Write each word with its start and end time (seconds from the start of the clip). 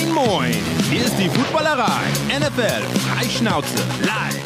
Moin, 0.00 0.12
moin! 0.14 0.54
Hier 0.90 1.04
ist 1.04 1.16
die 1.18 1.28
Footballerei. 1.28 2.00
NFL 2.28 2.82
Freischnauze 3.00 3.76
live. 4.06 4.40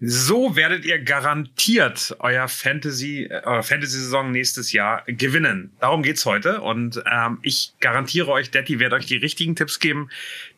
So 0.00 0.56
werdet 0.56 0.84
ihr 0.84 0.98
garantiert 0.98 2.16
euer 2.18 2.48
Fantasy, 2.48 3.24
äh, 3.24 3.62
Fantasy-Saison 3.62 4.32
nächstes 4.32 4.72
Jahr 4.72 5.04
gewinnen. 5.06 5.72
Darum 5.78 6.02
geht's 6.02 6.26
heute. 6.26 6.62
Und 6.62 7.02
ähm, 7.10 7.38
ich 7.42 7.74
garantiere 7.80 8.28
euch, 8.32 8.50
Daddy 8.50 8.80
wird 8.80 8.92
euch 8.92 9.06
die 9.06 9.16
richtigen 9.16 9.54
Tipps 9.54 9.78
geben, 9.78 10.10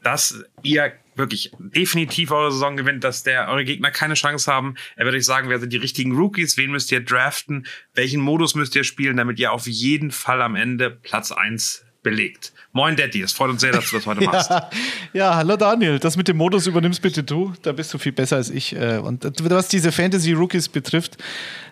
dass 0.02 0.44
ihr 0.62 0.92
wirklich 1.16 1.52
definitiv 1.58 2.30
eure 2.30 2.52
Saison 2.52 2.76
gewinnt, 2.76 3.04
dass 3.04 3.22
der 3.22 3.48
eure 3.48 3.64
Gegner 3.64 3.90
keine 3.90 4.14
Chance 4.14 4.50
haben. 4.50 4.74
Er 4.96 5.04
wird 5.04 5.14
euch 5.14 5.24
sagen, 5.24 5.48
wer 5.50 5.58
sind 5.58 5.72
die 5.72 5.78
richtigen 5.78 6.16
Rookies, 6.16 6.56
wen 6.56 6.70
müsst 6.70 6.90
ihr 6.92 7.00
draften, 7.00 7.66
welchen 7.94 8.20
Modus 8.20 8.54
müsst 8.54 8.74
ihr 8.74 8.84
spielen, 8.84 9.16
damit 9.16 9.38
ihr 9.38 9.52
auf 9.52 9.66
jeden 9.66 10.10
Fall 10.10 10.40
am 10.40 10.56
Ende 10.56 10.90
Platz 10.90 11.30
eins 11.30 11.85
belegt. 12.06 12.52
Moin 12.70 12.94
Daddy, 12.94 13.20
es 13.20 13.32
freut 13.32 13.50
uns 13.50 13.62
sehr, 13.62 13.72
dass 13.72 13.90
du 13.90 13.96
das 13.96 14.06
heute 14.06 14.20
machst. 14.24 14.48
ja, 14.48 14.70
ja, 15.12 15.34
hallo 15.34 15.56
Daniel, 15.56 15.98
das 15.98 16.16
mit 16.16 16.28
dem 16.28 16.36
Modus 16.36 16.68
übernimmst 16.68 17.02
bitte 17.02 17.24
du, 17.24 17.52
da 17.62 17.72
bist 17.72 17.92
du 17.92 17.98
viel 17.98 18.12
besser 18.12 18.36
als 18.36 18.48
ich. 18.48 18.76
Äh, 18.76 18.98
und 18.98 19.24
was 19.50 19.66
diese 19.66 19.90
Fantasy-Rookies 19.90 20.68
betrifft, 20.68 21.18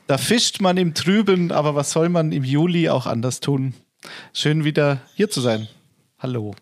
da 0.09 0.19
fischt 0.19 0.61
man 0.61 0.77
im 0.77 0.93
Trüben, 0.93 1.53
aber 1.53 1.77
was 1.77 1.93
soll 1.93 2.09
man 2.09 2.33
im 2.33 2.43
Juli 2.43 2.89
auch 2.89 3.07
anders 3.07 3.39
tun? 3.39 3.75
Schön 4.33 4.65
wieder 4.65 5.03
hier 5.15 5.31
zu 5.31 5.41
sein. 5.41 5.69
Hallo. 6.19 6.57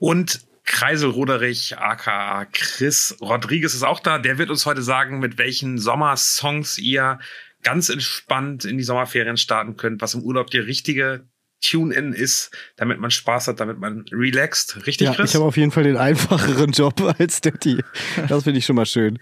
Und 0.00 0.40
Kreisel 0.64 1.10
Roderich, 1.10 1.78
aka 1.78 2.44
Chris 2.46 3.16
Rodriguez 3.20 3.72
ist 3.72 3.84
auch 3.84 4.00
da. 4.00 4.18
Der 4.18 4.36
wird 4.36 4.50
uns 4.50 4.66
heute 4.66 4.82
sagen, 4.82 5.20
mit 5.20 5.38
welchen 5.38 5.78
Sommersongs 5.78 6.76
ihr 6.76 7.20
ganz 7.62 7.88
entspannt 7.88 8.64
in 8.64 8.78
die 8.78 8.84
Sommerferien 8.84 9.36
starten 9.36 9.76
könnt, 9.76 10.02
was 10.02 10.14
im 10.14 10.22
Urlaub 10.22 10.50
die 10.50 10.58
richtige 10.58 11.24
Tune-In 11.60 12.12
ist, 12.12 12.50
damit 12.76 13.00
man 13.00 13.10
Spaß 13.10 13.48
hat, 13.48 13.60
damit 13.60 13.78
man 13.78 14.04
relaxt. 14.12 14.86
Richtig, 14.86 15.06
ja, 15.06 15.14
Chris? 15.14 15.30
Ich 15.30 15.36
habe 15.36 15.44
auf 15.44 15.56
jeden 15.56 15.70
Fall 15.70 15.82
den 15.82 15.96
einfacheren 15.96 16.70
Job 16.72 17.00
als 17.18 17.40
Daddy. 17.40 17.82
Das 18.28 18.44
finde 18.44 18.58
ich 18.58 18.66
schon 18.66 18.76
mal 18.76 18.86
schön. 18.86 19.18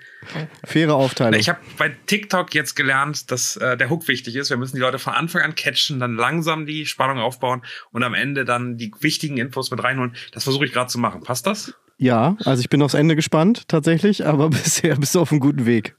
Faire 0.65 0.95
Aufteilung. 0.95 1.41
Ich 1.41 1.48
habe 1.48 1.61
bei 1.78 1.97
TikTok 2.06 2.55
jetzt 2.55 2.77
gelernt, 2.77 3.31
dass 3.31 3.56
äh, 3.56 3.77
der 3.77 3.89
Hook 3.91 4.06
wichtig 4.09 4.37
ist. 4.37 4.51
Wir 4.51 4.56
müssen 4.56 4.77
die 4.77 4.83
Leute 4.83 4.98
von 4.98 5.15
Anfang 5.15 5.43
an 5.43 5.55
catchen, 5.55 5.98
dann 5.98 6.17
langsam 6.17 6.67
die 6.67 6.87
Spannung 6.87 7.19
aufbauen 7.19 7.62
und 7.91 8.03
am 8.03 8.15
Ende 8.15 8.45
dann 8.45 8.77
die 8.77 8.93
wichtigen 9.00 9.39
Infos 9.39 9.71
mit 9.71 9.83
reinholen. 9.83 10.15
Das 10.33 10.45
versuche 10.45 10.67
ich 10.67 10.73
gerade 10.73 10.91
zu 10.91 10.98
machen. 10.98 11.23
Passt 11.23 11.47
das? 11.47 11.75
Ja, 11.98 12.37
also 12.45 12.61
ich 12.61 12.69
bin 12.69 12.83
aufs 12.83 12.95
Ende 12.95 13.17
gespannt, 13.17 13.69
tatsächlich, 13.69 14.27
aber 14.27 14.50
bisher 14.50 14.97
bist 14.97 15.15
du 15.15 15.21
auf 15.21 15.31
einem 15.31 15.41
guten 15.41 15.67
Weg. 15.67 15.97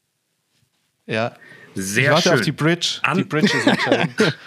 Ja. 1.08 1.34
Sehr 1.74 2.04
ich 2.06 2.10
warte 2.10 2.24
schön. 2.24 2.34
auf 2.34 2.42
die 2.42 2.52
Bridge. 2.52 3.00
An 3.04 3.18
die 3.18 3.24
Bridge 3.24 3.56
ist 3.56 3.68
entscheidend. 3.68 4.38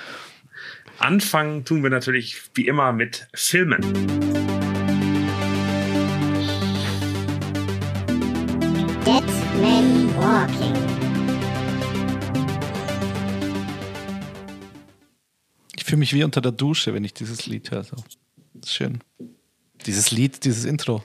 Anfangen 1.00 1.64
tun 1.64 1.82
wir 1.82 1.88
natürlich 1.88 2.42
wie 2.52 2.66
immer 2.66 2.92
mit 2.92 3.26
Filmen. 3.32 3.80
Dead 9.02 9.24
Man 9.62 10.14
Walking. 10.14 10.74
Ich 15.74 15.84
fühle 15.84 16.00
mich 16.00 16.12
wie 16.12 16.22
unter 16.22 16.42
der 16.42 16.52
Dusche, 16.52 16.92
wenn 16.92 17.02
ich 17.02 17.14
dieses 17.14 17.46
Lied 17.46 17.70
höre. 17.70 17.82
So. 17.82 17.96
Das 18.52 18.68
ist 18.68 18.74
schön. 18.74 18.98
Dieses 19.86 20.10
Lied, 20.10 20.44
dieses 20.44 20.66
Intro. 20.66 21.02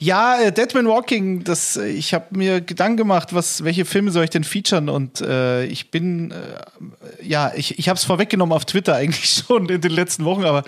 Ja, 0.00 0.40
äh, 0.40 0.52
Dead 0.52 0.72
Man 0.74 0.86
Walking, 0.86 1.42
das, 1.42 1.76
äh, 1.76 1.88
ich 1.88 2.14
habe 2.14 2.26
mir 2.30 2.60
Gedanken 2.60 2.98
gemacht, 2.98 3.34
was, 3.34 3.64
welche 3.64 3.84
Filme 3.84 4.12
soll 4.12 4.24
ich 4.24 4.30
denn 4.30 4.44
featuren? 4.44 4.88
Und 4.88 5.20
äh, 5.20 5.64
ich 5.64 5.90
bin, 5.90 6.30
äh, 6.30 7.26
ja, 7.26 7.52
ich, 7.56 7.80
ich 7.80 7.88
habe 7.88 7.96
es 7.96 8.04
vorweggenommen 8.04 8.54
auf 8.54 8.64
Twitter 8.64 8.94
eigentlich 8.96 9.28
schon 9.28 9.68
in 9.68 9.80
den 9.80 9.90
letzten 9.90 10.24
Wochen, 10.24 10.44
aber 10.44 10.62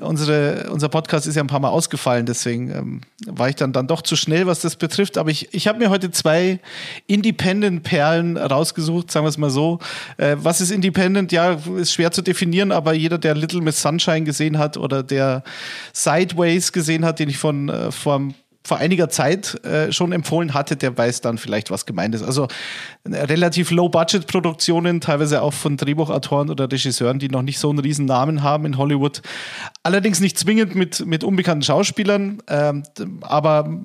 unsere, 0.00 0.68
unser 0.70 0.90
Podcast 0.90 1.26
ist 1.26 1.36
ja 1.36 1.42
ein 1.42 1.46
paar 1.46 1.60
Mal 1.60 1.70
ausgefallen, 1.70 2.26
deswegen 2.26 2.70
ähm, 2.70 3.00
war 3.26 3.48
ich 3.48 3.56
dann, 3.56 3.72
dann 3.72 3.86
doch 3.86 4.02
zu 4.02 4.14
schnell, 4.14 4.46
was 4.46 4.60
das 4.60 4.76
betrifft. 4.76 5.16
Aber 5.16 5.30
ich, 5.30 5.54
ich 5.54 5.68
habe 5.68 5.78
mir 5.78 5.88
heute 5.88 6.10
zwei 6.10 6.60
Independent-Perlen 7.06 8.36
rausgesucht, 8.36 9.10
sagen 9.10 9.24
wir 9.24 9.30
es 9.30 9.38
mal 9.38 9.50
so. 9.50 9.78
Äh, 10.18 10.36
was 10.38 10.60
ist 10.60 10.70
Independent? 10.70 11.32
Ja, 11.32 11.58
ist 11.78 11.92
schwer 11.92 12.10
zu 12.12 12.20
definieren, 12.20 12.72
aber 12.72 12.92
jeder, 12.92 13.16
der 13.16 13.34
Little 13.34 13.62
Miss 13.62 13.80
Sunshine 13.80 14.24
gesehen 14.24 14.58
hat 14.58 14.76
oder 14.76 15.02
der 15.02 15.44
Sideways 15.94 16.72
gesehen 16.72 17.06
hat, 17.06 17.20
den 17.20 17.30
ich 17.30 17.38
von 17.38 17.70
äh, 17.70 17.90
vor 17.90 18.20
vor 18.66 18.78
einiger 18.78 19.08
Zeit 19.08 19.64
äh, 19.64 19.92
schon 19.92 20.10
empfohlen 20.12 20.52
hatte, 20.52 20.76
der 20.76 20.98
weiß 20.98 21.20
dann 21.20 21.38
vielleicht, 21.38 21.70
was 21.70 21.86
gemeint 21.86 22.16
ist. 22.16 22.22
Also 22.22 22.48
relativ 23.08 23.70
Low-Budget-Produktionen, 23.70 25.00
teilweise 25.00 25.42
auch 25.42 25.52
von 25.52 25.76
Drehbuchautoren 25.76 26.50
oder 26.50 26.70
Regisseuren, 26.70 27.20
die 27.20 27.28
noch 27.28 27.42
nicht 27.42 27.60
so 27.60 27.70
einen 27.70 27.78
riesen 27.78 28.06
Namen 28.06 28.42
haben 28.42 28.66
in 28.66 28.76
Hollywood. 28.76 29.22
Allerdings 29.84 30.18
nicht 30.18 30.36
zwingend 30.36 30.74
mit, 30.74 31.06
mit 31.06 31.22
unbekannten 31.22 31.62
Schauspielern, 31.62 32.42
ähm, 32.48 32.82
aber 33.20 33.80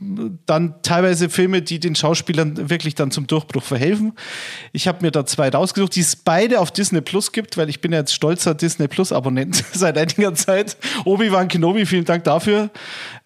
dann 0.47 0.81
teilweise 0.81 1.29
Filme, 1.29 1.61
die 1.61 1.79
den 1.79 1.93
Schauspielern 1.93 2.71
wirklich 2.71 2.95
dann 2.95 3.11
zum 3.11 3.27
Durchbruch 3.27 3.63
verhelfen. 3.63 4.13
Ich 4.73 4.87
habe 4.87 5.05
mir 5.05 5.11
da 5.11 5.27
zwei 5.27 5.49
rausgesucht, 5.49 5.95
die 5.95 6.01
es 6.01 6.15
beide 6.15 6.59
auf 6.59 6.71
Disney 6.71 7.01
Plus 7.01 7.31
gibt, 7.31 7.55
weil 7.57 7.69
ich 7.69 7.81
bin 7.81 7.91
ja 7.91 7.99
jetzt 7.99 8.15
stolzer 8.15 8.55
Disney 8.55 8.87
Plus-Abonnent 8.87 9.63
seit 9.73 9.99
einiger 9.99 10.33
Zeit. 10.33 10.75
Obi-Wan 11.05 11.49
Kenobi, 11.49 11.85
vielen 11.85 12.05
Dank 12.05 12.23
dafür. 12.23 12.71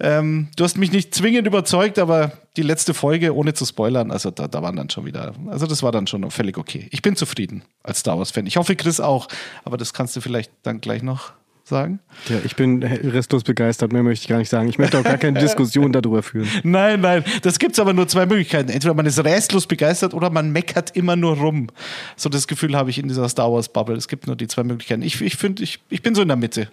Ähm, 0.02 0.50
du 0.58 0.66
hast 0.66 0.78
mich 0.78 0.92
nicht 0.92 1.16
zwingend 1.16 1.45
überzeugt, 1.46 2.00
aber 2.00 2.32
die 2.58 2.62
letzte 2.62 2.94
Folge, 2.94 3.36
ohne 3.36 3.54
zu 3.54 3.66
spoilern, 3.66 4.12
also 4.12 4.32
da, 4.32 4.48
da 4.48 4.62
waren 4.62 4.76
dann 4.76 4.90
schon 4.90 5.06
wieder, 5.06 5.34
also 5.48 5.66
das 5.68 5.84
war 5.84 5.92
dann 5.92 6.08
schon 6.08 6.30
völlig 6.32 6.58
okay. 6.58 6.88
Ich 6.92 7.02
bin 7.02 7.16
zufrieden 7.16 7.64
als 7.84 8.00
Star 8.00 8.18
Wars-Fan. 8.18 8.46
Ich 8.46 8.58
hoffe, 8.58 8.76
Chris 8.76 9.00
auch, 9.00 9.28
aber 9.64 9.78
das 9.78 9.94
kannst 9.94 10.16
du 10.16 10.22
vielleicht 10.22 10.52
dann 10.64 10.82
gleich 10.82 11.04
noch 11.04 11.34
sagen? 11.68 12.00
Ja, 12.30 12.38
ich 12.44 12.56
bin 12.56 12.84
restlos 12.84 13.44
begeistert, 13.44 13.92
mehr 13.92 14.04
möchte 14.04 14.24
ich 14.24 14.28
gar 14.30 14.38
nicht 14.38 14.50
sagen. 14.50 14.70
Ich 14.70 14.78
möchte 14.78 15.00
auch 15.00 15.04
gar 15.04 15.18
keine 15.18 15.40
Diskussion 15.42 15.92
darüber 15.92 16.22
führen. 16.22 16.48
Nein, 16.64 17.02
nein, 17.02 17.24
das 17.42 17.60
gibt 17.60 17.74
es 17.74 17.80
aber 17.80 17.94
nur 17.94 18.08
zwei 18.08 18.26
Möglichkeiten. 18.26 18.70
Entweder 18.70 18.94
man 18.94 19.06
ist 19.06 19.24
restlos 19.24 19.66
begeistert 19.66 20.14
oder 20.14 20.30
man 20.30 20.52
meckert 20.52 20.96
immer 20.96 21.16
nur 21.16 21.38
rum. 21.38 21.68
So 22.16 22.30
das 22.30 22.48
Gefühl 22.48 22.76
habe 22.76 22.90
ich 22.90 23.00
in 23.00 23.08
dieser 23.08 23.28
Star 23.30 23.52
Wars-Bubble. 23.52 23.96
Es 23.96 24.08
gibt 24.08 24.28
nur 24.28 24.36
die 24.36 24.48
zwei 24.48 24.64
Möglichkeiten. 24.64 25.02
Ich, 25.02 25.20
ich 25.22 25.36
finde, 25.36 25.64
ich, 25.64 25.80
ich 25.90 26.02
bin 26.02 26.14
so 26.14 26.22
in 26.22 26.28
der 26.28 26.38
Mitte. 26.38 26.70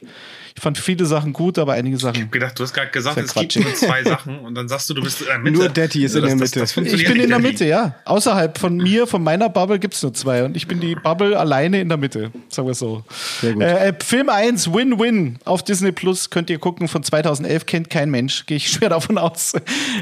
Ich 0.55 0.63
fand 0.63 0.79
viele 0.79 1.07
Sachen 1.07 1.33
gut, 1.33 1.59
aber 1.59 1.73
einige 1.73 1.97
Sachen. 1.99 2.17
Ich 2.17 2.23
habe 2.23 2.31
gedacht, 2.31 2.59
du 2.59 2.63
hast 2.63 2.73
gerade 2.73 2.91
gesagt, 2.91 3.19
es 3.19 3.35
gibt 3.35 3.57
nur 3.57 3.75
zwei 3.75 4.03
Sachen 4.05 4.41
und 4.41 4.55
dann 4.55 4.69
sagst 4.69 4.91
du, 4.91 4.95
du 4.95 5.03
bist 5.03 5.21
in 5.21 5.27
der 5.27 5.39
Mitte. 5.39 5.59
Nur 5.59 5.69
Daddy 5.69 6.05
ist 6.05 6.15
in 6.15 6.25
der 6.25 6.37
Mitte. 6.37 6.61
Das, 6.61 6.75
das 6.75 6.87
ich 6.87 7.07
bin 7.07 7.21
in 7.21 7.31
der 7.31 7.39
Mitte, 7.39 7.65
ja. 7.65 7.97
Außerhalb 8.05 8.59
von 8.59 8.77
mir, 8.77 9.07
von 9.07 9.23
meiner 9.23 9.49
Bubble 9.49 9.79
gibt 9.79 9.95
es 9.95 10.03
nur 10.03 10.13
zwei 10.15 10.45
und 10.45 10.57
ich 10.57 10.67
bin 10.67 10.81
die 10.81 10.95
Bubble 10.95 11.39
alleine 11.39 11.81
in 11.81 11.89
der 11.89 11.99
Mitte, 11.99 12.31
sagen 12.49 12.69
wir 12.69 12.75
so. 12.75 13.05
Sehr 13.41 13.55
gut. 13.55 13.63
Äh, 13.63 13.95
Film 14.03 14.29
1, 14.29 14.73
Win-Win 14.73 15.39
auf 15.45 15.63
Disney 15.63 15.93
Plus 15.93 16.31
könnt 16.31 16.51
ihr 16.51 16.59
gucken, 16.59 16.89
von 16.89 17.03
2011 17.03 17.67
kennt 17.67 17.91
kein 17.91 18.11
Mensch, 18.11 18.47
gehe 18.47 18.57
ich 18.57 18.69
schwer 18.73 18.91
davon 18.91 19.19
aus. 19.19 19.55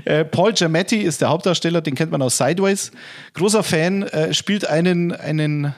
Äh, 0.05 0.25
Paul 0.25 0.53
Giamatti 0.53 0.99
ist 0.99 1.21
der 1.21 1.29
Hauptdarsteller, 1.29 1.81
den 1.81 1.95
kennt 1.95 2.11
man 2.11 2.23
aus 2.23 2.39
Sideways. 2.39 2.91
Großer 3.35 3.63
Fan, 3.63 4.03
äh, 4.05 4.35
spielt 4.35 4.67
einen, 4.67 5.13
einen 5.13 5.75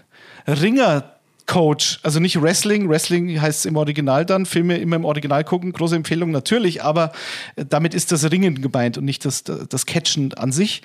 Ringer 0.47 1.13
Coach, 1.53 2.01
also 2.03 2.19
nicht 2.19 2.41
Wrestling, 2.41 2.89
Wrestling 2.89 3.39
heißt 3.39 3.59
es 3.59 3.65
im 3.67 3.77
Original 3.77 4.25
dann, 4.25 4.47
Filme 4.47 4.79
immer 4.79 4.97
im 4.97 5.05
Original 5.05 5.45
gucken, 5.45 5.75
große 5.75 5.95
Empfehlung 5.95 6.31
natürlich, 6.31 6.83
aber 6.83 7.13
äh, 7.57 7.67
damit 7.69 7.93
ist 7.93 8.11
das 8.11 8.31
Ringen 8.31 8.63
gemeint 8.63 8.97
und 8.97 9.05
nicht 9.05 9.27
das, 9.27 9.45
das 9.45 9.85
Catchen 9.85 10.33
an 10.33 10.51
sich. 10.51 10.81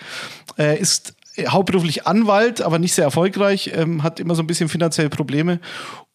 Äh, 0.57 0.77
ist 0.77 1.13
hauptberuflich 1.46 2.08
Anwalt, 2.08 2.62
aber 2.62 2.80
nicht 2.80 2.94
sehr 2.94 3.06
erfolgreich, 3.06 3.72
ähm, 3.75 4.03
hat 4.03 4.20
immer 4.20 4.36
so 4.36 4.44
ein 4.44 4.48
bisschen 4.48 4.70
finanzielle 4.70 5.09
Probleme 5.09 5.59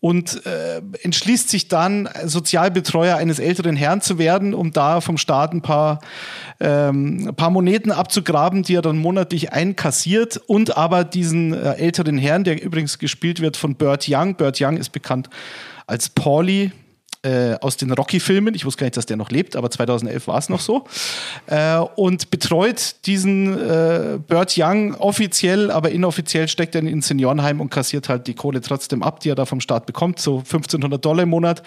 und 0.00 0.44
äh, 0.46 0.82
entschließt 1.02 1.48
sich 1.48 1.68
dann, 1.68 2.08
Sozialbetreuer 2.24 3.16
eines 3.16 3.38
älteren 3.38 3.76
Herrn 3.76 4.00
zu 4.00 4.18
werden, 4.18 4.52
um 4.52 4.72
da 4.72 5.00
vom 5.00 5.16
Staat 5.16 5.52
ein 5.52 5.62
paar, 5.62 6.00
ähm, 6.58 7.28
ein 7.28 7.36
paar 7.36 7.50
Moneten 7.50 7.92
abzugraben, 7.92 8.64
die 8.64 8.74
er 8.74 8.82
dann 8.82 8.98
monatlich 8.98 9.52
einkassiert 9.52 10.38
und 10.46 10.76
aber 10.76 11.04
diesen 11.04 11.54
äh, 11.54 11.74
älteren 11.74 12.18
Herrn, 12.18 12.42
der 12.42 12.60
übrigens 12.60 12.98
gespielt 12.98 13.40
wird 13.40 13.56
von 13.56 13.76
Burt 13.76 14.06
Young. 14.08 14.34
Burt 14.34 14.60
Young 14.60 14.76
ist 14.76 14.90
bekannt 14.90 15.30
als 15.86 16.08
Paulie 16.08 16.72
äh, 17.22 17.54
aus 17.60 17.76
den 17.76 17.92
Rocky-Filmen. 17.92 18.54
Ich 18.54 18.64
wusste 18.64 18.80
gar 18.80 18.86
nicht, 18.86 18.96
dass 18.96 19.06
der 19.06 19.16
noch 19.16 19.30
lebt, 19.30 19.56
aber 19.56 19.70
2011 19.70 20.26
war 20.26 20.38
es 20.38 20.48
noch 20.48 20.60
so. 20.60 20.84
Äh, 21.46 21.76
und 21.76 22.30
betreut 22.30 22.96
diesen 23.06 23.58
äh, 23.58 24.18
Burt 24.26 24.54
Young 24.56 24.94
offiziell, 24.94 25.70
aber 25.70 25.90
inoffiziell 25.90 26.48
steckt 26.48 26.74
er 26.74 26.80
in 26.80 26.88
ein 26.88 27.02
Seniorenheim 27.02 27.60
und 27.60 27.70
kassiert 27.70 28.08
halt 28.08 28.26
die 28.26 28.34
Kohle 28.34 28.60
trotzdem 28.60 29.02
ab, 29.02 29.20
die 29.20 29.30
er 29.30 29.34
da 29.34 29.46
vom 29.46 29.60
Staat 29.60 29.86
bekommt, 29.86 30.18
so 30.18 30.38
1500 30.38 31.04
Dollar 31.04 31.22
im 31.22 31.30
Monat, 31.30 31.62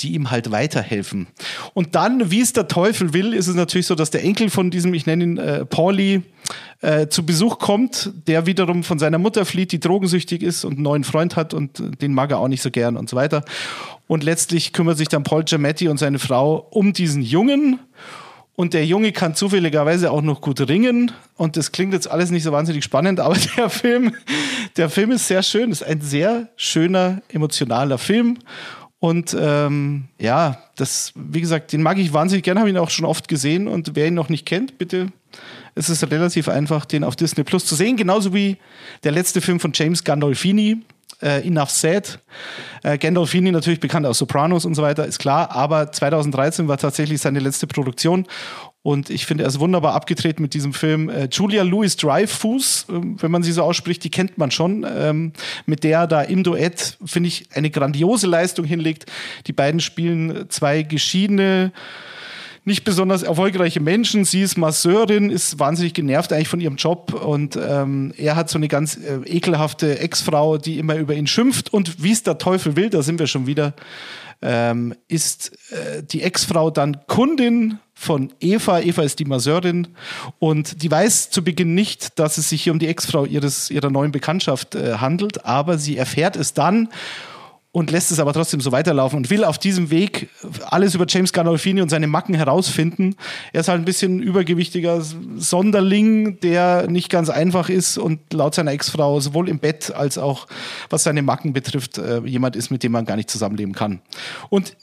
die 0.00 0.14
ihm 0.14 0.30
halt 0.30 0.50
weiterhelfen. 0.50 1.28
Und 1.72 1.94
dann, 1.94 2.30
wie 2.30 2.40
es 2.40 2.52
der 2.52 2.68
Teufel 2.68 3.12
will, 3.12 3.32
ist 3.32 3.48
es 3.48 3.54
natürlich 3.54 3.86
so, 3.86 3.94
dass 3.94 4.10
der 4.10 4.24
Enkel 4.24 4.50
von 4.50 4.70
diesem, 4.70 4.94
ich 4.94 5.06
nenne 5.06 5.24
ihn 5.24 5.38
äh, 5.38 5.64
Pauli, 5.64 6.22
äh, 6.80 7.08
zu 7.08 7.24
Besuch 7.24 7.58
kommt, 7.58 8.12
der 8.26 8.46
wiederum 8.46 8.82
von 8.82 8.98
seiner 8.98 9.18
Mutter 9.18 9.44
flieht, 9.46 9.72
die 9.72 9.80
drogensüchtig 9.80 10.42
ist 10.42 10.64
und 10.64 10.74
einen 10.74 10.82
neuen 10.82 11.04
Freund 11.04 11.36
hat 11.36 11.54
und 11.54 11.82
den 12.02 12.12
mag 12.12 12.30
er 12.30 12.38
auch 12.38 12.48
nicht 12.48 12.62
so 12.62 12.70
gern 12.70 12.96
und 12.96 13.08
so 13.08 13.16
weiter. 13.16 13.44
Und 14.06 14.22
letztlich 14.22 14.72
kümmert 14.72 14.98
sich 14.98 15.08
dann 15.08 15.22
Paul 15.22 15.44
Giamatti 15.44 15.88
und 15.88 15.98
seine 15.98 16.18
Frau 16.18 16.66
um 16.70 16.92
diesen 16.92 17.22
Jungen. 17.22 17.80
Und 18.56 18.72
der 18.72 18.86
Junge 18.86 19.10
kann 19.12 19.34
zufälligerweise 19.34 20.12
auch 20.12 20.22
noch 20.22 20.40
gut 20.40 20.60
ringen. 20.68 21.10
Und 21.36 21.56
das 21.56 21.72
klingt 21.72 21.92
jetzt 21.92 22.08
alles 22.08 22.30
nicht 22.30 22.44
so 22.44 22.52
wahnsinnig 22.52 22.84
spannend, 22.84 23.18
aber 23.18 23.36
der 23.56 23.70
Film, 23.70 24.14
der 24.76 24.90
Film 24.90 25.10
ist 25.10 25.26
sehr 25.26 25.42
schön. 25.42 25.72
Ist 25.72 25.82
ein 25.82 26.00
sehr 26.00 26.48
schöner, 26.56 27.22
emotionaler 27.28 27.98
Film. 27.98 28.38
Und 29.00 29.36
ähm, 29.38 30.04
ja, 30.18 30.62
das, 30.76 31.12
wie 31.14 31.40
gesagt, 31.40 31.72
den 31.72 31.82
mag 31.82 31.98
ich 31.98 32.12
wahnsinnig 32.12 32.44
gerne, 32.44 32.60
habe 32.60 32.70
ihn 32.70 32.78
auch 32.78 32.90
schon 32.90 33.04
oft 33.04 33.28
gesehen. 33.28 33.68
Und 33.68 33.96
wer 33.96 34.06
ihn 34.06 34.14
noch 34.14 34.28
nicht 34.28 34.46
kennt, 34.46 34.78
bitte, 34.78 35.08
es 35.74 35.88
ist 35.88 36.08
relativ 36.10 36.48
einfach, 36.48 36.84
den 36.84 37.04
auf 37.04 37.16
Disney 37.16 37.44
Plus 37.44 37.66
zu 37.66 37.74
sehen. 37.74 37.96
Genauso 37.96 38.32
wie 38.32 38.56
der 39.02 39.12
letzte 39.12 39.40
Film 39.40 39.60
von 39.60 39.72
James 39.74 40.04
Gandolfini, 40.04 40.82
äh, 41.22 41.46
Enough 41.46 41.70
Said. 41.70 42.18
Äh, 42.82 42.98
Gandolfini 42.98 43.50
natürlich 43.50 43.80
bekannt 43.80 44.06
aus 44.06 44.18
Sopranos 44.18 44.64
und 44.64 44.74
so 44.74 44.82
weiter, 44.82 45.06
ist 45.06 45.18
klar. 45.18 45.50
Aber 45.50 45.92
2013 45.92 46.68
war 46.68 46.78
tatsächlich 46.78 47.20
seine 47.20 47.40
letzte 47.40 47.66
Produktion. 47.66 48.26
Und 48.82 49.08
ich 49.08 49.24
finde, 49.24 49.44
er 49.44 49.48
ist 49.48 49.60
wunderbar 49.60 49.94
abgetreten 49.94 50.42
mit 50.42 50.52
diesem 50.52 50.74
Film. 50.74 51.08
Äh, 51.08 51.28
Julia 51.32 51.62
Louis 51.62 51.96
Dreyfus, 51.96 52.86
äh, 52.90 53.00
wenn 53.02 53.30
man 53.30 53.42
sie 53.42 53.52
so 53.52 53.62
ausspricht, 53.62 54.04
die 54.04 54.10
kennt 54.10 54.36
man 54.36 54.50
schon. 54.50 54.86
Ähm, 54.86 55.32
mit 55.64 55.84
der 55.84 56.06
da 56.06 56.20
im 56.20 56.44
Duett, 56.44 56.98
finde 57.04 57.28
ich, 57.28 57.48
eine 57.54 57.70
grandiose 57.70 58.26
Leistung 58.26 58.66
hinlegt. 58.66 59.06
Die 59.46 59.54
beiden 59.54 59.80
spielen 59.80 60.50
zwei 60.50 60.82
geschiedene 60.82 61.72
nicht 62.64 62.84
besonders 62.84 63.22
erfolgreiche 63.22 63.80
Menschen. 63.80 64.24
Sie 64.24 64.40
ist 64.40 64.56
Masseurin, 64.56 65.30
ist 65.30 65.58
wahnsinnig 65.58 65.94
genervt 65.94 66.32
eigentlich 66.32 66.48
von 66.48 66.60
ihrem 66.60 66.76
Job 66.76 67.12
und 67.12 67.56
ähm, 67.56 68.12
er 68.16 68.36
hat 68.36 68.48
so 68.48 68.58
eine 68.58 68.68
ganz 68.68 68.96
äh, 68.96 69.20
ekelhafte 69.26 69.98
Ex-Frau, 69.98 70.58
die 70.58 70.78
immer 70.78 70.96
über 70.96 71.14
ihn 71.14 71.26
schimpft 71.26 71.72
und 71.72 72.02
wie 72.02 72.12
es 72.12 72.22
der 72.22 72.38
Teufel 72.38 72.76
will, 72.76 72.90
da 72.90 73.02
sind 73.02 73.18
wir 73.18 73.26
schon 73.26 73.46
wieder, 73.46 73.74
ähm, 74.40 74.94
ist 75.08 75.52
äh, 75.72 76.02
die 76.02 76.22
Ex-Frau 76.22 76.70
dann 76.70 77.06
Kundin 77.06 77.78
von 77.94 78.32
Eva. 78.40 78.80
Eva 78.80 79.02
ist 79.02 79.18
die 79.18 79.24
Masseurin 79.24 79.88
und 80.38 80.82
die 80.82 80.90
weiß 80.90 81.30
zu 81.30 81.44
Beginn 81.44 81.74
nicht, 81.74 82.18
dass 82.18 82.38
es 82.38 82.48
sich 82.48 82.62
hier 82.62 82.72
um 82.72 82.78
die 82.78 82.88
Ex-Frau 82.88 83.26
ihres, 83.26 83.70
ihrer 83.70 83.90
neuen 83.90 84.10
Bekanntschaft 84.10 84.74
äh, 84.74 84.94
handelt, 84.94 85.44
aber 85.44 85.76
sie 85.76 85.96
erfährt 85.96 86.36
es 86.36 86.54
dann 86.54 86.88
und 87.74 87.90
lässt 87.90 88.12
es 88.12 88.20
aber 88.20 88.32
trotzdem 88.32 88.60
so 88.60 88.70
weiterlaufen 88.70 89.16
und 89.16 89.30
will 89.30 89.42
auf 89.42 89.58
diesem 89.58 89.90
Weg 89.90 90.28
alles 90.70 90.94
über 90.94 91.06
James 91.08 91.32
Gandolfini 91.32 91.82
und 91.82 91.88
seine 91.88 92.06
Macken 92.06 92.36
herausfinden. 92.36 93.16
Er 93.52 93.62
ist 93.62 93.68
halt 93.68 93.80
ein 93.80 93.84
bisschen 93.84 94.22
übergewichtiger 94.22 95.00
Sonderling, 95.00 96.38
der 96.38 96.88
nicht 96.88 97.10
ganz 97.10 97.30
einfach 97.30 97.68
ist 97.68 97.98
und 97.98 98.32
laut 98.32 98.54
seiner 98.54 98.70
Ex-Frau 98.70 99.18
sowohl 99.18 99.48
im 99.48 99.58
Bett 99.58 99.92
als 99.92 100.18
auch 100.18 100.46
was 100.88 101.02
seine 101.02 101.22
Macken 101.22 101.52
betrifft, 101.52 101.98
äh, 101.98 102.20
jemand 102.20 102.54
ist, 102.54 102.70
mit 102.70 102.84
dem 102.84 102.92
man 102.92 103.06
gar 103.06 103.16
nicht 103.16 103.28
zusammenleben 103.28 103.74
kann. 103.74 104.00
Und 104.50 104.76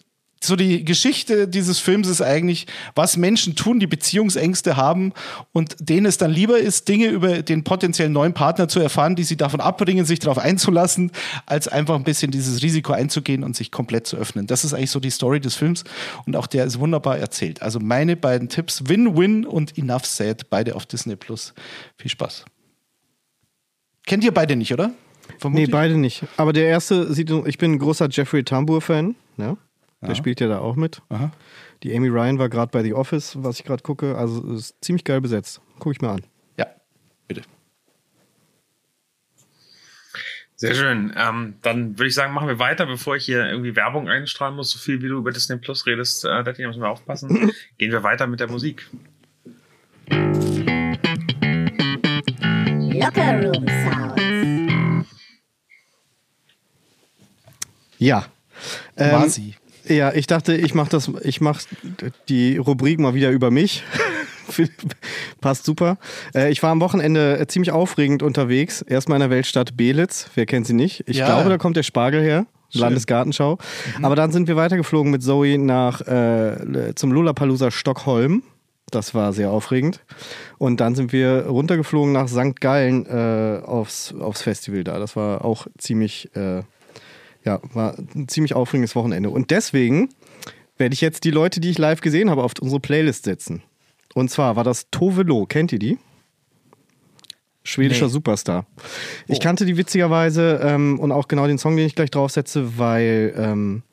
so 0.43 0.55
die 0.55 0.83
Geschichte 0.83 1.47
dieses 1.47 1.79
Films 1.79 2.07
ist 2.07 2.21
eigentlich, 2.21 2.65
was 2.95 3.15
Menschen 3.15 3.55
tun, 3.55 3.79
die 3.79 3.87
Beziehungsängste 3.87 4.75
haben 4.75 5.13
und 5.51 5.75
denen 5.79 6.07
es 6.07 6.17
dann 6.17 6.31
lieber 6.31 6.57
ist, 6.57 6.87
Dinge 6.87 7.07
über 7.07 7.43
den 7.43 7.63
potenziellen 7.63 8.11
neuen 8.11 8.33
Partner 8.33 8.67
zu 8.67 8.79
erfahren, 8.79 9.15
die 9.15 9.23
sie 9.23 9.37
davon 9.37 9.61
abbringen, 9.61 10.03
sich 10.03 10.19
darauf 10.19 10.39
einzulassen, 10.39 11.11
als 11.45 11.67
einfach 11.67 11.95
ein 11.95 12.03
bisschen 12.03 12.31
dieses 12.31 12.63
Risiko 12.63 12.93
einzugehen 12.93 13.43
und 13.43 13.55
sich 13.55 13.71
komplett 13.71 14.07
zu 14.07 14.17
öffnen. 14.17 14.47
Das 14.47 14.63
ist 14.63 14.73
eigentlich 14.73 14.91
so 14.91 14.99
die 14.99 15.11
Story 15.11 15.39
des 15.39 15.55
Films 15.55 15.83
und 16.25 16.35
auch 16.35 16.47
der 16.47 16.65
ist 16.65 16.79
wunderbar 16.79 17.19
erzählt. 17.19 17.61
Also 17.61 17.79
meine 17.79 18.15
beiden 18.15 18.49
Tipps, 18.49 18.87
Win-Win 18.87 19.45
und 19.45 19.77
Enough 19.77 20.05
Said, 20.05 20.49
beide 20.49 20.75
auf 20.75 20.87
Disney 20.87 21.15
Plus. 21.15 21.53
Viel 21.97 22.09
Spaß. 22.09 22.45
Kennt 24.07 24.23
ihr 24.23 24.33
beide 24.33 24.55
nicht, 24.55 24.73
oder? 24.73 24.91
Nee, 25.43 25.67
beide 25.67 25.97
nicht. 25.97 26.23
Aber 26.37 26.51
der 26.51 26.65
erste 26.65 27.13
sieht, 27.13 27.29
ich 27.45 27.57
bin 27.59 27.73
ein 27.73 27.79
großer 27.79 28.09
Jeffrey 28.09 28.43
Tambor-Fan. 28.43 29.15
Ja? 29.37 29.55
Der 30.01 30.15
spielt 30.15 30.39
ja 30.39 30.47
da 30.47 30.59
auch 30.59 30.75
mit. 30.75 31.01
Aha. 31.09 31.31
Die 31.83 31.95
Amy 31.95 32.07
Ryan 32.07 32.39
war 32.39 32.49
gerade 32.49 32.71
bei 32.71 32.81
The 32.81 32.93
Office, 32.93 33.35
was 33.41 33.59
ich 33.59 33.65
gerade 33.65 33.83
gucke. 33.83 34.17
Also 34.17 34.41
ist 34.53 34.75
ziemlich 34.83 35.03
geil 35.03 35.21
besetzt. 35.21 35.61
Guck 35.79 35.93
ich 35.93 36.01
mir 36.01 36.09
an. 36.09 36.23
Ja, 36.57 36.67
bitte. 37.27 37.43
Sehr 40.55 40.75
schön. 40.75 41.11
Ähm, 41.17 41.55
dann 41.63 41.97
würde 41.97 42.07
ich 42.07 42.13
sagen, 42.13 42.33
machen 42.33 42.47
wir 42.47 42.59
weiter, 42.59 42.85
bevor 42.85 43.15
ich 43.15 43.25
hier 43.25 43.47
irgendwie 43.47 43.75
Werbung 43.75 44.09
einstrahlen 44.09 44.55
muss. 44.55 44.69
So 44.69 44.77
viel 44.77 45.01
wie 45.01 45.07
du 45.07 45.17
über 45.17 45.31
Disney 45.31 45.57
Plus 45.57 45.87
redest, 45.87 46.23
äh, 46.23 46.43
da 46.43 46.51
müssen 46.51 46.81
wir 46.81 46.89
aufpassen. 46.89 47.51
Gehen 47.79 47.91
wir 47.91 48.03
weiter 48.03 48.27
mit 48.27 48.39
der 48.39 48.47
Musik. 48.47 48.87
Locker 52.93 53.43
Room 53.43 53.65
Sounds. 53.67 54.21
Ja. 57.97 58.25
Ähm, 58.97 59.09
Quasi. 59.09 59.55
Ja, 59.91 60.13
ich 60.13 60.27
dachte, 60.27 60.55
ich 60.55 60.73
mache 60.73 60.89
das, 60.89 61.11
ich 61.23 61.41
mache 61.41 61.63
die 62.29 62.57
Rubrik 62.57 62.99
mal 62.99 63.13
wieder 63.13 63.29
über 63.29 63.51
mich. 63.51 63.83
Passt 65.41 65.65
super. 65.65 65.97
Äh, 66.35 66.51
ich 66.51 66.61
war 66.63 66.71
am 66.71 66.81
Wochenende 66.81 67.39
äh, 67.39 67.47
ziemlich 67.47 67.71
aufregend 67.71 68.23
unterwegs. 68.23 68.81
Erstmal 68.81 69.17
in 69.17 69.21
der 69.21 69.29
Weltstadt 69.29 69.75
Belitz. 69.77 70.29
Wer 70.35 70.45
kennt 70.45 70.67
sie 70.67 70.73
nicht? 70.73 71.03
Ich 71.07 71.17
Ja. 71.17 71.25
glaube, 71.27 71.49
da 71.49 71.57
kommt 71.57 71.77
der 71.77 71.83
Spargel 71.83 72.21
her. 72.21 72.45
Schön. 72.69 72.81
Landesgartenschau. 72.81 73.57
Aber 74.01 74.15
dann 74.15 74.31
sind 74.31 74.47
wir 74.47 74.55
weitergeflogen 74.55 75.11
mit 75.11 75.21
Zoe 75.23 75.57
nach 75.57 76.01
äh, 76.01 76.93
zum 76.95 77.11
Lollapalooza 77.11 77.69
Stockholm. 77.71 78.43
Das 78.91 79.13
war 79.13 79.33
sehr 79.33 79.51
aufregend. 79.51 80.01
Und 80.57 80.79
dann 80.81 80.95
sind 80.95 81.11
wir 81.13 81.45
runtergeflogen 81.47 82.11
nach 82.13 82.27
St. 82.27 82.59
Gallen 82.61 83.05
äh, 83.05 83.61
aufs, 83.65 84.13
aufs 84.19 84.41
Festival 84.41 84.83
da. 84.83 84.99
Das 84.99 85.15
war 85.15 85.43
auch 85.45 85.67
ziemlich, 85.77 86.29
äh, 86.35 86.61
ja, 87.43 87.59
war 87.73 87.97
ein 88.15 88.27
ziemlich 88.27 88.53
aufregendes 88.53 88.95
Wochenende. 88.95 89.29
Und 89.29 89.51
deswegen 89.51 90.09
werde 90.77 90.93
ich 90.93 91.01
jetzt 91.01 91.23
die 91.23 91.31
Leute, 91.31 91.59
die 91.59 91.69
ich 91.69 91.77
live 91.77 92.01
gesehen 92.01 92.29
habe, 92.29 92.43
auf 92.43 92.53
unsere 92.59 92.79
Playlist 92.79 93.25
setzen. 93.25 93.63
Und 94.13 94.29
zwar 94.29 94.55
war 94.55 94.63
das 94.63 94.89
Tove 94.91 95.23
Lo. 95.23 95.45
Kennt 95.45 95.71
ihr 95.71 95.79
die? 95.79 95.97
Schwedischer 97.63 98.07
Nee. 98.07 98.11
Superstar. 98.11 98.65
Ich 99.27 99.39
kannte 99.39 99.65
die 99.65 99.77
witzigerweise 99.77 100.59
ähm, 100.63 100.99
und 100.99 101.11
auch 101.11 101.27
genau 101.27 101.45
den 101.45 101.59
Song, 101.59 101.77
den 101.77 101.85
ich 101.85 101.95
gleich 101.95 102.09
draufsetze, 102.09 102.79
weil 102.79 103.33
ähm, 103.37 103.83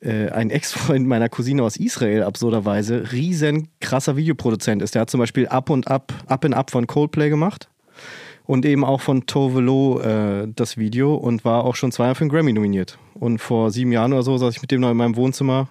äh, 0.00 0.30
ein 0.30 0.48
Ex-Freund 0.48 1.06
meiner 1.06 1.28
Cousine 1.28 1.62
aus 1.62 1.76
Israel 1.76 2.22
absurderweise 2.22 3.12
riesen 3.12 3.68
krasser 3.80 4.16
Videoproduzent 4.16 4.80
ist. 4.80 4.94
Der 4.94 5.02
hat 5.02 5.10
zum 5.10 5.20
Beispiel 5.20 5.46
Up 5.46 5.68
und 5.68 5.88
Up, 5.88 6.12
Up 6.26 6.44
and 6.44 6.54
Up 6.54 6.70
von 6.70 6.86
Coldplay 6.86 7.28
gemacht 7.28 7.68
und 8.52 8.66
eben 8.66 8.84
auch 8.84 9.00
von 9.00 9.24
Tove 9.24 9.62
Lo 9.62 9.98
äh, 10.00 10.46
das 10.54 10.76
Video 10.76 11.14
und 11.14 11.42
war 11.42 11.64
auch 11.64 11.74
schon 11.74 11.90
zweimal 11.90 12.14
für 12.14 12.20
einen 12.20 12.30
Grammy 12.30 12.52
nominiert. 12.52 12.98
Und 13.14 13.38
vor 13.38 13.70
sieben 13.70 13.92
Jahren 13.92 14.12
oder 14.12 14.22
so 14.22 14.36
saß 14.36 14.54
ich 14.54 14.60
mit 14.60 14.70
dem 14.70 14.82
noch 14.82 14.90
in 14.90 14.96
meinem 14.98 15.16
Wohnzimmer 15.16 15.68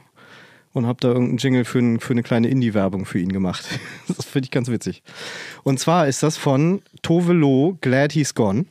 und 0.74 0.88
habe 0.88 0.98
da 1.00 1.10
irgendeinen 1.10 1.38
Jingle 1.38 1.63
für, 1.63 1.78
ein, 1.78 2.00
für 2.00 2.13
eine 2.13 2.24
kleine 2.24 2.48
Indie-Werbung 2.48 3.06
für 3.06 3.19
ihn 3.19 3.31
gemacht. 3.31 3.68
Das 4.07 4.25
finde 4.25 4.48
ich 4.48 4.51
ganz 4.51 4.68
witzig. 4.68 5.04
Und 5.62 5.80
zwar 5.80 6.07
ist 6.07 6.24
das 6.24 6.38
von 6.38 6.81
Tove 7.04 7.33
Lo, 7.33 7.78
Glad 7.81 8.13
He's 8.13 8.33
Gone. 8.33 8.66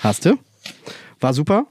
Hast 0.00 0.26
du? 0.26 0.34
War 1.20 1.32
super. 1.32 1.68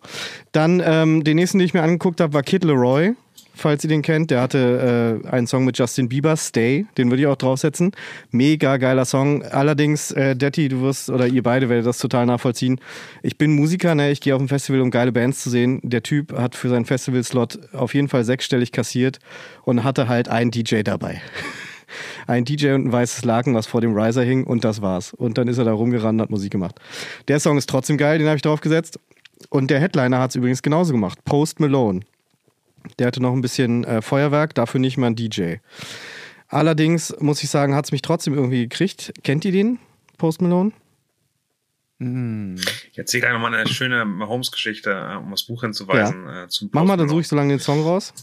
Dann 0.51 0.81
ähm, 0.83 1.23
den 1.23 1.35
nächsten, 1.35 1.59
den 1.59 1.67
ich 1.67 1.75
mir 1.75 1.83
angeguckt 1.83 2.19
habe, 2.19 2.33
war 2.33 2.41
Kid 2.41 2.63
Leroy. 2.63 3.13
Falls 3.55 3.83
ihr 3.83 3.87
den 3.87 4.01
kennt, 4.01 4.31
der 4.31 4.41
hatte 4.41 5.21
äh, 5.23 5.27
einen 5.27 5.45
Song 5.45 5.63
mit 5.63 5.77
Justin 5.77 6.09
Bieber, 6.09 6.35
Stay, 6.37 6.87
den 6.97 7.11
würde 7.11 7.21
ich 7.21 7.27
auch 7.27 7.35
draufsetzen. 7.35 7.91
Mega 8.31 8.77
geiler 8.77 9.05
Song. 9.05 9.43
Allerdings, 9.43 10.11
äh, 10.11 10.35
Detti, 10.35 10.69
du 10.69 10.81
wirst, 10.81 11.09
oder 11.09 11.27
ihr 11.27 11.43
beide 11.43 11.69
werdet 11.69 11.85
das 11.85 11.99
total 11.99 12.25
nachvollziehen. 12.25 12.79
Ich 13.21 13.37
bin 13.37 13.55
Musiker, 13.55 13.93
ne? 13.93 14.11
ich 14.11 14.21
gehe 14.21 14.35
auf 14.35 14.41
ein 14.41 14.47
Festival, 14.47 14.81
um 14.81 14.89
geile 14.89 15.11
Bands 15.11 15.43
zu 15.43 15.51
sehen. 15.51 15.79
Der 15.83 16.01
Typ 16.01 16.33
hat 16.33 16.55
für 16.55 16.69
seinen 16.69 16.85
Festival-Slot 16.85 17.73
auf 17.73 17.93
jeden 17.93 18.07
Fall 18.07 18.23
sechsstellig 18.23 18.71
kassiert 18.71 19.19
und 19.63 19.83
hatte 19.83 20.07
halt 20.07 20.29
einen 20.29 20.49
DJ 20.49 20.81
dabei. 20.81 21.21
Ein 22.25 22.43
DJ 22.43 22.71
und 22.71 22.85
ein 22.85 22.91
weißes 22.91 23.23
Laken, 23.23 23.53
was 23.53 23.67
vor 23.67 23.79
dem 23.79 23.95
Riser 23.95 24.23
hing 24.23 24.45
und 24.45 24.63
das 24.63 24.81
war's. 24.81 25.13
Und 25.13 25.37
dann 25.37 25.47
ist 25.47 25.59
er 25.59 25.65
da 25.65 25.73
rumgerannt 25.73 26.19
und 26.19 26.21
hat 26.23 26.29
Musik 26.31 26.51
gemacht. 26.51 26.79
Der 27.27 27.39
Song 27.39 27.55
ist 27.57 27.69
trotzdem 27.69 27.97
geil, 27.97 28.17
den 28.17 28.27
habe 28.27 28.37
ich 28.37 28.41
draufgesetzt. 28.41 28.99
Und 29.49 29.69
der 29.69 29.79
Headliner 29.79 30.19
hat 30.19 30.31
es 30.31 30.35
übrigens 30.37 30.63
genauso 30.63 30.93
gemacht. 30.93 31.23
Post 31.25 31.59
Malone. 31.59 31.99
Der 32.99 33.07
hatte 33.07 33.21
noch 33.21 33.33
ein 33.33 33.41
bisschen 33.41 33.83
äh, 33.83 34.01
Feuerwerk, 34.01 34.55
dafür 34.55 34.79
nicht 34.79 34.97
mal 34.97 35.07
ein 35.07 35.15
DJ. 35.15 35.55
Allerdings 36.47 37.15
muss 37.19 37.43
ich 37.43 37.49
sagen, 37.49 37.75
hat 37.75 37.85
es 37.85 37.91
mich 37.91 38.01
trotzdem 38.01 38.33
irgendwie 38.33 38.67
gekriegt. 38.67 39.13
Kennt 39.23 39.45
ihr 39.45 39.51
den, 39.51 39.79
Post 40.17 40.41
Malone? 40.41 40.71
Jetzt 41.99 43.11
sehe 43.11 43.19
ich 43.19 43.23
gleich 43.23 43.33
nochmal 43.33 43.53
eine 43.53 43.67
schöne 43.67 44.05
Holmes-Geschichte, 44.27 44.91
äh, 44.91 45.15
um 45.15 45.31
das 45.31 45.43
Buch 45.43 45.61
hinzuweisen. 45.61 46.27
Äh, 46.27 46.47
zum 46.49 46.69
Mach 46.73 46.83
mal, 46.83 46.97
dann 46.97 47.07
suche 47.07 47.21
ich 47.21 47.27
so 47.27 47.35
lange 47.35 47.53
den 47.53 47.59
Song 47.59 47.81
raus. 47.81 48.13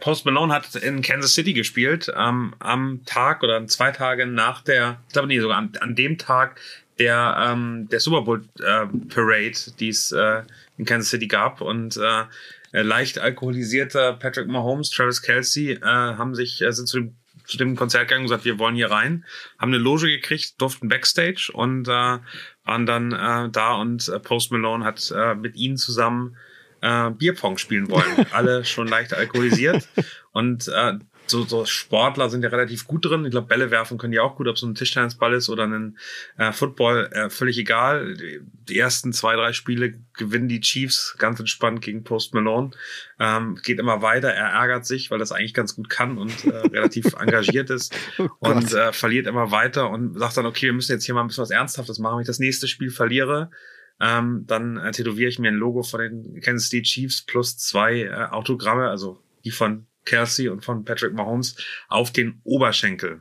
Post 0.00 0.26
Malone 0.26 0.52
hat 0.52 0.74
in 0.76 1.00
Kansas 1.02 1.34
City 1.34 1.54
gespielt, 1.54 2.12
ähm, 2.14 2.54
am 2.58 3.00
Tag 3.06 3.42
oder 3.42 3.66
zwei 3.66 3.90
Tage 3.90 4.26
nach 4.26 4.62
der, 4.62 5.00
ich 5.06 5.12
glaube 5.14 5.28
nee, 5.28 5.40
sogar 5.40 5.58
an, 5.58 5.72
an 5.80 5.94
dem 5.94 6.18
Tag 6.18 6.60
der, 6.98 7.36
ähm, 7.52 7.88
der 7.90 8.00
Super 8.00 8.22
Bowl 8.22 8.44
äh, 8.58 8.86
Parade, 9.08 9.56
die 9.78 9.88
es 9.88 10.12
äh, 10.12 10.42
in 10.78 10.84
Kansas 10.84 11.10
City 11.10 11.26
gab 11.26 11.60
und 11.60 11.96
äh, 11.96 12.24
äh, 12.72 12.82
leicht 12.82 13.18
alkoholisierter 13.18 14.14
Patrick 14.14 14.48
Mahomes, 14.48 14.90
Travis 14.90 15.22
Kelsey 15.22 15.72
äh, 15.72 15.80
haben 15.82 16.34
sich, 16.34 16.62
äh, 16.62 16.72
sind 16.72 16.86
zu 16.86 17.00
dem, 17.00 17.16
zu 17.44 17.58
dem 17.58 17.76
Konzert 17.76 18.08
gegangen 18.08 18.22
und 18.22 18.28
gesagt, 18.28 18.44
wir 18.44 18.58
wollen 18.58 18.76
hier 18.76 18.90
rein, 18.90 19.24
haben 19.58 19.72
eine 19.72 19.82
Loge 19.82 20.06
gekriegt, 20.06 20.60
durften 20.60 20.88
Backstage 20.88 21.50
und 21.52 21.88
äh, 21.88 22.18
waren 22.64 22.86
dann 22.86 23.12
äh, 23.12 23.50
da 23.50 23.74
und 23.74 24.08
äh, 24.08 24.20
Post 24.20 24.52
Malone 24.52 24.84
hat 24.84 25.12
äh, 25.14 25.34
mit 25.34 25.56
ihnen 25.56 25.76
zusammen 25.76 26.36
äh, 26.80 27.10
Bierpong 27.10 27.58
spielen 27.58 27.90
wollen. 27.90 28.26
Alle 28.32 28.64
schon 28.64 28.86
leicht 28.86 29.14
alkoholisiert. 29.14 29.88
Und 30.32 30.68
äh, 30.68 30.94
so, 31.30 31.44
so 31.44 31.64
Sportler 31.64 32.30
sind 32.30 32.42
ja 32.42 32.48
relativ 32.48 32.86
gut 32.86 33.04
drin. 33.04 33.24
Ich 33.24 33.30
glaube, 33.30 33.48
Bälle 33.48 33.70
werfen 33.70 33.98
können 33.98 34.12
die 34.12 34.20
auch 34.20 34.36
gut, 34.36 34.48
ob 34.48 34.56
es 34.56 34.62
ein 34.62 34.74
Tischtennisball 34.74 35.34
ist 35.34 35.48
oder 35.48 35.64
ein 35.64 35.98
äh, 36.36 36.52
Football, 36.52 37.10
äh, 37.12 37.30
völlig 37.30 37.58
egal. 37.58 38.14
Die, 38.14 38.40
die 38.68 38.78
ersten 38.78 39.12
zwei, 39.12 39.36
drei 39.36 39.52
Spiele 39.52 39.94
gewinnen 40.14 40.48
die 40.48 40.60
Chiefs 40.60 41.16
ganz 41.18 41.40
entspannt 41.40 41.80
gegen 41.80 42.04
Post 42.04 42.34
Malone. 42.34 42.70
Ähm, 43.18 43.56
geht 43.62 43.78
immer 43.78 44.02
weiter, 44.02 44.28
er 44.28 44.50
ärgert 44.50 44.86
sich, 44.86 45.10
weil 45.10 45.18
das 45.18 45.32
eigentlich 45.32 45.54
ganz 45.54 45.74
gut 45.74 45.90
kann 45.90 46.18
und 46.18 46.44
äh, 46.44 46.56
relativ 46.56 47.14
engagiert 47.18 47.70
ist 47.70 47.94
Oh 48.18 48.28
und 48.40 48.72
äh, 48.72 48.92
verliert 48.92 49.26
immer 49.26 49.50
weiter 49.50 49.90
und 49.90 50.18
sagt 50.18 50.36
dann, 50.36 50.46
okay, 50.46 50.66
wir 50.66 50.72
müssen 50.72 50.92
jetzt 50.92 51.04
hier 51.04 51.14
mal 51.14 51.22
ein 51.22 51.26
bisschen 51.26 51.42
was 51.42 51.50
Ernsthaftes 51.50 51.98
machen. 51.98 52.16
Wenn 52.16 52.22
ich 52.22 52.26
das 52.28 52.38
nächste 52.38 52.68
Spiel 52.68 52.90
verliere, 52.90 53.50
ähm, 54.00 54.44
dann 54.46 54.76
äh, 54.76 54.92
tätowiere 54.92 55.28
ich 55.28 55.38
mir 55.38 55.48
ein 55.48 55.54
Logo 55.54 55.82
von 55.82 56.00
den 56.00 56.40
Kansas 56.40 56.68
City 56.68 56.82
Chiefs 56.82 57.22
plus 57.22 57.58
zwei 57.58 58.02
äh, 58.02 58.28
Autogramme, 58.30 58.88
also 58.88 59.20
die 59.44 59.50
von 59.50 59.87
Kelsey 60.08 60.48
und 60.48 60.64
von 60.64 60.84
Patrick 60.84 61.12
Mahomes 61.12 61.56
auf 61.88 62.10
den 62.10 62.40
Oberschenkel. 62.44 63.20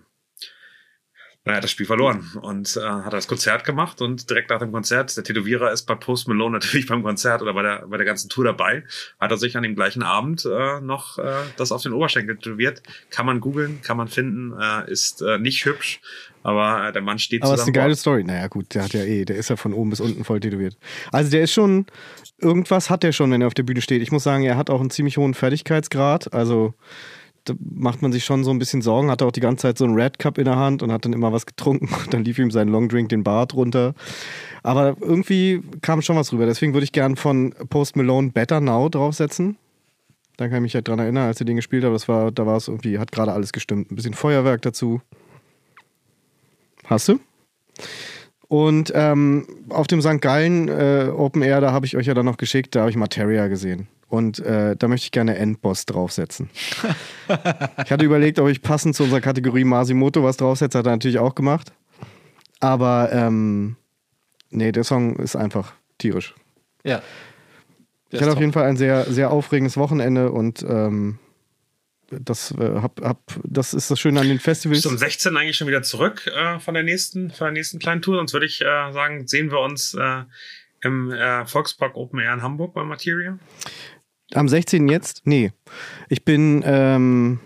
Er 1.48 1.56
hat 1.56 1.63
das 1.63 1.72
Spiel 1.72 1.86
verloren 1.86 2.30
und 2.42 2.75
äh, 2.77 2.82
hat 2.82 3.13
das 3.13 3.27
Konzert 3.27 3.63
gemacht 3.63 4.01
und 4.01 4.30
direkt 4.30 4.50
nach 4.50 4.60
dem 4.60 4.72
Konzert, 4.72 5.16
der 5.16 5.24
Tätowierer 5.24 5.72
ist 5.72 5.84
bei 5.84 5.96
Post 5.96 6.27
Malone 6.27 6.54
natürlich 6.54 6.88
beim 6.88 7.04
Konzert 7.04 7.42
oder 7.42 7.54
bei 7.54 7.62
der, 7.62 7.88
bei 7.88 7.98
der 7.98 8.06
ganzen 8.06 8.30
Tour 8.30 8.46
dabei, 8.46 8.84
hat 9.20 9.32
er 9.32 9.38
sich 9.38 9.56
an 9.56 9.63
dem 9.63 9.75
gleichen 9.75 10.04
Abend 10.04 10.46
äh, 10.46 10.82
noch 10.82 11.18
äh, 11.18 11.32
das 11.58 11.72
auf 11.72 11.82
den 11.82 11.94
Oberschenkel 11.94 12.38
tätowiert. 12.38 12.82
Kann 13.10 13.25
man 13.25 13.39
googeln, 13.39 13.82
kann 13.82 13.98
man 13.98 14.08
finden, 14.08 14.54
äh, 14.60 14.92
ist 14.92 15.22
äh, 15.22 15.39
nicht 15.39 15.66
hübsch, 15.66 16.01
aber 16.44 16.88
äh, 16.89 16.94
der 16.94 17.01
Mann 17.01 17.20
steht 17.20 17.44
Aber 17.44 17.54
es 17.54 17.60
zu 17.60 17.63
ist 17.63 17.68
eine 17.68 17.84
geile. 17.84 17.96
Story. 17.96 18.24
Naja, 18.24 18.48
gut, 18.48 18.74
der 18.74 18.84
hat 18.84 18.94
ja 18.94 19.04
eh, 19.04 19.25
der 19.25 19.38
ist 19.38 19.50
ja 19.50 19.56
von 19.56 19.74
oben 19.74 19.89
bis 19.89 20.00
unten 20.00 20.24
voll 20.24 20.39
tätowiert. 20.39 20.77
Also 21.12 21.32
der 21.32 21.42
ist 21.44 21.54
schon, 21.54 21.86
irgendwas 22.39 22.89
hat 22.89 23.04
der 23.04 23.12
schon, 23.12 23.32
wenn 23.32 23.42
er 23.42 23.48
auf 23.48 23.54
der 23.54 23.63
Bühne 23.63 23.82
steht. 23.82 24.01
Ich 24.01 24.12
muss 24.12 24.24
sagen, 24.24 24.44
er 24.44 24.58
hat 24.58 24.70
auch 24.70 24.80
einen 24.80 24.89
ziemlich 24.89 25.18
hohen 25.18 25.34
Fertigkeitsgrad. 25.34 26.34
Also 26.34 26.74
macht 27.60 28.01
man 28.01 28.12
sich 28.12 28.25
schon 28.25 28.44
so 28.44 28.51
ein 28.51 28.60
bisschen 28.60 28.82
Sorgen. 28.82 29.12
Hatte 29.12 29.25
auch 29.25 29.32
die 29.32 29.39
ganze 29.39 29.63
Zeit 29.63 29.77
so 29.77 29.86
einen 29.86 29.96
Red 29.96 30.20
Cup 30.20 30.38
in 30.38 30.46
der 30.46 30.56
Hand 30.56 30.84
und 30.84 30.92
hat 30.92 31.06
dann 31.06 31.13
immer 31.13 31.32
was 31.32 31.46
getrunken. 31.46 31.88
Und 31.94 32.13
dann 32.13 32.24
lief 32.24 32.39
ihm 32.39 32.51
sein 32.51 32.68
Long 32.68 32.89
Drink 32.89 33.10
den 33.10 33.24
Bart 33.24 33.54
runter. 33.54 33.94
Aber 34.63 34.98
irgendwie 35.00 35.62
kam 35.82 36.01
schon 36.01 36.16
was 36.16 36.34
rüber. 36.34 36.46
Deswegen 36.46 36.74
würde 36.74 36.84
ich 36.84 36.92
gern 36.92 37.16
von 37.16 37.54
Post 37.70 37.96
Malone 37.96 38.30
Better 38.30 38.60
Now 38.60 38.89
draufsetzen. 38.89 39.58
Da 40.38 40.48
kann 40.48 40.58
ich 40.58 40.62
mich 40.62 40.75
halt 40.75 40.88
dran 40.88 41.00
erinnern, 41.00 41.25
als 41.25 41.39
er 41.39 41.46
den 41.46 41.56
gespielt 41.56 41.84
hat. 41.84 41.94
Das 41.94 42.08
war, 42.08 42.32
da 42.32 42.46
war 42.46 42.58
es 42.58 42.68
irgendwie, 42.68 43.00
hat 43.00 43.12
gerade 43.12 43.34
alles 43.34 43.54
gestimmt. 43.54 43.92
Ein 43.92 43.96
bisschen 43.96 44.13
Feuerwerk 44.13 44.62
dazu. 44.62 45.01
Hast 46.86 47.08
du? 47.10 47.20
Und 48.48 48.92
ähm, 48.96 49.46
auf 49.70 49.88
dem 49.88 50.01
St. 50.01 50.22
Gallen 50.22 50.70
äh, 50.70 51.12
Open 51.16 51.42
Air, 51.42 51.60
da 51.60 51.72
habe 51.72 51.86
ich 51.86 51.98
euch 51.98 52.06
ja 52.06 52.13
dann 52.13 52.25
noch 52.25 52.38
geschickt, 52.38 52.75
da 52.75 52.82
habe 52.82 52.89
ich 52.89 52.96
Materia 52.96 53.48
gesehen. 53.48 53.88
Und 54.10 54.40
äh, 54.40 54.76
da 54.78 54.88
möchte 54.88 55.06
ich 55.06 55.12
gerne 55.12 55.36
Endboss 55.36 55.86
draufsetzen. 55.86 56.50
ich 57.84 57.92
hatte 57.92 58.06
überlegt, 58.06 58.40
ob 58.40 58.48
ich 58.48 58.62
passend 58.62 58.96
zu 58.96 59.04
unserer 59.04 59.20
Kategorie 59.20 59.66
Masimoto 59.66 60.24
was 60.24 60.38
draufsetze, 60.38 60.78
hat 60.78 60.86
er 60.86 60.92
natürlich 60.92 61.20
auch 61.20 61.36
gemacht. 61.36 61.74
Aber 62.60 63.10
ähm, 63.12 63.76
nee, 64.50 64.72
der 64.72 64.84
Song 64.84 65.18
ist 65.18 65.36
einfach 65.36 65.74
tierisch. 65.98 66.34
Ja. 66.84 67.02
Ich 68.10 68.22
hatte 68.22 68.32
auf 68.32 68.40
jeden 68.40 68.54
Fall 68.54 68.64
ein 68.64 68.78
sehr, 68.78 69.04
sehr 69.12 69.32
aufregendes 69.32 69.76
Wochenende 69.76 70.32
und 70.32 70.64
ähm, 70.68 71.20
das, 72.10 72.52
äh, 72.52 72.80
hab, 72.82 73.02
hab, 73.02 73.20
das 73.44 73.74
ist 73.74 73.92
das 73.92 74.00
Schöne 74.00 74.22
an 74.22 74.28
den 74.28 74.40
Festivals. 74.40 74.78
Bist 74.78 74.86
du 74.86 74.90
um 74.90 74.98
16 74.98 75.36
eigentlich 75.36 75.58
schon 75.58 75.68
wieder 75.68 75.84
zurück 75.84 76.26
äh, 76.28 76.60
von 76.60 76.74
der 76.74 76.84
nächsten, 76.84 77.32
von 77.32 77.48
der 77.48 77.52
nächsten 77.52 77.80
kleinen 77.80 78.02
Tour? 78.02 78.16
Sonst 78.16 78.32
würde 78.32 78.46
ich 78.46 78.62
äh, 78.62 78.92
sagen, 78.94 79.28
sehen 79.28 79.52
wir 79.52 79.60
uns 79.60 79.94
äh, 79.94 80.24
im 80.82 81.12
äh, 81.12 81.46
Volkspark 81.46 81.96
Open 81.96 82.20
Air 82.20 82.34
in 82.34 82.42
Hamburg 82.42 82.74
bei 82.74 82.84
Materia. 82.84 83.38
Am 84.34 84.50
16. 84.50 84.88
jetzt? 84.89 85.22
Nee. 85.25 85.51
Ich 86.10 86.25
bin, 86.25 86.63
ähm, 86.65 87.39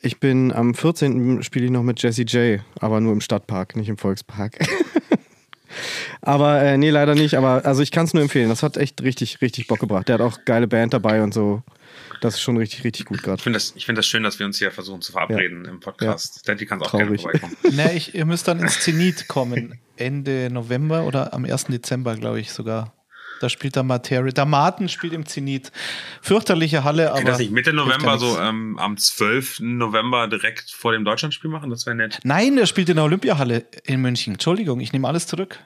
ich 0.00 0.18
bin 0.18 0.52
am 0.52 0.74
14. 0.74 1.42
spiele 1.42 1.66
ich 1.66 1.70
noch 1.70 1.82
mit 1.82 2.02
Jesse 2.02 2.22
J, 2.22 2.60
aber 2.80 3.00
nur 3.00 3.12
im 3.12 3.20
Stadtpark, 3.20 3.76
nicht 3.76 3.88
im 3.88 3.96
Volkspark. 3.96 4.58
aber 6.20 6.60
äh, 6.62 6.78
nee, 6.78 6.90
leider 6.90 7.14
nicht. 7.14 7.36
Aber 7.36 7.64
also 7.64 7.82
ich 7.82 7.92
kann 7.92 8.06
es 8.06 8.14
nur 8.14 8.22
empfehlen. 8.22 8.48
Das 8.48 8.62
hat 8.62 8.76
echt 8.76 9.02
richtig, 9.02 9.40
richtig 9.40 9.68
Bock 9.68 9.78
gebracht. 9.78 10.08
Der 10.08 10.14
hat 10.14 10.20
auch 10.20 10.44
geile 10.44 10.66
Band 10.66 10.94
dabei 10.94 11.22
und 11.22 11.32
so. 11.32 11.62
Das 12.20 12.34
ist 12.34 12.40
schon 12.40 12.56
richtig, 12.56 12.82
richtig 12.82 13.06
gut 13.06 13.22
gerade. 13.22 13.36
Ich 13.36 13.42
finde 13.42 13.58
das, 13.58 13.74
ich 13.76 13.86
finde 13.86 14.00
das 14.00 14.06
schön, 14.06 14.22
dass 14.22 14.38
wir 14.38 14.46
uns 14.46 14.58
hier 14.58 14.72
versuchen 14.72 15.02
zu 15.02 15.12
verabreden 15.12 15.64
im 15.64 15.80
Podcast. 15.80 16.48
Daddy 16.48 16.66
kann 16.66 16.80
auch 16.82 16.90
Traurig. 16.90 17.22
gerne 17.22 17.38
vorbeikommen. 17.38 17.56
Na, 17.72 17.92
ich, 17.92 18.14
ihr 18.14 18.24
müsst 18.24 18.48
dann 18.48 18.58
ins 18.58 18.80
Zenit 18.80 19.28
kommen. 19.28 19.78
Ende 19.96 20.50
November 20.50 21.04
oder 21.04 21.32
am 21.34 21.44
1. 21.44 21.66
Dezember, 21.66 22.16
glaube 22.16 22.40
ich 22.40 22.52
sogar. 22.52 22.95
Da 23.40 23.48
spielt 23.48 23.76
der 23.76 23.82
Materia. 23.82 24.32
Der 24.32 24.46
Martin 24.46 24.88
spielt 24.88 25.12
im 25.12 25.26
Zenit. 25.26 25.72
Fürchterliche 26.22 26.84
Halle, 26.84 27.10
aber. 27.10 27.18
Geht 27.18 27.28
das 27.28 27.38
nicht 27.38 27.52
Mitte 27.52 27.72
November, 27.72 28.18
so 28.18 28.38
ähm, 28.38 28.78
am 28.78 28.96
12. 28.96 29.60
November 29.60 30.28
direkt 30.28 30.70
vor 30.70 30.92
dem 30.92 31.04
Deutschlandspiel 31.04 31.50
machen? 31.50 31.70
Das 31.70 31.86
wäre 31.86 31.96
nett. 31.96 32.20
Nein, 32.24 32.56
der 32.56 32.66
spielt 32.66 32.88
in 32.88 32.96
der 32.96 33.04
Olympiahalle 33.04 33.64
in 33.84 34.00
München. 34.00 34.34
Entschuldigung, 34.34 34.80
ich 34.80 34.92
nehme 34.92 35.08
alles 35.08 35.26
zurück. 35.26 35.58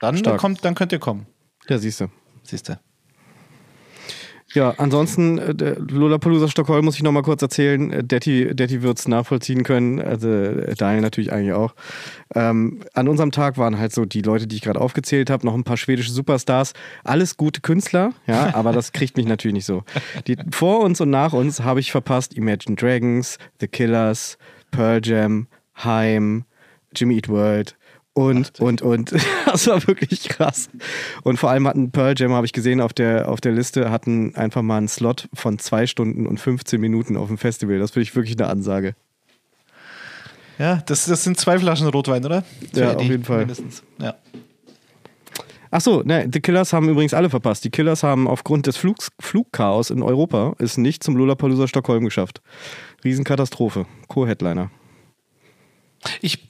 Dann, 0.00 0.18
Stark. 0.18 0.38
kommt, 0.38 0.64
dann 0.64 0.74
könnt 0.74 0.92
ihr 0.92 0.98
kommen. 0.98 1.26
Ja, 1.68 1.78
siehst 1.78 2.00
du. 2.00 2.08
Siehst 2.42 2.68
du. 2.68 2.78
Ja, 4.56 4.72
ansonsten, 4.78 5.36
äh, 5.36 5.76
Lollapalooza 5.78 6.48
Stockholm 6.48 6.86
muss 6.86 6.96
ich 6.96 7.02
noch 7.02 7.12
mal 7.12 7.22
kurz 7.22 7.42
erzählen. 7.42 7.92
Äh, 7.92 8.02
Detti, 8.02 8.56
Detti 8.56 8.80
wird 8.80 8.98
es 8.98 9.06
nachvollziehen 9.06 9.64
können, 9.64 10.00
also 10.00 10.30
äh, 10.30 10.74
Daniel 10.74 11.02
natürlich 11.02 11.30
eigentlich 11.30 11.52
auch. 11.52 11.74
Ähm, 12.34 12.80
an 12.94 13.06
unserem 13.06 13.32
Tag 13.32 13.58
waren 13.58 13.78
halt 13.78 13.92
so 13.92 14.06
die 14.06 14.22
Leute, 14.22 14.46
die 14.46 14.56
ich 14.56 14.62
gerade 14.62 14.80
aufgezählt 14.80 15.28
habe, 15.28 15.44
noch 15.44 15.54
ein 15.54 15.64
paar 15.64 15.76
schwedische 15.76 16.10
Superstars. 16.10 16.72
Alles 17.04 17.36
gute 17.36 17.60
Künstler, 17.60 18.14
ja, 18.26 18.50
aber 18.54 18.72
das 18.72 18.92
kriegt 18.92 19.18
mich 19.18 19.26
natürlich 19.26 19.52
nicht 19.56 19.66
so. 19.66 19.82
Die, 20.26 20.38
vor 20.50 20.80
uns 20.80 21.02
und 21.02 21.10
nach 21.10 21.34
uns 21.34 21.60
habe 21.60 21.80
ich 21.80 21.92
verpasst 21.92 22.32
Imagine 22.32 22.76
Dragons, 22.76 23.36
The 23.60 23.68
Killers, 23.68 24.38
Pearl 24.70 25.02
Jam, 25.04 25.48
Haim, 25.74 26.46
Jimmy 26.94 27.16
Eat 27.16 27.28
World 27.28 27.75
und, 28.16 28.60
und, 28.60 28.80
und. 28.80 29.12
Das 29.44 29.66
war 29.66 29.86
wirklich 29.86 30.28
krass. 30.28 30.70
Und 31.22 31.38
vor 31.38 31.50
allem 31.50 31.68
hatten 31.68 31.90
Pearl 31.90 32.14
Jam, 32.16 32.32
habe 32.32 32.46
ich 32.46 32.52
gesehen, 32.52 32.80
auf 32.80 32.92
der, 32.92 33.28
auf 33.28 33.40
der 33.40 33.52
Liste, 33.52 33.90
hatten 33.90 34.34
einfach 34.34 34.62
mal 34.62 34.78
einen 34.78 34.88
Slot 34.88 35.28
von 35.34 35.58
zwei 35.58 35.86
Stunden 35.86 36.26
und 36.26 36.40
15 36.40 36.80
Minuten 36.80 37.16
auf 37.16 37.28
dem 37.28 37.36
Festival. 37.36 37.78
Das 37.78 37.90
finde 37.90 38.04
ich 38.04 38.16
wirklich 38.16 38.38
eine 38.38 38.48
Ansage. 38.48 38.94
Ja, 40.58 40.82
das, 40.86 41.04
das 41.04 41.24
sind 41.24 41.38
zwei 41.38 41.58
Flaschen 41.58 41.86
Rotwein, 41.88 42.24
oder? 42.24 42.42
Für 42.72 42.80
Ja, 42.80 42.96
auf 42.96 43.02
jeden 43.02 43.24
Fall. 43.24 43.40
Mindestens. 43.40 43.82
Ja. 43.98 44.14
Ach 45.70 45.80
so, 45.82 46.02
ne, 46.02 46.26
die 46.26 46.40
Killers 46.40 46.72
haben 46.72 46.88
übrigens 46.88 47.12
alle 47.12 47.28
verpasst. 47.28 47.64
Die 47.64 47.70
Killers 47.70 48.02
haben 48.02 48.28
aufgrund 48.28 48.66
des 48.66 48.78
Flugs, 48.78 49.10
Flugchaos 49.20 49.90
in 49.90 50.02
Europa 50.02 50.54
es 50.58 50.78
nicht 50.78 51.04
zum 51.04 51.16
Lollapalooza 51.16 51.68
Stockholm 51.68 52.04
geschafft. 52.04 52.40
Riesenkatastrophe. 53.04 53.84
Co-Headliner. 54.08 54.70
Ich, 56.22 56.48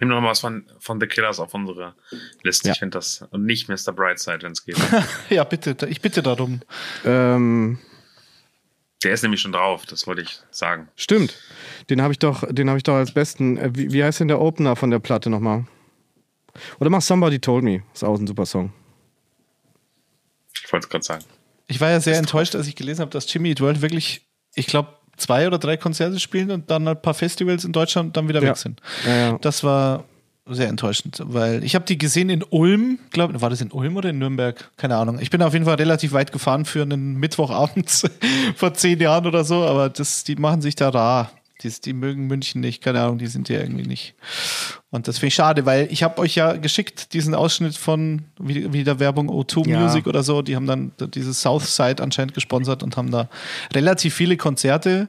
Nimm 0.00 0.08
noch 0.08 0.20
mal 0.20 0.30
was 0.30 0.40
von, 0.40 0.64
von 0.78 1.00
The 1.00 1.06
Killers 1.06 1.38
auf 1.40 1.54
unsere 1.54 1.94
Liste. 2.42 2.68
Ja. 2.68 2.72
Ich 2.74 2.78
finde 2.78 2.98
das. 2.98 3.22
Und 3.30 3.44
nicht 3.44 3.68
Mr. 3.68 3.92
Brightside, 3.92 4.42
wenn 4.42 4.52
es 4.52 4.64
geht. 4.64 4.76
ja, 5.30 5.44
bitte, 5.44 5.76
ich 5.88 6.00
bitte 6.00 6.22
darum. 6.22 6.60
Ähm, 7.04 7.78
Der 9.02 9.12
ist 9.12 9.22
nämlich 9.22 9.40
schon 9.40 9.52
drauf, 9.52 9.86
das 9.86 10.06
wollte 10.06 10.22
ich 10.22 10.40
sagen. 10.50 10.88
stimmt. 10.96 11.36
Den 11.88 12.02
habe 12.02 12.12
ich 12.12 12.18
doch, 12.18 12.44
den 12.48 12.68
habe 12.68 12.76
ich 12.78 12.82
doch 12.84 12.94
als 12.94 13.12
besten. 13.12 13.56
Äh, 13.56 13.70
wie, 13.74 13.92
wie 13.92 14.04
heißt 14.04 14.20
denn 14.20 14.28
der 14.28 14.40
Opener 14.40 14.76
von 14.76 14.90
der 14.90 14.98
Platte 15.00 15.28
nochmal? 15.30 15.66
Oder 16.78 16.90
mach 16.90 17.00
Somebody 17.02 17.38
Told 17.38 17.64
Me. 17.64 17.82
Ist 17.94 18.04
auch 18.04 18.18
ein 18.18 18.26
super 18.26 18.46
Song. 18.46 18.72
Ich 20.64 20.72
wollte 20.72 20.86
es 20.86 20.90
gerade 20.90 21.04
sagen. 21.04 21.24
Ich 21.66 21.80
war 21.80 21.90
ja 21.90 22.00
sehr 22.00 22.16
enttäuscht, 22.18 22.54
als 22.56 22.66
ich 22.66 22.74
gelesen 22.76 23.00
habe, 23.00 23.10
dass 23.10 23.32
Jimmy 23.32 23.50
Eat 23.50 23.60
World 23.60 23.80
wirklich, 23.82 24.26
ich 24.54 24.66
glaube, 24.66 24.96
zwei 25.20 25.46
oder 25.46 25.58
drei 25.58 25.76
Konzerte 25.76 26.18
spielen 26.18 26.50
und 26.50 26.70
dann 26.70 26.86
ein 26.88 27.00
paar 27.00 27.14
Festivals 27.14 27.64
in 27.64 27.72
Deutschland 27.72 28.08
und 28.08 28.16
dann 28.16 28.28
wieder 28.28 28.42
Ja. 28.42 28.50
weg 28.50 28.56
sind. 28.56 28.80
Ja. 29.06 29.38
Das 29.38 29.62
war 29.62 30.04
sehr 30.52 30.68
enttäuschend, 30.68 31.22
weil 31.24 31.62
ich 31.62 31.74
habe 31.76 31.84
die 31.84 31.96
gesehen 31.96 32.28
in 32.28 32.42
Ulm, 32.50 32.98
glaube 33.10 33.40
war 33.40 33.50
das 33.50 33.60
in 33.60 33.70
Ulm 33.70 33.96
oder 33.96 34.10
in 34.10 34.18
Nürnberg? 34.18 34.70
Keine 34.76 34.96
Ahnung. 34.96 35.18
Ich 35.20 35.30
bin 35.30 35.40
auf 35.42 35.52
jeden 35.52 35.64
Fall 35.64 35.76
relativ 35.76 36.12
weit 36.12 36.32
gefahren 36.32 36.64
für 36.64 36.82
einen 36.82 37.14
Mittwochabend 37.18 38.02
vor 38.56 38.74
zehn 38.74 38.98
Jahren 38.98 39.26
oder 39.26 39.44
so, 39.44 39.64
aber 39.64 39.90
das, 39.90 40.24
die 40.24 40.34
machen 40.36 40.60
sich 40.60 40.74
da 40.74 40.88
rar. 40.88 41.30
Die, 41.62 41.70
die 41.84 41.92
mögen 41.92 42.26
München 42.26 42.60
nicht, 42.60 42.82
keine 42.82 43.00
Ahnung, 43.02 43.18
die 43.18 43.26
sind 43.26 43.48
ja 43.48 43.60
irgendwie 43.60 43.86
nicht. 43.86 44.14
Und 44.90 45.06
das 45.08 45.18
finde 45.18 45.28
ich 45.28 45.34
schade, 45.34 45.66
weil 45.66 45.88
ich 45.90 46.02
habe 46.02 46.18
euch 46.20 46.34
ja 46.34 46.54
geschickt, 46.54 47.12
diesen 47.12 47.34
Ausschnitt 47.34 47.76
von 47.76 48.22
wie- 48.40 48.72
wieder 48.72 48.98
Werbung 48.98 49.28
O2 49.30 49.68
Ja. 49.68 49.80
Music 49.80 50.06
oder 50.06 50.22
so. 50.22 50.42
Die 50.42 50.56
haben 50.56 50.66
dann 50.66 50.92
dieses 51.14 51.42
Southside 51.42 52.02
anscheinend 52.02 52.34
gesponsert 52.34 52.82
und 52.82 52.96
haben 52.96 53.10
da 53.10 53.28
relativ 53.74 54.14
viele 54.14 54.36
Konzerte 54.36 55.08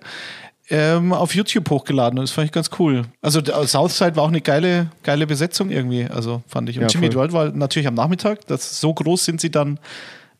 ähm, 0.69 1.11
auf 1.11 1.35
YouTube 1.35 1.69
hochgeladen. 1.69 2.17
Und 2.19 2.23
das 2.27 2.31
fand 2.31 2.45
ich 2.45 2.51
ganz 2.51 2.69
cool. 2.79 3.03
Also 3.21 3.41
der 3.41 3.65
Southside 3.67 4.15
war 4.15 4.23
auch 4.23 4.27
eine 4.29 4.41
geile, 4.41 4.89
geile 5.03 5.27
Besetzung 5.27 5.69
irgendwie. 5.69 6.05
Also 6.05 6.43
fand 6.47 6.69
ich. 6.69 6.77
Und 6.77 6.83
Ja, 6.83 6.87
Jimmy. 6.89 7.13
World 7.15 7.33
war 7.33 7.51
natürlich 7.51 7.87
am 7.87 7.95
Nachmittag. 7.95 8.45
Das, 8.47 8.79
so 8.79 8.93
groß 8.93 9.25
sind 9.25 9.41
sie 9.41 9.51
dann 9.51 9.79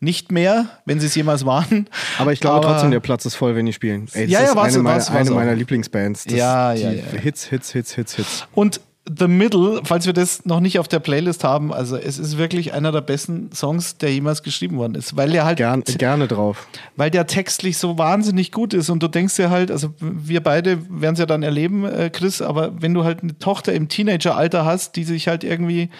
nicht 0.02 0.32
mehr, 0.32 0.66
wenn 0.84 0.98
sie 1.00 1.06
es 1.06 1.14
jemals 1.14 1.46
waren. 1.46 1.88
Aber 2.18 2.32
ich 2.32 2.40
glaube 2.40 2.66
trotzdem, 2.66 2.90
der 2.90 3.00
Platz 3.00 3.24
ist 3.24 3.36
voll, 3.36 3.54
wenn 3.54 3.66
die 3.66 3.72
spielen. 3.72 4.08
Ey, 4.12 4.24
das 4.26 4.32
Ja, 4.32 4.40
ja, 4.40 4.44
ist 4.46 4.56
eine, 4.56 4.82
meiner, 4.82 4.84
war's 4.84 5.10
eine 5.10 5.30
meiner 5.30 5.54
Lieblingsbands. 5.54 6.24
Das, 6.24 6.34
Ja, 6.34 6.72
ja, 6.72 6.90
ja. 6.90 7.02
Hits, 7.20 7.46
Hits, 7.46 7.70
Hits, 7.72 7.94
Hits, 7.94 8.16
Hits. 8.16 8.46
Und 8.52 8.80
The 9.18 9.26
Middle, 9.26 9.80
falls 9.84 10.06
wir 10.06 10.12
das 10.12 10.44
noch 10.44 10.60
nicht 10.60 10.78
auf 10.78 10.86
der 10.86 11.00
Playlist 11.00 11.42
haben. 11.42 11.72
Also 11.72 11.96
es 11.96 12.18
ist 12.20 12.38
wirklich 12.38 12.72
einer 12.72 12.92
der 12.92 13.00
besten 13.00 13.50
Songs, 13.52 13.96
der 13.98 14.12
jemals 14.12 14.44
geschrieben 14.44 14.76
worden 14.76 14.94
ist, 14.94 15.16
weil 15.16 15.30
der 15.30 15.44
halt 15.44 15.56
Gern, 15.58 15.82
gerne 15.82 16.28
drauf. 16.28 16.68
weil 16.94 17.10
der 17.10 17.26
textlich 17.26 17.78
so 17.78 17.98
wahnsinnig 17.98 18.52
gut 18.52 18.74
ist 18.74 18.90
und 18.90 19.02
du 19.02 19.08
denkst 19.08 19.34
dir 19.34 19.50
halt, 19.50 19.72
also 19.72 19.92
wir 19.98 20.40
beide 20.40 20.78
werden 20.88 21.14
es 21.14 21.18
ja 21.18 21.26
dann 21.26 21.42
erleben, 21.42 21.84
äh, 21.84 22.10
Chris, 22.10 22.40
aber 22.40 22.80
wenn 22.80 22.94
du 22.94 23.02
halt 23.02 23.24
eine 23.24 23.36
Tochter 23.38 23.72
im 23.72 23.88
Teenageralter 23.88 24.64
hast, 24.64 24.94
die 24.94 25.02
sich 25.02 25.26
halt 25.26 25.42
irgendwie 25.42 25.90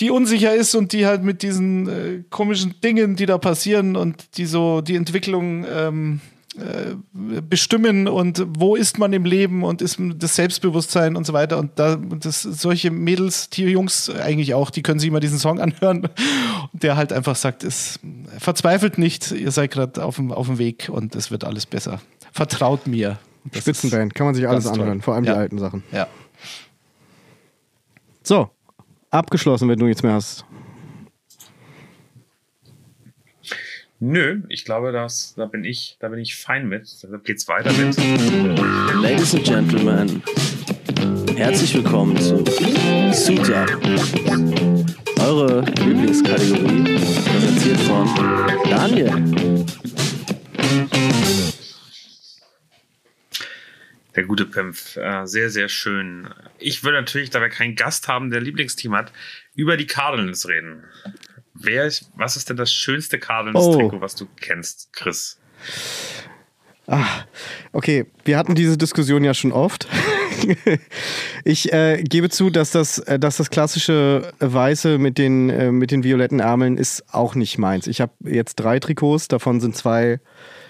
die 0.00 0.10
unsicher 0.10 0.54
ist 0.54 0.74
und 0.74 0.92
die 0.92 1.06
halt 1.06 1.22
mit 1.22 1.42
diesen 1.42 1.88
äh, 1.88 2.22
komischen 2.30 2.80
Dingen, 2.82 3.16
die 3.16 3.26
da 3.26 3.38
passieren 3.38 3.96
und 3.96 4.36
die 4.36 4.46
so 4.46 4.80
die 4.80 4.96
Entwicklung 4.96 5.64
ähm, 5.72 6.20
äh, 6.56 6.94
bestimmen 7.42 8.06
und 8.06 8.44
wo 8.46 8.76
ist 8.76 8.98
man 8.98 9.12
im 9.12 9.24
Leben 9.24 9.64
und 9.64 9.82
ist 9.82 9.98
das 10.16 10.36
Selbstbewusstsein 10.36 11.16
und 11.16 11.26
so 11.26 11.32
weiter 11.32 11.58
und 11.58 11.72
da 11.76 11.96
das 11.96 12.42
solche 12.42 12.90
Mädels, 12.92 13.50
die 13.50 13.64
Jungs 13.64 14.08
eigentlich 14.08 14.54
auch, 14.54 14.70
die 14.70 14.82
können 14.82 15.00
sich 15.00 15.08
immer 15.08 15.20
diesen 15.20 15.38
Song 15.38 15.60
anhören, 15.60 16.08
der 16.72 16.96
halt 16.96 17.12
einfach 17.12 17.34
sagt, 17.36 17.64
es 17.64 17.98
verzweifelt 18.38 18.98
nicht, 18.98 19.32
ihr 19.32 19.50
seid 19.50 19.72
gerade 19.72 20.04
auf 20.04 20.16
dem 20.16 20.30
auf 20.30 20.46
dem 20.46 20.58
Weg 20.58 20.88
und 20.92 21.16
es 21.16 21.30
wird 21.30 21.44
alles 21.44 21.66
besser. 21.66 22.00
Vertraut 22.32 22.86
mir. 22.86 23.18
Das 23.52 23.62
Spitzenband, 23.62 24.14
kann 24.14 24.26
man 24.26 24.34
sich 24.34 24.48
alles 24.48 24.64
ganz 24.64 24.76
toll. 24.76 24.82
anhören, 24.82 25.02
vor 25.02 25.14
allem 25.14 25.24
Ja. 25.24 25.34
die 25.34 25.38
alten 25.38 25.58
Sachen. 25.58 25.82
Ja. 25.92 26.06
So, 28.22 28.48
abgeschlossen, 29.14 29.68
wenn 29.68 29.78
du 29.78 29.86
nichts 29.86 30.02
mehr 30.02 30.12
hast. 30.12 30.44
Nö, 34.00 34.42
ich 34.48 34.64
glaube, 34.64 34.92
das, 34.92 35.34
da 35.36 35.46
bin 35.46 35.64
ich, 35.64 35.96
da 36.00 36.08
bin 36.08 36.18
ich 36.18 36.36
fein 36.36 36.68
mit. 36.68 36.82
Deshalb 36.82 37.24
geht's 37.24 37.48
weiter 37.48 37.72
mit. 37.72 37.96
Ladies 39.00 39.34
and 39.34 39.44
Gentlemen, 39.44 40.22
herzlich 41.36 41.74
willkommen 41.74 42.16
zu 42.18 42.44
Suta, 43.12 43.64
eure 45.20 45.62
Lieblingskategorie, 45.62 46.98
präsentiert 47.24 47.80
von 47.80 48.08
Daniel. 48.68 49.10
Der 54.16 54.24
gute 54.24 54.46
Pimpf. 54.46 54.96
Äh, 54.96 55.26
sehr, 55.26 55.50
sehr 55.50 55.68
schön. 55.68 56.28
Ich 56.58 56.84
würde 56.84 56.98
natürlich, 56.98 57.30
da 57.30 57.40
wir 57.40 57.48
keinen 57.48 57.74
Gast 57.74 58.08
haben, 58.08 58.30
der 58.30 58.40
Lieblingsteam 58.40 58.94
hat, 58.94 59.12
über 59.54 59.76
die 59.76 59.86
Cardinals 59.86 60.48
reden. 60.48 60.84
Wer 61.54 61.86
ist, 61.86 62.10
was 62.16 62.36
ist 62.36 62.50
denn 62.50 62.56
das 62.56 62.72
schönste 62.72 63.18
Cardinals-Trikot, 63.18 63.96
Oh. 63.96 64.00
was 64.00 64.14
du 64.14 64.26
kennst, 64.40 64.92
Chris? 64.92 65.38
Okay, 67.72 68.06
wir 68.24 68.36
hatten 68.36 68.54
diese 68.54 68.76
Diskussion 68.76 69.24
ja 69.24 69.32
schon 69.32 69.52
oft. 69.52 69.88
ich 71.44 71.72
äh, 71.72 72.02
gebe 72.02 72.28
zu, 72.28 72.50
dass 72.50 72.72
das, 72.72 72.98
äh, 72.98 73.18
dass 73.18 73.38
das 73.38 73.48
klassische 73.50 74.32
Weiße 74.40 74.98
mit 74.98 75.16
den, 75.16 75.48
äh, 75.48 75.72
mit 75.72 75.90
den 75.90 76.04
violetten 76.04 76.40
Ärmeln 76.40 76.76
ist 76.76 77.14
auch 77.14 77.34
nicht 77.34 77.56
meins. 77.56 77.86
Ich 77.86 78.00
habe 78.02 78.12
jetzt 78.24 78.56
drei 78.56 78.80
Trikots, 78.80 79.28
davon 79.28 79.60
sind 79.60 79.76
zwei 79.76 80.20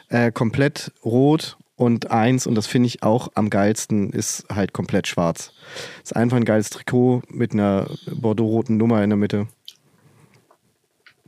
äh, 0.08 0.30
komplett 0.30 0.92
rot 1.04 1.56
und 1.76 2.10
eins, 2.10 2.46
und 2.46 2.54
das 2.54 2.66
finde 2.66 2.86
ich 2.86 3.02
auch 3.02 3.28
am 3.34 3.50
geilsten, 3.50 4.10
ist 4.10 4.44
halt 4.48 4.72
komplett 4.72 5.08
schwarz. 5.08 5.52
Ist 6.02 6.14
einfach 6.14 6.36
ein 6.36 6.44
geiles 6.44 6.70
Trikot 6.70 7.22
mit 7.28 7.52
einer 7.52 7.90
bordeaux-roten 8.06 8.76
Nummer 8.76 9.02
in 9.02 9.10
der 9.10 9.16
Mitte. 9.16 9.48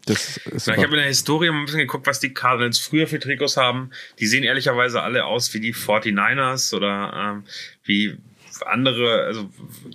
Das 0.07 0.37
ist 0.37 0.69
Ich 0.69 0.77
habe 0.77 0.87
in 0.87 0.93
der 0.93 1.07
Historie 1.07 1.51
mal 1.51 1.59
ein 1.59 1.65
bisschen 1.65 1.81
geguckt, 1.81 2.07
was 2.07 2.21
die 2.21 2.33
Cardinals 2.33 2.79
früher 2.79 3.09
für 3.09 3.19
Trikots 3.19 3.57
haben. 3.57 3.91
Die 4.21 4.27
sehen 4.29 4.45
ehrlicherweise 4.45 5.03
alle 5.03 5.25
aus 5.25 5.53
wie 5.53 5.59
die 5.59 5.75
49ers 5.75 6.73
oder 6.75 7.13
ähm, 7.17 7.45
wie 7.83 8.17
andere, 8.65 9.25
also 9.25 9.51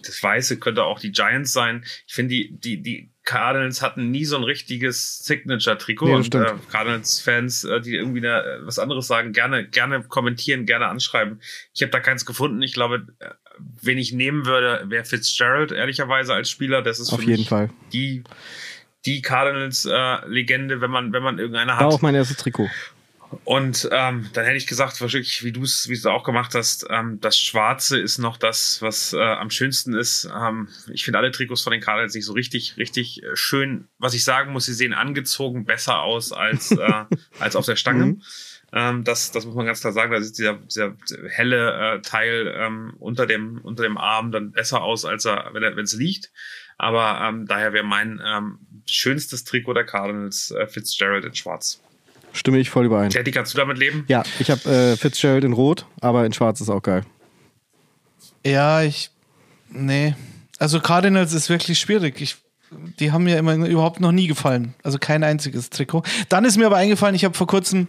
das 0.05 0.21
Weiße 0.21 0.59
könnte 0.59 0.83
auch 0.83 0.99
die 0.99 1.13
Giants 1.13 1.53
sein. 1.53 1.85
Ich 2.07 2.13
finde, 2.13 2.35
die, 2.35 2.51
die, 2.51 2.81
die 2.81 3.09
Cardinals 3.23 3.81
hatten 3.81 4.09
nie 4.09 4.25
so 4.25 4.35
ein 4.35 4.43
richtiges 4.43 5.19
Signature-Trikot. 5.19 6.05
Nee, 6.07 6.13
und 6.15 6.25
stimmt. 6.25 6.47
äh, 6.47 6.53
Cardinals-Fans, 6.71 7.63
äh, 7.65 7.79
die 7.81 7.95
irgendwie 7.95 8.21
da, 8.21 8.41
äh, 8.41 8.65
was 8.65 8.79
anderes 8.79 9.07
sagen, 9.07 9.31
gerne, 9.31 9.67
gerne 9.67 10.03
kommentieren, 10.03 10.65
gerne 10.65 10.87
anschreiben. 10.87 11.39
Ich 11.73 11.81
habe 11.83 11.91
da 11.91 11.99
keins 11.99 12.25
gefunden. 12.25 12.61
Ich 12.63 12.73
glaube, 12.73 13.05
äh, 13.19 13.29
wen 13.81 13.97
ich 13.99 14.11
nehmen 14.11 14.45
würde, 14.45 14.83
wäre 14.87 15.05
Fitzgerald, 15.05 15.71
ehrlicherweise 15.71 16.33
als 16.33 16.49
Spieler. 16.49 16.81
Das 16.81 16.99
ist 16.99 17.13
Auf 17.13 17.19
für 17.19 17.25
jeden 17.25 17.41
mich 17.41 17.49
Fall. 17.49 17.69
die 17.93 18.23
die 19.05 19.21
Cardinals-Legende, 19.21 20.81
wenn 20.81 20.91
man 20.91 21.13
wenn 21.13 21.23
man 21.23 21.39
irgendeine 21.39 21.71
War 21.71 21.79
hat. 21.79 21.85
auch 21.87 22.01
mein 22.01 22.15
erstes 22.15 22.37
Trikot. 22.37 22.69
Und 23.45 23.87
ähm, 23.91 24.29
dann 24.33 24.45
hätte 24.45 24.57
ich 24.57 24.67
gesagt, 24.67 24.99
wahrscheinlich, 24.99 25.43
wie 25.43 25.51
du 25.51 25.63
es 25.63 25.87
wie 25.87 25.93
du 25.93 25.99
es 25.99 26.05
auch 26.05 26.23
gemacht 26.23 26.53
hast, 26.53 26.85
ähm, 26.89 27.19
das 27.21 27.37
Schwarze 27.37 27.99
ist 27.99 28.17
noch 28.17 28.37
das, 28.37 28.81
was 28.81 29.13
äh, 29.13 29.21
am 29.21 29.49
schönsten 29.49 29.93
ist. 29.93 30.29
Ähm, 30.35 30.67
ich 30.91 31.05
finde 31.05 31.19
alle 31.19 31.31
Trikots 31.31 31.61
von 31.61 31.71
den 31.71 31.81
Cardinals 31.81 32.13
nicht 32.13 32.25
so 32.25 32.33
richtig, 32.33 32.75
richtig 32.77 33.23
äh, 33.23 33.35
schön. 33.35 33.87
Was 33.97 34.13
ich 34.13 34.23
sagen 34.23 34.51
muss, 34.51 34.65
sie 34.65 34.73
sehen 34.73 34.93
angezogen 34.93 35.65
besser 35.65 36.01
aus 36.01 36.33
als, 36.33 36.71
äh, 36.71 37.05
als 37.39 37.55
auf 37.55 37.65
der 37.65 37.77
Stange. 37.77 38.05
Mhm. 38.05 38.21
Ähm, 38.73 39.03
das, 39.03 39.31
das 39.31 39.45
muss 39.45 39.55
man 39.55 39.65
ganz 39.65 39.81
klar 39.81 39.93
sagen. 39.93 40.11
Da 40.11 40.21
sieht 40.21 40.37
dieser, 40.37 40.55
dieser 40.55 40.95
helle 41.29 41.95
äh, 41.95 42.01
Teil 42.01 42.53
ähm, 42.55 42.93
unter, 42.99 43.27
dem, 43.27 43.59
unter 43.63 43.83
dem 43.83 43.97
Arm 43.97 44.31
dann 44.31 44.51
besser 44.51 44.81
aus, 44.81 45.05
als 45.05 45.25
er, 45.25 45.49
wenn 45.53 45.63
er, 45.63 45.75
wenn 45.75 45.85
es 45.85 45.93
liegt. 45.93 46.31
Aber 46.77 47.21
ähm, 47.21 47.45
daher 47.45 47.73
wäre 47.73 47.85
mein 47.85 48.21
ähm, 48.25 48.59
schönstes 48.85 49.43
Trikot 49.43 49.73
der 49.73 49.85
Cardinals 49.85 50.51
äh, 50.51 50.67
Fitzgerald 50.67 51.25
in 51.25 51.35
Schwarz. 51.35 51.81
Stimme 52.33 52.59
ich 52.59 52.69
voll 52.69 52.85
überein. 52.85 53.09
Teddy, 53.09 53.31
kannst 53.31 53.53
du 53.53 53.57
damit 53.57 53.77
leben? 53.77 54.05
Ja, 54.07 54.23
ich 54.39 54.49
habe 54.49 54.69
äh, 54.69 54.97
Fitzgerald 54.97 55.43
in 55.43 55.53
Rot, 55.53 55.85
aber 55.99 56.25
in 56.25 56.33
Schwarz 56.33 56.61
ist 56.61 56.69
auch 56.69 56.81
geil. 56.81 57.03
Ja, 58.45 58.81
ich. 58.81 59.11
Nee. 59.69 60.15
Also 60.59 60.79
Cardinals 60.79 61.33
ist 61.33 61.49
wirklich 61.49 61.79
schwierig. 61.79 62.21
Ich, 62.21 62.37
die 62.99 63.11
haben 63.11 63.23
mir 63.23 63.37
immer 63.37 63.55
überhaupt 63.55 63.99
noch 63.99 64.11
nie 64.11 64.27
gefallen. 64.27 64.73
Also 64.83 64.97
kein 64.99 65.23
einziges 65.23 65.69
Trikot. 65.69 66.03
Dann 66.29 66.45
ist 66.45 66.57
mir 66.57 66.65
aber 66.65 66.77
eingefallen, 66.77 67.15
ich 67.15 67.25
habe 67.25 67.35
vor 67.35 67.47
kurzem 67.47 67.87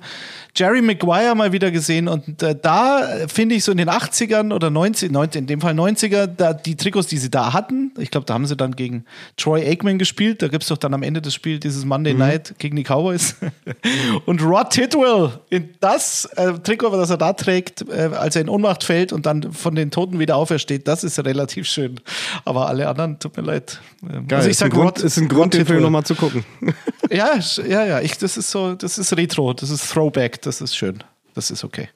Jerry 0.54 0.82
Maguire 0.82 1.34
mal 1.34 1.52
wieder 1.52 1.70
gesehen 1.70 2.08
und 2.08 2.42
äh, 2.42 2.54
da 2.60 3.08
äh, 3.08 3.28
finde 3.28 3.54
ich 3.54 3.64
so 3.64 3.72
in 3.72 3.78
den 3.78 3.88
80ern 3.88 4.52
oder 4.52 4.70
90, 4.70 5.10
90 5.10 5.40
in 5.40 5.46
dem 5.46 5.60
Fall 5.60 5.74
90er, 5.74 6.26
da, 6.26 6.52
die 6.52 6.76
Trikots, 6.76 7.08
die 7.08 7.16
sie 7.18 7.30
da 7.30 7.52
hatten, 7.52 7.92
ich 7.98 8.10
glaube, 8.10 8.26
da 8.26 8.34
haben 8.34 8.46
sie 8.46 8.56
dann 8.56 8.76
gegen 8.76 9.04
Troy 9.36 9.66
Aikman 9.66 9.98
gespielt. 9.98 10.42
Da 10.42 10.48
gibt 10.48 10.62
es 10.62 10.68
doch 10.68 10.78
dann 10.78 10.94
am 10.94 11.02
Ende 11.02 11.22
des 11.22 11.34
Spiels 11.34 11.60
dieses 11.60 11.84
Monday 11.84 12.14
Night 12.14 12.54
gegen 12.58 12.76
die 12.76 12.84
Cowboys. 12.84 13.36
und 14.26 14.42
Rod 14.42 14.70
Tidwell, 14.70 15.30
in 15.50 15.70
das 15.80 16.24
äh, 16.36 16.52
Trikot, 16.52 16.96
das 16.96 17.10
er 17.10 17.16
da 17.16 17.32
trägt, 17.32 17.88
äh, 17.88 18.10
als 18.14 18.36
er 18.36 18.42
in 18.42 18.48
Ohnmacht 18.48 18.84
fällt 18.84 19.12
und 19.12 19.26
dann 19.26 19.52
von 19.52 19.74
den 19.74 19.90
Toten 19.90 20.18
wieder 20.18 20.36
aufersteht, 20.36 20.88
das 20.88 21.04
ist 21.04 21.18
relativ 21.24 21.66
schön. 21.66 22.00
Aber 22.44 22.68
alle 22.68 22.88
anderen, 22.88 23.18
tut 23.18 23.36
mir 23.36 23.42
leid. 23.42 23.80
Ähm, 24.02 24.26
Geil, 24.28 24.38
also 24.38 24.48
ich 24.48 24.52
ist, 24.52 24.62
ein 24.62 24.70
sag 24.70 24.78
Grund, 24.78 24.98
Rod, 24.98 25.00
ist 25.00 25.16
ein 25.18 25.28
Grund, 25.28 25.54
den 25.54 25.60
Tidwell. 25.60 25.76
Film 25.76 25.82
nochmal 25.84 26.04
zu 26.04 26.14
gucken. 26.14 26.44
Ja, 27.10 27.38
ja, 27.68 27.84
ja. 27.84 28.00
Ich, 28.00 28.16
das 28.16 28.38
ist 28.38 28.50
so, 28.50 28.74
das 28.74 28.96
ist 28.96 29.14
Retro, 29.14 29.52
das 29.52 29.68
ist 29.68 29.92
Throwback, 29.92 30.40
das 30.42 30.60
ist 30.60 30.76
schön. 30.76 31.02
Das 31.34 31.50
ist 31.50 31.64
okay. 31.64 31.88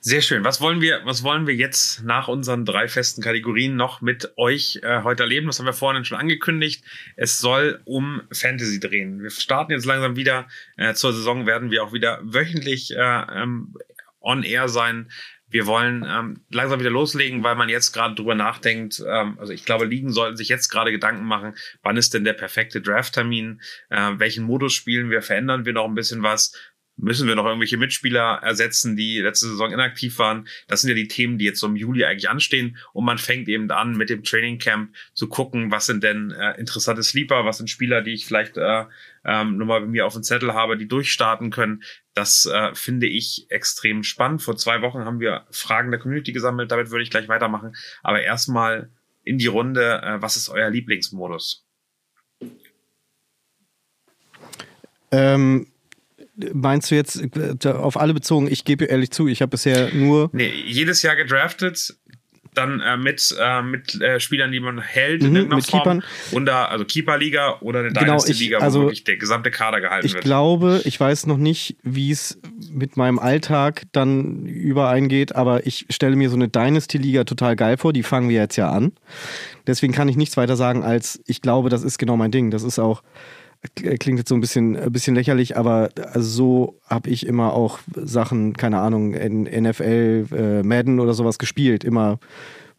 Sehr 0.00 0.22
schön. 0.22 0.44
Was 0.44 0.60
wollen 0.60 0.80
wir, 0.80 1.00
was 1.04 1.22
wollen 1.22 1.46
wir 1.46 1.54
jetzt 1.54 2.02
nach 2.04 2.28
unseren 2.28 2.64
drei 2.64 2.88
festen 2.88 3.20
Kategorien 3.20 3.76
noch 3.76 4.00
mit 4.00 4.32
euch 4.36 4.78
äh, 4.82 5.02
heute 5.02 5.24
erleben? 5.24 5.48
Das 5.48 5.58
haben 5.58 5.66
wir 5.66 5.72
vorhin 5.72 6.04
schon 6.04 6.16
angekündigt. 6.16 6.84
Es 7.16 7.40
soll 7.40 7.82
um 7.84 8.22
Fantasy 8.32 8.80
drehen. 8.80 9.22
Wir 9.22 9.30
starten 9.30 9.72
jetzt 9.72 9.84
langsam 9.84 10.16
wieder. 10.16 10.48
Äh, 10.76 10.94
zur 10.94 11.12
Saison 11.12 11.46
werden 11.46 11.70
wir 11.70 11.82
auch 11.82 11.92
wieder 11.92 12.20
wöchentlich 12.22 12.96
äh, 12.96 12.96
ähm, 12.96 13.74
on 14.20 14.44
air 14.44 14.68
sein. 14.68 15.10
Wir 15.50 15.66
wollen 15.66 16.04
ähm, 16.06 16.40
langsam 16.50 16.80
wieder 16.80 16.90
loslegen, 16.90 17.42
weil 17.42 17.54
man 17.54 17.68
jetzt 17.68 17.92
gerade 17.92 18.14
drüber 18.14 18.34
nachdenkt. 18.34 19.02
Ähm, 19.06 19.38
also 19.38 19.52
ich 19.52 19.64
glaube, 19.64 19.86
Ligen 19.86 20.12
sollten 20.12 20.36
sich 20.36 20.48
jetzt 20.48 20.68
gerade 20.68 20.92
Gedanken 20.92 21.24
machen, 21.24 21.54
wann 21.82 21.96
ist 21.96 22.14
denn 22.14 22.24
der 22.24 22.34
perfekte 22.34 22.80
Draft-Termin? 22.80 23.60
Äh, 23.88 24.12
welchen 24.16 24.44
Modus 24.44 24.74
spielen 24.74 25.10
wir? 25.10 25.22
Verändern 25.22 25.64
wir 25.64 25.72
noch 25.72 25.86
ein 25.86 25.94
bisschen 25.94 26.22
was? 26.22 26.52
Müssen 27.00 27.28
wir 27.28 27.36
noch 27.36 27.44
irgendwelche 27.46 27.76
Mitspieler 27.76 28.40
ersetzen, 28.42 28.96
die 28.96 29.20
letzte 29.20 29.46
Saison 29.46 29.70
inaktiv 29.70 30.18
waren? 30.18 30.48
Das 30.66 30.80
sind 30.80 30.90
ja 30.90 30.96
die 30.96 31.06
Themen, 31.06 31.38
die 31.38 31.44
jetzt 31.44 31.60
so 31.60 31.68
im 31.68 31.76
Juli 31.76 32.04
eigentlich 32.04 32.28
anstehen. 32.28 32.76
Und 32.92 33.04
man 33.04 33.18
fängt 33.18 33.48
eben 33.48 33.70
an, 33.70 33.96
mit 33.96 34.10
dem 34.10 34.24
Training 34.24 34.58
Camp 34.58 34.92
zu 35.14 35.28
gucken, 35.28 35.70
was 35.70 35.86
sind 35.86 36.02
denn 36.02 36.32
äh, 36.32 36.58
interessante 36.58 37.04
Sleeper, 37.04 37.44
was 37.44 37.58
sind 37.58 37.70
Spieler, 37.70 38.02
die 38.02 38.14
ich 38.14 38.26
vielleicht 38.26 38.56
äh, 38.56 38.84
ähm, 39.24 39.58
mal 39.58 39.80
bei 39.80 39.86
mir 39.86 40.06
auf 40.06 40.14
dem 40.14 40.24
Zettel 40.24 40.54
habe, 40.54 40.76
die 40.76 40.88
durchstarten 40.88 41.50
können. 41.50 41.84
Das 42.14 42.46
äh, 42.46 42.74
finde 42.74 43.06
ich 43.06 43.46
extrem 43.48 44.02
spannend. 44.02 44.42
Vor 44.42 44.56
zwei 44.56 44.82
Wochen 44.82 45.04
haben 45.04 45.20
wir 45.20 45.46
Fragen 45.52 45.92
der 45.92 46.00
Community 46.00 46.32
gesammelt. 46.32 46.72
Damit 46.72 46.90
würde 46.90 47.04
ich 47.04 47.10
gleich 47.10 47.28
weitermachen. 47.28 47.76
Aber 48.02 48.22
erstmal 48.22 48.90
in 49.22 49.38
die 49.38 49.46
Runde. 49.46 50.02
Äh, 50.02 50.20
was 50.20 50.36
ist 50.36 50.48
euer 50.48 50.68
Lieblingsmodus? 50.68 51.64
Ähm, 55.10 55.68
meinst 56.52 56.90
du 56.90 56.94
jetzt 56.94 57.20
äh, 57.64 57.68
auf 57.68 57.96
alle 57.98 58.14
bezogen? 58.14 58.48
Ich 58.50 58.64
gebe 58.64 58.84
ehrlich 58.84 59.10
zu, 59.10 59.26
ich 59.28 59.42
habe 59.42 59.50
bisher 59.50 59.92
nur. 59.92 60.30
Nee, 60.32 60.52
jedes 60.66 61.02
Jahr 61.02 61.16
gedraftet. 61.16 61.96
dann 62.54 62.80
äh, 62.80 62.96
mit, 62.96 63.36
äh, 63.38 63.62
mit 63.62 64.00
äh, 64.00 64.18
Spielern, 64.18 64.50
die 64.50 64.58
man 64.58 64.80
hält 64.80 65.22
in 65.22 65.30
Mhm, 65.30 65.36
irgendeiner 65.36 65.56
mit 65.56 65.66
Form. 65.66 65.80
Keepern. 65.82 66.02
Unter, 66.32 66.70
also 66.70 66.84
Keeper-Liga 66.84 67.58
oder 67.60 67.80
eine 67.80 67.88
Genau, 67.90 68.00
Dynasty-Liga, 68.00 68.58
ich- 68.58 68.64
also 68.64 68.80
wo 68.80 68.82
wirklich 68.86 69.04
der 69.04 69.16
gesamte 69.16 69.52
Kader 69.52 69.80
gehalten 69.80 70.06
Ich 70.06 70.14
wird. 70.14 70.24
glaube, 70.24 70.80
ich 70.84 70.98
weiß 70.98 71.26
noch 71.26 71.36
nicht, 71.36 71.76
wie 71.84 72.10
es 72.10 72.40
mit 72.72 72.96
meinem 72.96 73.20
Alltag 73.20 73.82
dann 73.92 74.46
übereingeht, 74.46 75.36
aber 75.36 75.66
ich 75.68 75.86
stelle 75.90 76.16
mir 76.16 76.30
so 76.30 76.36
eine 76.36 76.48
Dynasty-Liga 76.48 77.22
total 77.24 77.54
geil 77.54 77.76
vor. 77.76 77.92
Die 77.92 78.02
fangen 78.02 78.28
wir 78.28 78.40
jetzt 78.40 78.56
ja 78.56 78.70
an. 78.72 78.90
Deswegen 79.68 79.92
kann 79.92 80.08
ich 80.08 80.16
nichts 80.16 80.36
weiter 80.36 80.56
sagen, 80.56 80.82
als 80.82 81.20
ich 81.26 81.42
glaube, 81.42 81.68
das 81.68 81.84
ist 81.84 81.98
genau 81.98 82.16
mein 82.16 82.32
Ding. 82.32 82.50
Das 82.50 82.64
ist 82.64 82.80
auch, 82.80 83.02
klingt 83.74 84.18
jetzt 84.18 84.28
so 84.28 84.34
ein 84.34 84.40
bisschen, 84.40 84.76
ein 84.76 84.92
bisschen 84.92 85.14
lächerlich, 85.14 85.56
aber 85.56 85.90
also 86.12 86.28
so 86.28 86.80
habe 86.88 87.10
ich 87.10 87.26
immer 87.26 87.52
auch 87.52 87.80
Sachen, 87.94 88.54
keine 88.54 88.78
Ahnung, 88.78 89.14
in 89.14 89.42
NFL, 89.42 90.26
äh, 90.32 90.62
Madden 90.62 91.00
oder 91.00 91.14
sowas 91.14 91.38
gespielt. 91.38 91.84
Immer 91.84 92.18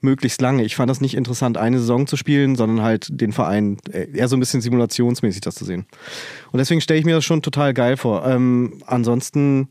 möglichst 0.01 0.41
lange. 0.41 0.63
Ich 0.63 0.75
fand 0.75 0.89
das 0.89 1.01
nicht 1.01 1.15
interessant, 1.15 1.57
eine 1.57 1.79
Saison 1.79 2.07
zu 2.07 2.15
spielen, 2.15 2.55
sondern 2.55 2.81
halt 2.81 3.07
den 3.09 3.33
Verein 3.33 3.77
äh, 3.91 4.07
eher 4.13 4.27
so 4.27 4.37
ein 4.37 4.39
bisschen 4.39 4.61
simulationsmäßig 4.61 5.41
das 5.41 5.55
zu 5.55 5.65
sehen. 5.65 5.85
Und 6.51 6.59
deswegen 6.59 6.81
stelle 6.81 6.99
ich 6.99 7.05
mir 7.05 7.15
das 7.15 7.25
schon 7.25 7.41
total 7.41 7.73
geil 7.73 7.97
vor. 7.97 8.25
Ähm, 8.25 8.81
ansonsten 8.85 9.67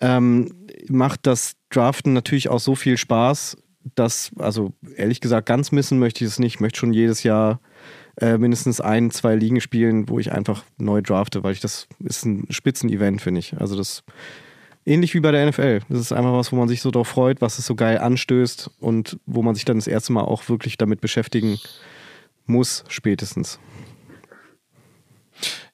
ähm, 0.00 0.52
macht 0.88 1.26
das 1.26 1.56
Draften 1.68 2.12
natürlich 2.14 2.48
auch 2.48 2.60
so 2.60 2.74
viel 2.74 2.96
Spaß, 2.96 3.58
dass, 3.94 4.30
also 4.38 4.72
ehrlich 4.96 5.20
gesagt, 5.20 5.46
ganz 5.46 5.72
missen 5.72 5.98
möchte 5.98 6.24
ich 6.24 6.30
es 6.30 6.38
nicht. 6.38 6.54
Ich 6.54 6.60
möchte 6.60 6.78
schon 6.78 6.92
jedes 6.92 7.22
Jahr 7.22 7.60
äh, 8.20 8.38
mindestens 8.38 8.80
ein, 8.80 9.10
zwei 9.10 9.34
Ligen 9.34 9.60
spielen, 9.60 10.08
wo 10.08 10.18
ich 10.18 10.32
einfach 10.32 10.64
neu 10.78 11.02
drafte, 11.02 11.42
weil 11.42 11.52
ich 11.52 11.60
das 11.60 11.88
ist 12.00 12.24
ein 12.24 12.46
Spitzenevent, 12.50 13.22
finde 13.22 13.40
ich. 13.40 13.58
Also 13.58 13.76
das 13.76 14.02
ähnlich 14.84 15.14
wie 15.14 15.20
bei 15.20 15.30
der 15.30 15.46
NFL. 15.46 15.80
Das 15.88 16.00
ist 16.00 16.12
einfach 16.12 16.32
was, 16.32 16.52
wo 16.52 16.56
man 16.56 16.68
sich 16.68 16.82
so 16.82 16.90
drauf 16.90 17.08
freut, 17.08 17.40
was 17.40 17.58
es 17.58 17.66
so 17.66 17.74
geil 17.74 17.98
anstößt 17.98 18.70
und 18.80 19.18
wo 19.26 19.42
man 19.42 19.54
sich 19.54 19.64
dann 19.64 19.78
das 19.78 19.86
erste 19.86 20.12
Mal 20.12 20.22
auch 20.22 20.48
wirklich 20.48 20.78
damit 20.78 21.00
beschäftigen 21.00 21.58
muss, 22.46 22.84
spätestens. 22.88 23.58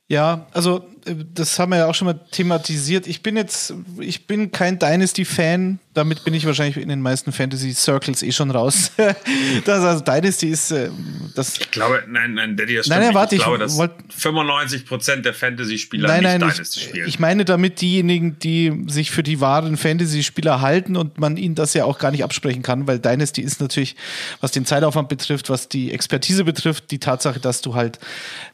Ja, 0.08 0.46
also 0.52 0.86
äh, 1.04 1.14
das 1.34 1.58
haben 1.58 1.70
wir 1.70 1.78
ja 1.78 1.86
auch 1.88 1.94
schon 1.94 2.06
mal 2.06 2.20
thematisiert. 2.30 3.06
Ich 3.06 3.22
bin 3.22 3.36
jetzt, 3.36 3.74
ich 3.98 4.26
bin 4.26 4.52
kein 4.52 4.78
Dynasty-Fan. 4.78 5.80
Damit 5.96 6.24
bin 6.24 6.34
ich 6.34 6.44
wahrscheinlich 6.44 6.76
in 6.76 6.90
den 6.90 7.00
meisten 7.00 7.32
Fantasy-Circles 7.32 8.22
eh 8.22 8.30
schon 8.30 8.50
raus. 8.50 8.92
das, 9.64 9.82
also 9.82 10.04
Dynasty 10.04 10.48
ist 10.48 10.70
äh, 10.70 10.90
das. 11.34 11.58
Ich 11.58 11.70
glaube, 11.70 12.04
nein, 12.06 12.34
nein, 12.34 12.54
Daddy, 12.54 12.76
das 12.76 12.86
Nein, 12.86 12.98
nein, 12.98 13.08
nicht. 13.08 13.14
warte, 13.14 13.34
ich 13.34 13.40
ich 13.40 13.44
glaube, 13.46 13.58
dass 13.58 13.78
wollt- 13.78 13.92
95% 14.14 15.22
der 15.22 15.32
Fantasy-Spieler 15.32 16.08
Nein, 16.08 16.22
nicht 16.22 16.30
nein, 16.32 16.40
Dynasty 16.40 16.80
ich, 16.80 16.86
spielen. 16.88 17.08
ich 17.08 17.18
meine 17.18 17.44
damit 17.46 17.80
diejenigen, 17.80 18.38
die 18.38 18.84
sich 18.88 19.10
für 19.10 19.22
die 19.22 19.40
wahren 19.40 19.78
Fantasy-Spieler 19.78 20.60
halten 20.60 20.96
und 20.96 21.18
man 21.18 21.38
ihnen 21.38 21.54
das 21.54 21.72
ja 21.72 21.86
auch 21.86 21.98
gar 21.98 22.10
nicht 22.10 22.24
absprechen 22.24 22.62
kann, 22.62 22.86
weil 22.86 22.98
Dynasty 22.98 23.40
ist 23.40 23.60
natürlich, 23.62 23.96
was 24.42 24.52
den 24.52 24.66
Zeitaufwand 24.66 25.08
betrifft, 25.08 25.48
was 25.48 25.68
die 25.70 25.92
Expertise 25.92 26.44
betrifft, 26.44 26.90
die 26.90 26.98
Tatsache, 26.98 27.40
dass 27.40 27.62
du 27.62 27.74
halt 27.74 27.98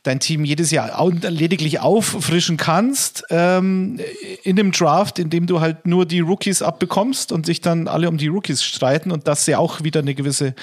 dein 0.05 0.21
Team 0.21 0.45
jedes 0.45 0.71
Jahr 0.71 0.93
lediglich 1.23 1.81
auffrischen 1.81 2.57
kannst 2.57 3.25
ähm, 3.31 3.99
in 4.45 4.55
dem 4.55 4.71
Draft, 4.71 5.19
in 5.19 5.29
dem 5.29 5.47
du 5.47 5.61
halt 5.61 5.87
nur 5.87 6.07
die 6.07 6.21
Rookies 6.21 6.63
abbekommst 6.63 7.32
und 7.33 7.47
sich 7.47 7.61
dann 7.61 7.89
alle 7.89 8.09
um 8.09 8.19
die 8.19 8.29
Rookies 8.29 8.63
streiten 8.63 9.11
und 9.11 9.27
das 9.27 9.47
ja 9.47 9.59
auch 9.59 9.83
wieder 9.83 10.01
eine 10.01 10.15
gewisse 10.15 10.55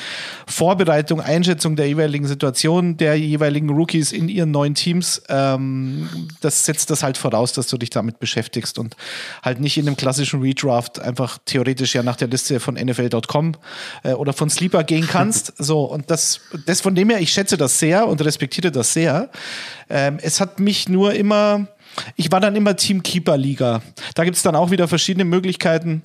Vorbereitung, 0.47 1.19
Einschätzung 1.21 1.75
der 1.75 1.87
jeweiligen 1.87 2.27
Situation 2.27 2.97
der 2.97 3.15
jeweiligen 3.17 3.69
Rookies 3.69 4.11
in 4.11 4.29
ihren 4.29 4.51
neuen 4.51 4.75
Teams. 4.75 5.21
Ähm, 5.29 6.09
das 6.41 6.65
setzt 6.65 6.89
das 6.89 7.03
halt 7.03 7.17
voraus, 7.17 7.53
dass 7.53 7.67
du 7.67 7.77
dich 7.77 7.89
damit 7.89 8.19
beschäftigst 8.19 8.79
und 8.79 8.95
halt 9.43 9.59
nicht 9.59 9.77
in 9.77 9.87
einem 9.87 9.97
klassischen 9.97 10.41
Redraft 10.41 10.99
einfach 10.99 11.39
theoretisch 11.45 11.95
ja 11.95 12.03
nach 12.03 12.15
der 12.15 12.27
Liste 12.27 12.59
von 12.59 12.75
NFL.com 12.75 13.55
äh, 14.03 14.13
oder 14.13 14.33
von 14.33 14.49
Sleeper 14.49 14.83
gehen 14.83 15.07
kannst. 15.11 15.53
so, 15.57 15.83
und 15.83 16.09
das, 16.11 16.41
das 16.65 16.81
von 16.81 16.95
dem 16.95 17.09
her, 17.09 17.19
ich 17.19 17.31
schätze 17.31 17.57
das 17.57 17.79
sehr 17.79 18.07
und 18.07 18.23
respektiere 18.23 18.71
das 18.71 18.93
sehr. 18.93 19.29
Ähm, 19.89 20.17
es 20.21 20.39
hat 20.39 20.59
mich 20.59 20.87
nur 20.87 21.13
immer, 21.13 21.67
ich 22.15 22.31
war 22.31 22.39
dann 22.39 22.55
immer 22.55 22.75
Team 22.75 23.03
Keeper 23.03 23.37
Liga. 23.37 23.81
Da 24.15 24.23
gibt 24.23 24.37
es 24.37 24.43
dann 24.43 24.55
auch 24.55 24.71
wieder 24.71 24.87
verschiedene 24.87 25.25
Möglichkeiten 25.25 26.03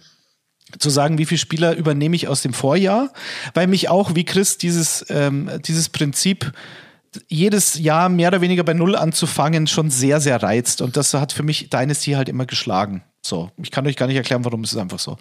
zu 0.78 0.90
sagen, 0.90 1.18
wie 1.18 1.26
viele 1.26 1.38
Spieler 1.38 1.76
übernehme 1.76 2.16
ich 2.16 2.28
aus 2.28 2.42
dem 2.42 2.52
Vorjahr, 2.52 3.12
weil 3.54 3.66
mich 3.66 3.88
auch 3.88 4.14
wie 4.14 4.24
Chris 4.24 4.58
dieses, 4.58 5.04
ähm, 5.08 5.50
dieses 5.64 5.88
Prinzip 5.88 6.52
jedes 7.28 7.78
Jahr 7.78 8.08
mehr 8.08 8.28
oder 8.28 8.40
weniger 8.40 8.64
bei 8.64 8.74
Null 8.74 8.96
anzufangen 8.96 9.66
schon 9.66 9.90
sehr, 9.90 10.20
sehr 10.20 10.42
reizt. 10.42 10.80
Und 10.80 10.96
das 10.96 11.14
hat 11.14 11.32
für 11.32 11.42
mich 11.42 11.70
Dynasty 11.70 12.12
halt 12.12 12.28
immer 12.28 12.46
geschlagen. 12.46 13.04
So, 13.26 13.50
ich 13.56 13.70
kann 13.70 13.86
euch 13.86 13.96
gar 13.96 14.06
nicht 14.06 14.16
erklären, 14.16 14.44
warum 14.44 14.64
es 14.64 14.72
ist 14.72 14.78
einfach 14.78 14.98
so. 14.98 15.16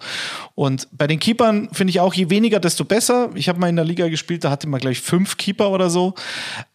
Und 0.54 0.88
bei 0.92 1.06
den 1.06 1.18
Keepern 1.18 1.70
finde 1.72 1.90
ich 1.90 2.00
auch, 2.00 2.12
je 2.12 2.28
weniger, 2.28 2.60
desto 2.60 2.84
besser. 2.84 3.30
Ich 3.34 3.48
habe 3.48 3.58
mal 3.58 3.70
in 3.70 3.76
der 3.76 3.84
Liga 3.86 4.08
gespielt, 4.08 4.44
da 4.44 4.50
hatte 4.50 4.68
man 4.68 4.78
gleich 4.78 5.00
fünf 5.00 5.38
Keeper 5.38 5.70
oder 5.70 5.88
so. 5.88 6.12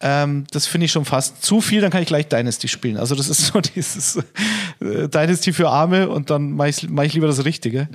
Ähm, 0.00 0.44
das 0.50 0.66
finde 0.66 0.86
ich 0.86 0.92
schon 0.92 1.04
fast 1.04 1.44
zu 1.44 1.60
viel, 1.60 1.80
dann 1.80 1.92
kann 1.92 2.02
ich 2.02 2.08
gleich 2.08 2.26
Dynasty 2.26 2.66
spielen. 2.66 2.96
Also 2.96 3.14
das 3.14 3.28
ist 3.28 3.46
so 3.46 3.60
dieses 3.76 4.16
äh, 4.80 5.08
Dynasty 5.08 5.52
für 5.52 5.68
Arme 5.68 6.08
und 6.08 6.30
dann 6.30 6.50
mache 6.50 6.70
ich, 6.70 6.88
mach 6.90 7.04
ich 7.04 7.14
lieber 7.14 7.28
das 7.28 7.44
Richtige. 7.44 7.88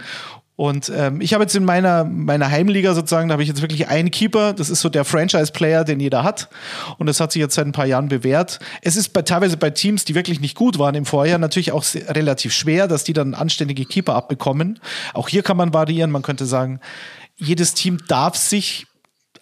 Und 0.58 0.90
ähm, 0.96 1.20
ich 1.20 1.34
habe 1.34 1.44
jetzt 1.44 1.56
in 1.56 1.66
meiner, 1.66 2.06
meiner 2.06 2.50
Heimliga 2.50 2.94
sozusagen, 2.94 3.28
da 3.28 3.34
habe 3.34 3.44
ich 3.44 3.50
jetzt 3.50 3.62
wirklich 3.62 3.90
einen 3.90 4.10
Keeper. 4.10 4.54
Das 4.54 4.70
ist 4.70 4.80
so 4.80 4.88
der 4.88 5.04
Franchise-Player, 5.04 5.84
den 5.84 6.00
jeder 6.00 6.24
hat. 6.24 6.50
Und 6.98 7.08
das 7.08 7.20
hat 7.20 7.34
sich 7.34 7.42
jetzt 7.42 7.56
seit 7.56 7.68
ein 7.68 7.74
paar 7.74 7.86
Jahren 7.86 8.08
bewährt. 8.08 8.60
Es 8.82 8.96
ist 8.96 9.10
bei, 9.10 9.22
teilweise 9.22 9.58
bei 9.58 9.70
Teams, 9.70 10.06
die 10.06 10.16
wirklich 10.16 10.40
nicht 10.40 10.56
gut 10.56 10.80
waren 10.80 10.96
im 10.96 11.06
Vorjahr, 11.06 11.40
natürlich 11.40 11.74
auch 11.74 11.84
sehr, 11.84 12.16
relativ 12.16 12.54
schwer, 12.54 12.88
dass 12.88 13.04
die 13.04 13.14
dann 13.14 13.34
anständige 13.34 13.86
Keeper 13.86 14.16
abbekommen. 14.16 14.80
Auch 15.14 15.28
hier 15.28 15.44
kann 15.44 15.58
man 15.58 15.74
variieren. 15.74 16.12
Man 16.12 16.22
könnte 16.22 16.46
sagen, 16.46 16.80
jedes 17.36 17.74
Team 17.74 18.00
darf 18.08 18.38
sich 18.38 18.88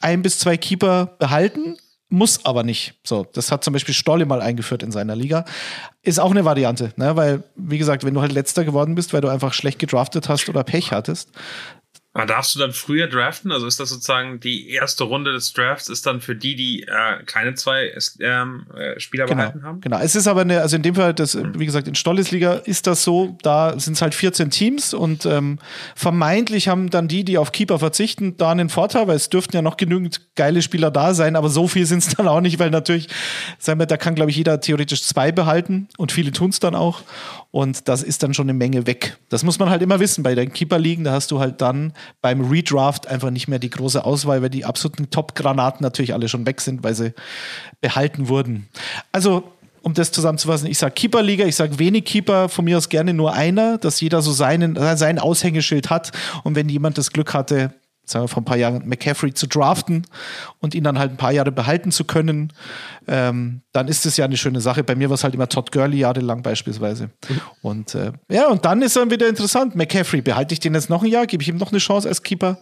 ein 0.02 0.24
bis 0.24 0.40
zwei 0.40 0.58
Keeper 0.58 1.16
behalten, 1.20 1.78
muss 2.14 2.46
aber 2.46 2.64
nicht. 2.64 2.94
So, 3.04 3.26
das 3.34 3.52
hat 3.52 3.64
zum 3.64 3.74
Beispiel 3.74 3.96
Stolle 3.96 4.28
mal 4.28 4.40
eingeführt 4.40 4.84
in 4.84 4.92
seiner 4.92 5.16
Liga. 5.16 5.46
Ist 6.04 6.20
auch 6.20 6.30
eine 6.30 6.46
Variante, 6.46 6.94
ne? 6.96 7.16
weil, 7.16 7.44
wie 7.56 7.80
gesagt, 7.80 8.04
wenn 8.04 8.14
du 8.14 8.22
halt 8.22 8.32
letzter 8.32 8.64
geworden 8.64 8.94
bist, 8.94 9.14
weil 9.14 9.22
du 9.22 9.30
einfach 9.30 9.52
schlecht 9.54 9.80
gedraftet 9.80 10.30
hast 10.30 10.48
oder 10.48 10.64
Pech 10.64 10.92
hattest, 10.92 11.32
Aber 12.16 12.28
darfst 12.28 12.54
du 12.54 12.60
dann 12.60 12.74
früher 12.74 13.08
draften? 13.08 13.52
Also 13.52 13.66
ist 13.66 13.80
das 13.80 13.90
sozusagen 13.90 14.40
die 14.40 14.70
erste 14.70 15.04
Runde 15.04 15.34
des 15.34 15.52
Drafts 15.54 15.90
ist 15.90 16.06
dann 16.06 16.22
für 16.22 16.36
die, 16.36 16.56
die 16.56 16.84
äh, 16.84 17.24
keine 17.26 17.56
zwei 17.56 17.92
ähm, 18.20 18.68
äh, 18.76 19.00
Spieler 19.00 19.26
Genau, 19.26 19.38
behalten 19.38 19.64
haben? 19.64 19.82
genau. 19.82 19.98
Es 20.00 20.16
ist 20.16 20.28
aber 20.28 20.42
eine, 20.42 20.62
also 20.62 20.76
in 20.76 20.84
dem 20.84 20.94
Fall, 20.94 21.16
das, 21.16 21.36
wie 21.58 21.66
gesagt, 21.66 21.88
in 21.88 21.96
Stolles 21.96 22.30
Liga 22.30 22.54
ist 22.54 22.86
das 22.86 23.04
so, 23.04 23.36
da 23.42 23.80
sind 23.80 23.94
es 23.94 24.04
halt 24.04 24.14
14 24.14 24.52
Teams 24.52 24.94
und 24.94 25.26
ähm, 25.26 25.58
vermeintlich 25.96 26.68
haben 26.68 26.92
dann 26.92 27.08
die, 27.08 27.24
die 27.24 27.40
auf 27.40 27.52
Keeper 27.52 27.80
verzichten, 27.80 28.38
da 28.38 28.52
einen 28.52 28.70
Vorteil, 28.70 29.08
weil 29.08 29.16
es 29.16 29.30
dürften 29.30 29.56
ja 29.56 29.64
noch 29.64 29.78
genügend 29.78 30.22
geile 30.36 30.62
Spieler 30.62 30.92
da 30.92 31.16
sein, 31.16 31.36
aber 31.36 31.50
so 31.50 31.68
viel 31.68 31.88
sind 31.88 32.04
es 32.04 32.10
dann 32.16 32.28
auch 32.28 32.42
nicht, 32.42 32.60
weil 32.60 32.70
natürlich, 32.70 33.08
sagen 33.58 33.80
wir, 33.80 33.88
da 33.88 33.98
kann, 33.98 34.14
glaube 34.14 34.30
ich, 34.30 34.38
jeder 34.38 34.62
theoretisch 34.62 35.04
zwei 35.04 35.32
behalten 35.32 35.88
und 35.98 36.12
viele 36.12 36.32
tun 36.32 36.52
es 36.52 36.60
dann 36.60 36.76
auch. 36.76 37.02
Und 37.50 37.88
das 37.88 38.02
ist 38.02 38.24
dann 38.24 38.34
schon 38.34 38.46
eine 38.46 38.58
Menge 38.58 38.88
weg. 38.88 39.18
Das 39.30 39.44
muss 39.44 39.60
man 39.60 39.70
halt 39.70 39.84
immer 39.84 40.00
wissen. 40.00 40.24
Bei 40.24 40.34
den 40.34 40.52
Keeper-Ligen, 40.54 41.04
da 41.04 41.12
hast 41.12 41.30
du 41.30 41.40
halt 41.40 41.62
dann 41.62 41.94
beim 42.22 42.42
Redraft 42.42 43.08
einfach 43.08 43.30
nicht 43.30 43.48
mehr 43.48 43.60
die 43.60 43.70
große 43.70 44.04
Auswahl, 44.04 44.42
weil 44.42 44.50
die 44.50 44.66
absoluten 44.66 45.10
Top-Granaten 45.10 45.84
natürlich 45.84 46.14
alle 46.14 46.30
schon 46.30 46.46
weg 46.46 46.62
sind, 46.62 46.84
weil 46.84 46.96
sie 46.96 47.14
behalten 47.82 48.28
wurden. 48.28 48.68
Also, 49.12 49.44
um 49.82 49.94
das 49.94 50.12
zusammenzufassen, 50.12 50.68
ich 50.68 50.78
sage 50.78 50.94
Keeper-Liga, 50.94 51.46
ich 51.46 51.58
sage 51.58 51.78
wenig 51.78 52.06
Keeper, 52.06 52.48
von 52.48 52.66
mir 52.66 52.78
aus 52.78 52.88
gerne 52.88 53.14
nur 53.14 53.34
einer, 53.34 53.78
dass 53.78 54.00
jeder 54.00 54.22
so 54.22 54.32
seinen, 54.32 54.78
sein 54.98 55.20
Aushängeschild 55.20 55.90
hat. 55.90 56.12
Und 56.44 56.56
wenn 56.56 56.70
jemand 56.70 56.98
das 56.98 57.12
Glück 57.12 57.34
hatte, 57.34 57.74
sagen 58.06 58.24
wir 58.24 58.28
vor 58.28 58.42
ein 58.42 58.46
paar 58.46 58.58
Jahren, 58.58 58.88
McCaffrey 58.88 59.34
zu 59.34 59.48
draften 59.48 60.06
und 60.60 60.76
ihn 60.76 60.84
dann 60.84 61.00
halt 61.00 61.12
ein 61.12 61.18
paar 61.18 61.32
Jahre 61.32 61.52
behalten 61.52 61.92
zu 61.92 62.04
können, 62.04 62.52
ähm, 63.08 63.62
dann 63.72 63.88
ist 63.88 64.06
es 64.06 64.18
ja 64.18 64.26
eine 64.26 64.38
schöne 64.38 64.62
Sache. 64.62 64.84
Bei 64.84 64.96
mir 64.96 65.10
war 65.10 65.16
es 65.16 65.24
halt 65.24 65.34
immer 65.34 65.48
Todd 65.48 65.72
Gurley 65.72 66.00
jahrelang 66.00 66.44
beispielsweise. 66.44 67.10
Und 67.62 67.96
äh, 67.96 68.12
ja, 68.30 68.48
und 68.48 68.66
dann 68.66 68.82
ist 68.82 68.96
dann 68.96 69.10
wieder 69.10 69.28
interessant. 69.28 69.76
McCaffrey, 69.76 70.22
behalte 70.22 70.54
ich 70.54 70.60
den 70.60 70.74
jetzt 70.74 70.90
noch 70.90 71.04
ein 71.04 71.10
Jahr? 71.10 71.26
Gebe 71.28 71.44
ich 71.44 71.50
ihm 71.50 71.58
noch 71.58 71.72
eine 71.72 71.80
Chance 71.80 72.08
als 72.08 72.24
Keeper 72.24 72.58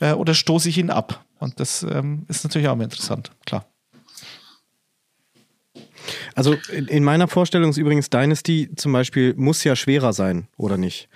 äh, 0.00 0.12
oder 0.12 0.34
stoße 0.34 0.68
ich 0.68 0.78
ihn 0.78 0.90
ab? 0.90 1.24
Und 1.38 1.60
das 1.60 1.82
ähm, 1.82 2.24
ist 2.28 2.44
natürlich 2.44 2.68
auch 2.68 2.72
immer 2.72 2.84
interessant, 2.84 3.30
klar. 3.46 3.64
Also 6.34 6.56
in, 6.72 6.86
in 6.86 7.04
meiner 7.04 7.28
Vorstellung 7.28 7.70
ist 7.70 7.76
übrigens 7.76 8.10
Dynasty 8.10 8.70
zum 8.76 8.92
Beispiel 8.92 9.34
muss 9.36 9.64
ja 9.64 9.76
schwerer 9.76 10.12
sein, 10.12 10.48
oder 10.56 10.76
nicht? 10.76 11.08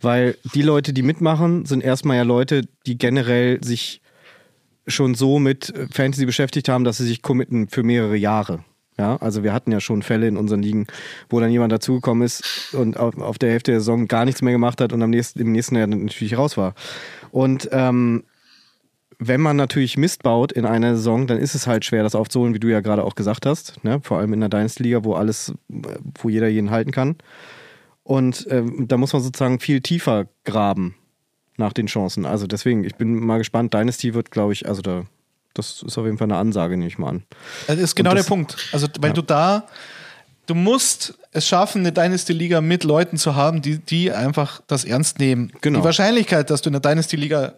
Weil 0.00 0.36
die 0.54 0.62
Leute, 0.62 0.92
die 0.92 1.02
mitmachen, 1.02 1.66
sind 1.66 1.82
erstmal 1.82 2.16
ja 2.16 2.22
Leute, 2.22 2.62
die 2.86 2.98
generell 2.98 3.62
sich 3.62 4.02
schon 4.86 5.14
so 5.14 5.38
mit 5.38 5.72
Fantasy 5.92 6.26
beschäftigt 6.26 6.68
haben, 6.68 6.84
dass 6.84 6.98
sie 6.98 7.06
sich 7.06 7.22
committen 7.22 7.68
für 7.68 7.82
mehrere 7.82 8.16
Jahre. 8.16 8.64
Ja, 8.98 9.16
also 9.16 9.42
wir 9.42 9.54
hatten 9.54 9.72
ja 9.72 9.80
schon 9.80 10.02
Fälle 10.02 10.28
in 10.28 10.36
unseren 10.36 10.62
Ligen, 10.62 10.86
wo 11.30 11.40
dann 11.40 11.50
jemand 11.50 11.72
dazugekommen 11.72 12.22
ist 12.22 12.74
und 12.74 12.98
auf, 12.98 13.16
auf 13.16 13.38
der 13.38 13.50
Hälfte 13.50 13.70
der 13.70 13.80
Saison 13.80 14.08
gar 14.08 14.26
nichts 14.26 14.42
mehr 14.42 14.52
gemacht 14.52 14.80
hat 14.82 14.92
und 14.92 15.00
am 15.00 15.08
nächsten, 15.08 15.40
im 15.40 15.52
nächsten 15.52 15.76
Jahr 15.76 15.86
natürlich 15.86 16.36
raus 16.36 16.58
war. 16.58 16.74
Und 17.30 17.68
ähm, 17.72 18.24
wenn 19.22 19.40
man 19.40 19.56
natürlich 19.56 19.96
Mist 19.98 20.22
baut 20.22 20.50
in 20.50 20.64
einer 20.66 20.96
Saison, 20.96 21.26
dann 21.26 21.38
ist 21.38 21.54
es 21.54 21.66
halt 21.66 21.84
schwer, 21.84 22.02
das 22.02 22.14
aufzuholen, 22.14 22.54
wie 22.54 22.58
du 22.58 22.68
ja 22.68 22.80
gerade 22.80 23.04
auch 23.04 23.14
gesagt 23.14 23.44
hast. 23.46 23.84
Ne? 23.84 24.00
Vor 24.02 24.18
allem 24.18 24.32
in 24.32 24.40
der 24.40 24.48
Dynasty-Liga, 24.48 25.04
wo 25.04 25.14
alles, 25.14 25.52
wo 25.68 26.28
jeder 26.28 26.48
jeden 26.48 26.70
halten 26.70 26.90
kann. 26.90 27.16
Und 28.02 28.46
ähm, 28.50 28.88
da 28.88 28.96
muss 28.96 29.12
man 29.12 29.22
sozusagen 29.22 29.60
viel 29.60 29.80
tiefer 29.82 30.26
graben. 30.44 30.94
nach 31.58 31.72
den 31.74 31.86
Chancen. 31.86 32.24
Also 32.24 32.46
deswegen, 32.46 32.82
ich 32.84 32.94
bin 32.94 33.14
mal 33.14 33.36
gespannt. 33.38 33.74
Dynasty 33.74 34.14
wird, 34.14 34.30
glaube 34.30 34.54
ich, 34.54 34.66
also 34.66 34.80
da, 34.80 35.04
das 35.52 35.82
ist 35.86 35.98
auf 35.98 36.06
jeden 36.06 36.16
Fall 36.16 36.26
eine 36.28 36.36
Ansage, 36.38 36.76
nehme 36.76 36.88
ich 36.88 36.96
mal 36.98 37.10
an. 37.10 37.22
Das 37.66 37.78
ist 37.78 37.94
genau 37.94 38.10
Und 38.10 38.14
der 38.16 38.22
das- 38.22 38.28
Punkt. 38.28 38.56
Also, 38.72 38.88
weil 39.00 39.12
du 39.12 39.20
da, 39.20 39.66
du 40.46 40.54
musst 40.54 41.18
es 41.32 41.46
schaffen, 41.46 41.80
eine 41.82 41.92
Dynasty-Liga 41.92 42.62
mit 42.62 42.82
Leuten 42.84 43.18
zu 43.18 43.36
haben, 43.36 43.60
die, 43.60 43.78
die 43.78 44.10
einfach 44.10 44.62
das 44.66 44.84
ernst 44.86 45.18
nehmen. 45.18 45.52
Genau. 45.60 45.80
Die 45.80 45.84
Wahrscheinlichkeit, 45.84 46.48
dass 46.48 46.62
du 46.62 46.70
in 46.70 46.72
der 46.72 46.80
Dynasty-Liga 46.80 47.52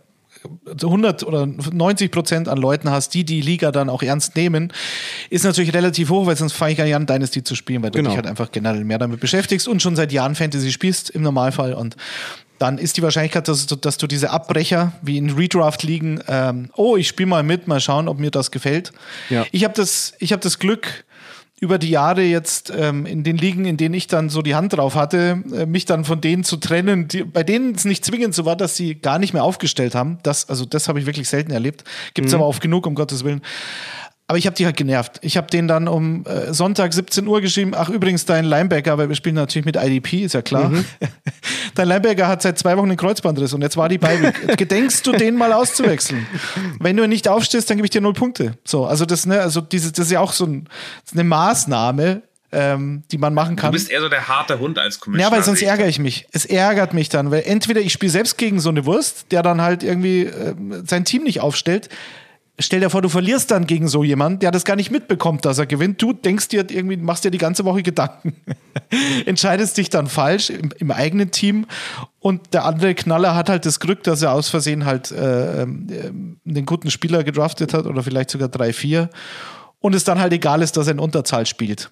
100 0.82 1.22
oder 1.24 1.46
90 1.46 2.10
Prozent 2.10 2.48
an 2.48 2.58
Leuten 2.58 2.90
hast, 2.90 3.14
die 3.14 3.24
die 3.24 3.40
Liga 3.40 3.72
dann 3.72 3.88
auch 3.88 4.02
ernst 4.02 4.36
nehmen, 4.36 4.72
ist 5.30 5.44
natürlich 5.44 5.72
relativ 5.74 6.10
hoch, 6.10 6.26
weil 6.26 6.36
sonst 6.36 6.52
fange 6.52 6.72
ich 6.72 6.78
gar 6.78 6.84
nicht 6.84 6.94
an, 6.94 7.06
Dynasty 7.06 7.42
zu 7.44 7.54
spielen, 7.54 7.82
weil 7.82 7.90
du 7.90 7.98
Genau. 7.98 8.10
dich 8.10 8.16
halt 8.16 8.26
einfach 8.26 8.50
generell 8.52 8.84
mehr 8.84 8.98
damit 8.98 9.20
beschäftigst 9.20 9.68
und 9.68 9.82
schon 9.82 9.96
seit 9.96 10.12
Jahren 10.12 10.34
Fantasy 10.34 10.72
spielst 10.72 11.10
im 11.10 11.22
Normalfall 11.22 11.74
und 11.74 11.96
dann 12.58 12.78
ist 12.78 12.96
die 12.96 13.02
Wahrscheinlichkeit, 13.02 13.48
dass 13.48 13.66
du, 13.66 13.74
dass 13.74 13.96
du 13.98 14.06
diese 14.06 14.30
Abbrecher 14.30 14.92
wie 15.02 15.18
in 15.18 15.30
Redraft-Ligen, 15.30 16.20
ähm, 16.28 16.70
oh, 16.76 16.96
ich 16.96 17.08
spiele 17.08 17.28
mal 17.28 17.42
mit, 17.42 17.66
mal 17.66 17.80
schauen, 17.80 18.06
ob 18.06 18.20
mir 18.20 18.30
das 18.30 18.52
gefällt. 18.52 18.92
Ja. 19.30 19.44
Ich 19.50 19.64
habe 19.64 19.74
das, 19.74 20.12
ich 20.20 20.32
hab 20.32 20.40
das 20.42 20.60
Glück, 20.60 21.04
über 21.62 21.78
die 21.78 21.90
Jahre 21.90 22.22
jetzt 22.22 22.72
ähm, 22.76 23.06
in 23.06 23.22
den 23.22 23.36
Ligen, 23.36 23.66
in 23.66 23.76
denen 23.76 23.94
ich 23.94 24.08
dann 24.08 24.30
so 24.30 24.42
die 24.42 24.56
Hand 24.56 24.72
drauf 24.72 24.96
hatte, 24.96 25.44
äh, 25.54 25.64
mich 25.64 25.84
dann 25.84 26.04
von 26.04 26.20
denen 26.20 26.42
zu 26.42 26.56
trennen, 26.56 27.06
die, 27.06 27.22
bei 27.22 27.44
denen 27.44 27.76
es 27.76 27.84
nicht 27.84 28.04
zwingend 28.04 28.34
so 28.34 28.44
war, 28.44 28.56
dass 28.56 28.74
sie 28.74 28.96
gar 28.96 29.20
nicht 29.20 29.32
mehr 29.32 29.44
aufgestellt 29.44 29.94
haben. 29.94 30.18
Das, 30.24 30.48
also 30.48 30.64
das 30.64 30.88
habe 30.88 30.98
ich 30.98 31.06
wirklich 31.06 31.28
selten 31.28 31.52
erlebt. 31.52 31.84
Gibt 32.14 32.26
es 32.26 32.34
aber 32.34 32.48
oft 32.48 32.60
genug, 32.60 32.84
um 32.84 32.96
Gottes 32.96 33.22
Willen. 33.22 33.42
Aber 34.32 34.38
ich 34.38 34.46
habe 34.46 34.56
die 34.56 34.64
halt 34.64 34.78
genervt. 34.78 35.18
Ich 35.20 35.36
habe 35.36 35.48
denen 35.48 35.68
dann 35.68 35.88
um 35.88 36.24
äh, 36.24 36.54
Sonntag 36.54 36.94
17 36.94 37.26
Uhr 37.26 37.42
geschrieben, 37.42 37.72
ach 37.76 37.90
übrigens, 37.90 38.24
dein 38.24 38.46
Linebacker, 38.46 38.96
weil 38.96 39.10
wir 39.10 39.14
spielen 39.14 39.34
natürlich 39.34 39.66
mit 39.66 39.76
IDP, 39.76 40.22
ist 40.24 40.32
ja 40.32 40.40
klar. 40.40 40.72
dein 41.74 41.86
Linebacker 41.86 42.26
hat 42.26 42.40
seit 42.40 42.58
zwei 42.58 42.78
Wochen 42.78 42.88
einen 42.88 42.96
Kreuzbandriss 42.96 43.52
und 43.52 43.60
jetzt 43.60 43.76
war 43.76 43.90
die 43.90 43.98
Beiweg. 43.98 44.56
Gedenkst 44.56 45.06
du, 45.06 45.12
den 45.12 45.36
mal 45.36 45.52
auszuwechseln? 45.52 46.26
Wenn 46.80 46.96
du 46.96 47.06
nicht 47.06 47.28
aufstehst, 47.28 47.68
dann 47.68 47.76
gebe 47.76 47.84
ich 47.84 47.90
dir 47.90 48.00
null 48.00 48.14
Punkte. 48.14 48.56
So, 48.64 48.86
also 48.86 49.04
das, 49.04 49.26
ne, 49.26 49.38
also 49.38 49.60
diese, 49.60 49.92
das 49.92 50.06
ist 50.06 50.12
ja 50.12 50.20
auch 50.20 50.32
so 50.32 50.46
ein, 50.46 50.66
eine 51.12 51.24
Maßnahme, 51.24 52.22
ähm, 52.52 53.02
die 53.12 53.18
man 53.18 53.34
machen 53.34 53.56
Du 53.56 53.60
kann. 53.60 53.72
bist 53.72 53.90
eher 53.90 54.00
so 54.00 54.08
der 54.08 54.28
harte 54.28 54.58
Hund 54.58 54.78
als 54.78 54.98
Commissioner. 54.98 55.30
Ja, 55.30 55.36
weil 55.36 55.44
sonst 55.44 55.60
ärgere 55.60 55.88
ich 55.88 55.98
mich. 55.98 56.26
Es 56.32 56.46
ärgert 56.46 56.94
mich 56.94 57.10
dann, 57.10 57.30
weil 57.30 57.42
entweder 57.44 57.82
ich 57.82 57.92
spiele 57.92 58.10
selbst 58.12 58.38
gegen 58.38 58.60
so 58.60 58.70
eine 58.70 58.86
Wurst, 58.86 59.26
der 59.30 59.42
dann 59.42 59.60
halt 59.60 59.82
irgendwie 59.82 60.22
äh, 60.22 60.54
sein 60.86 61.04
Team 61.04 61.24
nicht 61.24 61.40
aufstellt. 61.40 61.90
Stell 62.58 62.80
dir 62.80 62.90
vor, 62.90 63.00
du 63.00 63.08
verlierst 63.08 63.50
dann 63.50 63.66
gegen 63.66 63.88
so 63.88 64.04
jemanden, 64.04 64.40
der 64.40 64.50
das 64.50 64.64
gar 64.64 64.76
nicht 64.76 64.90
mitbekommt, 64.90 65.44
dass 65.46 65.58
er 65.58 65.66
gewinnt. 65.66 66.02
Du 66.02 66.12
denkst 66.12 66.48
dir 66.48 66.70
irgendwie, 66.70 66.98
machst 66.98 67.24
dir 67.24 67.30
die 67.30 67.38
ganze 67.38 67.64
Woche 67.64 67.82
Gedanken, 67.82 68.36
entscheidest 69.26 69.78
dich 69.78 69.88
dann 69.88 70.06
falsch 70.06 70.50
im, 70.50 70.70
im 70.78 70.90
eigenen 70.90 71.30
Team 71.30 71.66
und 72.20 72.52
der 72.52 72.66
andere 72.66 72.94
Knaller 72.94 73.34
hat 73.34 73.48
halt 73.48 73.64
das 73.64 73.80
Glück, 73.80 74.02
dass 74.02 74.20
er 74.20 74.32
aus 74.32 74.50
Versehen 74.50 74.84
halt 74.84 75.10
äh, 75.10 75.62
ähm, 75.62 76.38
einen 76.46 76.66
guten 76.66 76.90
Spieler 76.90 77.24
gedraftet 77.24 77.72
hat 77.72 77.86
oder 77.86 78.02
vielleicht 78.02 78.30
sogar 78.30 78.48
drei, 78.48 78.74
vier 78.74 79.08
und 79.82 79.94
es 79.94 80.04
dann 80.04 80.20
halt 80.20 80.32
egal 80.32 80.62
ist, 80.62 80.76
dass 80.76 80.86
er 80.86 80.92
in 80.92 81.00
Unterzahl 81.00 81.44
spielt. 81.44 81.90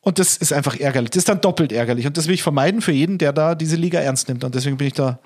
Und 0.00 0.18
das 0.18 0.36
ist 0.36 0.52
einfach 0.52 0.76
ärgerlich. 0.76 1.10
Das 1.10 1.18
ist 1.18 1.28
dann 1.28 1.40
doppelt 1.40 1.72
ärgerlich. 1.72 2.06
Und 2.06 2.16
das 2.16 2.26
will 2.26 2.34
ich 2.34 2.42
vermeiden 2.42 2.80
für 2.80 2.92
jeden, 2.92 3.18
der 3.18 3.32
da 3.32 3.54
diese 3.54 3.76
Liga 3.76 4.00
ernst 4.00 4.28
nimmt. 4.28 4.42
Und 4.42 4.54
deswegen 4.54 4.76
bin 4.76 4.88
ich 4.88 4.94
da 4.94 5.20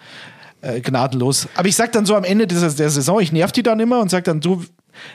äh, 0.62 0.81
gnadenlos. 0.81 1.48
Aber 1.55 1.68
ich 1.68 1.77
sag 1.77 1.92
dann 1.92 2.07
so 2.07 2.16
am 2.16 2.25
Ende 2.25 2.46
dieser, 2.46 2.70
der 2.70 2.90
Saison, 2.90 3.20
ich 3.20 3.33
nerv 3.33 3.53
die 3.53 3.62
dann 3.62 3.81
immer 3.81 4.01
und 4.01 4.11
sag 4.11 4.25
dann, 4.25 4.40
du, 4.40 4.62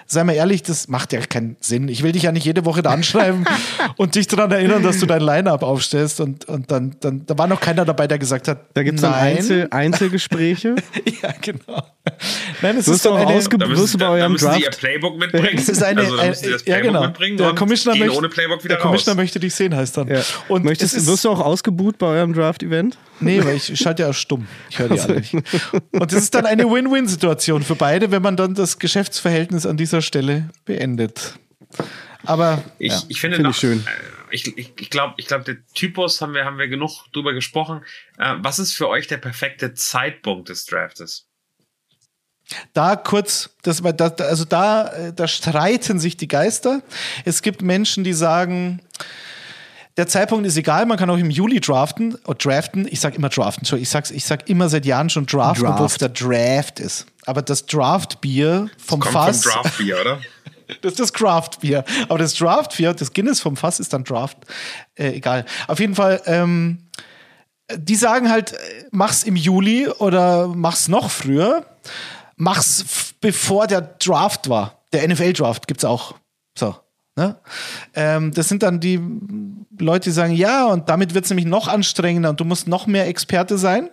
sei 0.05 0.23
mal 0.23 0.33
ehrlich, 0.33 0.63
das 0.63 0.87
macht 0.87 1.13
ja 1.13 1.19
keinen 1.21 1.57
Sinn. 1.59 1.87
Ich 1.87 2.03
will 2.03 2.11
dich 2.11 2.23
ja 2.23 2.31
nicht 2.31 2.45
jede 2.45 2.65
Woche 2.65 2.81
da 2.81 2.91
anschreiben 2.91 3.45
und 3.97 4.15
dich 4.15 4.27
daran 4.27 4.51
erinnern, 4.51 4.83
dass 4.83 4.99
du 4.99 5.05
dein 5.05 5.21
Line-Up 5.21 5.63
aufstellst. 5.63 6.19
Und, 6.21 6.45
und 6.45 6.71
dann, 6.71 6.95
dann, 6.99 7.25
da 7.25 7.37
war 7.37 7.47
noch 7.47 7.59
keiner 7.59 7.85
dabei, 7.85 8.07
der 8.07 8.17
gesagt 8.17 8.47
hat, 8.47 8.65
Da 8.73 8.83
gibt 8.83 8.97
es 8.97 9.01
dann 9.01 9.11
nein. 9.11 9.37
Einzel 9.37 9.67
Einzelgespräche. 9.71 10.75
ja, 11.21 11.33
genau. 11.41 11.83
Nein, 12.61 12.77
es 12.77 12.87
ist 12.87 13.03
du 13.05 13.09
dann 13.09 13.17
auch 13.19 13.27
eine, 13.27 13.39
ausge- 13.39 13.57
Da 13.57 13.67
müssen, 13.67 13.99
da, 13.99 14.17
da 14.17 14.29
müssen 14.29 14.51
sie 14.53 14.61
ihr 14.61 14.69
Playbook 14.69 15.17
mitbringen. 15.17 15.57
Es 15.57 15.69
ist 15.69 15.83
eine, 15.83 16.01
also, 16.01 16.15
da 16.15 16.23
ein, 16.23 16.29
müssen 16.29 16.43
sie 16.45 16.51
das 16.51 16.65
ja, 16.65 16.75
Playbook 16.75 16.93
genau. 16.93 17.05
mitbringen 17.07 17.37
Der 17.37 17.49
und 17.49 17.55
Commissioner, 17.55 17.97
gehen 17.97 18.07
möchte, 18.07 18.19
ohne 18.19 18.29
Playbook 18.29 18.63
wieder 18.63 18.75
der 18.75 18.81
Commissioner 18.81 19.15
raus. 19.15 19.23
möchte 19.23 19.39
dich 19.39 19.53
sehen, 19.53 19.75
heißt 19.75 19.97
dann. 19.97 20.07
Ja. 20.07 20.21
Und 20.47 20.63
Möchtest, 20.63 20.93
es 20.95 21.03
ist, 21.03 21.07
wirst 21.09 21.25
du 21.25 21.29
auch 21.29 21.41
ausgebuht 21.41 21.97
bei 21.97 22.07
eurem 22.07 22.33
Draft-Event? 22.33 22.97
Nee, 23.19 23.43
weil 23.43 23.55
ich 23.55 23.77
schalte 23.79 24.03
ja 24.03 24.13
stumm. 24.13 24.47
Ich 24.69 24.79
höre 24.79 24.89
die 24.89 24.99
alle 24.99 25.15
nicht. 25.15 25.33
Und 25.91 26.13
das 26.13 26.21
ist 26.21 26.35
dann 26.35 26.45
eine 26.45 26.65
Win-Win-Situation 26.65 27.63
für 27.63 27.75
beide, 27.75 28.11
wenn 28.11 28.21
man 28.21 28.37
dann 28.37 28.53
das 28.53 28.77
Geschäftsverhältnis 28.79 29.65
an 29.65 29.76
dieser 29.77 30.01
Stelle 30.01 30.49
beendet. 30.65 31.35
Aber 32.23 32.63
Ich, 32.79 32.91
ja. 32.91 33.01
ich 33.07 33.21
finde 33.21 33.41
noch, 33.41 33.51
ich 33.51 33.57
schön. 33.57 33.79
äh, 33.79 34.35
ich, 34.35 34.57
ich, 34.57 34.73
ich 34.79 34.89
glaube, 34.89 35.13
ich 35.17 35.27
glaub, 35.27 35.45
der 35.45 35.57
Typus 35.73 36.21
haben 36.21 36.33
wir, 36.33 36.43
haben 36.43 36.57
wir 36.57 36.67
genug 36.67 37.05
drüber 37.13 37.33
gesprochen. 37.33 37.83
Äh, 38.17 38.35
was 38.39 38.59
ist 38.59 38.73
für 38.73 38.89
euch 38.89 39.07
der 39.07 39.17
perfekte 39.17 39.73
Zeitpunkt 39.73 40.49
des 40.49 40.65
Draftes? 40.65 41.27
da 42.73 42.95
kurz, 42.95 43.49
das, 43.63 43.83
also 43.83 44.45
da, 44.45 44.87
äh, 44.87 45.13
da 45.13 45.27
streiten 45.27 45.99
sich 45.99 46.17
die 46.17 46.27
Geister. 46.27 46.81
Es 47.25 47.41
gibt 47.41 47.61
Menschen, 47.61 48.03
die 48.03 48.13
sagen, 48.13 48.81
der 49.97 50.07
Zeitpunkt 50.07 50.45
ist 50.45 50.55
egal, 50.57 50.85
man 50.85 50.97
kann 50.97 51.09
auch 51.09 51.17
im 51.17 51.31
Juli 51.31 51.59
draften. 51.59 52.17
Oh, 52.25 52.33
draften, 52.37 52.87
ich 52.89 52.99
sag 52.99 53.15
immer 53.15 53.29
draften, 53.29 53.67
ich, 53.79 53.89
sag's, 53.89 54.11
ich 54.11 54.25
sag 54.25 54.47
immer 54.47 54.69
seit 54.69 54.85
Jahren 54.85 55.09
schon 55.09 55.25
draften, 55.25 55.65
Draft. 55.65 55.73
obwohl 55.73 55.87
es 55.87 55.97
der 55.97 56.09
Draft 56.09 56.79
ist. 56.79 57.07
Aber 57.25 57.41
das 57.41 57.65
Draft-Bier 57.65 58.69
vom 58.77 58.99
Kommt 58.99 59.13
Fass. 59.13 59.43
vom 59.43 59.63
Draft-Bier, 59.63 60.01
oder? 60.01 60.19
Das 60.81 60.91
ist 60.91 60.99
das 60.99 61.13
Craft-Bier. 61.13 61.85
Aber 62.09 62.19
das 62.19 62.33
Draft-Bier, 62.33 62.93
das 62.93 63.13
Guinness 63.13 63.39
vom 63.39 63.55
Fass 63.55 63.79
ist 63.79 63.93
dann 63.93 64.03
Draft. 64.03 64.37
Äh, 64.95 65.13
egal. 65.13 65.45
Auf 65.69 65.79
jeden 65.79 65.95
Fall, 65.95 66.21
ähm, 66.25 66.89
die 67.73 67.95
sagen 67.95 68.29
halt, 68.29 68.51
äh, 68.51 68.57
mach's 68.91 69.23
im 69.23 69.37
Juli 69.37 69.87
oder 69.87 70.49
mach's 70.49 70.89
noch 70.89 71.09
früher. 71.09 71.65
Mach's 72.35 73.13
bevor 73.21 73.67
der 73.67 73.79
Draft 73.79 74.49
war. 74.49 74.83
Der 74.91 75.07
NFL-Draft 75.07 75.67
gibt's 75.67 75.85
auch. 75.85 76.15
So. 76.57 76.75
Ne? 77.17 77.35
Ähm, 77.95 78.31
das 78.31 78.47
sind 78.47 78.61
dann 78.61 78.79
die 78.79 79.01
Leute, 79.79 80.05
die 80.05 80.13
sagen, 80.13 80.33
ja, 80.33 80.67
und 80.67 80.87
damit 80.87 81.15
wird's 81.15 81.29
nämlich 81.29 81.47
noch 81.47 81.67
anstrengender 81.67 82.29
und 82.29 82.39
du 82.39 82.45
musst 82.45 82.67
noch 82.67 82.85
mehr 82.85 83.07
Experte 83.07 83.57
sein 83.57 83.89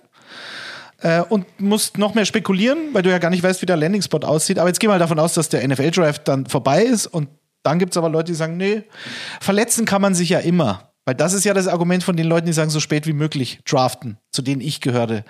äh, 1.01 1.23
und 1.23 1.47
musst 1.59 1.97
noch 1.97 2.15
mehr 2.15 2.27
spekulieren, 2.27 2.79
weil 2.93 3.03
du 3.03 3.11
ja 3.11 3.19
gar 3.19 3.31
nicht 3.31 3.43
weißt, 3.43 3.63
wie 3.63 3.67
der 3.67 3.79
Landing-Spot 3.79 4.19
aussieht. 4.19 4.59
Aber 4.59 4.69
jetzt 4.69 4.83
wir 4.83 4.91
mal 4.91 4.99
davon 4.99 5.19
aus, 5.19 5.33
dass 5.33 5.49
der 5.49 5.67
NFL-Draft 5.67 6.29
dann 6.29 6.45
vorbei 6.45 6.83
ist 6.83 7.07
und 7.07 7.29
dann 7.63 7.79
gibt 7.79 7.95
es 7.95 7.97
aber 7.97 8.11
Leute, 8.11 8.33
die 8.33 8.37
sagen, 8.37 8.59
nee, 8.59 8.85
verletzen 9.41 9.87
kann 9.87 10.03
man 10.03 10.15
sich 10.15 10.29
ja 10.29 10.41
immer. 10.41 10.91
Weil 11.07 11.15
das 11.15 11.33
ist 11.33 11.45
ja 11.45 11.55
das 11.55 11.67
Argument 11.67 12.05
von 12.05 12.17
den 12.17 12.27
Leuten, 12.27 12.47
die 12.47 12.53
sagen, 12.53 12.71
so 12.71 12.81
spät 12.81 13.07
wie 13.07 13.15
möglich 13.15 13.61
draften, 13.67 14.19
zu 14.33 14.43
denen 14.43 14.61
ich 14.61 14.83
gehörte. 14.83 15.25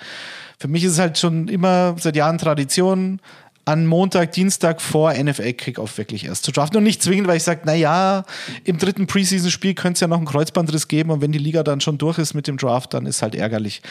Für 0.59 0.69
mich 0.69 0.85
ist 0.85 0.93
es 0.93 0.99
halt 0.99 1.19
schon 1.19 1.49
immer 1.49 1.97
seit 1.99 2.17
Jahren 2.17 2.39
Tradition, 2.39 3.21
an 3.65 3.87
Montag, 3.87 4.33
Dienstag 4.33 4.81
vor 4.81 5.13
NFL-Kickoff 5.13 5.97
wirklich 5.99 6.27
erst 6.27 6.45
zu 6.45 6.53
draften. 6.53 6.79
Und 6.79 6.85
nicht 6.85 7.03
zwingend, 7.03 7.27
weil 7.27 7.39
ich 7.39 7.43
sage, 7.43 7.63
naja, 7.65 8.25
im 8.65 8.79
dritten 8.79 9.07
Preseason-Spiel 9.07 9.75
könnte 9.75 9.95
es 9.95 10.01
ja 10.01 10.07
noch 10.07 10.19
einen 10.19 10.27
Kreuzbandriss 10.27 10.89
geben 10.89 11.11
und 11.11 11.21
wenn 11.21 11.33
die 11.33 11.39
Liga 11.39 11.63
dann 11.63 11.81
schon 11.81 11.99
durch 11.99 12.19
ist 12.19 12.35
mit 12.35 12.47
dem 12.47 12.57
Draft, 12.57 12.95
dann 12.95 13.07
ist 13.07 13.23
halt 13.23 13.35
ärgerlich. 13.35 13.83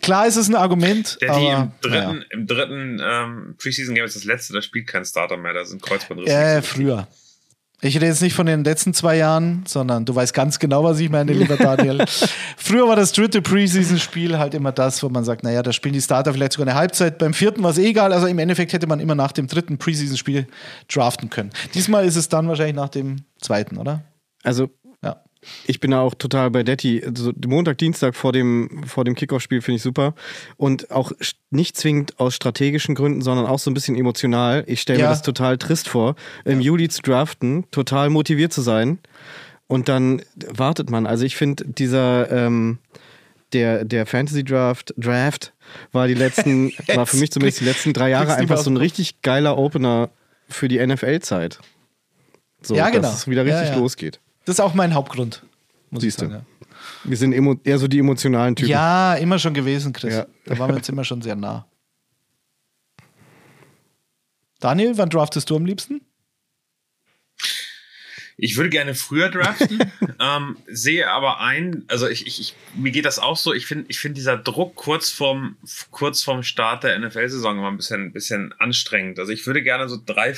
Klar 0.00 0.26
ist 0.26 0.36
es 0.36 0.48
ein 0.48 0.54
Argument, 0.54 1.18
Der 1.20 1.38
die 1.38 1.46
aber 1.46 1.72
im 1.82 1.90
dritten, 1.90 2.24
im 2.30 2.46
dritten 2.46 3.00
ähm, 3.02 3.54
Preseason 3.58 3.94
Game 3.94 4.04
ist 4.04 4.16
das 4.16 4.24
letzte, 4.24 4.52
da 4.52 4.62
spielt 4.62 4.86
kein 4.86 5.04
Starter 5.04 5.36
mehr, 5.36 5.52
da 5.52 5.64
sind 5.64 5.82
Kreuzbandrisse. 5.82 6.32
Äh, 6.32 6.62
früher. 6.62 7.08
Ich 7.80 7.94
rede 7.94 8.06
jetzt 8.06 8.22
nicht 8.22 8.34
von 8.34 8.46
den 8.46 8.64
letzten 8.64 8.92
zwei 8.92 9.16
Jahren, 9.16 9.62
sondern 9.68 10.04
du 10.04 10.12
weißt 10.12 10.34
ganz 10.34 10.58
genau, 10.58 10.82
was 10.82 10.98
ich 10.98 11.10
meine, 11.10 11.32
lieber 11.32 11.56
Daniel. 11.56 12.04
Früher 12.56 12.88
war 12.88 12.96
das 12.96 13.12
dritte 13.12 13.40
Preseason-Spiel 13.40 14.36
halt 14.36 14.54
immer 14.54 14.72
das, 14.72 15.00
wo 15.04 15.08
man 15.08 15.22
sagt, 15.22 15.44
naja, 15.44 15.62
da 15.62 15.72
spielen 15.72 15.92
die 15.92 16.00
Starter 16.00 16.32
vielleicht 16.32 16.54
sogar 16.54 16.66
eine 16.66 16.76
Halbzeit. 16.76 17.18
Beim 17.18 17.34
vierten 17.34 17.62
war 17.62 17.70
es 17.70 17.78
eh 17.78 17.90
egal. 17.90 18.12
Also 18.12 18.26
im 18.26 18.40
Endeffekt 18.40 18.72
hätte 18.72 18.88
man 18.88 18.98
immer 18.98 19.14
nach 19.14 19.30
dem 19.30 19.46
dritten 19.46 19.78
Preseason-Spiel 19.78 20.48
draften 20.92 21.30
können. 21.30 21.50
Diesmal 21.74 22.04
ist 22.04 22.16
es 22.16 22.28
dann 22.28 22.48
wahrscheinlich 22.48 22.74
nach 22.74 22.88
dem 22.88 23.18
zweiten, 23.40 23.76
oder? 23.76 24.02
Also. 24.42 24.70
Ich 25.66 25.80
bin 25.80 25.90
da 25.92 26.00
auch 26.00 26.14
total 26.14 26.50
bei 26.50 26.62
Detti. 26.62 27.02
Also 27.04 27.32
Montag, 27.46 27.78
Dienstag 27.78 28.14
vor 28.16 28.32
dem, 28.32 28.82
vor 28.86 29.04
dem 29.04 29.14
Kickoff-Spiel 29.14 29.62
finde 29.62 29.76
ich 29.76 29.82
super. 29.82 30.14
Und 30.56 30.90
auch 30.90 31.12
nicht 31.50 31.76
zwingend 31.76 32.18
aus 32.18 32.34
strategischen 32.34 32.94
Gründen, 32.94 33.22
sondern 33.22 33.46
auch 33.46 33.58
so 33.58 33.70
ein 33.70 33.74
bisschen 33.74 33.96
emotional. 33.96 34.64
Ich 34.66 34.80
stelle 34.80 34.98
Ja. 34.98 35.06
mir 35.06 35.10
das 35.10 35.22
total 35.22 35.56
trist 35.58 35.88
vor, 35.88 36.16
im 36.44 36.60
Juli 36.60 36.88
zu 36.88 37.02
draften, 37.02 37.64
total 37.70 38.10
motiviert 38.10 38.52
zu 38.52 38.60
sein. 38.62 38.98
Und 39.66 39.88
dann 39.88 40.22
wartet 40.48 40.90
man. 40.90 41.06
Also 41.06 41.24
ich 41.24 41.36
finde, 41.36 41.64
dieser 41.66 42.30
ähm, 42.30 42.78
der, 43.52 43.84
der 43.84 44.06
Fantasy 44.06 44.44
Draft, 44.44 44.92
Draft 44.96 45.52
war 45.92 46.08
die 46.08 46.14
letzten, 46.14 46.72
war 46.94 47.06
für 47.06 47.16
mich 47.18 47.30
zumindest 47.30 47.60
die 47.60 47.64
letzten 47.64 47.92
drei 47.92 48.10
Jahre 48.10 48.34
einfach 48.34 48.58
so 48.58 48.70
ein 48.70 48.76
richtig 48.76 49.22
geiler 49.22 49.56
Opener 49.58 50.10
für 50.48 50.68
die 50.68 50.84
NFL-Zeit. 50.84 51.58
So, 52.62 52.74
Ja, 52.74 52.90
genau. 52.90 53.02
dass 53.02 53.18
es 53.18 53.28
wieder 53.28 53.44
Ja, 53.44 53.56
richtig 53.58 53.76
ja. 53.76 53.80
losgeht. 53.80 54.20
Das 54.48 54.54
ist 54.54 54.60
auch 54.60 54.72
mein 54.72 54.94
Hauptgrund. 54.94 55.42
Muss 55.90 56.00
Siehst 56.00 56.22
du. 56.22 56.24
ich 56.24 56.30
sagen. 56.30 56.46
Wir 57.04 57.18
sind 57.18 57.34
eher 57.66 57.78
so 57.78 57.86
die 57.86 57.98
emotionalen 57.98 58.56
Typen. 58.56 58.70
Ja. 58.70 59.14
ja, 59.14 59.20
immer 59.20 59.38
schon 59.38 59.52
gewesen, 59.52 59.92
Chris. 59.92 60.14
Ja. 60.14 60.26
Da 60.46 60.58
waren 60.58 60.70
wir 60.70 60.76
uns 60.76 60.88
immer 60.88 61.04
schon 61.04 61.20
sehr 61.20 61.36
nah. 61.36 61.68
Daniel, 64.58 64.96
wann 64.96 65.10
draftest 65.10 65.50
du 65.50 65.56
am 65.56 65.66
liebsten? 65.66 66.00
Ich 68.38 68.56
würde 68.56 68.70
gerne 68.70 68.94
früher 68.94 69.28
draften, 69.28 69.80
ähm, 70.18 70.56
sehe 70.66 71.10
aber 71.10 71.40
ein, 71.40 71.84
also 71.88 72.08
ich, 72.08 72.26
ich, 72.26 72.40
ich, 72.40 72.54
mir 72.74 72.90
geht 72.90 73.04
das 73.04 73.18
auch 73.18 73.36
so, 73.36 73.52
ich 73.52 73.66
finde 73.66 73.84
ich 73.88 73.98
finde 73.98 74.14
dieser 74.14 74.38
Druck 74.38 74.76
kurz 74.76 75.10
vorm, 75.10 75.58
kurz 75.90 76.22
vorm 76.22 76.42
Start 76.42 76.84
der 76.84 76.98
NFL-Saison 76.98 77.58
immer 77.58 77.68
ein 77.68 77.76
bisschen, 77.76 78.06
ein 78.06 78.12
bisschen 78.12 78.54
anstrengend. 78.58 79.18
Also 79.18 79.30
ich 79.30 79.46
würde 79.46 79.62
gerne 79.62 79.90
so 79.90 79.98
drei, 80.02 80.34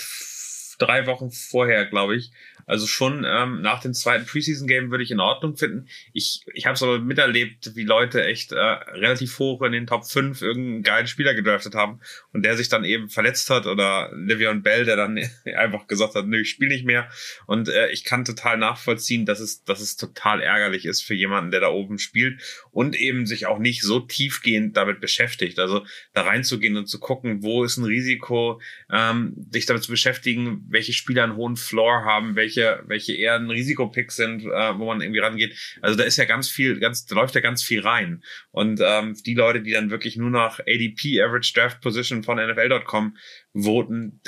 drei 0.78 1.06
Wochen 1.06 1.30
vorher, 1.30 1.86
glaube 1.86 2.16
ich, 2.16 2.32
also 2.70 2.86
schon 2.86 3.26
ähm, 3.28 3.62
nach 3.62 3.80
dem 3.80 3.94
zweiten 3.94 4.26
Preseason-Game 4.26 4.92
würde 4.92 5.02
ich 5.02 5.10
in 5.10 5.18
Ordnung 5.18 5.56
finden. 5.56 5.88
Ich, 6.12 6.42
ich 6.54 6.66
habe 6.66 6.74
es 6.74 6.82
aber 6.84 7.00
miterlebt, 7.00 7.74
wie 7.74 7.82
Leute 7.82 8.24
echt 8.24 8.52
äh, 8.52 8.60
relativ 8.60 9.36
hoch 9.40 9.62
in 9.62 9.72
den 9.72 9.88
Top 9.88 10.06
5 10.06 10.40
irgendeinen 10.40 10.84
geilen 10.84 11.08
Spieler 11.08 11.34
gedraftet 11.34 11.74
haben 11.74 11.98
und 12.32 12.44
der 12.44 12.56
sich 12.56 12.68
dann 12.68 12.84
eben 12.84 13.08
verletzt 13.08 13.50
hat 13.50 13.66
oder 13.66 14.12
Livion 14.14 14.62
Bell, 14.62 14.84
der 14.84 14.94
dann 14.94 15.18
einfach 15.56 15.88
gesagt 15.88 16.14
hat, 16.14 16.28
nö, 16.28 16.42
ich 16.42 16.50
spiele 16.50 16.70
nicht 16.70 16.86
mehr. 16.86 17.10
Und 17.46 17.68
äh, 17.68 17.90
ich 17.90 18.04
kann 18.04 18.24
total 18.24 18.56
nachvollziehen, 18.56 19.26
dass 19.26 19.40
es, 19.40 19.64
dass 19.64 19.80
es 19.80 19.96
total 19.96 20.40
ärgerlich 20.40 20.86
ist 20.86 21.02
für 21.02 21.14
jemanden, 21.14 21.50
der 21.50 21.58
da 21.58 21.70
oben 21.70 21.98
spielt 21.98 22.40
und 22.70 22.94
eben 22.94 23.26
sich 23.26 23.46
auch 23.46 23.58
nicht 23.58 23.82
so 23.82 23.98
tiefgehend 23.98 24.76
damit 24.76 25.00
beschäftigt. 25.00 25.58
Also 25.58 25.84
da 26.12 26.22
reinzugehen 26.22 26.76
und 26.76 26.86
zu 26.86 27.00
gucken, 27.00 27.42
wo 27.42 27.64
ist 27.64 27.78
ein 27.78 27.84
Risiko, 27.84 28.60
ähm, 28.92 29.48
sich 29.50 29.66
damit 29.66 29.82
zu 29.82 29.90
beschäftigen, 29.90 30.64
welche 30.68 30.92
Spieler 30.92 31.24
einen 31.24 31.34
hohen 31.34 31.56
Floor 31.56 32.04
haben, 32.04 32.36
welche 32.36 32.59
welche, 32.60 32.82
welche 32.86 33.14
eher 33.14 33.34
ein 33.34 33.50
Risikopick 33.50 34.12
sind, 34.12 34.42
äh, 34.42 34.78
wo 34.78 34.86
man 34.86 35.00
irgendwie 35.00 35.20
rangeht. 35.20 35.56
Also 35.80 35.96
da 35.96 36.04
ist 36.04 36.16
ja 36.16 36.24
ganz 36.24 36.48
viel, 36.48 36.78
ganz, 36.80 37.06
da 37.06 37.16
läuft 37.16 37.34
ja 37.34 37.40
ganz 37.40 37.62
viel 37.62 37.80
rein. 37.80 38.22
Und 38.50 38.80
ähm, 38.82 39.16
die 39.24 39.34
Leute, 39.34 39.62
die 39.62 39.72
dann 39.72 39.90
wirklich 39.90 40.16
nur 40.16 40.30
nach 40.30 40.60
ADP, 40.60 41.22
Average 41.22 41.52
Draft 41.54 41.80
Position 41.80 42.22
von 42.22 42.38
NFL.com 42.38 43.16
voten, 43.54 44.20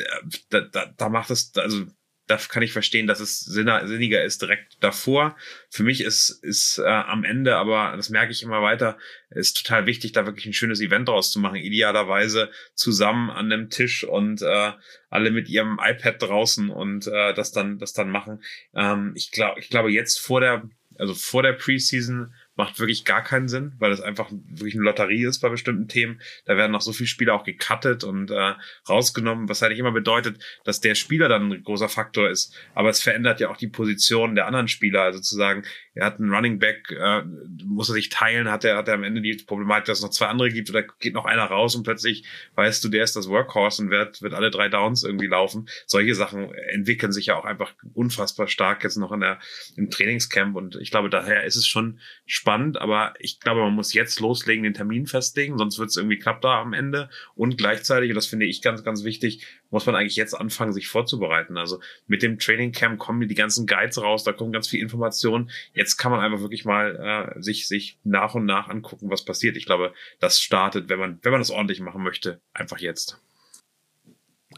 da, 0.50 0.60
da, 0.60 0.86
da 0.96 1.08
macht 1.08 1.30
es, 1.30 1.52
also 1.56 1.86
da 2.26 2.36
kann 2.36 2.62
ich 2.62 2.72
verstehen, 2.72 3.06
dass 3.06 3.20
es 3.20 3.40
sinniger 3.40 4.22
ist 4.22 4.42
direkt 4.42 4.76
davor. 4.80 5.36
Für 5.70 5.82
mich 5.82 6.02
ist, 6.02 6.30
ist 6.30 6.78
äh, 6.78 6.86
am 6.86 7.24
Ende, 7.24 7.56
aber 7.56 7.94
das 7.96 8.10
merke 8.10 8.32
ich 8.32 8.42
immer 8.42 8.62
weiter, 8.62 8.96
ist 9.30 9.64
total 9.64 9.86
wichtig, 9.86 10.12
da 10.12 10.24
wirklich 10.24 10.46
ein 10.46 10.52
schönes 10.52 10.80
Event 10.80 11.08
draus 11.08 11.32
zu 11.32 11.40
machen. 11.40 11.56
Idealerweise 11.56 12.50
zusammen 12.74 13.30
an 13.30 13.52
einem 13.52 13.70
Tisch 13.70 14.04
und 14.04 14.40
äh, 14.42 14.72
alle 15.10 15.30
mit 15.30 15.48
ihrem 15.48 15.80
iPad 15.82 16.22
draußen 16.22 16.70
und 16.70 17.06
äh, 17.08 17.34
das 17.34 17.52
dann, 17.52 17.78
das 17.78 17.92
dann 17.92 18.08
machen. 18.08 18.42
Ähm, 18.74 19.12
ich 19.16 19.30
glaube, 19.32 19.58
ich 19.60 19.68
glaube 19.68 19.90
jetzt 19.90 20.20
vor 20.20 20.40
der, 20.40 20.68
also 20.98 21.14
vor 21.14 21.42
der 21.42 21.54
Preseason 21.54 22.32
macht 22.54 22.78
wirklich 22.78 23.04
gar 23.04 23.22
keinen 23.22 23.48
Sinn, 23.48 23.72
weil 23.78 23.92
es 23.92 24.00
einfach 24.00 24.30
wirklich 24.30 24.74
eine 24.74 24.84
Lotterie 24.84 25.24
ist 25.24 25.40
bei 25.40 25.48
bestimmten 25.48 25.88
Themen. 25.88 26.20
Da 26.44 26.56
werden 26.56 26.72
noch 26.72 26.82
so 26.82 26.92
viele 26.92 27.06
Spieler 27.06 27.34
auch 27.34 27.44
gecuttet 27.44 28.04
und 28.04 28.30
äh, 28.30 28.54
rausgenommen, 28.88 29.48
was 29.48 29.62
eigentlich 29.62 29.78
immer 29.78 29.92
bedeutet, 29.92 30.42
dass 30.64 30.80
der 30.80 30.94
Spieler 30.94 31.28
dann 31.28 31.50
ein 31.50 31.64
großer 31.64 31.88
Faktor 31.88 32.28
ist. 32.28 32.54
Aber 32.74 32.90
es 32.90 33.00
verändert 33.00 33.40
ja 33.40 33.48
auch 33.48 33.56
die 33.56 33.68
Position 33.68 34.34
der 34.34 34.46
anderen 34.46 34.68
Spieler. 34.68 35.02
Also 35.02 35.20
zu 35.20 35.34
sagen, 35.34 35.62
er 35.94 36.06
hat 36.06 36.18
einen 36.18 36.32
Running 36.32 36.58
Back, 36.58 36.90
äh, 36.90 37.22
muss 37.64 37.88
er 37.88 37.94
sich 37.94 38.10
teilen, 38.10 38.50
hat 38.50 38.64
er, 38.64 38.76
hat 38.76 38.88
er 38.88 38.94
am 38.94 39.04
Ende 39.04 39.22
die 39.22 39.34
Problematik, 39.34 39.86
dass 39.86 39.98
es 39.98 40.04
noch 40.04 40.10
zwei 40.10 40.26
andere 40.26 40.50
gibt 40.50 40.68
oder 40.68 40.82
geht 40.82 41.14
noch 41.14 41.24
einer 41.24 41.44
raus 41.44 41.74
und 41.74 41.84
plötzlich 41.84 42.26
weißt 42.54 42.84
du, 42.84 42.88
der 42.88 43.04
ist 43.04 43.16
das 43.16 43.28
Workhorse 43.28 43.82
und 43.82 43.90
wird, 43.90 44.20
wird 44.20 44.34
alle 44.34 44.50
drei 44.50 44.68
Downs 44.68 45.04
irgendwie 45.04 45.26
laufen. 45.26 45.68
Solche 45.86 46.14
Sachen 46.14 46.52
entwickeln 46.54 47.12
sich 47.12 47.26
ja 47.26 47.36
auch 47.36 47.44
einfach 47.44 47.74
unfassbar 47.94 48.46
stark 48.46 48.84
jetzt 48.84 48.96
noch 48.96 49.12
in 49.12 49.20
der, 49.20 49.38
im 49.76 49.90
Trainingscamp 49.90 50.54
und 50.54 50.76
ich 50.76 50.90
glaube, 50.90 51.08
daher 51.08 51.44
ist 51.44 51.56
es 51.56 51.66
schon 51.66 51.98
spannend, 52.26 52.41
aber 52.46 53.14
ich 53.18 53.40
glaube, 53.40 53.60
man 53.60 53.74
muss 53.74 53.92
jetzt 53.92 54.20
loslegen, 54.20 54.64
den 54.64 54.74
Termin 54.74 55.06
festlegen, 55.06 55.58
sonst 55.58 55.78
wird 55.78 55.90
es 55.90 55.96
irgendwie 55.96 56.18
knapp 56.18 56.40
da 56.40 56.60
am 56.60 56.72
Ende 56.72 57.08
und 57.34 57.58
gleichzeitig, 57.58 58.10
und 58.10 58.16
das 58.16 58.26
finde 58.26 58.46
ich 58.46 58.62
ganz, 58.62 58.84
ganz 58.84 59.04
wichtig, 59.04 59.46
muss 59.70 59.86
man 59.86 59.94
eigentlich 59.94 60.16
jetzt 60.16 60.34
anfangen, 60.34 60.72
sich 60.72 60.88
vorzubereiten. 60.88 61.56
Also 61.56 61.80
mit 62.06 62.22
dem 62.22 62.38
Training 62.38 62.72
Camp 62.72 62.98
kommen 62.98 63.26
die 63.26 63.34
ganzen 63.34 63.66
Guides 63.66 64.00
raus, 64.00 64.24
da 64.24 64.32
kommen 64.32 64.52
ganz 64.52 64.68
viel 64.68 64.80
Informationen. 64.80 65.50
Jetzt 65.72 65.96
kann 65.96 66.12
man 66.12 66.20
einfach 66.20 66.40
wirklich 66.40 66.64
mal 66.64 67.34
äh, 67.36 67.42
sich, 67.42 67.66
sich 67.66 67.98
nach 68.04 68.34
und 68.34 68.44
nach 68.44 68.68
angucken, 68.68 69.10
was 69.10 69.24
passiert. 69.24 69.56
Ich 69.56 69.66
glaube, 69.66 69.94
das 70.20 70.40
startet, 70.40 70.88
wenn 70.88 70.98
man, 70.98 71.18
wenn 71.22 71.32
man 71.32 71.40
das 71.40 71.50
ordentlich 71.50 71.80
machen 71.80 72.02
möchte, 72.02 72.40
einfach 72.52 72.78
jetzt. 72.78 73.18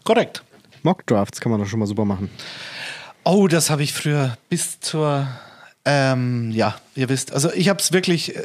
Korrekt. 0.03 0.43
Mock 0.83 1.07
Drafts 1.07 1.41
kann 1.41 1.51
man 1.51 1.61
doch 1.61 1.67
schon 1.67 1.79
mal 1.79 1.87
super 1.87 2.05
machen. 2.05 2.29
Oh, 3.25 3.49
das 3.49 3.71
habe 3.71 3.83
ich 3.83 3.95
früher 3.95 4.37
bis 4.51 4.81
zur 4.81 5.27
ähm, 5.87 6.51
ja, 6.51 6.77
ihr 6.95 7.11
wisst, 7.11 7.33
also 7.33 7.53
ich 7.53 7.69
habe 7.69 7.79
es 7.79 7.93
wirklich 7.93 8.35
äh, 8.35 8.41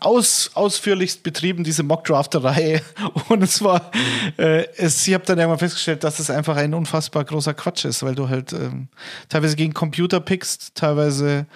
aus, 0.00 0.52
ausführlichst 0.54 1.24
betrieben, 1.24 1.64
diese 1.64 1.82
Mockdrafterei. 1.82 2.80
Und 3.28 3.42
es 3.42 3.60
war, 3.60 3.90
äh, 4.36 4.66
es, 4.76 5.04
ich 5.06 5.14
habe 5.14 5.24
dann 5.24 5.38
irgendwann 5.38 5.58
festgestellt, 5.58 6.04
dass 6.04 6.20
es 6.20 6.30
einfach 6.30 6.56
ein 6.56 6.74
unfassbar 6.74 7.24
großer 7.24 7.54
Quatsch 7.54 7.84
ist, 7.84 8.04
weil 8.04 8.14
du 8.14 8.28
halt 8.28 8.52
ähm, 8.52 8.86
teilweise 9.28 9.56
gegen 9.56 9.74
Computer 9.74 10.20
pickst, 10.20 10.76
teilweise 10.76 11.46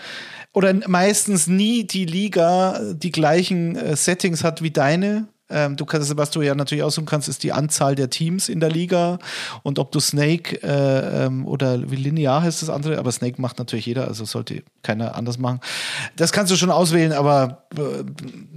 oder 0.52 0.74
meistens 0.88 1.46
nie 1.46 1.84
die 1.84 2.04
Liga 2.04 2.80
die 2.92 3.12
gleichen 3.12 3.76
äh, 3.76 3.96
Settings 3.96 4.42
hat 4.42 4.62
wie 4.62 4.72
deine. 4.72 5.28
Ähm, 5.52 5.76
du 5.76 5.84
kannst, 5.84 6.16
was 6.16 6.30
du 6.30 6.42
ja 6.42 6.54
natürlich 6.54 6.82
aussuchen 6.82 7.06
kannst, 7.06 7.28
ist 7.28 7.42
die 7.42 7.52
Anzahl 7.52 7.94
der 7.94 8.10
Teams 8.10 8.48
in 8.48 8.60
der 8.60 8.70
Liga 8.70 9.18
und 9.62 9.78
ob 9.78 9.92
du 9.92 10.00
Snake 10.00 10.62
äh, 10.62 11.26
ähm, 11.26 11.46
oder 11.46 11.90
wie 11.90 11.96
linear 11.96 12.42
heißt 12.42 12.62
das 12.62 12.70
andere, 12.70 12.98
aber 12.98 13.12
Snake 13.12 13.40
macht 13.40 13.58
natürlich 13.58 13.86
jeder, 13.86 14.08
also 14.08 14.24
sollte 14.24 14.62
keiner 14.82 15.14
anders 15.14 15.38
machen. 15.38 15.60
Das 16.16 16.32
kannst 16.32 16.52
du 16.52 16.56
schon 16.56 16.70
auswählen, 16.70 17.12
aber 17.12 17.64
äh, 17.76 18.04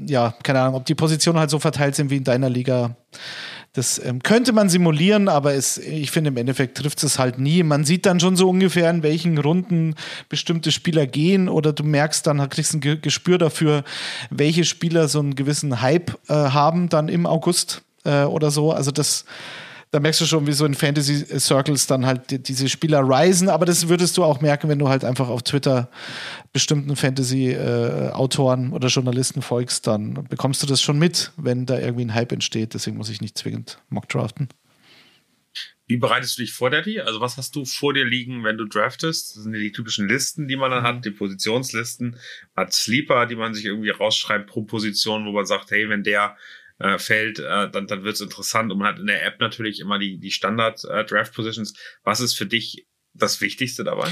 ja, 0.07 0.33
keine 0.43 0.61
Ahnung, 0.61 0.75
ob 0.75 0.85
die 0.85 0.95
Positionen 0.95 1.39
halt 1.39 1.49
so 1.49 1.59
verteilt 1.59 1.95
sind 1.95 2.09
wie 2.09 2.17
in 2.17 2.23
deiner 2.23 2.49
Liga 2.49 2.95
das 3.75 3.99
ähm, 4.03 4.23
könnte 4.23 4.53
man 4.53 4.69
simulieren, 4.69 5.27
aber 5.27 5.53
es, 5.53 5.77
ich 5.77 6.09
finde, 6.09 6.29
im 6.29 6.37
Endeffekt 6.37 6.77
trifft 6.77 7.03
es 7.03 7.19
halt 7.19 7.39
nie. 7.39 7.61
Man 7.61 7.83
sieht 7.83 8.05
dann 8.05 8.21
schon 8.21 8.37
so 8.37 8.49
ungefähr, 8.49 8.89
in 8.89 9.03
welchen 9.03 9.37
Runden 9.37 9.95
bestimmte 10.29 10.71
Spieler 10.71 11.05
gehen 11.05 11.49
oder 11.49 11.73
du 11.73 11.83
merkst 11.83 12.25
dann, 12.25 12.47
kriegst 12.49 12.73
ein 12.73 13.01
Gespür 13.01 13.37
dafür, 13.37 13.83
welche 14.29 14.63
Spieler 14.63 15.09
so 15.09 15.19
einen 15.19 15.35
gewissen 15.35 15.81
Hype 15.81 16.17
äh, 16.29 16.33
haben 16.33 16.87
dann 16.87 17.09
im 17.09 17.25
August 17.25 17.81
äh, 18.05 18.23
oder 18.23 18.49
so. 18.49 18.71
Also 18.71 18.91
das 18.91 19.25
da 19.95 20.01
merkst 20.01 20.19
du 20.19 20.25
schon, 20.25 20.45
wie 20.45 20.51
so 20.51 20.65
in 20.65 20.73
Fantasy 20.73 21.39
Circles 21.39 21.87
dann 21.87 22.05
halt 22.05 22.49
diese 22.49 22.67
Spieler 22.67 22.99
risen, 22.99 23.47
aber 23.47 23.65
das 23.65 23.87
würdest 23.87 24.17
du 24.17 24.25
auch 24.25 24.41
merken, 24.41 24.67
wenn 24.67 24.77
du 24.77 24.89
halt 24.89 25.05
einfach 25.05 25.29
auf 25.29 25.41
Twitter 25.43 25.89
bestimmten 26.51 26.97
Fantasy-Autoren 26.97 28.71
äh, 28.71 28.75
oder 28.75 28.89
Journalisten 28.89 29.41
folgst, 29.41 29.87
dann 29.87 30.25
bekommst 30.27 30.61
du 30.61 30.67
das 30.67 30.81
schon 30.81 30.99
mit, 30.99 31.31
wenn 31.37 31.65
da 31.65 31.79
irgendwie 31.79 32.03
ein 32.03 32.13
Hype 32.13 32.33
entsteht. 32.33 32.73
Deswegen 32.73 32.97
muss 32.97 33.07
ich 33.07 33.21
nicht 33.21 33.37
zwingend 33.37 33.79
mock 33.87 34.09
draften. 34.09 34.49
Wie 35.87 35.95
bereitest 35.95 36.37
du 36.37 36.41
dich 36.41 36.51
vor, 36.51 36.69
Daddy? 36.69 36.99
Also 36.99 37.21
was 37.21 37.37
hast 37.37 37.55
du 37.55 37.63
vor 37.63 37.93
dir 37.93 38.03
liegen, 38.03 38.43
wenn 38.43 38.57
du 38.57 38.65
draftest? 38.65 39.37
Das 39.37 39.43
sind 39.43 39.53
die 39.53 39.71
typischen 39.71 40.09
Listen, 40.09 40.49
die 40.49 40.57
man 40.57 40.71
dann 40.71 40.83
hat, 40.83 41.05
die 41.05 41.11
Positionslisten, 41.11 42.17
hat 42.53 42.73
Sleeper, 42.73 43.27
die 43.27 43.37
man 43.37 43.53
sich 43.53 43.63
irgendwie 43.63 43.91
rausschreibt 43.91 44.47
pro 44.47 44.63
Position, 44.63 45.25
wo 45.25 45.31
man 45.31 45.45
sagt, 45.45 45.71
hey, 45.71 45.87
wenn 45.87 46.03
der 46.03 46.35
äh, 46.79 46.97
fällt, 46.97 47.39
äh, 47.39 47.69
dann, 47.69 47.87
dann 47.87 48.03
wird 48.03 48.15
es 48.15 48.21
interessant. 48.21 48.71
Und 48.71 48.79
man 48.79 48.87
hat 48.87 48.99
in 48.99 49.07
der 49.07 49.25
App 49.25 49.39
natürlich 49.39 49.79
immer 49.79 49.99
die, 49.99 50.19
die 50.19 50.31
Standard-Draft-Positions. 50.31 51.71
Äh, 51.71 51.79
Was 52.03 52.19
ist 52.19 52.35
für 52.35 52.45
dich 52.45 52.87
das 53.13 53.41
Wichtigste 53.41 53.83
dabei? 53.83 54.09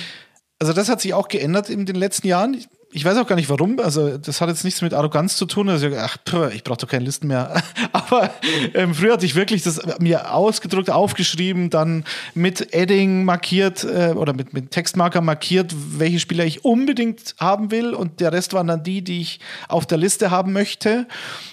Also 0.60 0.73
das 0.73 0.88
hat 0.88 1.02
sich 1.02 1.13
auch 1.13 1.28
geändert 1.28 1.69
in 1.69 1.86
den 1.86 1.95
letzten 1.95 2.28
Jahren 2.28 2.54
ich 2.54 2.67
weiß 3.03 3.17
auch 3.17 3.27
gar 3.27 3.36
nicht 3.36 3.49
warum. 3.49 3.79
Also, 3.79 4.17
das 4.17 4.41
hat 4.41 4.49
jetzt 4.49 4.63
nichts 4.63 4.82
mit 4.82 4.93
Arroganz 4.93 5.38
zu 5.38 5.45
tun. 5.45 5.69
Also, 5.69 5.88
ach, 5.97 6.17
pff, 6.27 6.53
ich 6.53 6.63
brauche 6.63 6.77
doch 6.77 6.88
keine 6.88 7.06
Listen 7.06 7.27
mehr. 7.27 7.62
Aber 7.91 8.32
ähm, 8.73 8.93
früher 8.93 9.13
hatte 9.13 9.25
ich 9.25 9.36
wirklich 9.36 9.63
das 9.63 9.82
mir 9.99 10.34
ausgedruckt, 10.34 10.89
aufgeschrieben, 10.89 11.69
dann 11.69 12.03
mit 12.34 12.73
Edding 12.73 13.25
markiert 13.25 13.84
äh, 13.84 14.13
oder 14.15 14.34
mit, 14.34 14.53
mit 14.53 14.71
Textmarker 14.71 15.21
markiert, 15.21 15.73
welche 15.75 16.19
Spieler 16.19 16.45
ich 16.45 16.65
unbedingt 16.65 17.36
haben 17.39 17.71
will. 17.71 17.93
Und 17.93 18.19
der 18.19 18.32
Rest 18.32 18.53
waren 18.53 18.67
dann 18.67 18.84
die, 18.84 19.01
die 19.01 19.21
ich 19.21 19.39
auf 19.67 19.86
der 19.86 19.97
Liste 19.97 20.29
haben 20.29 20.53
möchte. 20.53 21.08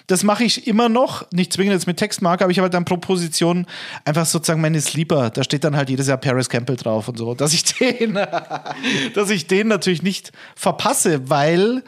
Das 0.09 0.25
mache 0.25 0.45
ich 0.45 0.67
immer 0.67 0.89
noch. 0.89 1.25
Nicht 1.33 1.53
zwingend 1.53 1.73
jetzt 1.73 1.87
mit 1.87 1.97
Textmarker, 1.97 2.45
aber 2.45 2.53
ich 2.53 2.59
habe 2.59 2.65
halt 2.65 2.75
dann 2.75 2.85
pro 2.85 2.97
Position 2.97 3.67
einfach 4.05 4.27
sozusagen 4.27 4.61
meine 4.61 4.81
Sleeper. 4.81 5.31
Da 5.31 5.45
steht 5.45 5.65
dann 5.65 5.77
halt 5.77 5.89
jedes 5.89 6.09
Jahr 6.09 6.19
Paris 6.19 6.49
Campbell 6.49 6.77
drauf 6.77 7.09
und 7.09 7.17
so. 7.17 7.35
Dass 7.35 7.53
ich 7.53 7.65
den, 7.79 8.15
dass 9.15 9.31
ich 9.31 9.47
den 9.47 9.69
natürlich 9.69 10.03
nicht 10.03 10.33
verpasse, 10.55 11.30
weil 11.31 11.83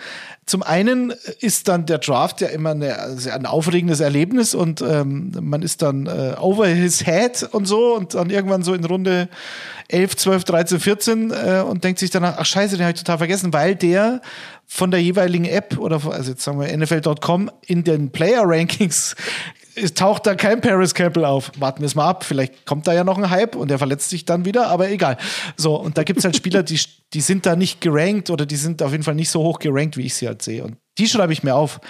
zum 0.44 0.62
einen 0.62 1.12
ist 1.40 1.68
dann 1.68 1.86
der 1.86 1.98
Draft 1.98 2.40
ja 2.40 2.48
immer 2.48 2.70
eine, 2.70 2.98
also 2.98 3.30
ein 3.30 3.46
aufregendes 3.46 4.00
Erlebnis 4.00 4.54
und 4.54 4.82
ähm, 4.82 5.32
man 5.40 5.62
ist 5.62 5.82
dann 5.82 6.06
äh, 6.06 6.34
over 6.40 6.66
his 6.66 7.06
head 7.06 7.48
und 7.52 7.66
so 7.66 7.94
und 7.94 8.14
dann 8.14 8.28
irgendwann 8.30 8.62
so 8.62 8.74
in 8.74 8.84
Runde 8.84 9.28
11, 9.88 10.16
12, 10.16 10.44
13, 10.44 10.80
14 10.80 11.30
äh, 11.30 11.60
und 11.60 11.84
denkt 11.84 12.00
sich 12.00 12.10
dann, 12.10 12.24
ach 12.24 12.44
scheiße, 12.44 12.76
den 12.76 12.84
habe 12.84 12.94
ich 12.94 13.00
total 13.00 13.18
vergessen, 13.18 13.52
weil 13.52 13.76
der 13.76 14.20
von 14.66 14.90
der 14.90 15.02
jeweiligen 15.02 15.44
App 15.44 15.78
oder 15.78 16.00
also 16.10 16.30
jetzt 16.30 16.42
sagen 16.42 16.58
wir 16.58 16.76
NFL.com 16.76 17.50
in 17.66 17.84
den 17.84 18.10
Player 18.10 18.42
Rankings 18.44 19.14
es 19.74 19.94
taucht 19.94 20.26
da 20.26 20.34
kein 20.34 20.60
Paris 20.60 20.94
Campbell 20.94 21.24
auf. 21.24 21.52
Warten 21.58 21.80
wir 21.80 21.86
es 21.86 21.94
mal 21.94 22.08
ab. 22.08 22.24
Vielleicht 22.24 22.66
kommt 22.66 22.86
da 22.86 22.92
ja 22.92 23.04
noch 23.04 23.18
ein 23.18 23.30
Hype 23.30 23.56
und 23.56 23.70
der 23.70 23.78
verletzt 23.78 24.10
sich 24.10 24.24
dann 24.24 24.44
wieder, 24.44 24.68
aber 24.68 24.90
egal. 24.90 25.16
So, 25.56 25.76
und 25.76 25.98
da 25.98 26.04
gibt 26.04 26.18
es 26.18 26.24
halt 26.24 26.36
Spieler, 26.36 26.62
die, 26.62 26.80
die 27.12 27.20
sind 27.20 27.46
da 27.46 27.56
nicht 27.56 27.80
gerankt 27.80 28.30
oder 28.30 28.46
die 28.46 28.56
sind 28.56 28.82
auf 28.82 28.92
jeden 28.92 29.04
Fall 29.04 29.14
nicht 29.14 29.30
so 29.30 29.42
hoch 29.42 29.58
gerankt, 29.58 29.96
wie 29.96 30.06
ich 30.06 30.14
sie 30.14 30.26
halt 30.26 30.42
sehe. 30.42 30.64
Und 30.64 30.76
die 30.98 31.08
schreibe 31.08 31.32
ich 31.32 31.42
mir 31.42 31.54
auf. 31.54 31.80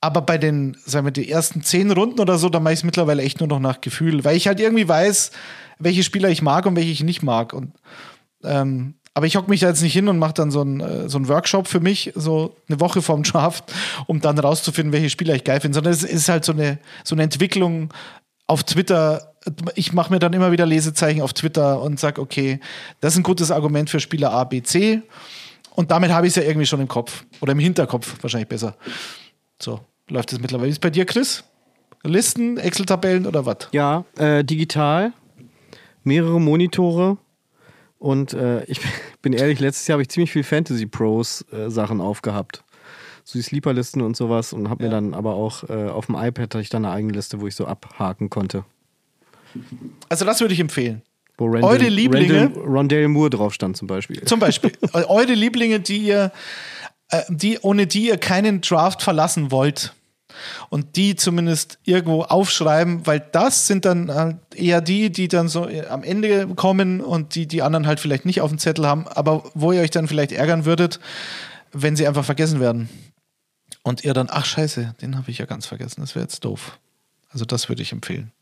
Aber 0.00 0.20
bei 0.20 0.36
den, 0.36 0.76
sagen 0.84 1.06
wir, 1.06 1.12
die 1.12 1.30
ersten 1.30 1.62
zehn 1.62 1.90
Runden 1.90 2.20
oder 2.20 2.36
so, 2.36 2.48
da 2.50 2.60
mache 2.60 2.74
ich 2.74 2.80
es 2.80 2.84
mittlerweile 2.84 3.22
echt 3.22 3.40
nur 3.40 3.48
noch 3.48 3.60
nach 3.60 3.80
Gefühl, 3.80 4.24
weil 4.24 4.36
ich 4.36 4.46
halt 4.46 4.60
irgendwie 4.60 4.86
weiß, 4.86 5.30
welche 5.78 6.02
Spieler 6.02 6.28
ich 6.28 6.42
mag 6.42 6.66
und 6.66 6.76
welche 6.76 6.90
ich 6.90 7.02
nicht 7.02 7.22
mag. 7.22 7.54
Und 7.54 7.72
ähm, 8.44 8.96
Aber 9.14 9.26
ich 9.26 9.36
hocke 9.36 9.48
mich 9.48 9.60
da 9.60 9.68
jetzt 9.68 9.82
nicht 9.82 9.92
hin 9.92 10.08
und 10.08 10.18
mache 10.18 10.34
dann 10.34 10.50
so 10.50 10.60
einen 10.60 10.80
äh, 10.80 11.08
so 11.08 11.18
einen 11.18 11.28
Workshop 11.28 11.68
für 11.68 11.78
mich, 11.78 12.12
so 12.16 12.56
eine 12.68 12.80
Woche 12.80 13.00
vorm 13.00 13.22
Draft, 13.22 13.72
um 14.06 14.20
dann 14.20 14.38
rauszufinden, 14.38 14.92
welche 14.92 15.08
Spieler 15.08 15.34
ich 15.36 15.44
geil 15.44 15.60
finde, 15.60 15.76
sondern 15.76 15.92
es 15.92 16.02
ist 16.02 16.28
halt 16.28 16.44
so 16.44 16.52
eine, 16.52 16.78
so 17.04 17.14
eine 17.14 17.22
Entwicklung 17.22 17.92
auf 18.48 18.64
Twitter. 18.64 19.34
Ich 19.76 19.92
mache 19.92 20.12
mir 20.12 20.18
dann 20.18 20.32
immer 20.32 20.50
wieder 20.50 20.66
Lesezeichen 20.66 21.22
auf 21.22 21.32
Twitter 21.32 21.80
und 21.80 22.00
sage, 22.00 22.20
okay, 22.20 22.60
das 23.00 23.14
ist 23.14 23.20
ein 23.20 23.22
gutes 23.22 23.50
Argument 23.52 23.88
für 23.88 24.00
Spieler 24.00 24.32
A, 24.32 24.44
B, 24.44 24.62
C. 24.62 25.02
Und 25.76 25.90
damit 25.90 26.10
habe 26.10 26.26
ich 26.26 26.32
es 26.32 26.36
ja 26.36 26.42
irgendwie 26.42 26.66
schon 26.66 26.80
im 26.80 26.88
Kopf. 26.88 27.24
Oder 27.40 27.52
im 27.52 27.58
Hinterkopf, 27.58 28.16
wahrscheinlich 28.20 28.48
besser. 28.48 28.76
So, 29.60 29.80
läuft 30.08 30.32
es 30.32 30.40
mittlerweile. 30.40 30.68
Wie 30.68 30.72
ist 30.72 30.80
bei 30.80 30.90
dir, 30.90 31.04
Chris? 31.04 31.44
Listen, 32.02 32.58
Excel-Tabellen 32.58 33.26
oder 33.26 33.46
was? 33.46 33.68
Ja, 33.72 34.04
äh, 34.18 34.44
digital, 34.44 35.12
mehrere 36.02 36.40
Monitore 36.40 37.16
und 38.04 38.34
äh, 38.34 38.62
ich 38.64 38.80
bin 39.22 39.32
ehrlich, 39.32 39.58
letztes 39.60 39.86
Jahr 39.88 39.94
habe 39.94 40.02
ich 40.02 40.08
ziemlich 40.10 40.30
viel 40.32 40.44
Fantasy 40.44 40.86
Pros 40.86 41.44
äh, 41.52 41.70
Sachen 41.70 42.00
aufgehabt. 42.00 42.62
So 43.24 43.38
die 43.38 43.42
Sleeperlisten 43.42 44.02
und 44.02 44.16
sowas 44.16 44.52
und 44.52 44.68
habe 44.68 44.84
mir 44.84 44.90
dann 44.90 45.14
aber 45.14 45.34
auch 45.34 45.68
äh, 45.70 45.88
auf 45.88 46.06
dem 46.06 46.14
iPad 46.14 46.40
hatte 46.54 46.60
ich 46.60 46.68
dann 46.68 46.84
eine 46.84 46.92
eigene 46.94 47.14
Liste, 47.14 47.40
wo 47.40 47.46
ich 47.46 47.54
so 47.56 47.64
abhaken 47.66 48.28
konnte. 48.28 48.64
Also, 50.10 50.24
das 50.26 50.40
würde 50.40 50.52
ich 50.52 50.60
empfehlen. 50.60 51.00
Wo 51.38 51.46
Randall, 51.46 51.64
Eure 51.70 51.88
Lieblinge? 51.88 52.42
Randall, 52.42 52.62
Rondale 52.64 53.08
Moore 53.08 53.30
drauf 53.30 53.54
stand 53.54 53.76
zum 53.76 53.88
Beispiel. 53.88 54.22
Zum 54.24 54.40
Beispiel, 54.40 54.72
eu- 54.92 55.04
eure 55.08 55.32
Lieblinge, 55.32 55.80
die 55.80 55.98
ihr, 55.98 56.32
äh, 57.10 57.22
die, 57.30 57.58
ohne 57.60 57.86
die 57.86 58.08
ihr 58.08 58.18
keinen 58.18 58.60
Draft 58.60 59.02
verlassen 59.02 59.50
wollt. 59.50 59.94
Und 60.68 60.96
die 60.96 61.16
zumindest 61.16 61.78
irgendwo 61.84 62.22
aufschreiben, 62.22 63.06
weil 63.06 63.20
das 63.20 63.66
sind 63.66 63.84
dann 63.84 64.12
halt 64.12 64.36
eher 64.54 64.80
die, 64.80 65.10
die 65.10 65.28
dann 65.28 65.48
so 65.48 65.68
äh, 65.68 65.86
am 65.86 66.02
Ende 66.02 66.46
kommen 66.54 67.00
und 67.00 67.34
die 67.34 67.46
die 67.46 67.62
anderen 67.62 67.86
halt 67.86 68.00
vielleicht 68.00 68.24
nicht 68.24 68.40
auf 68.40 68.50
dem 68.50 68.58
Zettel 68.58 68.86
haben, 68.86 69.06
aber 69.08 69.44
wo 69.54 69.72
ihr 69.72 69.80
euch 69.80 69.90
dann 69.90 70.08
vielleicht 70.08 70.32
ärgern 70.32 70.64
würdet, 70.64 71.00
wenn 71.72 71.96
sie 71.96 72.06
einfach 72.06 72.24
vergessen 72.24 72.60
werden. 72.60 72.88
Und 73.82 74.04
ihr 74.04 74.14
dann, 74.14 74.28
ach 74.30 74.46
scheiße, 74.46 74.94
den 75.02 75.16
habe 75.16 75.30
ich 75.30 75.38
ja 75.38 75.46
ganz 75.46 75.66
vergessen, 75.66 76.00
das 76.00 76.14
wäre 76.14 76.24
jetzt 76.24 76.44
doof. 76.44 76.78
Also 77.30 77.44
das 77.44 77.68
würde 77.68 77.82
ich 77.82 77.92
empfehlen. 77.92 78.32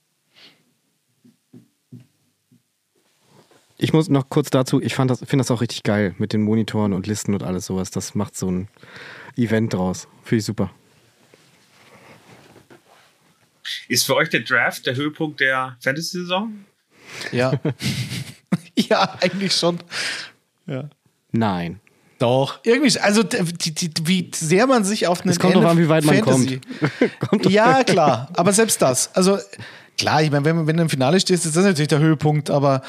Ich 3.79 3.93
muss 3.93 4.09
noch 4.09 4.29
kurz 4.29 4.51
dazu, 4.51 4.81
ich 4.81 4.95
das, 4.95 5.19
finde 5.19 5.39
das 5.39 5.51
auch 5.51 5.61
richtig 5.61 5.83
geil 5.83 6.15
mit 6.17 6.33
den 6.33 6.43
Monitoren 6.43 6.93
und 6.93 7.09
Listen 7.09 7.35
und 7.35 7.43
alles 7.43 7.67
sowas. 7.67 7.91
Das 7.91 8.15
macht 8.15 8.37
so 8.37 8.49
ein 8.49 8.69
Event 9.37 9.75
draus. 9.75 10.07
Finde 10.23 10.39
ich 10.39 10.45
super. 10.45 10.71
Ist 13.89 14.05
für 14.05 14.17
euch 14.17 14.29
der 14.31 14.41
Draft 14.41 14.87
der 14.87 14.97
Höhepunkt 14.97 15.41
der 15.41 15.77
Fantasy-Saison? 15.81 16.65
Ja. 17.31 17.53
ja, 18.77 19.19
eigentlich 19.21 19.55
schon. 19.55 19.79
Ja. 20.67 20.89
Nein. 21.33 21.81
Doch. 22.19 22.61
Irgendwie, 22.63 22.99
also 23.01 23.23
die, 23.25 23.75
die, 23.75 23.91
wie 24.07 24.31
sehr 24.33 24.67
man 24.69 24.85
sich 24.85 25.09
auf 25.09 25.23
eine 25.23 25.33
Es 25.33 25.41
kommt 25.41 25.57
drauf 25.57 25.65
an, 25.65 25.79
wie 25.79 25.89
weit 25.89 26.05
man 26.05 26.21
kommt. 26.21 27.51
ja, 27.51 27.83
klar. 27.83 28.29
Aber 28.35 28.53
selbst 28.53 28.81
das. 28.81 29.13
Also 29.15 29.39
klar, 29.99 30.23
ich 30.23 30.31
meine, 30.31 30.45
wenn, 30.45 30.67
wenn 30.67 30.77
du 30.77 30.83
im 30.83 30.89
Finale 30.89 31.21
stehst, 31.21 31.47
ist 31.47 31.57
das 31.57 31.65
natürlich 31.65 31.89
der 31.89 31.99
Höhepunkt. 31.99 32.51
Aber 32.51 32.83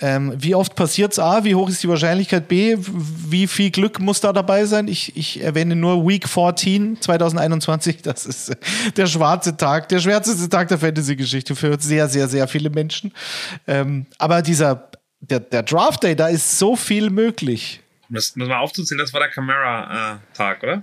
ähm, 0.00 0.34
wie 0.36 0.54
oft 0.54 0.74
passiert 0.74 1.12
es 1.12 1.18
A? 1.18 1.44
Wie 1.44 1.54
hoch 1.54 1.68
ist 1.68 1.82
die 1.82 1.88
Wahrscheinlichkeit 1.88 2.48
B? 2.48 2.76
Wie 2.78 3.46
viel 3.46 3.70
Glück 3.70 4.00
muss 4.00 4.20
da 4.20 4.32
dabei 4.32 4.64
sein? 4.66 4.88
Ich, 4.88 5.16
ich 5.16 5.42
erwähne 5.42 5.76
nur 5.76 6.06
Week 6.06 6.28
14 6.28 7.00
2021. 7.00 8.02
Das 8.02 8.26
ist 8.26 8.50
äh, 8.50 8.56
der 8.96 9.06
schwarze 9.06 9.56
Tag, 9.56 9.88
der 9.88 10.00
schwärzeste 10.00 10.48
Tag 10.48 10.68
der 10.68 10.78
Fantasy-Geschichte 10.78 11.56
für 11.56 11.76
sehr, 11.80 12.08
sehr, 12.08 12.28
sehr 12.28 12.48
viele 12.48 12.70
Menschen. 12.70 13.12
Ähm, 13.66 14.06
aber 14.18 14.42
dieser, 14.42 14.90
der, 15.20 15.40
der 15.40 15.62
Draft 15.62 16.02
Day, 16.02 16.14
da 16.14 16.28
ist 16.28 16.58
so 16.58 16.76
viel 16.76 17.10
möglich. 17.10 17.80
Das 18.10 18.36
muss 18.36 18.48
mal 18.48 18.58
aufzuzählen, 18.58 18.98
das 18.98 19.12
war 19.12 19.20
der 19.20 19.30
Camara-Tag, 19.30 20.62
oder? 20.62 20.82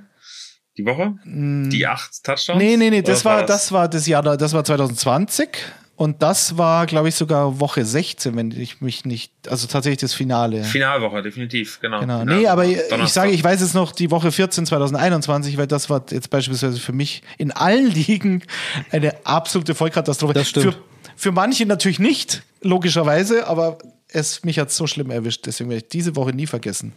Die 0.77 0.85
Woche? 0.85 1.15
Die 1.25 1.87
acht 1.87 2.23
Touchdowns? 2.23 2.57
Nee, 2.59 2.75
nee, 2.77 2.89
nee, 2.89 3.01
das 3.01 3.25
Oder 3.25 3.35
war, 3.35 3.45
das 3.45 3.71
war 3.71 3.87
das 3.87 4.05
Jahr, 4.07 4.21
da- 4.23 4.35
das 4.37 4.53
war 4.53 4.63
2020 4.63 5.47
und 5.95 6.21
das 6.21 6.57
war, 6.57 6.85
glaube 6.85 7.07
ich, 7.07 7.15
sogar 7.15 7.61
Woche 7.61 7.85
16, 7.85 8.35
wenn 8.35 8.51
ich 8.51 8.81
mich 8.81 9.05
nicht, 9.05 9.31
also 9.49 9.67
tatsächlich 9.67 9.99
das 10.01 10.13
Finale. 10.13 10.65
Finalwoche, 10.65 11.21
definitiv, 11.21 11.79
genau. 11.79 12.01
Genau. 12.01 12.19
Finalwoche. 12.19 12.41
Nee, 12.41 12.47
aber 12.47 12.65
ich 12.65 12.77
Donnerstag. 12.89 13.23
sage, 13.23 13.31
ich 13.31 13.41
weiß 13.43 13.61
jetzt 13.61 13.73
noch 13.75 13.93
die 13.93 14.11
Woche 14.11 14.31
14 14.33 14.65
2021, 14.65 15.55
weil 15.57 15.67
das 15.67 15.89
war 15.89 16.03
jetzt 16.11 16.29
beispielsweise 16.29 16.77
für 16.79 16.91
mich 16.91 17.21
in 17.37 17.51
allen 17.53 17.87
Ligen 17.91 18.43
eine 18.91 19.15
absolute 19.25 19.75
Vollkatastrophe. 19.75 20.33
Das 20.33 20.49
stimmt. 20.49 20.73
Für, 20.73 20.81
für 21.15 21.31
manche 21.31 21.65
natürlich 21.65 21.99
nicht, 21.99 22.43
logischerweise, 22.61 23.47
aber 23.47 23.77
es, 24.09 24.43
mich 24.43 24.59
hat 24.59 24.71
so 24.71 24.87
schlimm 24.87 25.09
erwischt, 25.09 25.45
deswegen 25.45 25.69
werde 25.69 25.83
ich 25.85 25.89
diese 25.89 26.17
Woche 26.17 26.31
nie 26.33 26.47
vergessen. 26.47 26.91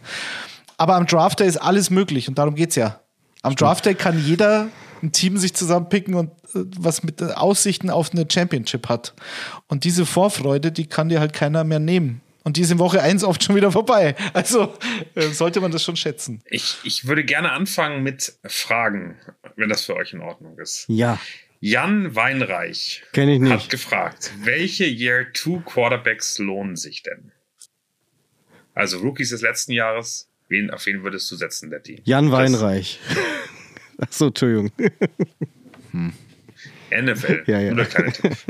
Aber 0.75 0.95
am 0.95 1.05
Draft 1.05 1.39
Day 1.39 1.47
ist 1.47 1.57
alles 1.57 1.89
möglich 1.89 2.27
und 2.27 2.37
darum 2.37 2.55
geht's 2.55 2.75
ja. 2.75 2.99
Am 3.41 3.55
Draft 3.55 3.85
Day 3.85 3.95
kann 3.95 4.23
jeder 4.23 4.69
ein 5.01 5.11
Team 5.11 5.37
sich 5.37 5.53
zusammenpicken 5.53 6.13
und 6.15 6.31
äh, 6.53 6.65
was 6.77 7.03
mit 7.03 7.21
äh, 7.21 7.25
Aussichten 7.25 7.89
auf 7.89 8.11
eine 8.11 8.25
Championship 8.29 8.89
hat. 8.89 9.13
Und 9.67 9.83
diese 9.83 10.05
Vorfreude, 10.05 10.71
die 10.71 10.87
kann 10.87 11.09
dir 11.09 11.19
halt 11.19 11.33
keiner 11.33 11.63
mehr 11.63 11.79
nehmen. 11.79 12.21
Und 12.43 12.57
die 12.57 12.61
ist 12.61 12.71
in 12.71 12.79
Woche 12.79 13.01
1 13.01 13.23
oft 13.23 13.43
schon 13.43 13.55
wieder 13.55 13.71
vorbei. 13.71 14.15
Also 14.33 14.73
äh, 15.15 15.27
sollte 15.29 15.61
man 15.61 15.71
das 15.71 15.83
schon 15.83 15.95
schätzen. 15.95 16.41
Ich, 16.45 16.77
ich 16.83 17.07
würde 17.07 17.23
gerne 17.23 17.51
anfangen 17.51 18.03
mit 18.03 18.33
Fragen, 18.45 19.17
wenn 19.55 19.69
das 19.69 19.85
für 19.85 19.95
euch 19.95 20.13
in 20.13 20.21
Ordnung 20.21 20.57
ist. 20.57 20.85
Ja, 20.87 21.19
Jan 21.61 22.15
Weinreich 22.15 23.03
kenne 23.11 23.35
ich 23.35 23.41
hat 23.41 23.49
nicht. 23.49 23.69
gefragt, 23.69 24.31
welche 24.43 24.85
Year 24.85 25.27
2 25.33 25.63
Quarterbacks 25.65 26.37
lohnen 26.39 26.77
sich 26.77 27.03
denn? 27.03 27.33
Also 28.73 28.99
Rookies 28.99 29.31
des 29.31 29.41
letzten 29.41 29.73
Jahres, 29.73 30.28
wen, 30.49 30.69
auf 30.71 30.85
wen 30.85 31.03
würdest 31.03 31.29
du 31.31 31.35
setzen, 31.35 31.69
Letty? 31.69 32.01
Jan 32.03 32.31
Weinreich. 32.31 32.99
Achso, 33.97 34.27
Entschuldigung. 34.27 34.71
NFL. 36.91 37.43
Ja, 37.47 37.59
ja. 37.59 37.73
Nur 37.73 37.83
der 37.83 37.85
kleine 37.85 38.11
Tipp. 38.13 38.37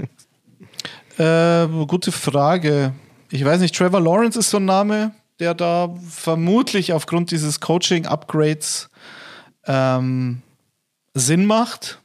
Äh, 1.18 1.68
gute 1.88 2.14
Frage. 2.14 2.94
Ich 3.30 3.44
weiß 3.44 3.60
nicht, 3.60 3.76
Trevor 3.76 4.00
Lawrence 4.00 4.40
ist 4.40 4.52
so 4.52 4.56
ein 4.58 4.64
Name, 4.64 5.12
der 5.40 5.54
da 5.54 5.94
vermutlich 6.10 6.94
aufgrund 6.94 7.32
dieses 7.32 7.60
Coaching-Upgrades 7.60 8.90
ähm, 9.66 10.42
Sinn 11.14 11.46
macht. 11.46 12.00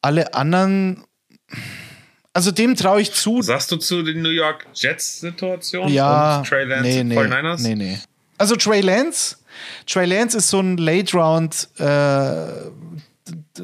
Alle 0.00 0.32
anderen, 0.34 1.02
also 2.32 2.52
dem 2.52 2.76
traue 2.76 3.00
ich 3.00 3.10
zu. 3.10 3.42
Sagst 3.42 3.72
du 3.72 3.78
zu 3.78 4.04
den 4.04 4.22
New 4.22 4.30
York 4.30 4.68
Jets-Situation? 4.72 5.88
Ja, 5.88 6.38
Und 6.38 6.46
Trey 6.46 6.64
Lance 6.66 6.84
nee, 6.84 7.02
nee, 7.02 7.18
49ers? 7.18 7.62
nee, 7.62 7.74
nee. 7.74 7.98
Also 8.40 8.56
Trey 8.56 8.80
Lance, 8.80 9.36
Trey 9.86 10.06
Lance 10.06 10.38
ist 10.38 10.48
so 10.48 10.60
ein 10.60 10.78
Late-Round 10.78 11.68
äh, 11.78 12.46
D- 13.58 13.62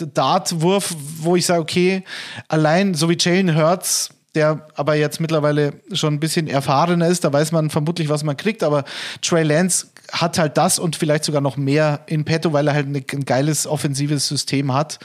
D- 0.00 0.06
Dartwurf, 0.14 0.94
wo 1.20 1.36
ich 1.36 1.44
sage, 1.44 1.60
okay, 1.60 2.04
allein 2.48 2.94
so 2.94 3.10
wie 3.10 3.18
Jalen 3.20 3.54
Hurts, 3.54 4.08
der 4.34 4.66
aber 4.74 4.94
jetzt 4.94 5.20
mittlerweile 5.20 5.74
schon 5.92 6.14
ein 6.14 6.20
bisschen 6.20 6.48
erfahrener 6.48 7.06
ist, 7.08 7.24
da 7.24 7.32
weiß 7.32 7.52
man 7.52 7.68
vermutlich, 7.68 8.08
was 8.08 8.24
man 8.24 8.36
kriegt, 8.36 8.62
aber 8.62 8.84
Trey 9.20 9.42
Lance 9.42 9.88
hat 10.10 10.38
halt 10.38 10.56
das 10.56 10.78
und 10.78 10.96
vielleicht 10.96 11.24
sogar 11.24 11.42
noch 11.42 11.58
mehr 11.58 12.00
in 12.06 12.24
petto, 12.24 12.54
weil 12.54 12.66
er 12.66 12.72
halt 12.74 12.86
ein 12.86 13.24
geiles 13.26 13.66
offensives 13.66 14.26
System 14.26 14.72
hat. 14.72 14.98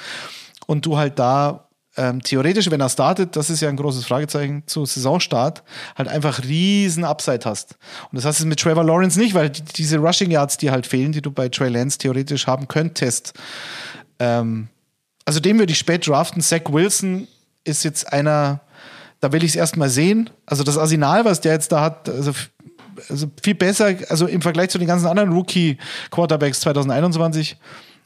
Und 0.65 0.85
du 0.85 0.97
halt 0.97 1.19
da 1.19 1.67
ähm, 1.95 2.21
theoretisch, 2.23 2.71
wenn 2.71 2.81
er 2.81 2.89
startet, 2.89 3.35
das 3.35 3.49
ist 3.49 3.61
ja 3.61 3.69
ein 3.69 3.75
großes 3.75 4.05
Fragezeichen 4.05 4.63
zu 4.65 4.85
Saisonstart, 4.85 5.63
halt 5.95 6.09
einfach 6.09 6.43
riesen 6.43 7.03
Upside 7.03 7.41
hast. 7.45 7.77
Und 8.11 8.15
das 8.15 8.25
hast 8.25 8.41
du 8.41 8.47
mit 8.47 8.59
Trevor 8.59 8.83
Lawrence 8.83 9.19
nicht, 9.19 9.35
weil 9.35 9.51
die, 9.51 9.61
diese 9.61 9.97
Rushing 9.97 10.31
Yards, 10.31 10.57
die 10.57 10.71
halt 10.71 10.87
fehlen, 10.87 11.11
die 11.11 11.21
du 11.21 11.31
bei 11.31 11.49
Trey 11.49 11.69
Lance 11.69 11.99
theoretisch 11.99 12.47
haben 12.47 12.67
könntest. 12.67 13.33
Ähm, 14.19 14.69
also 15.25 15.39
den 15.39 15.59
würde 15.59 15.71
ich 15.71 15.77
spät 15.77 16.07
draften. 16.07 16.41
Zach 16.41 16.61
Wilson 16.69 17.27
ist 17.63 17.83
jetzt 17.83 18.11
einer, 18.11 18.61
da 19.19 19.31
will 19.31 19.43
ich 19.43 19.51
es 19.51 19.55
erstmal 19.55 19.89
sehen. 19.89 20.31
Also 20.47 20.63
das 20.63 20.79
Arsenal, 20.79 21.25
was 21.25 21.41
der 21.41 21.53
jetzt 21.53 21.71
da 21.71 21.81
hat, 21.81 22.09
also, 22.09 22.31
also 23.07 23.27
viel 23.41 23.55
besser, 23.55 23.95
also 24.09 24.25
im 24.25 24.41
Vergleich 24.41 24.69
zu 24.69 24.79
den 24.79 24.87
ganzen 24.87 25.05
anderen 25.05 25.31
Rookie-Quarterbacks 25.31 26.61
2021 26.61 27.57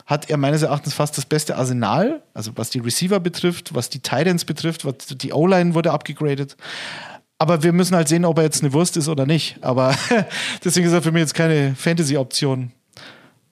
hat 0.08 0.30
er 0.30 0.38
meines 0.38 0.64
Erachtens 0.64 0.94
fast 0.94 1.18
das 1.18 1.26
beste 1.26 1.58
Arsenal, 1.58 2.24
also 2.34 2.52
was 2.56 2.70
die 2.70 2.80
Receiver 2.80 3.20
betrifft, 3.20 3.76
was 3.76 3.90
die 3.90 4.00
Titans 4.00 4.46
betrifft, 4.46 4.86
was 4.86 4.96
die 5.06 5.34
O-Line 5.34 5.74
wurde 5.74 5.92
abgegradet. 5.92 6.56
Aber 7.38 7.62
wir 7.62 7.74
müssen 7.74 7.96
halt 7.96 8.08
sehen, 8.08 8.26
ob 8.26 8.38
er 8.38 8.46
jetzt 8.46 8.64
eine 8.64 8.74
Wurst 8.74 8.98
ist 8.98 9.10
oder 9.10 9.26
nicht. 9.26 9.58
Aber 9.62 9.96
deswegen 10.64 10.88
ist 10.88 10.94
er 10.94 11.02
für 11.02 11.12
mich 11.12 11.20
jetzt 11.20 11.36
keine 11.36 11.76
Fantasy-Option. 11.76 12.72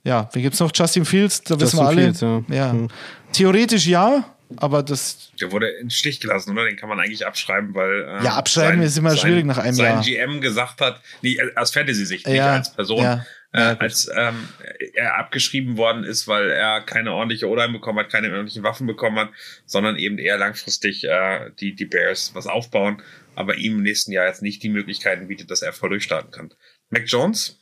Ja, 0.06 0.30
wen 0.32 0.42
gibt's 0.44 0.60
noch? 0.60 0.72
Justin 0.74 1.04
Fields, 1.04 1.42
da 1.44 1.60
wissen 1.60 1.78
wir 1.78 1.84
Justin 1.84 2.00
alle. 2.00 2.02
Fields, 2.02 2.22
ja. 2.22 2.44
ja. 2.56 2.72
Hm. 2.72 2.88
Theoretisch 3.34 3.86
ja, 3.86 4.24
aber 4.58 4.82
das 4.82 5.32
Der 5.42 5.52
wurde 5.52 5.68
im 5.68 5.90
Stich 5.90 6.22
gelassen, 6.22 6.52
oder? 6.52 6.66
Den 6.66 6.78
kann 6.78 6.88
man 6.88 7.00
eigentlich 7.00 7.26
abschreiben, 7.26 7.74
weil. 7.76 8.08
ähm, 8.18 8.24
Ja, 8.24 8.36
abschreiben 8.36 8.82
ist 8.82 8.98
immer 8.98 9.16
schwierig 9.18 9.46
nach 9.46 9.58
einem 9.58 9.76
sein 9.76 9.96
Jahr. 9.96 10.04
GM 10.04 10.42
gesagt 10.42 10.80
hat, 10.82 11.02
nee, 11.22 11.38
aus 11.56 11.72
Fantasy-Sicht, 11.72 12.28
nicht 12.28 12.38
Ja, 12.38 12.54
als 12.54 12.74
Person, 12.74 13.04
ja. 13.04 13.26
Äh, 13.56 13.76
als 13.80 14.10
ähm, 14.16 14.48
er 14.94 15.18
abgeschrieben 15.18 15.78
worden 15.78 16.04
ist, 16.04 16.28
weil 16.28 16.50
er 16.50 16.82
keine 16.82 17.12
ordentliche 17.14 17.48
O-Line 17.50 17.74
bekommen 17.74 18.00
hat, 18.00 18.12
keine 18.12 18.30
ordentlichen 18.32 18.64
Waffen 18.64 18.86
bekommen 18.88 19.18
hat, 19.18 19.30
sondern 19.66 19.96
eben 19.98 20.18
eher 20.18 20.38
langfristig 20.38 21.04
äh, 21.06 21.52
die, 21.60 21.74
die 21.76 21.86
Bears 21.86 22.32
was 22.36 22.48
aufbauen. 22.48 23.02
aber 23.36 23.56
ihm 23.56 23.78
im 23.78 23.84
nächsten 23.84 24.12
Jahr 24.12 24.28
jetzt 24.28 24.42
nicht 24.42 24.64
die 24.64 24.70
Möglichkeiten 24.70 25.28
bietet, 25.28 25.52
dass 25.52 25.62
er 25.62 25.74
voll 25.74 25.90
durchstarten 25.90 26.32
kann. 26.32 26.54
Mac 26.90 27.04
Jones 27.08 27.58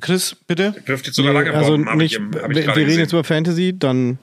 Chris, 0.00 0.36
bitte. 0.46 0.72
dürfte 0.86 1.08
jetzt 1.08 1.16
sogar 1.16 1.32
Nee, 1.32 1.38
lange 1.38 1.54
also 1.54 1.72
bomben, 1.72 1.96
nicht, 1.98 2.14
ich, 2.14 2.20
wir 2.20 2.50
ich 2.50 2.56
wir 2.56 2.62
gerade 2.62 2.76
reden 2.76 2.86
gesehen. 2.86 3.00
jetzt 3.00 3.12
über 3.12 3.24
Fantasy, 3.24 3.78
dann 3.78 4.18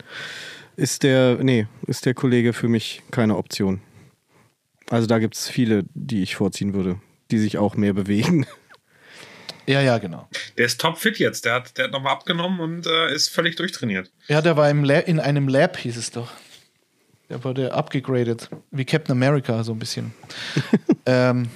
ist 0.76 1.04
der, 1.04 1.38
nee, 1.42 1.68
ist 1.88 2.06
der 2.06 2.14
Kollege 2.14 2.54
für 2.54 2.68
mich 2.68 3.02
keine 3.12 3.38
Option. 3.38 3.82
Also 4.90 5.08
da 5.08 5.20
gibt 5.20 5.36
es 5.36 5.50
viele, 5.50 5.86
die 5.94 6.22
ich 6.22 6.36
vorziehen 6.36 6.74
würde, 6.74 7.00
die 7.32 7.38
sich 7.38 7.58
auch 7.58 7.76
mehr 7.76 7.94
bewegen. 7.94 8.46
Ja, 9.68 9.82
ja, 9.82 9.97
genau. 9.97 10.28
Der 10.57 10.66
ist 10.66 10.82
topfit 10.82 11.20
jetzt. 11.20 11.45
Der 11.45 11.53
hat, 11.53 11.78
der 11.78 11.86
hat 11.86 11.91
nochmal 11.91 12.14
abgenommen 12.14 12.59
und 12.59 12.88
äh, 12.88 13.14
ist 13.14 13.30
völlig 13.30 13.55
durchtrainiert. 13.55 14.12
Ja, 14.28 14.41
der 14.41 14.57
war 14.57 14.70
im 14.70 14.84
La 14.84 14.99
in 14.99 15.20
einem 15.20 15.47
Lab, 15.47 15.78
hieß 15.78 15.97
es 15.97 16.12
doch. 16.12 16.30
Der 17.30 17.43
wurde 17.43 17.74
abgegradet. 17.74 18.49
Wie 18.72 18.86
Captain 18.86 19.14
America, 19.14 19.64
so 19.64 19.72
ein 19.72 19.80
bisschen. 19.80 20.14
ähm, 21.05 21.47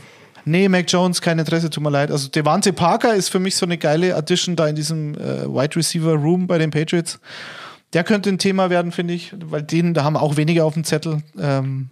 nee, 0.45 0.69
Mac 0.69 0.85
Jones, 0.87 1.21
kein 1.21 1.39
Interesse, 1.39 1.69
tut 1.69 1.83
mir 1.83 1.89
leid. 1.89 2.11
Also 2.11 2.29
Devante 2.29 2.71
Parker 2.71 3.13
ist 3.15 3.29
für 3.29 3.39
mich 3.39 3.55
so 3.55 3.65
eine 3.65 3.77
geile 3.77 4.15
Addition 4.15 4.55
da 4.55 4.67
in 4.67 4.75
diesem 4.75 5.15
äh, 5.15 5.45
Wide 5.45 5.75
Receiver 5.75 6.13
Room 6.13 6.47
bei 6.47 6.57
den 6.57 6.71
Patriots. 6.71 7.19
Der 7.93 8.03
könnte 8.03 8.29
ein 8.29 8.39
Thema 8.39 8.69
werden, 8.69 8.91
finde 8.91 9.13
ich, 9.13 9.33
weil 9.37 9.63
den, 9.63 9.93
da 9.93 10.03
haben 10.03 10.17
auch 10.17 10.37
weniger 10.37 10.65
auf 10.65 10.73
dem 10.73 10.83
Zettel. 10.83 11.23
Ähm, 11.39 11.89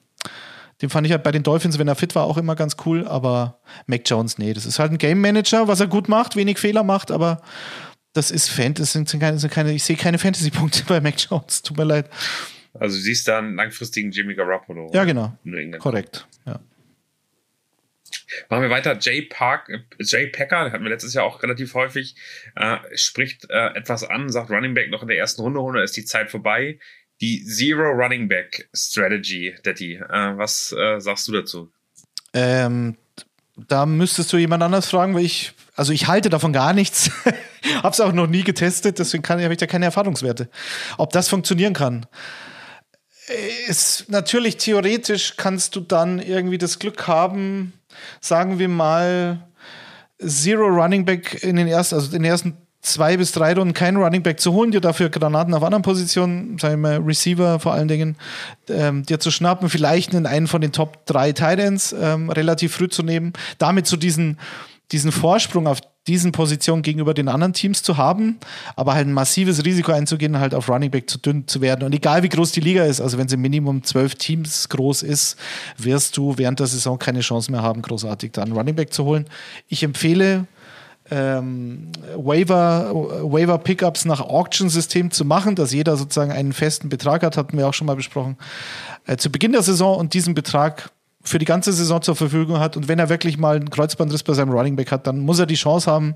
den 0.84 0.90
fand 0.90 1.08
ich 1.08 1.14
halt 1.14 1.24
bei 1.24 1.32
den 1.32 1.44
Dolphins, 1.44 1.80
wenn 1.80 1.88
er 1.88 1.96
fit 1.96 2.14
war, 2.14 2.26
auch 2.26 2.38
immer 2.38 2.58
ganz 2.58 2.76
cool. 2.86 3.08
Aber 3.08 3.62
Mac 3.88 4.02
Jones, 4.06 4.38
nee, 4.38 4.52
das 4.52 4.66
ist 4.66 4.80
halt 4.80 4.92
ein 4.92 4.98
Game 4.98 5.22
Manager, 5.22 5.70
was 5.70 5.80
er 5.80 5.88
gut 5.88 6.10
macht, 6.10 6.36
wenig 6.36 6.60
Fehler 6.60 6.84
macht, 6.84 7.10
aber 7.10 7.42
das 8.12 8.32
ist 8.32 8.50
Fan, 8.50 8.74
das 8.74 8.92
sind 8.92 9.10
keine, 9.18 9.40
sind 9.40 9.52
keine 9.52 9.72
ich 9.72 9.84
sehe 9.86 9.96
keine 9.96 10.20
Fantasy-Punkte 10.20 10.84
bei 10.88 11.00
Mac 11.00 11.16
Jones, 11.18 11.62
tut 11.62 11.78
mir 11.78 11.86
leid. 11.86 12.10
Also 12.74 12.98
du 12.98 13.02
siehst 13.02 13.30
da 13.30 13.38
einen 13.38 13.56
langfristigen 13.56 14.12
Jimmy 14.12 14.36
Garoppolo. 14.36 14.92
Ja, 14.94 15.06
genau. 15.06 15.38
Korrekt. 15.80 16.28
Ja. 16.46 16.60
Machen 18.50 18.64
wir 18.64 18.70
weiter. 18.70 18.98
Jay 19.00 19.22
Park, 19.22 19.72
Jay 20.00 20.28
Packer, 20.28 20.70
hatten 20.70 20.84
wir 20.84 20.90
letztes 20.90 21.14
Jahr 21.14 21.24
auch 21.24 21.42
relativ 21.44 21.76
häufig, 21.76 22.16
äh, 22.56 22.78
spricht 22.94 23.50
äh, 23.50 23.68
etwas 23.76 24.04
an, 24.04 24.30
sagt 24.30 24.50
Running 24.50 24.74
Back 24.74 24.90
noch 24.90 25.02
in 25.02 25.08
der 25.08 25.18
ersten 25.18 25.44
Runde, 25.44 25.60
Runde 25.60 25.82
ist 25.82 25.96
die 25.96 26.04
Zeit 26.04 26.30
vorbei. 26.30 26.78
Die 27.22 27.44
Zero 27.46 27.90
Running 27.92 28.28
Back 28.28 28.70
Strategy, 28.74 29.56
Daddy. 29.64 29.96
Äh, 29.96 30.38
was 30.38 30.74
äh, 30.78 31.00
sagst 31.00 31.28
du 31.28 31.32
dazu? 31.32 31.72
Ähm, 32.34 32.98
da 33.56 33.86
müsstest 33.86 34.34
du 34.34 34.38
jemand 34.38 34.64
anders 34.64 34.90
fragen, 34.90 35.14
weil 35.14 35.26
ich, 35.26 35.54
also 35.76 35.94
ich 35.94 36.08
halte 36.08 36.30
davon 36.30 36.54
gar 36.54 36.74
nichts. 36.74 37.12
Hab's 37.84 38.00
auch 38.00 38.12
noch 38.12 38.28
nie 38.28 38.44
getestet, 38.44 39.00
deswegen 39.00 39.28
habe 39.28 39.54
ich 39.54 39.60
da 39.60 39.68
keine 39.68 39.86
Erfahrungswerte. 39.86 40.50
Ob 40.98 41.12
das 41.12 41.30
funktionieren 41.30 41.74
kann. 41.74 42.06
Ist 43.68 44.10
natürlich 44.10 44.58
theoretisch 44.58 45.36
kannst 45.38 45.76
du 45.76 45.80
dann 45.80 46.20
irgendwie 46.20 46.58
das 46.58 46.78
Glück 46.80 47.08
haben, 47.08 47.74
sagen 48.20 48.60
wir 48.60 48.68
mal, 48.68 49.48
Zero 50.20 50.68
Running 50.68 51.06
Back 51.06 51.42
in 51.44 51.56
den 51.56 51.68
ersten, 51.68 51.96
also 51.96 52.08
in 52.08 52.24
den 52.24 52.32
ersten 52.32 52.58
zwei 52.84 53.18
bis 53.18 53.32
drei 53.32 53.54
Runden 53.54 53.74
keinen 53.74 53.98
Running 53.98 54.22
Back 54.22 54.40
zu 54.40 54.54
holen, 54.54 54.72
dir 54.72 54.82
dafür 54.82 55.10
Granaten 55.10 55.54
auf 55.54 55.64
anderen 55.64 55.82
Positionen, 55.82 56.60
sagen 56.60 56.84
wir 56.84 57.00
mal 57.00 57.02
Receiver 57.02 57.60
vor 57.60 57.74
allen 57.74 57.88
Dingen, 57.88 58.18
ähm, 58.70 59.04
dir 59.04 59.20
zu 59.20 59.32
schnappen, 59.32 59.70
vielleicht 59.70 60.14
in 60.14 60.28
einen 60.28 60.48
von 60.48 60.62
den 60.62 60.74
Top 60.74 61.06
drei 61.06 61.32
Titans 61.32 61.96
ähm, 62.00 62.30
relativ 62.30 62.76
früh 62.76 62.90
zu 62.90 63.02
nehmen, 63.02 63.34
damit 63.58 63.88
zu 63.88 63.98
diesen, 63.98 64.38
diesen 64.92 65.12
Vorsprung 65.12 65.66
auf 65.66 65.80
diesen 66.08 66.34
Positionen 66.34 66.82
gegenüber 66.82 67.14
den 67.14 67.30
anderen 67.30 67.54
Teams 67.54 67.82
zu 67.82 67.96
haben, 67.96 68.38
aber 68.76 68.94
halt 68.94 69.08
ein 69.08 69.14
massives 69.14 69.64
Risiko 69.64 69.94
einzugehen, 69.94 70.38
halt 70.38 70.54
auf 70.54 70.68
Running 70.68 70.92
Back 70.92 71.10
zu 71.10 71.18
dünn 71.18 71.48
zu 71.48 71.62
werden. 71.62 71.86
Und 71.86 71.96
egal 71.96 72.24
wie 72.24 72.30
groß 72.30 72.52
die 72.52 72.60
Liga 72.60 72.84
ist, 72.84 73.00
also 73.00 73.18
wenn 73.18 73.30
sie 73.30 73.38
Minimum 73.38 73.84
zwölf 73.84 74.16
Teams 74.16 74.68
groß 74.68 75.04
ist, 75.04 75.38
wirst 75.78 76.18
du 76.18 76.38
während 76.38 76.60
der 76.60 76.68
Saison 76.68 77.00
keine 77.00 77.22
Chance 77.22 77.50
mehr 77.50 77.62
haben, 77.62 77.82
großartig 77.82 78.34
da 78.34 78.44
einen 78.44 78.52
Running 78.52 78.76
Back 78.76 78.92
zu 78.92 79.06
holen. 79.06 79.26
Ich 79.70 79.84
empfehle, 79.84 80.46
ähm, 81.14 81.92
Waiver, 82.16 82.92
Waiver 83.24 83.60
Pickups 83.60 84.06
nach 84.06 84.20
Auction-System 84.20 85.12
zu 85.12 85.26
machen, 85.26 85.56
dass 85.56 85.72
jeder 85.72 85.96
sozusagen 85.96 86.32
einen 86.32 86.54
festen 86.54 86.90
Betrag 86.90 87.22
hat, 87.22 87.38
hatten 87.38 87.58
wir 87.58 87.68
auch 87.68 87.74
schon 87.74 87.86
mal 87.86 87.96
besprochen, 87.96 88.38
äh, 89.06 89.18
zu 89.18 89.32
Beginn 89.32 89.52
der 89.52 89.62
Saison 89.62 89.98
und 89.98 90.16
diesen 90.16 90.34
Betrag 90.34 90.90
für 91.22 91.38
die 91.38 91.46
ganze 91.46 91.72
Saison 91.72 92.02
zur 92.02 92.16
Verfügung 92.16 92.60
hat. 92.60 92.76
Und 92.76 92.88
wenn 92.88 93.00
er 93.00 93.10
wirklich 93.10 93.38
mal 93.38 93.56
einen 93.56 93.70
Kreuzbandriss 93.70 94.24
bei 94.24 94.34
seinem 94.34 94.52
Running 94.52 94.76
Back 94.76 94.92
hat, 94.92 95.06
dann 95.06 95.20
muss 95.20 95.40
er 95.40 95.46
die 95.46 95.56
Chance 95.56 95.90
haben, 95.90 96.16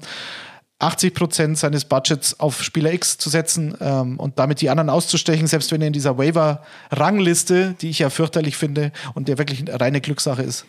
80 0.79 1.13
Prozent 1.13 1.57
seines 1.57 1.85
Budgets 1.85 2.39
auf 2.39 2.61
Spieler 2.63 2.93
X 2.93 3.17
zu 3.17 3.29
setzen 3.29 3.75
ähm, 3.81 4.19
und 4.19 4.37
damit 4.37 4.61
die 4.61 4.69
anderen 4.69 4.89
auszustechen, 4.89 5.47
selbst 5.47 5.71
wenn 5.71 5.81
er 5.81 5.87
in 5.87 5.93
dieser 5.93 6.17
Waiver-Rangliste, 6.17 7.75
die 7.81 7.89
ich 7.89 7.99
ja 7.99 8.09
fürchterlich 8.09 8.57
finde 8.57 8.91
und 9.15 9.27
der 9.27 9.37
wirklich 9.37 9.59
eine 9.61 9.79
reine 9.79 10.01
Glückssache 10.01 10.43
ist, 10.43 10.65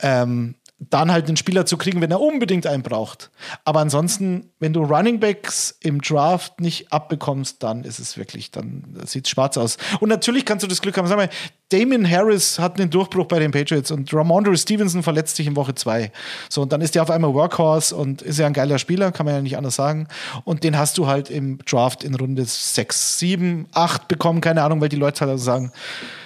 ähm, 0.00 0.54
dann 0.88 1.12
halt 1.12 1.28
einen 1.28 1.36
Spieler 1.36 1.66
zu 1.66 1.76
kriegen, 1.76 2.00
wenn 2.00 2.10
er 2.10 2.20
unbedingt 2.20 2.66
einen 2.66 2.82
braucht. 2.82 3.30
Aber 3.64 3.80
ansonsten, 3.80 4.50
wenn 4.60 4.72
du 4.72 4.82
Running 4.82 5.20
Backs 5.20 5.76
im 5.80 6.00
Draft 6.00 6.58
nicht 6.58 6.90
abbekommst, 6.90 7.62
dann 7.62 7.84
ist 7.84 7.98
es 7.98 8.16
wirklich, 8.16 8.50
dann 8.50 8.98
sieht 9.04 9.26
es 9.26 9.30
schwarz 9.30 9.58
aus. 9.58 9.76
Und 10.00 10.08
natürlich 10.08 10.46
kannst 10.46 10.62
du 10.62 10.68
das 10.68 10.80
Glück 10.80 10.96
haben. 10.96 11.06
Sag 11.06 11.18
mal, 11.18 11.28
Damien 11.68 12.08
Harris 12.10 12.58
hat 12.58 12.80
einen 12.80 12.88
Durchbruch 12.88 13.26
bei 13.26 13.38
den 13.38 13.50
Patriots 13.50 13.90
und 13.90 14.12
Ramondre 14.12 14.56
Stevenson 14.56 15.02
verletzt 15.02 15.36
sich 15.36 15.46
in 15.46 15.54
Woche 15.54 15.74
zwei. 15.74 16.12
So, 16.48 16.62
und 16.62 16.72
dann 16.72 16.80
ist 16.80 16.94
der 16.94 17.02
auf 17.02 17.10
einmal 17.10 17.34
Workhorse 17.34 17.94
und 17.94 18.22
ist 18.22 18.38
ja 18.38 18.46
ein 18.46 18.54
geiler 18.54 18.78
Spieler, 18.78 19.12
kann 19.12 19.26
man 19.26 19.34
ja 19.34 19.42
nicht 19.42 19.58
anders 19.58 19.76
sagen. 19.76 20.08
Und 20.44 20.64
den 20.64 20.78
hast 20.78 20.96
du 20.96 21.06
halt 21.06 21.28
im 21.28 21.58
Draft 21.58 22.04
in 22.04 22.14
Runde 22.14 22.44
sechs, 22.46 23.18
sieben, 23.18 23.68
acht 23.72 24.08
bekommen, 24.08 24.40
keine 24.40 24.62
Ahnung, 24.62 24.80
weil 24.80 24.88
die 24.88 24.96
Leute 24.96 25.20
halt 25.20 25.30
also 25.30 25.44
sagen, 25.44 25.72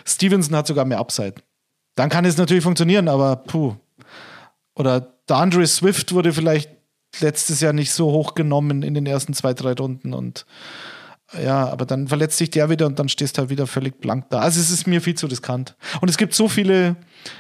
Stevenson 0.06 0.56
hat 0.56 0.68
sogar 0.68 0.84
mehr 0.84 0.98
Upside. 0.98 1.34
Dann 1.96 2.08
kann 2.08 2.24
es 2.24 2.36
natürlich 2.36 2.64
funktionieren, 2.64 3.08
aber 3.08 3.36
puh. 3.36 3.74
Oder 4.74 5.00
DeAndre 5.28 5.66
Swift 5.66 6.12
wurde 6.12 6.32
vielleicht 6.32 6.70
letztes 7.20 7.60
Jahr 7.60 7.72
nicht 7.72 7.92
so 7.92 8.10
hoch 8.10 8.34
genommen 8.34 8.82
in 8.82 8.94
den 8.94 9.06
ersten 9.06 9.34
zwei, 9.34 9.54
drei 9.54 9.72
Runden 9.72 10.14
und 10.14 10.46
ja, 11.42 11.68
aber 11.68 11.84
dann 11.84 12.06
verletzt 12.06 12.38
sich 12.38 12.50
der 12.50 12.70
wieder 12.70 12.86
und 12.86 12.98
dann 12.98 13.08
stehst 13.08 13.38
halt 13.38 13.48
wieder 13.48 13.66
völlig 13.66 14.00
blank 14.00 14.26
da. 14.30 14.40
Also 14.40 14.60
es 14.60 14.70
ist 14.70 14.86
mir 14.86 15.00
viel 15.00 15.14
zu 15.14 15.26
riskant. 15.26 15.74
Und 16.00 16.08
es 16.08 16.16
gibt 16.16 16.34
so 16.34 16.48
viele 16.48 16.96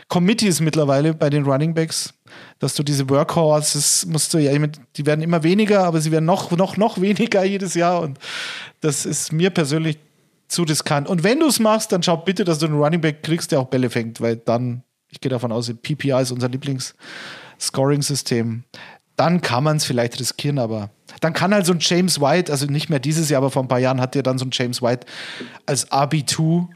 Committees 0.08 0.60
mittlerweile 0.60 1.14
bei 1.14 1.30
den 1.30 1.44
Running 1.44 1.74
Backs, 1.74 2.14
dass 2.58 2.74
du 2.74 2.82
diese 2.82 3.08
Workhorses 3.08 4.06
musst 4.06 4.34
du 4.34 4.38
ja, 4.38 4.52
die 4.96 5.06
werden 5.06 5.20
immer 5.20 5.42
weniger, 5.42 5.84
aber 5.84 6.00
sie 6.00 6.10
werden 6.10 6.24
noch, 6.24 6.50
noch, 6.52 6.76
noch 6.76 7.00
weniger 7.00 7.44
jedes 7.44 7.74
Jahr 7.74 8.00
und 8.00 8.18
das 8.80 9.06
ist 9.06 9.32
mir 9.32 9.50
persönlich 9.50 9.98
zu 10.48 10.62
riskant. 10.62 11.08
Und 11.08 11.22
wenn 11.22 11.40
du 11.40 11.46
es 11.46 11.60
machst, 11.60 11.92
dann 11.92 12.02
schau 12.02 12.16
bitte, 12.16 12.44
dass 12.44 12.58
du 12.58 12.66
einen 12.66 12.80
Running 12.80 13.00
Back 13.00 13.22
kriegst, 13.22 13.52
der 13.52 13.60
auch 13.60 13.68
Bälle 13.68 13.90
fängt, 13.90 14.20
weil 14.20 14.36
dann, 14.36 14.82
ich 15.14 15.20
gehe 15.20 15.30
davon 15.30 15.52
aus, 15.52 15.72
PPR 15.72 16.20
ist 16.20 16.32
unser 16.32 16.48
Lieblings-Scoring-System. 16.48 18.64
Dann 19.16 19.40
kann 19.40 19.62
man 19.62 19.76
es 19.76 19.84
vielleicht 19.84 20.18
riskieren, 20.18 20.58
aber 20.58 20.90
dann 21.20 21.32
kann 21.32 21.54
halt 21.54 21.66
so 21.66 21.72
ein 21.72 21.78
James 21.80 22.20
White, 22.20 22.50
also 22.50 22.66
nicht 22.66 22.90
mehr 22.90 22.98
dieses 22.98 23.30
Jahr, 23.30 23.38
aber 23.38 23.52
vor 23.52 23.62
ein 23.62 23.68
paar 23.68 23.78
Jahren 23.78 24.00
hat 24.00 24.16
dir 24.16 24.24
dann 24.24 24.38
so 24.38 24.44
ein 24.44 24.50
James 24.52 24.82
White 24.82 25.06
als 25.66 25.88
RB2, 25.92 26.66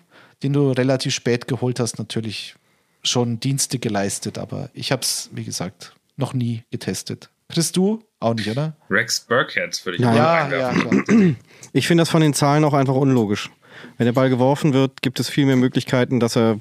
den 0.44 0.52
du 0.52 0.70
relativ 0.70 1.12
spät 1.12 1.48
geholt 1.48 1.80
hast, 1.80 1.98
natürlich 1.98 2.54
schon 3.02 3.40
Dienste 3.40 3.80
geleistet. 3.80 4.38
Aber 4.38 4.70
ich 4.72 4.92
habe 4.92 5.02
es, 5.02 5.30
wie 5.32 5.42
gesagt, 5.42 5.96
noch 6.16 6.32
nie 6.32 6.62
getestet. 6.70 7.28
Chris, 7.48 7.72
du? 7.72 8.04
Auch 8.20 8.34
nicht, 8.34 8.48
oder? 8.48 8.76
Rex 8.88 9.18
Burkhead 9.20 9.84
würde 9.84 9.96
ich 9.96 10.02
Nein. 10.02 10.14
mal 10.14 10.52
Ja, 10.52 10.72
ja. 10.72 11.34
Ich 11.72 11.88
finde 11.88 12.02
das 12.02 12.10
von 12.10 12.20
den 12.20 12.34
Zahlen 12.34 12.62
auch 12.64 12.74
einfach 12.74 12.94
unlogisch. 12.94 13.50
Wenn 13.96 14.06
der 14.06 14.12
Ball 14.12 14.30
geworfen 14.30 14.72
wird, 14.72 15.02
gibt 15.02 15.20
es 15.20 15.28
viel 15.28 15.46
mehr 15.46 15.56
Möglichkeiten, 15.56 16.20
dass 16.20 16.36
er, 16.36 16.60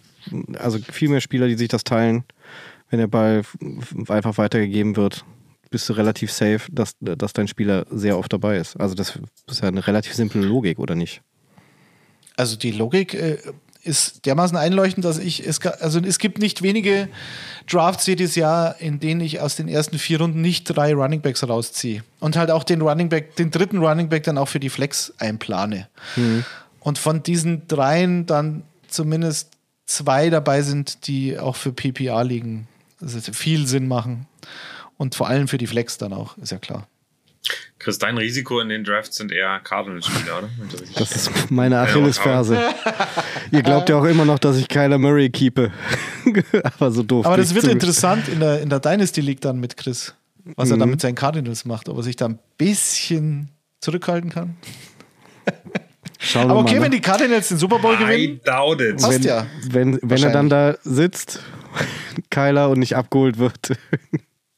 also 0.57 0.79
viel 0.79 1.09
mehr 1.09 1.21
Spieler, 1.21 1.47
die 1.47 1.55
sich 1.55 1.69
das 1.69 1.83
teilen. 1.83 2.23
Wenn 2.89 2.99
der 2.99 3.07
Ball 3.07 3.43
einfach 4.07 4.37
weitergegeben 4.37 4.95
wird, 4.95 5.25
bist 5.69 5.89
du 5.89 5.93
relativ 5.93 6.31
safe, 6.31 6.61
dass, 6.71 6.95
dass 6.99 7.33
dein 7.33 7.47
Spieler 7.47 7.85
sehr 7.91 8.17
oft 8.17 8.31
dabei 8.31 8.57
ist. 8.57 8.79
Also 8.79 8.95
das 8.95 9.19
ist 9.47 9.61
ja 9.61 9.67
eine 9.67 9.85
relativ 9.85 10.13
simple 10.13 10.41
Logik, 10.41 10.79
oder 10.79 10.95
nicht? 10.95 11.21
Also 12.37 12.55
die 12.55 12.71
Logik 12.71 13.13
äh, 13.13 13.37
ist 13.83 14.25
dermaßen 14.25 14.57
einleuchtend, 14.57 15.05
dass 15.05 15.17
ich 15.17 15.45
es 15.45 15.65
also 15.65 15.99
es 15.99 16.19
gibt 16.19 16.39
nicht 16.39 16.61
wenige 16.61 17.07
Drafts 17.69 18.05
jedes 18.05 18.35
Jahr, 18.35 18.79
in 18.79 18.99
denen 18.99 19.21
ich 19.21 19.39
aus 19.39 19.55
den 19.55 19.67
ersten 19.67 19.97
vier 19.97 20.19
Runden 20.19 20.41
nicht 20.41 20.65
drei 20.65 20.93
Running 20.93 21.21
Backs 21.21 21.47
rausziehe 21.47 22.03
und 22.19 22.35
halt 22.35 22.51
auch 22.51 22.63
den 22.63 22.81
Running 22.81 23.09
Back, 23.09 23.35
den 23.37 23.49
dritten 23.49 23.79
Running 23.79 24.09
Back 24.09 24.23
dann 24.23 24.37
auch 24.37 24.47
für 24.47 24.59
die 24.59 24.69
Flex 24.69 25.13
einplane. 25.17 25.87
Und 26.87 26.97
von 26.97 27.21
diesen 27.21 27.67
dreien 27.67 28.27
dann 28.27 28.63
zumindest 28.87 29.49
zwei 29.87 30.29
dabei 30.29 30.61
sind, 30.61 31.05
die 31.07 31.37
auch 31.37 31.57
für 31.57 31.73
PPR 31.73 32.23
liegen, 32.23 32.69
also 33.01 33.19
viel 33.33 33.67
Sinn 33.67 33.89
machen 33.89 34.25
und 34.95 35.13
vor 35.13 35.27
allem 35.27 35.49
für 35.49 35.57
die 35.57 35.67
Flex 35.67 35.97
dann 35.97 36.13
auch, 36.13 36.37
ist 36.37 36.53
ja 36.53 36.59
klar. 36.59 36.87
Chris, 37.77 37.99
dein 37.99 38.17
Risiko 38.17 38.61
in 38.61 38.69
den 38.69 38.85
Drafts 38.85 39.17
sind 39.17 39.33
eher 39.33 39.59
Cardinals-Spieler, 39.59 40.37
oder? 40.37 40.49
Das 40.95 41.13
ist 41.13 41.51
meine 41.51 41.77
Achillesferse. 41.81 42.57
Ihr 43.51 43.63
glaubt 43.63 43.89
ja 43.89 43.97
auch 43.97 44.05
immer 44.05 44.23
noch, 44.23 44.39
dass 44.39 44.55
ich 44.55 44.69
Kyler 44.69 44.97
Murray 44.97 45.29
keepe. 45.29 45.73
Aber 46.63 46.91
so 46.91 47.03
doof. 47.03 47.25
Aber 47.25 47.35
das 47.35 47.53
wird 47.53 47.65
zu- 47.65 47.71
interessant 47.71 48.29
in 48.29 48.39
der, 48.39 48.61
in 48.61 48.69
der 48.69 48.79
Dynasty 48.79 49.19
League 49.19 49.41
dann 49.41 49.59
mit 49.59 49.75
Chris, 49.75 50.13
was 50.55 50.71
er 50.71 50.77
dann 50.77 50.89
mit 50.89 51.01
seinen 51.01 51.15
Cardinals 51.15 51.65
macht, 51.65 51.89
ob 51.89 51.97
er 51.97 52.03
sich 52.03 52.15
da 52.15 52.27
ein 52.29 52.39
bisschen 52.57 53.49
zurückhalten 53.81 54.29
kann. 54.29 54.55
Schauen 56.19 56.49
Aber 56.49 56.61
okay, 56.61 56.75
mal, 56.75 56.83
wenn 56.83 56.91
ne? 56.91 56.97
die 56.97 57.01
Cardinals 57.01 57.49
den 57.49 57.57
Super 57.57 57.79
Bowl 57.79 57.95
I 57.95 57.97
gewinnen, 57.97 58.41
doubt 58.43 58.81
it. 58.81 58.97
Passt 58.97 59.13
wenn, 59.13 59.21
ja. 59.23 59.47
wenn, 59.69 59.99
wenn 60.01 60.23
er 60.23 60.31
dann 60.31 60.49
da 60.49 60.77
sitzt, 60.81 61.43
Kyler, 62.29 62.69
und 62.69 62.79
nicht 62.79 62.95
abgeholt 62.95 63.37
wird. 63.37 63.77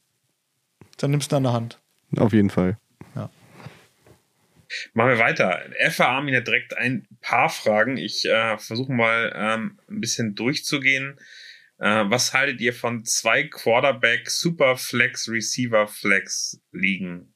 dann 0.98 1.10
nimmst 1.10 1.32
du 1.32 1.36
an 1.36 1.42
der 1.42 1.52
Hand. 1.52 1.78
Auf 2.16 2.32
jeden 2.32 2.50
Fall. 2.50 2.78
Machen 4.94 5.10
wir 5.10 5.18
weiter. 5.18 5.60
FA 5.90 6.06
Armin 6.16 6.34
hat 6.36 6.46
direkt 6.46 6.76
ein 6.76 7.06
paar 7.20 7.48
Fragen. 7.48 7.96
Ich 7.96 8.24
äh, 8.24 8.56
versuche 8.58 8.92
mal 8.92 9.32
ähm, 9.34 9.78
ein 9.88 10.00
bisschen 10.00 10.34
durchzugehen. 10.34 11.18
Äh, 11.78 12.04
was 12.08 12.34
haltet 12.34 12.60
ihr 12.60 12.72
von 12.72 13.04
zwei 13.04 13.44
Quarterback 13.44 14.30
Super 14.30 14.76
Flex 14.76 15.28
Receiver 15.28 15.88
Flex 15.88 16.60
liegen? 16.72 17.32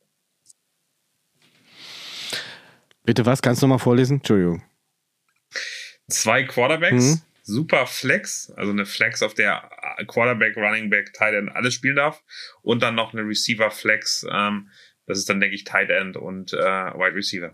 Bitte 3.05 3.25
was? 3.27 3.43
Kannst 3.43 3.63
du 3.63 3.67
nochmal 3.67 3.79
vorlesen? 3.79 4.17
Entschuldigung. 4.19 4.63
Zwei 6.09 6.43
Quarterbacks, 6.45 7.05
Mhm. 7.05 7.21
Super 7.47 7.87
Flex, 7.87 8.51
also 8.57 8.73
eine 8.73 8.87
Flex, 8.87 9.23
auf 9.23 9.35
der 9.35 9.69
Quarterback, 10.07 10.57
Running 10.57 10.89
Back, 10.89 11.13
Tight 11.13 11.35
End 11.35 11.55
alles 11.55 11.75
spielen 11.75 11.97
darf. 11.97 12.23
Und 12.63 12.83
dann 12.83 12.95
noch 12.95 13.13
eine 13.13 13.23
Receiver 13.23 13.71
Flex, 13.71 14.27
ähm, 14.31 14.71
das 15.07 15.19
ist 15.19 15.29
dann, 15.29 15.41
denke 15.41 15.55
ich, 15.55 15.65
Tight 15.65 15.91
End 15.91 16.17
und 16.17 16.55
äh, 16.55 16.57
Wide 16.57 17.15
Receiver. 17.15 17.53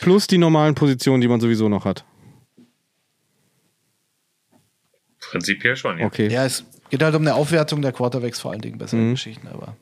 Plus 0.00 0.26
die 0.26 0.38
normalen 0.38 0.74
Positionen, 0.74 1.20
die 1.20 1.28
man 1.28 1.40
sowieso 1.40 1.68
noch 1.68 1.84
hat. 1.84 2.04
Prinzipiell 5.20 5.76
schon, 5.76 5.98
ja. 5.98 6.06
Okay. 6.06 6.28
Ja, 6.28 6.44
es 6.44 6.64
geht 6.90 7.02
halt 7.02 7.14
um 7.14 7.22
eine 7.22 7.34
Aufwertung 7.34 7.82
der 7.82 7.92
Quarterbacks 7.92 8.40
vor 8.40 8.50
allen 8.52 8.60
Dingen, 8.60 8.78
bessere 8.78 9.00
Mhm. 9.00 9.10
Geschichten, 9.12 9.46
aber. 9.46 9.76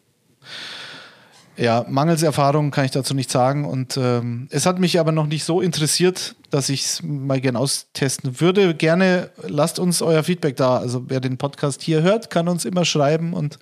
Ja, 1.57 1.87
mangels 1.89 2.23
Erfahrung 2.23 2.71
kann 2.71 2.85
ich 2.85 2.91
dazu 2.91 3.15
nicht 3.15 3.31
sagen. 3.31 3.65
Und 3.65 3.97
ähm, 3.97 4.49
es 4.51 4.67
hat 4.67 4.79
mich 4.79 5.01
aber 5.01 5.13
noch 5.13 5.27
nicht 5.27 5.45
so 5.45 5.61
interessiert, 5.61 6.35
dass 6.57 6.71
ich 6.71 6.85
es 6.87 7.03
mal 7.03 7.39
gern 7.39 7.55
austesten 7.55 8.41
würde. 8.41 8.75
Gerne 8.75 9.31
lasst 9.47 9.79
uns 9.79 10.01
euer 10.01 10.23
Feedback 10.25 10.57
da. 10.57 10.79
Also 10.79 11.05
wer 11.09 11.21
den 11.21 11.37
Podcast 11.37 11.83
hier 11.83 12.03
hört, 12.03 12.31
kann 12.31 12.49
uns 12.49 12.65
immer 12.65 12.87
schreiben 12.87 13.35
und 13.35 13.59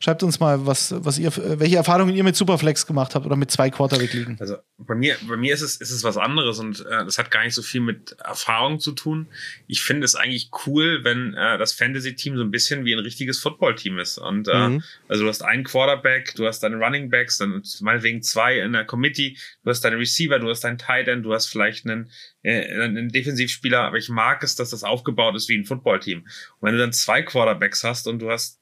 schreibt 0.00 0.22
uns 0.22 0.40
mal, 0.40 0.64
was, 0.66 0.94
was 0.96 1.18
ihr, 1.18 1.30
welche 1.60 1.76
Erfahrungen 1.76 2.16
ihr 2.16 2.24
mit 2.24 2.36
Superflex 2.36 2.86
gemacht 2.86 3.14
habt 3.14 3.26
oder 3.26 3.36
mit 3.36 3.50
zwei 3.50 3.68
Quarterback 3.68 4.14
liegen. 4.14 4.38
Also 4.40 4.56
bei 4.78 4.94
mir, 4.94 5.16
bei 5.28 5.36
mir 5.36 5.52
ist 5.52 5.60
es, 5.60 5.76
ist 5.76 5.90
es 5.90 6.04
was 6.04 6.16
anderes 6.16 6.58
und 6.58 6.80
äh, 6.86 7.04
das 7.04 7.18
hat 7.18 7.30
gar 7.30 7.44
nicht 7.44 7.54
so 7.54 7.60
viel 7.60 7.82
mit 7.82 8.12
Erfahrung 8.24 8.80
zu 8.80 8.92
tun. 8.92 9.26
Ich 9.66 9.82
finde 9.82 10.06
es 10.06 10.14
eigentlich 10.14 10.50
cool, 10.66 11.00
wenn 11.04 11.34
äh, 11.34 11.58
das 11.58 11.74
Fantasy-Team 11.74 12.38
so 12.38 12.42
ein 12.44 12.50
bisschen 12.50 12.86
wie 12.86 12.94
ein 12.94 13.00
richtiges 13.00 13.40
Football-Team 13.40 13.98
ist. 13.98 14.16
Und 14.16 14.48
äh, 14.48 14.68
Mhm. 14.68 14.82
also 15.08 15.24
du 15.24 15.28
hast 15.28 15.42
einen 15.42 15.64
Quarterback, 15.64 16.34
du 16.36 16.46
hast 16.46 16.60
deine 16.62 16.76
Running 16.76 17.10
Backs, 17.10 17.36
dann 17.36 17.62
meinetwegen 17.80 18.22
zwei 18.22 18.58
in 18.60 18.72
der 18.72 18.86
Committee, 18.86 19.36
du 19.64 19.70
hast 19.70 19.82
deine 19.84 19.98
Receiver, 19.98 20.38
du 20.38 20.48
hast 20.48 20.64
deinen 20.64 20.78
Tight 20.78 21.08
End, 21.08 21.24
du 21.26 21.34
hast 21.34 21.46
vielleicht 21.46 21.84
einen, 21.84 22.10
äh, 22.42 22.82
einen 22.82 23.08
Defensivspieler, 23.08 23.80
aber 23.80 23.96
ich 23.96 24.08
mag 24.08 24.42
es, 24.42 24.54
dass 24.54 24.70
das 24.70 24.84
aufgebaut 24.84 25.34
ist 25.34 25.48
wie 25.48 25.56
ein 25.58 25.64
Football-Team. 25.64 26.20
Und 26.20 26.26
wenn 26.60 26.72
du 26.72 26.78
dann 26.78 26.92
zwei 26.92 27.22
Quarterbacks 27.22 27.84
hast 27.84 28.06
und 28.06 28.20
du 28.20 28.30
hast 28.30 28.57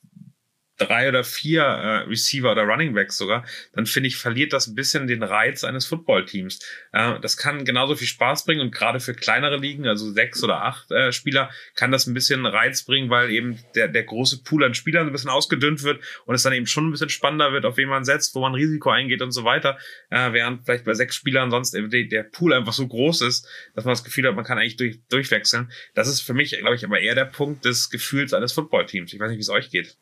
drei 0.79 1.09
oder 1.09 1.25
vier 1.25 1.63
äh, 1.63 1.97
Receiver 2.09 2.53
oder 2.53 2.63
Running 2.63 2.95
Backs 2.95 3.17
sogar, 3.17 3.45
dann 3.73 3.87
finde 3.87 4.09
ich, 4.09 4.17
verliert 4.17 4.53
das 4.53 4.67
ein 4.67 4.75
bisschen 4.75 5.07
den 5.07 5.23
Reiz 5.23 5.65
eines 5.65 5.87
Footballteams. 5.87 6.61
Äh, 6.93 7.19
das 7.21 7.37
kann 7.37 7.65
genauso 7.65 7.97
viel 7.97 8.07
Spaß 8.07 8.45
bringen 8.45 8.61
und 8.61 8.73
gerade 8.73 9.01
für 9.01 9.15
kleinere 9.15 9.57
Ligen, 9.57 9.87
also 9.87 10.11
sechs 10.11 10.43
oder 10.45 10.63
acht 10.63 10.91
äh, 10.91 11.13
Spieler, 11.13 11.51
kann 11.75 11.93
das 11.93 12.07
ein 12.07 12.15
bisschen 12.15 12.47
Reiz 12.47 12.83
bringen, 12.83 13.11
weil 13.11 13.31
eben 13.31 13.59
der, 13.75 13.89
der 13.89 14.05
große 14.05 14.43
Pool 14.43 14.65
an 14.65 14.75
Spielern 14.75 15.07
ein 15.07 15.13
bisschen 15.13 15.31
ausgedünnt 15.31 15.83
wird 15.83 16.03
und 16.27 16.35
es 16.35 16.43
dann 16.43 16.53
eben 16.53 16.67
schon 16.67 16.89
ein 16.89 16.91
bisschen 16.93 17.09
spannender 17.09 17.53
wird, 17.53 17.65
auf 17.65 17.77
wen 17.77 17.89
man 17.89 18.05
setzt, 18.05 18.35
wo 18.35 18.41
man 18.41 18.55
Risiko 18.55 18.91
eingeht 18.91 19.23
und 19.23 19.33
so 19.33 19.45
weiter. 19.45 19.79
Äh, 20.11 20.33
während 20.33 20.65
vielleicht 20.65 20.85
bei 20.85 20.95
sechs 20.95 21.17
Spielern 21.17 21.51
sonst 21.51 21.73
der, 21.75 22.23
Pool 22.25 22.53
einfach 22.53 22.73
so 22.73 22.87
groß 22.87 23.23
ist, 23.23 23.49
dass 23.75 23.85
man 23.85 23.93
das 23.93 24.05
Gefühl 24.05 24.27
hat, 24.27 24.35
man 24.35 24.45
kann 24.45 24.59
eigentlich 24.59 24.77
durch, 24.77 25.01
durchwechseln. 25.09 25.71
Das 25.95 26.09
ist 26.09 26.21
für 26.21 26.35
mich, 26.35 26.51
glaube 26.59 26.75
ich, 26.75 26.85
aber 26.85 27.01
eher 27.01 27.15
der 27.15 27.25
Punkt 27.25 27.65
des 27.65 27.91
Gefühls 27.91 28.35
eines 28.35 28.53
Footballteams. 28.53 29.13
Ich 29.13 29.21
weiß 29.21 29.31
nicht, 29.31 29.39
wie 29.39 29.43
es 29.43 29.49
euch 29.49 29.71
geht. 29.71 29.97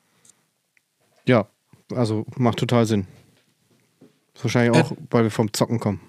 Ja, 1.27 1.49
also 1.95 2.27
macht 2.37 2.59
total 2.59 2.87
Sinn. 2.87 3.07
Wahrscheinlich 4.41 4.77
auch, 4.83 4.93
weil 5.11 5.25
wir 5.25 5.31
vom 5.31 5.53
Zocken 5.53 5.81
kommen. 5.81 6.01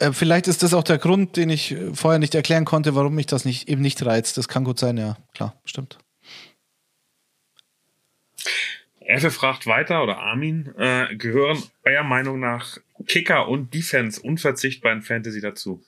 Äh, 0.00 0.12
vielleicht 0.12 0.48
ist 0.48 0.62
das 0.62 0.74
auch 0.74 0.82
der 0.82 0.98
Grund, 0.98 1.36
den 1.36 1.50
ich 1.50 1.72
äh, 1.72 1.94
vorher 1.94 2.18
nicht 2.18 2.34
erklären 2.34 2.64
konnte, 2.64 2.94
warum 2.94 3.14
mich 3.14 3.26
das 3.26 3.44
nicht, 3.44 3.68
eben 3.68 3.82
nicht 3.82 4.04
reizt. 4.04 4.36
Das 4.38 4.48
kann 4.48 4.64
gut 4.64 4.78
sein, 4.78 4.96
ja, 4.96 5.16
klar, 5.34 5.60
stimmt. 5.64 5.98
Effe 9.00 9.30
fragt 9.30 9.66
weiter, 9.66 10.02
oder 10.02 10.18
Armin, 10.18 10.72
äh, 10.78 11.14
gehören 11.16 11.62
eurer 11.84 12.04
Meinung 12.04 12.40
nach 12.40 12.78
Kicker 13.06 13.48
und 13.48 13.74
Defense 13.74 14.20
unverzichtbar 14.20 14.92
in 14.92 15.02
Fantasy 15.02 15.40
dazu? 15.40 15.82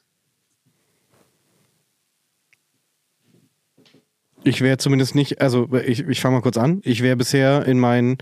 Ich 4.44 4.60
wäre 4.60 4.76
zumindest 4.76 5.14
nicht, 5.14 5.40
also 5.40 5.68
ich, 5.84 6.06
ich 6.08 6.20
fange 6.20 6.36
mal 6.36 6.42
kurz 6.42 6.56
an. 6.56 6.80
Ich 6.84 7.02
wäre 7.02 7.16
bisher 7.16 7.64
in 7.66 7.78
meinen 7.78 8.18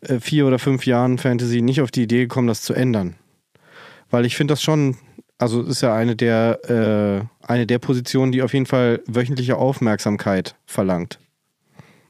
äh, 0.00 0.20
vier 0.20 0.46
oder 0.46 0.58
fünf 0.58 0.86
Jahren 0.86 1.18
Fantasy 1.18 1.60
nicht 1.60 1.80
auf 1.80 1.90
die 1.90 2.04
Idee 2.04 2.20
gekommen, 2.20 2.46
das 2.46 2.62
zu 2.62 2.72
ändern. 2.72 3.16
Weil 4.10 4.26
ich 4.26 4.36
finde 4.36 4.52
das 4.52 4.62
schon, 4.62 4.96
also 5.38 5.62
ist 5.62 5.80
ja 5.80 5.94
eine 5.94 6.14
der, 6.14 6.60
äh, 7.42 7.46
eine 7.46 7.66
der 7.66 7.78
Positionen, 7.80 8.30
die 8.30 8.42
auf 8.42 8.54
jeden 8.54 8.66
Fall 8.66 9.02
wöchentliche 9.06 9.56
Aufmerksamkeit 9.56 10.54
verlangt. 10.66 11.18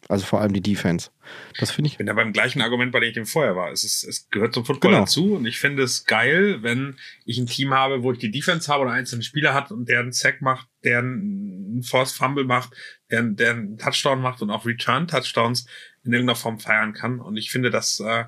Also 0.08 0.24
vor 0.24 0.40
allem 0.40 0.52
die 0.52 0.60
Defense. 0.60 1.10
Das 1.58 1.70
finde 1.72 1.88
ich. 1.88 1.98
bin 1.98 2.06
ja 2.06 2.12
beim 2.12 2.32
gleichen 2.32 2.62
Argument, 2.62 2.92
bei 2.92 3.00
dem 3.00 3.08
ich 3.08 3.14
dem 3.14 3.26
vorher 3.26 3.56
war. 3.56 3.72
Es, 3.72 3.82
ist, 3.82 4.04
es 4.04 4.28
gehört 4.30 4.54
zum 4.54 4.64
Football 4.64 4.90
Genau. 4.92 5.02
dazu 5.02 5.34
und 5.34 5.46
ich 5.46 5.58
finde 5.58 5.82
es 5.82 6.04
geil, 6.04 6.62
wenn 6.62 6.96
ich 7.24 7.38
ein 7.38 7.46
Team 7.46 7.74
habe, 7.74 8.02
wo 8.02 8.12
ich 8.12 8.18
die 8.18 8.30
Defense 8.30 8.72
habe 8.72 8.82
und 8.82 8.88
einen 8.88 8.98
einzelnen 9.00 9.22
Spieler 9.22 9.52
hat 9.54 9.72
und 9.72 9.88
der 9.88 10.00
einen 10.00 10.12
Sack 10.12 10.42
macht, 10.42 10.68
der 10.84 11.00
einen 11.00 11.82
Forced 11.82 12.16
Fumble 12.16 12.44
macht, 12.44 12.70
der, 13.10 13.22
der 13.22 13.50
einen 13.50 13.78
Touchdown 13.78 14.20
macht 14.20 14.42
und 14.42 14.50
auch 14.50 14.64
Return-Touchdowns 14.64 15.66
in 16.04 16.12
irgendeiner 16.12 16.36
Form 16.36 16.60
feiern 16.60 16.92
kann. 16.92 17.18
Und 17.20 17.36
ich 17.36 17.50
finde, 17.50 17.70
das 17.70 17.98
äh, 17.98 18.24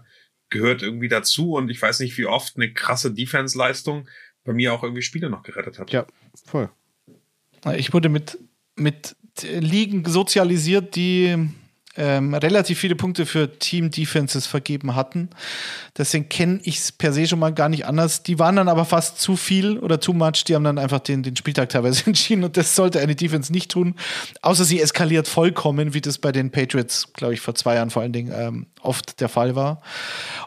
gehört 0.51 0.83
irgendwie 0.83 1.09
dazu 1.09 1.53
und 1.55 1.71
ich 1.71 1.81
weiß 1.81 2.01
nicht, 2.01 2.19
wie 2.19 2.27
oft 2.27 2.57
eine 2.57 2.73
krasse 2.73 3.13
Defense-Leistung 3.15 4.09
bei 4.45 4.53
mir 4.53 4.73
auch 4.73 4.83
irgendwie 4.83 5.03
Spiele 5.03 5.31
noch 5.31 5.43
gerettet 5.45 5.79
hat. 5.79 5.93
Ja, 5.93 6.07
voll. 6.45 6.71
Ich 7.77 7.93
wurde 7.93 8.09
mit, 8.09 8.39
mit 8.77 9.15
Ligen 9.43 10.05
sozialisiert, 10.05 10.97
die 10.97 11.49
ähm, 11.97 12.35
relativ 12.35 12.79
viele 12.79 12.95
Punkte 12.95 13.27
für 13.27 13.59
Team-Defenses 13.59 14.47
vergeben 14.47 14.95
hatten. 14.95 15.31
Deswegen 15.97 16.29
kenne 16.29 16.61
ich 16.63 16.79
es 16.79 16.93
per 16.93 17.13
se 17.13 17.27
schon 17.27 17.39
mal 17.41 17.53
gar 17.53 17.69
nicht 17.69 17.87
anders. 17.87 18.23
Die 18.23 18.39
waren 18.39 18.57
dann 18.57 18.69
aber 18.69 18.85
fast 18.85 19.21
zu 19.21 19.37
viel 19.37 19.79
oder 19.79 19.99
too 19.99 20.13
much. 20.13 20.45
Die 20.47 20.55
haben 20.55 20.65
dann 20.65 20.79
einfach 20.79 21.01
den, 21.01 21.23
den 21.23 21.35
Spieltag 21.37 21.71
teilweise 21.71 22.05
entschieden 22.07 22.45
und 22.45 22.57
das 22.57 22.77
sollte 22.77 23.01
eine 23.01 23.17
Defense 23.17 23.53
nicht 23.53 23.71
tun. 23.71 23.95
Außer 24.43 24.65
sie 24.65 24.81
eskaliert 24.81 25.27
vollkommen, 25.27 25.95
wie 25.95 26.01
das 26.01 26.19
bei 26.19 26.31
den 26.31 26.51
Patriots, 26.51 27.13
glaube 27.15 27.35
ich, 27.35 27.41
vor 27.41 27.55
zwei 27.55 27.75
Jahren 27.75 27.91
vor 27.91 28.03
allen 28.03 28.13
Dingen 28.13 28.33
ähm, 28.35 28.67
oft 28.83 29.21
der 29.21 29.29
Fall 29.29 29.55
war. 29.57 29.81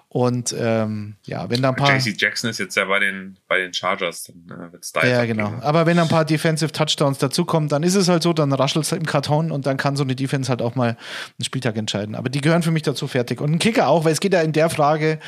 Und 0.10 0.54
ähm, 0.58 1.16
ja, 1.26 1.50
wenn 1.50 1.62
da 1.62 1.70
ein 1.70 1.76
paar. 1.76 1.96
JC 1.96 2.16
Jackson 2.20 2.50
ist 2.50 2.60
jetzt 2.60 2.76
ja 2.76 2.86
bei 2.86 3.00
den, 3.00 3.38
bei 3.48 3.58
den 3.60 3.74
Chargers, 3.74 4.24
dann 4.48 4.60
äh, 4.70 4.72
wird 4.74 4.84
es 4.84 4.92
da 4.92 5.06
Ja, 5.06 5.24
genau. 5.26 5.50
gehen. 5.52 5.62
Aber 5.62 5.86
wenn 5.86 5.98
ein 6.00 6.10
paar 6.10 6.26
Defensive 6.26 6.72
Touchdowns 6.72 7.18
dazukommen, 7.18 7.70
dann 7.70 7.84
ist 7.84 7.96
es 7.96 8.10
halt 8.10 8.24
so, 8.24 8.34
dann 8.34 8.52
raschelt 8.52 8.86
es 8.86 8.92
im 8.92 9.06
Karton 9.06 9.52
und 9.52 9.66
dann 9.66 9.78
kann 9.78 9.96
so 9.96 10.04
eine 10.04 10.16
Defense 10.16 10.50
halt 10.50 10.62
auch 10.62 10.76
mal 10.76 10.90
einen 10.90 11.46
Spieltag 11.46 11.78
entscheiden. 11.78 12.16
Aber 12.16 12.30
die 12.30 12.42
gehören 12.42 12.64
für 12.64 12.72
mich 12.72 12.84
dazu 12.84 13.08
fertig. 13.08 13.40
Und 13.40 13.52
ein 13.54 13.60
Kicker 13.60 13.88
auch, 13.88 14.04
weil 14.04 14.12
es 14.14 14.20
geht 14.20 14.34
ja 14.34 14.42
in 14.42 14.52
der 14.52 14.70
Frage, 14.70 15.20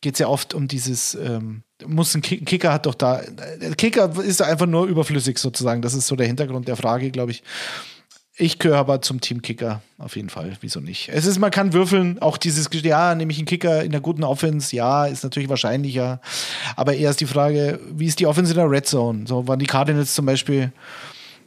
geht 0.00 0.14
es 0.14 0.18
ja 0.18 0.26
oft 0.26 0.52
um 0.52 0.66
dieses, 0.68 1.14
ähm, 1.14 1.62
muss 1.86 2.14
ein 2.14 2.20
Ki- 2.22 2.44
Kicker 2.44 2.72
hat 2.72 2.86
doch 2.86 2.94
da, 2.94 3.20
der 3.60 3.74
Kicker 3.76 4.10
ist 4.22 4.40
da 4.40 4.46
einfach 4.46 4.66
nur 4.66 4.86
überflüssig 4.86 5.38
sozusagen. 5.38 5.80
Das 5.80 5.94
ist 5.94 6.06
so 6.08 6.16
der 6.16 6.26
Hintergrund 6.26 6.66
der 6.68 6.76
Frage, 6.76 7.10
glaube 7.10 7.30
ich. 7.30 7.42
Ich 8.36 8.58
gehöre 8.58 8.78
aber 8.78 9.00
zum 9.00 9.20
Team 9.20 9.42
Kicker, 9.42 9.80
auf 9.98 10.16
jeden 10.16 10.28
Fall. 10.28 10.56
Wieso 10.60 10.80
nicht? 10.80 11.08
Es 11.08 11.24
ist, 11.24 11.38
man 11.38 11.52
kann 11.52 11.72
würfeln, 11.72 12.20
auch 12.20 12.36
dieses, 12.36 12.68
ja, 12.82 13.14
nehme 13.14 13.30
ich 13.30 13.38
einen 13.38 13.46
Kicker 13.46 13.84
in 13.84 13.92
der 13.92 14.00
guten 14.00 14.24
Offense, 14.24 14.74
ja, 14.74 15.06
ist 15.06 15.22
natürlich 15.22 15.48
wahrscheinlicher. 15.48 16.20
Aber 16.74 16.94
eher 16.94 17.10
ist 17.10 17.20
die 17.20 17.26
Frage, 17.26 17.78
wie 17.92 18.06
ist 18.06 18.18
die 18.18 18.26
Offense 18.26 18.52
in 18.52 18.58
der 18.58 18.68
Red 18.68 18.86
Zone? 18.86 19.26
So 19.28 19.46
waren 19.46 19.60
die 19.60 19.66
Cardinals 19.66 20.14
zum 20.14 20.26
Beispiel, 20.26 20.72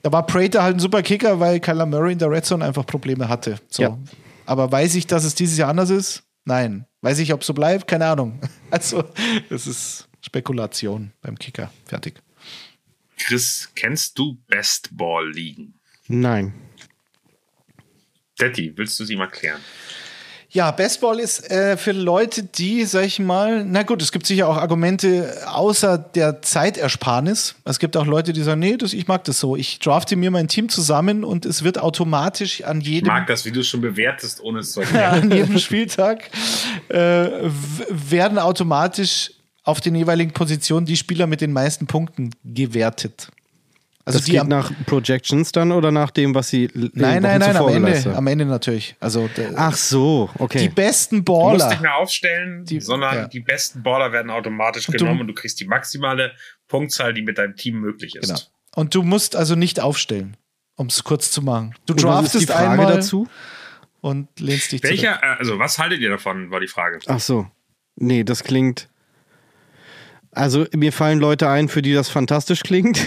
da 0.02 0.12
war 0.14 0.26
Prater 0.26 0.64
halt 0.64 0.78
ein 0.78 0.80
super 0.80 1.04
Kicker, 1.04 1.40
weil 1.42 1.60
Kyler 1.60 1.86
Murray 1.86 2.14
in 2.14 2.20
der 2.20 2.32
Red 2.32 2.46
Zone 2.46 2.64
einfach 2.64 2.86
Probleme 2.86 3.28
hatte. 3.28 3.60
So. 3.70 3.84
Ja. 3.84 3.98
Aber 4.46 4.72
weiß 4.72 4.96
ich, 4.96 5.08
dass 5.08 5.26
es 5.26 5.36
dieses 5.36 5.58
Jahr 5.58 5.70
anders 5.70 5.90
ist? 5.90 6.24
Nein. 6.46 6.86
Weiß 7.02 7.20
ich, 7.20 7.34
ob 7.34 7.42
es 7.42 7.48
so 7.48 7.54
bleibt? 7.54 7.88
Keine 7.88 8.06
Ahnung. 8.06 8.40
Also, 8.70 9.06
das 9.50 9.66
ist 9.66 10.10
Spekulation 10.20 11.14
beim 11.22 11.40
Kicker. 11.40 11.72
Fertig. 11.86 12.22
Chris, 13.18 13.70
kennst 13.76 14.20
du 14.20 14.38
Best 14.48 14.90
Ball 14.92 15.32
ligen? 15.32 15.74
Nein. 16.10 16.54
Detti, 18.40 18.74
willst 18.76 19.00
du 19.00 19.06
sie 19.06 19.16
mal 19.16 19.28
klären? 19.28 19.62
Ja, 20.50 20.72
Baseball 20.72 21.20
ist 21.20 21.52
äh, 21.52 21.76
für 21.76 21.92
Leute, 21.92 22.42
die, 22.42 22.86
sag 22.86 23.04
ich 23.04 23.20
mal, 23.20 23.66
na 23.66 23.84
gut, 23.84 24.02
es 24.02 24.14
gibt 24.14 24.26
sicher 24.26 24.48
auch 24.48 24.56
Argumente 24.56 25.46
außer 25.46 25.98
der 25.98 26.42
Zeitersparnis. 26.42 27.56
Es 27.66 27.80
gibt 27.80 27.98
auch 27.98 28.06
Leute, 28.06 28.32
die 28.32 28.42
sagen, 28.42 28.62
nee, 28.62 28.78
das, 28.78 28.94
ich 28.94 29.08
mag 29.10 29.26
das 29.26 29.40
so. 29.42 29.58
Ich 29.58 29.80
drafte 29.80 30.16
mir 30.16 30.32
mein 30.32 30.48
Team 30.48 30.70
zusammen 30.70 31.26
und 31.26 31.46
es 31.46 31.64
wird 31.64 31.78
automatisch 31.78 32.64
an 32.64 32.80
Ich 32.80 32.88
jedem, 32.88 33.08
mag 33.08 33.28
das, 33.28 33.44
wie 33.44 33.52
du 33.52 33.60
es 33.60 33.68
schon 33.68 33.82
bewertest, 33.82 34.42
ohne 34.42 34.60
es 34.60 34.72
zu 34.72 34.82
ja, 34.82 34.88
erklären. 34.92 35.32
an 35.32 35.38
jedem 35.38 35.60
Spieltag 35.60 36.30
äh, 36.88 36.96
werden 37.90 38.40
automatisch 38.40 39.32
auf 39.64 39.82
den 39.82 39.96
jeweiligen 39.96 40.32
Positionen 40.32 40.86
die 40.86 40.96
Spieler 40.96 41.28
mit 41.28 41.42
den 41.42 41.52
meisten 41.52 41.88
Punkten 41.88 42.30
gewertet. 42.46 43.28
Also 44.08 44.20
das 44.20 44.26
die 44.26 44.32
geht 44.32 44.42
am, 44.42 44.48
nach 44.48 44.72
Projections 44.86 45.52
dann 45.52 45.72
oder 45.72 45.92
nach 45.92 46.12
dem, 46.12 46.34
was 46.34 46.50
sie 46.50 46.70
Nein, 46.74 47.22
nein, 47.22 47.40
nein, 47.40 47.56
am 47.58 47.68
Ende, 47.70 48.16
am 48.16 48.28
Ende 48.28 48.46
natürlich. 48.46 48.96
Also 49.00 49.30
Ach 49.56 49.76
so, 49.76 50.30
die 50.38 50.42
okay. 50.44 50.70
besten 50.70 51.26
Du 51.26 51.34
musst 51.34 51.58
Baller. 51.60 51.70
nicht 51.72 51.82
mehr 51.82 51.96
aufstellen, 51.96 52.64
Die- 52.66 52.80
sondern 52.80 53.16
ja. 53.16 53.28
die 53.28 53.42
besten 53.42 53.84
Baller 53.84 54.12
werden 54.12 54.32
automatisch 54.32 54.88
Und 54.88 54.94
du- 54.94 55.00
genommen 55.00 55.22
und 55.22 55.28
du 55.28 55.34
kriegst 55.34 55.60
die 55.60 55.66
maximale 55.68 56.32
Punktzahl, 56.68 57.14
die 57.14 57.22
mit 57.22 57.38
deinem 57.38 57.56
Team 57.56 57.80
möglich 57.80 58.16
ist. 58.16 58.28
Genau. 58.28 58.40
Und 58.76 58.96
du 58.96 59.04
musst 59.04 59.36
also 59.36 59.56
nicht 59.56 59.80
aufstellen, 59.80 60.38
um 60.76 60.88
es 60.88 61.04
kurz 61.04 61.30
zu 61.32 61.42
machen. 61.42 61.76
Du 61.86 61.94
Und 61.94 62.04
draftest 62.04 62.36
die 62.42 62.46
Frage 62.46 62.70
einmal 62.70 62.88
dazu? 62.96 63.28
und 64.02 64.28
lehnst 64.40 64.72
dich 64.72 64.82
zurück. 64.82 64.92
Welcher, 64.94 65.22
äh, 65.22 65.38
also 65.40 65.60
was 65.60 65.80
haltet 65.80 66.00
ihr 66.00 66.10
davon, 66.10 66.50
war 66.52 66.60
die 66.60 66.68
Frage. 66.68 67.00
Ach 67.08 67.20
so. 67.20 67.48
Nee, 67.96 68.24
das 68.24 68.44
klingt. 68.44 68.88
Also 70.38 70.66
mir 70.76 70.94
fallen 70.94 71.20
Leute 71.20 71.50
ein, 71.50 71.68
für 71.68 71.82
die 71.82 71.94
das 71.94 72.10
fantastisch 72.10 72.62
klingt. 72.62 73.00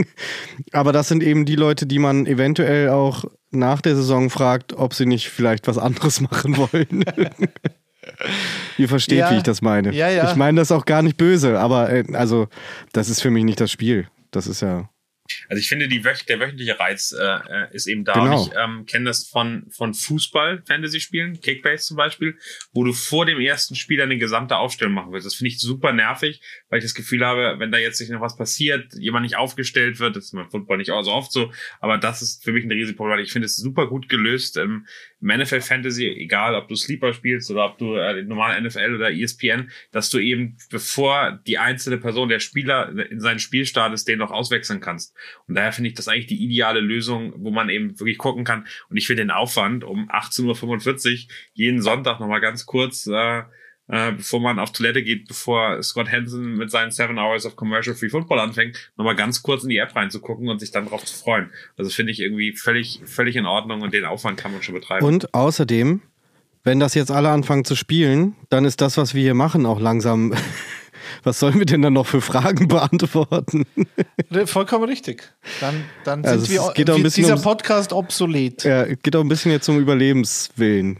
Aber 0.72 0.92
das 0.92 1.08
sind 1.08 1.22
eben 1.22 1.44
die 1.44 1.56
Leute, 1.56 1.86
die 1.86 1.98
man 1.98 2.26
eventuell 2.26 2.90
auch 2.90 3.24
nach 3.50 3.80
der 3.80 3.96
Saison 3.96 4.28
fragt, 4.30 4.74
ob 4.74 4.92
sie 4.94 5.06
nicht 5.06 5.28
vielleicht 5.30 5.68
was 5.68 5.78
anderes 5.78 6.20
machen 6.30 6.56
wollen. 6.56 7.04
Ihr 8.78 8.88
versteht, 8.88 9.18
Ja. 9.18 9.30
wie 9.30 9.36
ich 9.36 9.42
das 9.42 9.62
meine. 9.62 9.92
Ja, 9.92 10.08
ja. 10.08 10.30
Ich 10.30 10.36
meine 10.36 10.60
das 10.60 10.72
auch 10.72 10.84
gar 10.84 11.02
nicht 11.02 11.16
böse, 11.16 11.58
aber 11.58 11.90
äh, 11.90 12.04
also 12.14 12.48
das 12.92 13.08
ist 13.08 13.20
für 13.20 13.30
mich 13.30 13.44
nicht 13.44 13.60
das 13.60 13.70
Spiel. 13.70 14.08
Das 14.30 14.46
ist 14.46 14.60
ja. 14.62 14.88
Also 15.48 15.60
ich 15.60 15.68
finde, 15.68 15.88
die 15.88 16.04
wöch 16.04 16.24
der 16.26 16.40
wöchentliche 16.40 16.78
Reiz 16.78 17.12
äh, 17.12 17.24
äh, 17.24 17.74
ist 17.74 17.86
eben 17.86 18.04
da. 18.04 18.14
Genau. 18.14 18.42
Und 18.42 18.48
ich 18.48 18.58
ähm, 18.58 18.86
kenne 18.86 19.06
das 19.06 19.26
von, 19.26 19.66
von 19.70 19.94
Fußball-Fantasy-Spielen, 19.94 21.40
Kickbase 21.40 21.84
zum 21.84 21.96
Beispiel, 21.96 22.38
wo 22.72 22.84
du 22.84 22.92
vor 22.92 23.26
dem 23.26 23.40
ersten 23.40 23.74
Spiel 23.74 24.00
eine 24.00 24.18
gesamte 24.18 24.56
Aufstellung 24.56 24.94
machen 24.94 25.12
willst. 25.12 25.26
Das 25.26 25.34
finde 25.34 25.48
ich 25.48 25.60
super 25.60 25.92
nervig, 25.92 26.40
weil 26.68 26.78
ich 26.78 26.84
das 26.84 26.94
Gefühl 26.94 27.24
habe, 27.24 27.56
wenn 27.58 27.72
da 27.72 27.78
jetzt 27.78 28.00
nicht 28.00 28.10
noch 28.10 28.20
was 28.20 28.36
passiert, 28.36 28.92
jemand 28.94 29.24
nicht 29.24 29.36
aufgestellt 29.36 30.00
wird, 30.00 30.16
das 30.16 30.26
ist 30.26 30.32
beim 30.32 30.50
Football 30.50 30.78
nicht 30.78 30.90
auch 30.90 31.02
so 31.02 31.12
oft 31.12 31.32
so, 31.32 31.52
aber 31.80 31.98
das 31.98 32.22
ist 32.22 32.44
für 32.44 32.52
mich 32.52 32.64
ein 32.64 32.72
Risikoproblem. 32.72 33.24
Ich 33.24 33.32
finde 33.32 33.46
es 33.46 33.56
super 33.56 33.86
gut 33.86 34.08
gelöst 34.08 34.56
im, 34.56 34.86
im 35.20 35.28
NFL 35.28 35.60
Fantasy, 35.60 36.06
egal 36.06 36.54
ob 36.54 36.68
du 36.68 36.76
Sleeper 36.76 37.12
spielst 37.12 37.50
oder 37.50 37.64
ob 37.64 37.78
du 37.78 37.96
äh, 37.96 38.14
den 38.14 38.28
normalen 38.28 38.64
NFL 38.64 38.94
oder 38.94 39.10
ESPN, 39.10 39.70
dass 39.90 40.10
du 40.10 40.18
eben, 40.18 40.56
bevor 40.70 41.40
die 41.46 41.58
einzelne 41.58 41.98
Person, 41.98 42.28
der 42.28 42.38
Spieler 42.38 42.88
in 43.10 43.20
seinen 43.20 43.40
Spiel 43.40 43.66
startest, 43.66 44.06
den 44.06 44.18
noch 44.18 44.30
auswechseln 44.30 44.80
kannst. 44.80 45.14
Und 45.46 45.56
daher 45.56 45.72
finde 45.72 45.88
ich 45.88 45.96
das 45.96 46.08
eigentlich 46.08 46.26
die 46.26 46.44
ideale 46.44 46.80
Lösung, 46.80 47.32
wo 47.36 47.50
man 47.50 47.68
eben 47.68 47.98
wirklich 47.98 48.18
gucken 48.18 48.44
kann. 48.44 48.66
Und 48.88 48.96
ich 48.96 49.06
finde 49.06 49.24
den 49.24 49.30
Aufwand 49.30 49.84
um 49.84 50.08
18.45 50.10 51.26
Uhr 51.26 51.34
jeden 51.52 51.82
Sonntag 51.82 52.20
nochmal 52.20 52.40
ganz 52.40 52.66
kurz, 52.66 53.06
äh, 53.06 53.42
äh, 53.88 54.12
bevor 54.12 54.40
man 54.40 54.58
auf 54.58 54.72
Toilette 54.72 55.02
geht, 55.02 55.26
bevor 55.28 55.82
Scott 55.82 56.10
Hansen 56.10 56.56
mit 56.56 56.70
seinen 56.70 56.90
Seven 56.90 57.18
Hours 57.18 57.46
of 57.46 57.56
Commercial 57.56 57.96
Free 57.96 58.10
Football 58.10 58.38
anfängt, 58.38 58.90
nochmal 58.96 59.16
ganz 59.16 59.42
kurz 59.42 59.62
in 59.62 59.70
die 59.70 59.78
App 59.78 59.96
reinzugucken 59.96 60.48
und 60.48 60.60
sich 60.60 60.70
dann 60.70 60.86
drauf 60.86 61.04
zu 61.04 61.16
freuen. 61.16 61.50
Also 61.76 61.90
finde 61.90 62.12
ich 62.12 62.20
irgendwie 62.20 62.52
völlig, 62.52 63.00
völlig 63.04 63.36
in 63.36 63.46
Ordnung 63.46 63.80
und 63.80 63.94
den 63.94 64.04
Aufwand 64.04 64.38
kann 64.38 64.52
man 64.52 64.62
schon 64.62 64.74
betreiben. 64.74 65.04
Und 65.06 65.32
außerdem, 65.34 66.02
wenn 66.64 66.80
das 66.80 66.94
jetzt 66.94 67.10
alle 67.10 67.30
anfangen 67.30 67.64
zu 67.64 67.74
spielen, 67.74 68.36
dann 68.50 68.64
ist 68.64 68.80
das, 68.80 68.96
was 68.98 69.14
wir 69.14 69.22
hier 69.22 69.34
machen, 69.34 69.66
auch 69.66 69.80
langsam. 69.80 70.34
Was 71.22 71.38
sollen 71.38 71.58
wir 71.58 71.64
denn 71.64 71.80
dann 71.80 71.94
noch 71.94 72.06
für 72.06 72.20
Fragen 72.20 72.68
beantworten? 72.68 73.64
Vollkommen 74.44 74.84
richtig. 74.84 75.22
Dann, 75.60 75.84
dann 76.04 76.24
Also 76.24 76.44
sind 76.44 76.54
wir 76.56 76.72
geht 76.74 76.90
auch 76.90 76.96
ein 76.96 77.02
bisschen 77.02 77.24
dieser 77.24 77.38
Podcast 77.38 77.92
obsolet. 77.94 78.64
Ja, 78.64 78.84
geht 78.84 79.16
auch 79.16 79.22
ein 79.22 79.28
bisschen 79.28 79.50
jetzt 79.50 79.68
um 79.68 79.78
Überlebenswillen. 79.78 80.98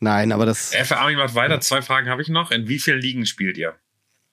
Nein, 0.00 0.32
aber 0.32 0.46
das. 0.46 0.74
FA 0.74 0.96
Army 0.96 1.16
macht 1.16 1.34
weiter. 1.34 1.60
Zwei 1.60 1.82
Fragen 1.82 2.08
habe 2.08 2.22
ich 2.22 2.28
noch. 2.28 2.50
In 2.50 2.68
wie 2.68 2.78
vielen 2.78 3.00
Ligen 3.00 3.26
spielt 3.26 3.56
ihr? 3.56 3.74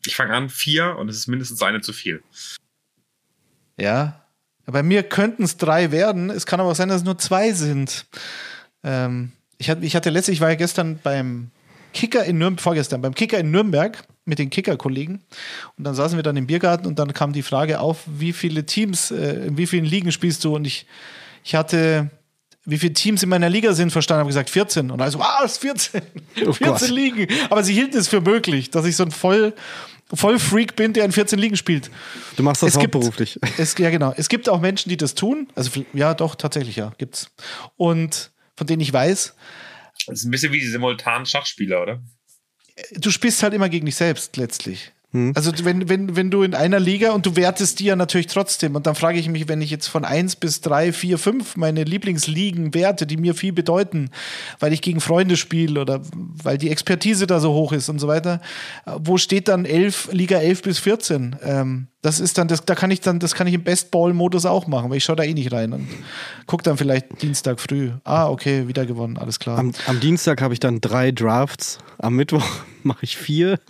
Ich 0.05 0.16
fange 0.16 0.34
an, 0.34 0.49
vier 0.49 0.97
und 0.97 1.09
es 1.09 1.18
ist 1.18 1.28
mindestens 1.28 1.62
eine 1.62 1.82
zu 1.82 1.93
viel. 1.93 2.24
Ja. 3.78 4.26
Bei 4.66 4.84
mir 4.84 5.03
könnten 5.03 5.43
es 5.43 5.57
drei 5.57 5.91
werden. 5.91 6.30
Es 6.30 6.45
kann 6.45 6.59
aber 6.59 6.72
auch 6.72 6.76
sein, 6.76 6.89
dass 6.89 6.97
es 6.97 7.03
nur 7.03 7.18
zwei 7.18 7.51
sind. 7.51 8.05
Ähm, 8.84 9.32
ich, 9.57 9.70
hatte, 9.70 9.86
ich 9.86 9.95
hatte 9.95 10.09
letztlich, 10.09 10.38
ich 10.38 10.41
war 10.41 10.49
ja 10.49 10.55
gestern 10.55 10.99
beim 11.01 11.51
Kicker 11.93 12.24
in 12.24 12.38
Nürnberg, 12.38 12.62
vorgestern, 12.62 13.01
beim 13.01 13.16
Kicker 13.16 13.39
in 13.39 13.51
Nürnberg 13.51 14.03
mit 14.26 14.39
den 14.39 14.49
Kicker-Kollegen. 14.49 15.22
Und 15.78 15.84
dann 15.84 15.95
saßen 15.95 16.18
wir 16.18 16.24
dann 16.24 16.38
im 16.38 16.47
Biergarten 16.47 16.88
und 16.88 16.99
dann 16.99 17.14
kam 17.14 17.34
die 17.34 17.41
Frage 17.41 17.80
auf, 17.80 18.03
wie 18.07 18.34
viele 18.34 18.66
Teams, 18.66 19.12
äh, 19.12 19.47
in 19.47 19.57
wie 19.57 19.68
vielen 19.68 19.86
Ligen 19.86 20.12
spielst 20.12 20.43
du? 20.43 20.55
Und 20.55 20.66
ich, 20.66 20.86
ich 21.43 21.55
hatte, 21.55 22.09
wie 22.66 22.78
viele 22.78 22.93
Teams 22.93 23.24
in 23.24 23.30
meiner 23.30 23.49
Liga 23.49 23.74
sind, 23.74 23.91
verstanden, 23.91 24.20
habe 24.20 24.28
gesagt 24.30 24.49
14. 24.49 24.91
Und 24.91 25.01
also, 25.01 25.20
was, 25.20 25.57
14? 25.59 26.01
Oh 26.45 26.53
14 26.53 26.66
Gott. 26.66 26.89
Ligen. 26.89 27.28
Aber 27.49 27.64
sie 27.64 27.74
hielten 27.74 27.97
es 27.97 28.07
für 28.07 28.22
möglich, 28.22 28.70
dass 28.70 28.86
ich 28.86 28.95
so 28.95 29.03
ein 29.03 29.12
voll, 29.12 29.53
voll 30.14 30.38
Freak 30.39 30.76
bin, 30.76 30.93
der 30.93 31.05
in 31.05 31.12
14 31.12 31.39
Ligen 31.39 31.57
spielt. 31.57 31.89
Du 32.36 32.43
machst 32.43 32.62
das 32.62 32.74
Es 32.76 32.80
gibt- 32.80 32.93
hauptberuflich. 32.95 33.39
Es, 33.57 33.76
ja, 33.78 33.89
genau. 33.89 34.14
Es 34.16 34.30
gibt 34.30 34.47
auch 34.49 34.62
Menschen, 34.62 34.89
die 34.89 34.97
das 34.97 35.16
tun. 35.16 35.47
Also, 35.55 35.84
ja, 35.93 36.14
doch, 36.14 36.36
tatsächlich, 36.36 36.76
ja, 36.76 36.93
gibt's. 36.97 37.32
Und 37.78 38.32
von 38.55 38.68
denen 38.68 38.82
ich 38.82 38.93
weiß, 38.93 39.36
Das 40.07 40.20
ist 40.20 40.26
ein 40.26 40.32
bisschen 40.32 40.51
wie 40.53 40.59
die 40.59 40.68
simultanen 40.68 41.26
Schachspieler, 41.26 41.82
oder? 41.82 42.01
du 42.93 43.12
spielst 43.12 43.43
halt 43.43 43.53
immer 43.53 43.70
gegen 43.70 43.86
dich 43.86 43.95
selbst 43.95 44.38
letztlich. 44.38 44.91
Also 45.36 45.51
wenn, 45.64 45.89
wenn, 45.89 46.16
wenn 46.16 46.32
du 46.32 46.41
in 46.41 46.55
einer 46.55 46.80
Liga 46.80 47.12
und 47.12 47.26
du 47.26 47.36
wertest 47.36 47.82
die 47.82 47.86
ja 47.86 47.97
natürlich 47.97 48.28
trotzdem 48.28 48.76
und 48.78 48.88
dann 48.88 48.95
frage 48.95 49.20
ich 49.20 49.28
mich, 49.28 49.49
wenn 49.49 49.62
ich 49.62 49.70
jetzt 49.70 49.88
von 49.88 50.05
1 50.05 50.38
bis 50.38 50.62
3, 50.62 50.93
4, 50.93 51.18
5 51.18 51.57
meine 51.57 51.84
Lieblingsligen 51.84 52.74
werte, 52.74 53.05
die 53.05 53.18
mir 53.18 53.36
viel 53.36 53.51
bedeuten, 53.51 54.09
weil 54.59 54.72
ich 54.72 54.82
gegen 54.82 55.01
Freunde 55.01 55.36
spiele 55.36 55.82
oder 55.82 56.01
weil 56.14 56.57
die 56.57 56.70
Expertise 56.70 57.28
da 57.28 57.41
so 57.41 57.51
hoch 57.53 57.74
ist 57.74 57.89
und 57.89 57.99
so 57.99 58.07
weiter, 58.07 58.39
äh, 58.86 58.91
wo 58.99 59.18
steht 59.18 59.49
dann 59.49 59.66
11, 59.66 60.09
Liga 60.14 60.38
11 60.38 60.62
bis 60.62 60.80
14? 60.80 61.36
Ähm, 61.43 61.88
das 62.01 62.19
ist 62.19 62.37
dann, 62.37 62.47
das, 62.47 62.65
da 62.65 62.73
kann 62.73 62.89
ich 62.89 63.01
dann, 63.01 63.19
das 63.19 63.35
kann 63.35 63.45
ich 63.45 63.53
im 63.53 63.63
Best-Ball-Modus 63.63 64.45
auch 64.47 64.65
machen, 64.65 64.89
weil 64.89 64.97
ich 64.97 65.03
schaue 65.03 65.17
da 65.17 65.23
eh 65.23 65.33
nicht 65.33 65.51
rein 65.51 65.71
und 65.73 65.87
gucke 66.47 66.63
dann 66.63 66.77
vielleicht 66.77 67.21
Dienstag 67.21 67.59
früh. 67.59 67.91
Ah, 68.03 68.27
okay, 68.27 68.67
wieder 68.67 68.87
gewonnen, 68.87 69.17
alles 69.17 69.39
klar. 69.39 69.59
Am, 69.59 69.71
am 69.85 69.99
Dienstag 69.99 70.41
habe 70.41 70.53
ich 70.53 70.59
dann 70.59 70.81
drei 70.81 71.11
Drafts. 71.11 71.77
Am 71.99 72.15
Mittwoch 72.15 72.45
mache 72.83 73.03
ich 73.03 73.17
vier. 73.17 73.59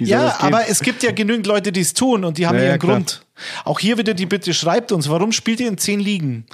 Ja, 0.00 0.40
aber 0.40 0.68
es 0.68 0.80
gibt 0.80 1.02
ja 1.02 1.12
genügend 1.12 1.46
Leute, 1.46 1.70
die 1.70 1.80
es 1.80 1.94
tun 1.94 2.24
und 2.24 2.38
die 2.38 2.46
haben 2.46 2.56
Ja, 2.56 2.62
ihren 2.62 2.70
ja. 2.72 2.76
Grund. 2.78 3.22
Auch 3.64 3.78
hier 3.78 3.98
wieder 3.98 4.14
die 4.14 4.26
Bitte, 4.26 4.52
schreibt 4.54 4.90
uns, 4.92 5.08
warum 5.08 5.32
spielt 5.32 5.60
ihr 5.60 5.68
in 5.68 5.78
zehn 5.78 6.00
Ligen? 6.00 6.46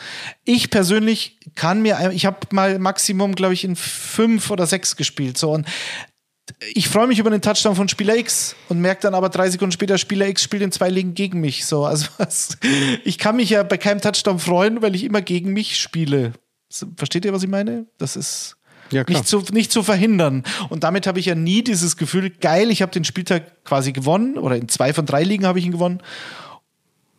Ich 0.44 0.70
persönlich 0.70 1.38
kann 1.54 1.82
mir, 1.82 2.10
ich 2.12 2.26
habe 2.26 2.38
mal 2.50 2.78
Maximum, 2.78 3.34
glaube 3.34 3.54
ich, 3.54 3.64
in 3.64 3.76
fünf 3.76 4.50
oder 4.50 4.66
sechs 4.66 4.96
gespielt. 4.96 5.38
So 5.38 5.52
und 5.52 5.66
ich 6.74 6.88
freue 6.88 7.07
mich 7.07 7.18
über 7.18 7.30
den 7.30 7.42
Touchdown 7.42 7.76
von 7.76 7.88
Spieler 7.88 8.16
X 8.16 8.57
und 8.68 8.80
merke 8.80 9.03
dann 9.03 9.14
aber 9.14 9.28
drei 9.28 9.51
Sekunden 9.51 9.72
später, 9.72 9.99
Spieler 9.99 10.28
X 10.28 10.42
spielt 10.42 10.62
in 10.62 10.72
zwei 10.72 10.88
Ligen 10.88 11.14
gegen 11.14 11.40
mich. 11.40 11.66
So, 11.66 11.84
also 11.84 12.07
was, 12.18 12.59
ich 13.05 13.18
kann 13.18 13.36
mich 13.36 13.51
ja 13.51 13.62
bei 13.62 13.76
keinem 13.76 14.01
Touchdown 14.01 14.38
freuen, 14.38 14.82
weil 14.82 14.94
ich 14.94 15.05
immer 15.05 15.22
gegen 15.22 15.53
mich 15.53 15.78
spiele. 15.78 16.32
Versteht 16.96 17.24
ihr, 17.24 17.32
was 17.32 17.42
ich 17.42 17.49
meine? 17.49 17.86
Das 17.96 18.16
ist 18.16 18.57
Ja, 18.90 19.05
nicht 19.09 19.26
zu, 19.26 19.42
nicht 19.53 19.72
zu 19.72 19.82
verhindern. 19.82 20.44
Und 20.68 20.84
damit 20.84 21.07
habe 21.07 21.18
ich 21.18 21.26
ja 21.26 21.34
nie 21.34 21.62
dieses 21.62 21.96
Gefühl, 21.96 22.30
geil, 22.30 22.70
ich 22.70 22.82
habe 22.82 22.92
den 22.92 23.05
Spieltag 23.05 23.64
quasi 23.64 23.92
gewonnen 23.92 24.36
oder 24.38 24.57
in 24.57 24.68
zwei 24.68 24.92
von 24.92 25.07
drei 25.07 25.22
Ligen 25.22 25.46
habe 25.46 25.59
ich 25.59 25.64
ihn 25.64 25.72
gewonnen. 25.72 26.03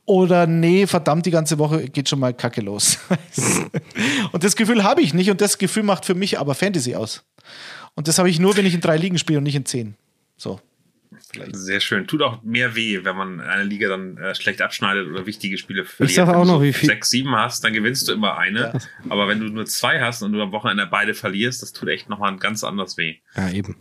Oder 0.05 0.47
nee, 0.47 0.87
verdammt, 0.87 1.27
die 1.27 1.31
ganze 1.31 1.59
Woche 1.59 1.87
geht 1.87 2.09
schon 2.09 2.19
mal 2.19 2.33
Kacke 2.33 2.61
los. 2.61 2.97
und 4.31 4.43
das 4.43 4.55
Gefühl 4.55 4.83
habe 4.83 5.01
ich 5.01 5.13
nicht 5.13 5.29
und 5.29 5.39
das 5.39 5.59
Gefühl 5.59 5.83
macht 5.83 6.05
für 6.05 6.15
mich 6.15 6.39
aber 6.39 6.55
Fantasy 6.55 6.95
aus. 6.95 7.23
Und 7.99 8.07
das 8.07 8.17
habe 8.17 8.29
ich 8.29 8.39
nur, 8.39 8.55
wenn 8.55 8.65
ich 8.65 8.73
in 8.73 8.79
drei 8.79 8.95
Ligen 8.95 9.17
spiele 9.17 9.39
und 9.39 9.43
nicht 9.43 9.55
in 9.55 9.65
zehn. 9.65 9.95
So. 10.37 10.61
Sehr 11.51 11.81
schön. 11.81 12.07
Tut 12.07 12.21
auch 12.21 12.41
mehr 12.43 12.73
weh, 12.77 13.03
wenn 13.03 13.13
man 13.17 13.41
eine 13.41 13.63
Liga 13.63 13.89
dann 13.89 14.15
äh, 14.17 14.33
schlecht 14.35 14.61
abschneidet 14.61 15.05
oder 15.09 15.25
wichtige 15.25 15.57
Spiele 15.57 15.83
verliert. 15.83 16.15
sag 16.15 16.27
Wenn 16.29 16.35
auch 16.35 16.41
du 16.43 16.47
noch, 16.47 16.57
so 16.59 16.63
wie 16.63 16.71
viel- 16.71 16.87
sechs, 16.87 17.09
sieben 17.09 17.35
hast, 17.35 17.61
dann 17.65 17.73
gewinnst 17.73 18.07
du 18.07 18.13
immer 18.13 18.37
eine. 18.37 18.79
Aber 19.09 19.27
wenn 19.27 19.41
du 19.41 19.47
nur 19.47 19.65
zwei 19.65 19.99
hast 19.99 20.21
und 20.21 20.31
du 20.31 20.41
am 20.41 20.53
Wochenende 20.53 20.87
beide 20.87 21.13
verlierst, 21.13 21.61
das 21.61 21.73
tut 21.73 21.89
echt 21.89 22.07
nochmal 22.09 22.37
ganz 22.37 22.63
anders 22.63 22.95
weh. 22.97 23.15
Ja, 23.35 23.49
eben. 23.51 23.75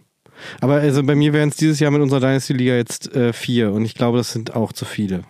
Aber 0.61 0.75
also 0.75 1.05
bei 1.05 1.15
mir 1.15 1.33
wären 1.33 1.51
es 1.51 1.57
dieses 1.57 1.79
Jahr 1.79 1.93
mit 1.93 2.01
unserer 2.03 2.19
Dynasty-Liga 2.21 2.75
jetzt 2.75 3.15
äh, 3.15 3.33
vier 3.33 3.71
und 3.73 3.85
ich 3.85 3.95
glaube, 3.95 4.19
das 4.19 4.33
sind 4.33 4.57
auch 4.57 4.73
zu 4.73 4.85
viele. 4.85 5.23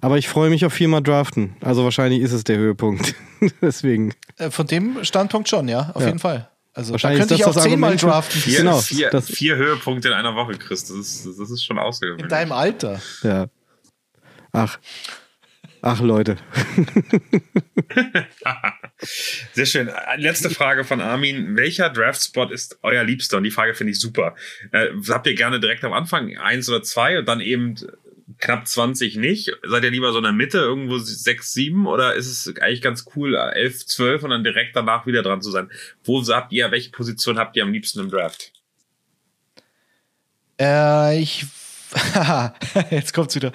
Aber 0.00 0.18
ich 0.18 0.28
freue 0.28 0.50
mich 0.50 0.64
auf 0.64 0.72
viermal 0.72 1.02
draften. 1.02 1.56
Also 1.60 1.84
wahrscheinlich 1.84 2.20
ist 2.22 2.32
es 2.32 2.42
der 2.44 2.56
Höhepunkt. 2.58 3.14
Deswegen. 3.62 4.12
Äh, 4.38 4.50
Von 4.50 4.66
dem 4.66 5.04
Standpunkt 5.04 5.48
schon, 5.48 5.68
ja, 5.68 5.90
auf 5.94 6.02
Ja. 6.02 6.08
jeden 6.08 6.18
Fall. 6.18 6.48
Also 6.78 6.90
da 6.90 6.92
Wahrscheinlich 6.92 7.18
könnte 7.22 7.34
ist 7.34 7.40
ich 7.40 7.44
das 7.46 7.56
auch 7.56 7.60
das 7.60 7.64
zehnmal 7.68 7.96
draften. 7.96 8.40
Vier, 8.40 8.58
Genau, 8.58 8.78
vier, 8.80 9.10
das- 9.10 9.26
vier 9.28 9.56
Höhepunkte 9.56 10.06
in 10.08 10.14
einer 10.14 10.36
Woche, 10.36 10.52
Chris. 10.56 10.84
Das 10.84 10.96
ist, 10.96 11.26
das 11.26 11.50
ist 11.50 11.64
schon 11.64 11.76
außergewöhnlich. 11.76 12.22
In 12.22 12.28
deinem 12.28 12.52
Alter. 12.52 13.02
Ja. 13.24 13.48
Ach. 14.52 14.78
Ach, 15.82 16.00
Leute. 16.00 16.36
Sehr 19.54 19.66
schön. 19.66 19.90
Letzte 20.18 20.50
Frage 20.50 20.84
von 20.84 21.00
Armin. 21.00 21.56
Welcher 21.56 21.90
Draft-Spot 21.90 22.44
ist 22.50 22.78
euer 22.82 23.02
Liebster? 23.02 23.38
Und 23.38 23.42
die 23.44 23.50
Frage 23.50 23.74
finde 23.74 23.92
ich 23.92 23.98
super. 24.00 24.36
Äh, 24.70 24.88
habt 25.08 25.26
ihr 25.26 25.34
gerne 25.34 25.58
direkt 25.58 25.82
am 25.84 25.92
Anfang 25.92 26.36
eins 26.38 26.68
oder 26.68 26.82
zwei 26.84 27.18
und 27.18 27.26
dann 27.26 27.40
eben 27.40 27.74
knapp 28.38 28.68
20 28.68 29.16
nicht? 29.16 29.52
Seid 29.66 29.84
ihr 29.84 29.90
lieber 29.90 30.12
so 30.12 30.18
in 30.18 30.24
der 30.24 30.32
Mitte, 30.32 30.58
irgendwo 30.58 30.98
sechs, 30.98 31.52
sieben? 31.52 31.86
Oder 31.86 32.14
ist 32.14 32.26
es 32.26 32.56
eigentlich 32.60 32.82
ganz 32.82 33.06
cool, 33.16 33.34
äh, 33.34 33.54
elf, 33.54 33.86
zwölf 33.86 34.22
und 34.22 34.30
dann 34.30 34.44
direkt 34.44 34.76
danach 34.76 35.06
wieder 35.06 35.22
dran 35.22 35.40
zu 35.40 35.50
sein? 35.50 35.70
Wo 36.04 36.22
habt 36.28 36.52
ihr, 36.52 36.70
welche 36.70 36.90
Position 36.90 37.38
habt 37.38 37.56
ihr 37.56 37.62
am 37.62 37.72
liebsten 37.72 38.00
im 38.00 38.10
Draft? 38.10 38.52
Äh, 40.60 41.20
ich. 41.20 41.46
Jetzt 42.90 43.14
kommt's 43.14 43.34
wieder. 43.34 43.52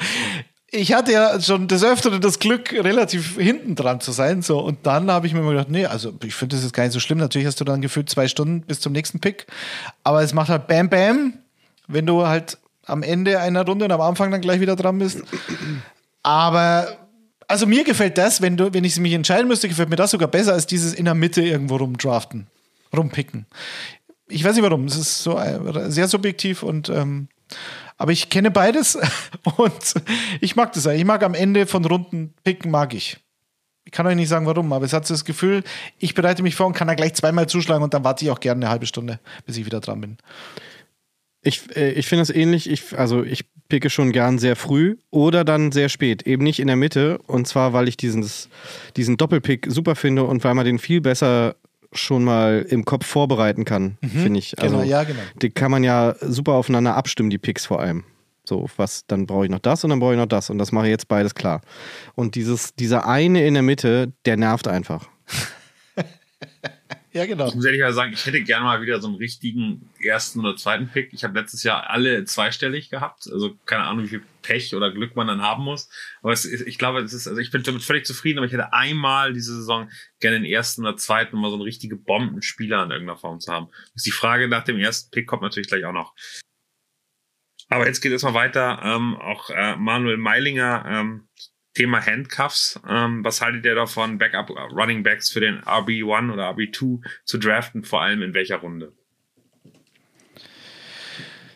Ich 0.72 0.92
hatte 0.92 1.12
ja 1.12 1.40
schon 1.40 1.68
des 1.68 1.84
Öfteren 1.84 2.20
das 2.20 2.40
Glück, 2.40 2.74
relativ 2.74 3.38
hinten 3.38 3.76
dran 3.76 4.02
zu 4.02 4.12
sein. 4.12 4.42
So, 4.42 4.60
und 4.60 4.88
dann 4.88 5.12
habe 5.12 5.28
ich 5.28 5.34
mir 5.36 5.42
mal 5.42 5.52
gedacht, 5.52 5.70
nee, 5.70 5.86
also 5.86 6.18
ich 6.24 6.34
finde 6.34 6.56
das 6.56 6.66
ist 6.66 6.74
gar 6.74 6.84
nicht 6.84 6.94
so 6.94 7.00
schlimm. 7.00 7.20
Natürlich 7.20 7.46
hast 7.46 7.62
du 7.62 7.64
dann 7.64 7.82
gefühlt 7.82 8.10
zwei 8.10 8.28
Stunden 8.28 8.62
bis 8.62 8.80
zum 8.80 8.92
nächsten 8.92 9.20
Pick. 9.20 9.46
Aber 10.04 10.24
es 10.24 10.34
macht 10.34 10.50
halt 10.50 10.66
Bam 10.66 10.90
Bam, 10.90 11.34
wenn 11.88 12.08
du 12.08 12.26
halt 12.26 12.58
am 12.86 13.04
Ende 13.04 13.40
einer 13.40 13.66
Runde 13.66 13.86
und 13.86 13.92
am 13.92 14.02
Anfang 14.02 14.32
dann 14.32 14.42
gleich 14.42 14.60
wieder 14.60 14.76
dran 14.76 15.00
bist. 15.00 15.22
Aber 16.22 16.98
also 17.48 17.66
mir 17.66 17.84
gefällt 17.84 18.18
das, 18.18 18.42
wenn 18.42 18.58
du, 18.58 18.74
wenn 18.74 18.84
ich 18.84 18.98
mich 19.00 19.14
entscheiden 19.14 19.48
müsste, 19.48 19.68
gefällt 19.68 19.90
mir 19.90 19.96
das 19.96 20.12
sogar 20.12 20.28
besser 20.28 20.54
als 20.54 20.68
dieses 20.68 20.94
in 20.94 21.06
der 21.06 21.14
Mitte 21.14 21.42
irgendwo 21.42 21.76
rumdraften, 21.78 22.48
rumpicken. 22.96 23.46
Ich 24.28 24.44
weiß 24.44 24.56
nicht 24.56 24.64
warum, 24.64 24.86
es 24.86 24.96
ist 24.96 25.24
so 25.24 25.38
äh, 25.38 25.92
sehr 25.92 26.08
subjektiv 26.08 26.64
und 26.64 26.90
ähm, 26.90 27.28
aber 27.98 28.12
ich 28.12 28.30
kenne 28.30 28.52
beides 28.52 28.98
und 29.58 29.94
ich 30.42 30.56
mag 30.56 30.74
das. 30.74 30.86
Ich 30.86 31.06
mag 31.06 31.24
am 31.24 31.34
Ende 31.34 31.68
von 31.68 31.86
Runden 31.86 32.34
picken, 32.44 32.72
mag 32.72 32.94
ich. 32.94 33.18
Ich 33.86 33.92
kann 33.92 34.08
euch 34.08 34.16
nicht 34.16 34.30
sagen, 34.30 34.46
warum, 34.46 34.72
aber 34.74 34.86
es 34.86 34.94
hat 34.94 35.06
so 35.06 35.14
das 35.14 35.26
Gefühl, 35.26 35.64
ich 36.00 36.16
bereite 36.16 36.42
mich 36.42 36.56
vor 36.56 36.68
und 36.68 36.74
kann 36.74 36.88
da 36.88 36.96
gleich 36.96 37.14
zweimal 37.14 37.48
zuschlagen 37.48 37.84
und 37.84 37.94
dann 37.94 38.04
warte 38.04 38.26
ich 38.26 38.32
auch 38.32 38.40
gerne 38.40 38.66
eine 38.66 38.72
halbe 38.72 38.86
Stunde, 38.86 39.20
bis 39.46 39.58
ich 39.58 39.66
wieder 39.66 39.82
dran 39.82 40.02
bin. 40.02 40.18
Ich, 41.44 41.76
äh, 41.76 41.92
ich 41.92 42.08
finde 42.08 42.24
es 42.24 42.30
ähnlich. 42.30 42.70
Ich, 42.70 42.98
also 42.98 43.24
ich 43.24 43.46
picke 43.70 43.90
schon 43.90 44.12
gern 44.12 44.40
sehr 44.40 44.56
früh 44.56 44.98
oder 45.10 45.44
dann 45.44 45.72
sehr 45.72 45.90
spät. 45.90 46.24
Eben 46.24 46.44
nicht 46.44 46.60
in 46.60 46.68
der 46.68 46.76
Mitte. 46.76 47.20
Und 47.28 47.48
zwar, 47.48 47.74
weil 47.74 47.88
ich 47.88 47.98
dieses, 47.98 48.50
diesen 48.96 49.18
Doppelpick 49.18 49.68
super 49.70 49.96
finde 49.96 50.24
und 50.24 50.44
weil 50.44 50.54
man 50.54 50.66
den 50.66 50.80
viel 50.80 51.02
besser 51.02 51.56
schon 51.92 52.24
mal 52.24 52.66
im 52.68 52.86
Kopf 52.86 53.06
vorbereiten 53.06 53.66
kann, 53.66 53.98
finde 54.02 54.40
ich. 54.40 54.60
Also, 54.60 54.78
genau, 54.78 54.90
ja, 54.90 55.04
genau. 55.04 55.20
Die 55.42 55.52
kann 55.52 55.70
man 55.70 55.84
ja 55.84 56.16
super 56.22 56.54
aufeinander 56.54 56.96
abstimmen, 56.96 57.30
die 57.30 57.38
Picks 57.38 57.68
vor 57.68 57.80
allem. 57.80 58.04
So, 58.46 58.68
was, 58.76 59.06
dann 59.08 59.26
brauche 59.26 59.46
ich 59.46 59.52
noch 59.52 59.60
das 59.60 59.84
und 59.84 59.90
dann 59.90 60.00
brauche 60.00 60.14
ich 60.14 60.20
noch 60.20 60.26
das. 60.26 60.50
Und 60.50 60.58
das 60.58 60.72
mache 60.72 60.88
ich 60.88 60.92
jetzt 60.92 61.08
beides 61.08 61.34
klar. 61.34 61.62
Und 62.16 62.36
dieses, 62.36 62.76
dieser 62.76 63.08
eine 63.08 63.46
in 63.46 63.54
der 63.54 63.64
Mitte, 63.64 64.12
der 64.26 64.38
nervt 64.38 64.68
einfach. 64.68 65.08
Ja, 67.14 67.28
genau. 67.28 67.48
Ich 67.48 67.54
muss 67.54 67.66
ehrlich 67.66 67.84
sagen, 67.94 68.12
ich 68.12 68.26
hätte 68.26 68.42
gerne 68.42 68.66
mal 68.66 68.82
wieder 68.82 69.00
so 69.00 69.08
einen 69.08 69.18
richtigen 69.18 69.88
ersten 70.02 70.40
oder 70.40 70.56
zweiten 70.56 70.90
Pick. 70.90 71.14
Ich 71.14 71.24
habe 71.24 71.40
letztes 71.40 71.62
Jahr 71.62 71.88
alle 71.92 72.26
zweistellig 72.26 72.90
gehabt. 72.90 73.30
Also 73.32 73.56
keine 73.66 73.84
Ahnung, 73.84 74.06
wie 74.06 74.10
viel 74.10 74.24
Pech 74.42 74.74
oder 74.74 74.92
Glück 74.92 75.16
man 75.16 75.28
dann 75.28 75.44
haben 75.44 75.64
muss. 75.64 75.90
Aber 76.24 76.34
ist, 76.34 76.46
ich 76.46 76.80
glaube, 76.80 77.02
es 77.02 77.14
ist, 77.14 77.28
also 77.28 77.40
ich 77.40 77.52
bin 77.52 77.62
damit 77.62 77.84
völlig 77.84 78.08
zufrieden, 78.08 78.40
aber 78.40 78.48
ich 78.48 78.54
hätte 78.54 78.74
einmal 78.74 79.32
diese 79.34 79.56
Saison 79.56 79.92
gerne 80.20 80.40
den 80.40 80.52
ersten 80.52 80.82
oder 80.82 80.98
zweiten, 80.98 81.36
um 81.36 81.44
mal 81.44 81.52
so 81.52 81.56
eine 81.56 81.66
richtige 81.66 81.96
Bombenspieler 81.96 82.84
in 82.84 82.90
irgendeiner 82.90 83.20
Form 83.20 83.40
zu 83.40 83.54
haben. 83.54 83.68
Ist 83.94 84.08
die 84.08 84.12
Frage 84.12 84.48
nach 84.48 84.64
dem 84.64 84.80
ersten 84.80 85.12
Pick 85.12 85.28
kommt 85.28 85.44
natürlich 85.44 85.68
gleich 85.68 85.86
auch 85.86 85.94
noch. 85.94 86.16
Aber 87.70 87.86
jetzt 87.86 88.02
geht 88.02 88.12
es 88.12 88.24
mal 88.24 88.34
weiter. 88.34 88.82
Ähm, 88.84 89.18
auch 89.18 89.52
äh, 89.52 89.76
Manuel 89.76 90.18
Meilinger 90.18 90.84
ähm, 90.88 91.28
Thema 91.74 92.06
Handcuffs. 92.06 92.80
Ähm, 92.88 93.24
was 93.24 93.42
haltet 93.42 93.66
ihr 93.66 93.76
davon, 93.76 94.18
Backup 94.18 94.50
Running 94.50 95.04
Backs 95.04 95.30
für 95.30 95.40
den 95.40 95.62
RB1 95.62 96.32
oder 96.32 96.52
RB2 96.52 97.02
zu 97.26 97.38
draften, 97.38 97.84
vor 97.84 98.02
allem 98.02 98.22
in 98.22 98.34
welcher 98.34 98.58
Runde? 98.58 98.94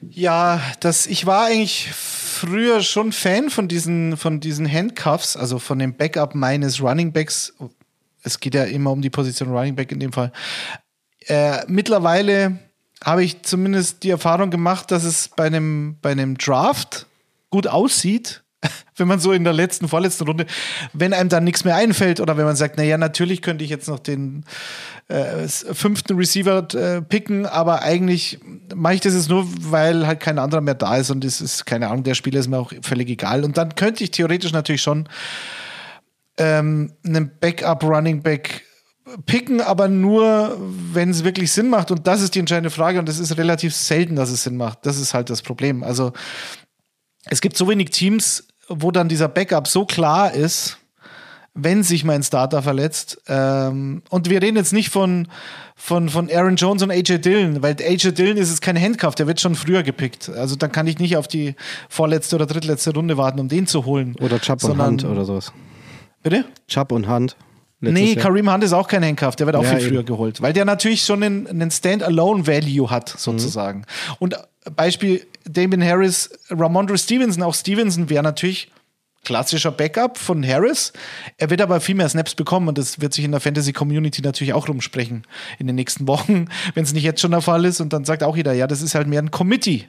Ja, 0.09 0.61
das, 0.79 1.07
ich 1.07 1.25
war 1.25 1.45
eigentlich 1.45 1.89
früher 1.91 2.81
schon 2.81 3.11
Fan 3.11 3.49
von 3.49 3.67
diesen, 3.67 4.15
von 4.17 4.39
diesen 4.39 4.71
Handcuffs, 4.71 5.35
also 5.35 5.59
von 5.59 5.79
dem 5.79 5.95
Backup 5.95 6.35
meines 6.35 6.81
Running 6.81 7.11
Backs. 7.11 7.53
Es 8.23 8.39
geht 8.39 8.53
ja 8.53 8.63
immer 8.63 8.91
um 8.91 9.01
die 9.01 9.09
Position 9.09 9.49
Running 9.49 9.75
Back 9.75 9.91
in 9.91 9.99
dem 9.99 10.13
Fall. 10.13 10.31
Äh, 11.25 11.63
mittlerweile 11.67 12.59
habe 13.03 13.23
ich 13.23 13.41
zumindest 13.43 14.03
die 14.03 14.09
Erfahrung 14.09 14.49
gemacht, 14.49 14.91
dass 14.91 15.03
es 15.03 15.29
bei 15.29 15.45
einem, 15.45 15.97
bei 16.01 16.11
einem 16.11 16.37
Draft 16.37 17.07
gut 17.49 17.67
aussieht, 17.67 18.43
wenn 18.95 19.07
man 19.07 19.19
so 19.19 19.31
in 19.31 19.43
der 19.43 19.53
letzten, 19.53 19.87
vorletzten 19.87 20.25
Runde, 20.25 20.45
wenn 20.93 21.13
einem 21.13 21.29
dann 21.29 21.43
nichts 21.43 21.63
mehr 21.63 21.75
einfällt 21.75 22.19
oder 22.19 22.37
wenn 22.37 22.45
man 22.45 22.55
sagt, 22.55 22.77
naja, 22.77 22.97
natürlich 22.97 23.41
könnte 23.41 23.63
ich 23.63 23.69
jetzt 23.69 23.87
noch 23.87 23.99
den 23.99 24.45
äh, 25.07 25.47
fünften 25.47 26.15
Receiver 26.15 26.67
äh, 26.73 27.01
picken, 27.01 27.45
aber 27.45 27.81
eigentlich 27.81 28.39
mache 28.75 28.95
ich 28.95 29.01
das 29.01 29.13
jetzt 29.13 29.29
nur, 29.29 29.47
weil 29.59 30.07
halt 30.07 30.19
kein 30.19 30.39
anderer 30.39 30.61
mehr 30.61 30.75
da 30.75 30.97
ist 30.97 31.09
und 31.09 31.23
es 31.23 31.41
ist, 31.41 31.65
keine 31.65 31.87
Ahnung, 31.87 32.03
der 32.03 32.15
Spieler 32.15 32.39
ist 32.39 32.47
mir 32.47 32.57
auch 32.57 32.71
völlig 32.81 33.09
egal. 33.09 33.43
Und 33.43 33.57
dann 33.57 33.75
könnte 33.75 34.03
ich 34.03 34.11
theoretisch 34.11 34.51
natürlich 34.51 34.81
schon 34.81 35.07
ähm, 36.37 36.93
einen 37.05 37.31
Backup-Running 37.39 38.21
Back 38.21 38.63
picken, 39.25 39.61
aber 39.61 39.87
nur, 39.87 40.57
wenn 40.59 41.09
es 41.09 41.23
wirklich 41.23 41.51
Sinn 41.51 41.69
macht. 41.69 41.91
Und 41.91 42.07
das 42.07 42.21
ist 42.21 42.35
die 42.35 42.39
entscheidende 42.39 42.69
Frage 42.69 42.99
und 42.99 43.07
es 43.09 43.19
ist 43.19 43.37
relativ 43.37 43.73
selten, 43.75 44.15
dass 44.15 44.29
es 44.29 44.43
Sinn 44.43 44.57
macht. 44.57 44.85
Das 44.85 44.99
ist 44.99 45.13
halt 45.13 45.29
das 45.29 45.41
Problem. 45.41 45.83
Also 45.83 46.13
es 47.25 47.41
gibt 47.41 47.57
so 47.57 47.67
wenig 47.67 47.89
Teams, 47.91 48.47
wo 48.67 48.91
dann 48.91 49.09
dieser 49.09 49.27
Backup 49.27 49.67
so 49.67 49.85
klar 49.85 50.33
ist, 50.33 50.77
wenn 51.53 51.83
sich 51.83 52.03
mein 52.03 52.21
Starter 52.23 52.61
verletzt. 52.61 53.21
Ähm, 53.27 54.03
und 54.09 54.29
wir 54.29 54.41
reden 54.41 54.57
jetzt 54.57 54.73
nicht 54.73 54.89
von, 54.89 55.27
von, 55.75 56.09
von 56.09 56.29
Aaron 56.31 56.55
Jones 56.55 56.83
und 56.83 56.91
AJ 56.91 57.19
Dillon, 57.19 57.63
weil 57.63 57.75
AJ 57.81 58.11
Dillon 58.11 58.37
ist 58.37 58.51
es 58.51 58.61
kein 58.61 58.79
Handcuff, 58.79 59.15
der 59.15 59.27
wird 59.27 59.41
schon 59.41 59.55
früher 59.55 59.83
gepickt. 59.83 60.29
Also 60.29 60.55
dann 60.55 60.71
kann 60.71 60.87
ich 60.87 60.99
nicht 60.99 61.17
auf 61.17 61.27
die 61.27 61.55
vorletzte 61.89 62.35
oder 62.35 62.45
drittletzte 62.45 62.93
Runde 62.93 63.17
warten, 63.17 63.39
um 63.39 63.47
den 63.47 63.65
zu 63.67 63.85
holen. 63.85 64.15
Oder 64.19 64.39
Chubb 64.39 64.63
und 64.63 64.81
Hunt 64.81 65.03
oder 65.03 65.25
sowas. 65.25 65.51
Bitte? 66.21 66.45
Chubb 66.67 66.91
und 66.91 67.09
Hunt. 67.09 67.35
Nee, 67.79 68.13
Jahr. 68.13 68.23
Kareem 68.25 68.51
Hunt 68.51 68.63
ist 68.63 68.73
auch 68.73 68.87
kein 68.87 69.03
Handcuff, 69.05 69.35
der 69.35 69.45
wird 69.45 69.55
auch 69.55 69.63
Ja, 69.63 69.69
viel 69.75 69.79
eben. 69.81 69.89
früher 69.89 70.03
geholt, 70.03 70.41
weil 70.41 70.53
der 70.53 70.65
natürlich 70.65 71.03
schon 71.03 71.21
einen, 71.23 71.47
einen 71.47 71.69
Stand-alone-Value 71.69 72.89
hat, 72.89 73.09
sozusagen. 73.09 73.85
Und 74.19 74.35
Beispiel 74.75 75.25
Damien 75.45 75.83
Harris, 75.83 76.29
Ramondre 76.49 76.97
Stevenson, 76.97 77.43
auch 77.43 77.53
Stevenson 77.55 78.09
wäre 78.09 78.23
natürlich 78.23 78.71
klassischer 79.23 79.71
Backup 79.71 80.17
von 80.17 80.45
Harris. 80.47 80.93
Er 81.37 81.49
wird 81.49 81.61
aber 81.61 81.81
viel 81.81 81.95
mehr 81.95 82.07
Snaps 82.07 82.33
bekommen 82.33 82.67
und 82.69 82.77
das 82.77 83.01
wird 83.01 83.13
sich 83.13 83.25
in 83.25 83.31
der 83.31 83.41
Fantasy-Community 83.41 84.21
natürlich 84.21 84.53
auch 84.53 84.67
rumsprechen 84.69 85.23
in 85.59 85.67
den 85.67 85.75
nächsten 85.75 86.07
Wochen, 86.07 86.47
wenn 86.73 86.83
es 86.83 86.93
nicht 86.93 87.03
jetzt 87.03 87.21
schon 87.21 87.31
der 87.31 87.41
Fall 87.41 87.65
ist. 87.65 87.81
Und 87.81 87.91
dann 87.93 88.05
sagt 88.05 88.23
auch 88.23 88.37
jeder, 88.37 88.53
ja, 88.53 88.67
das 88.67 88.81
ist 88.81 88.95
halt 88.95 89.07
mehr 89.07 89.21
ein 89.21 89.31
Committee. 89.31 89.85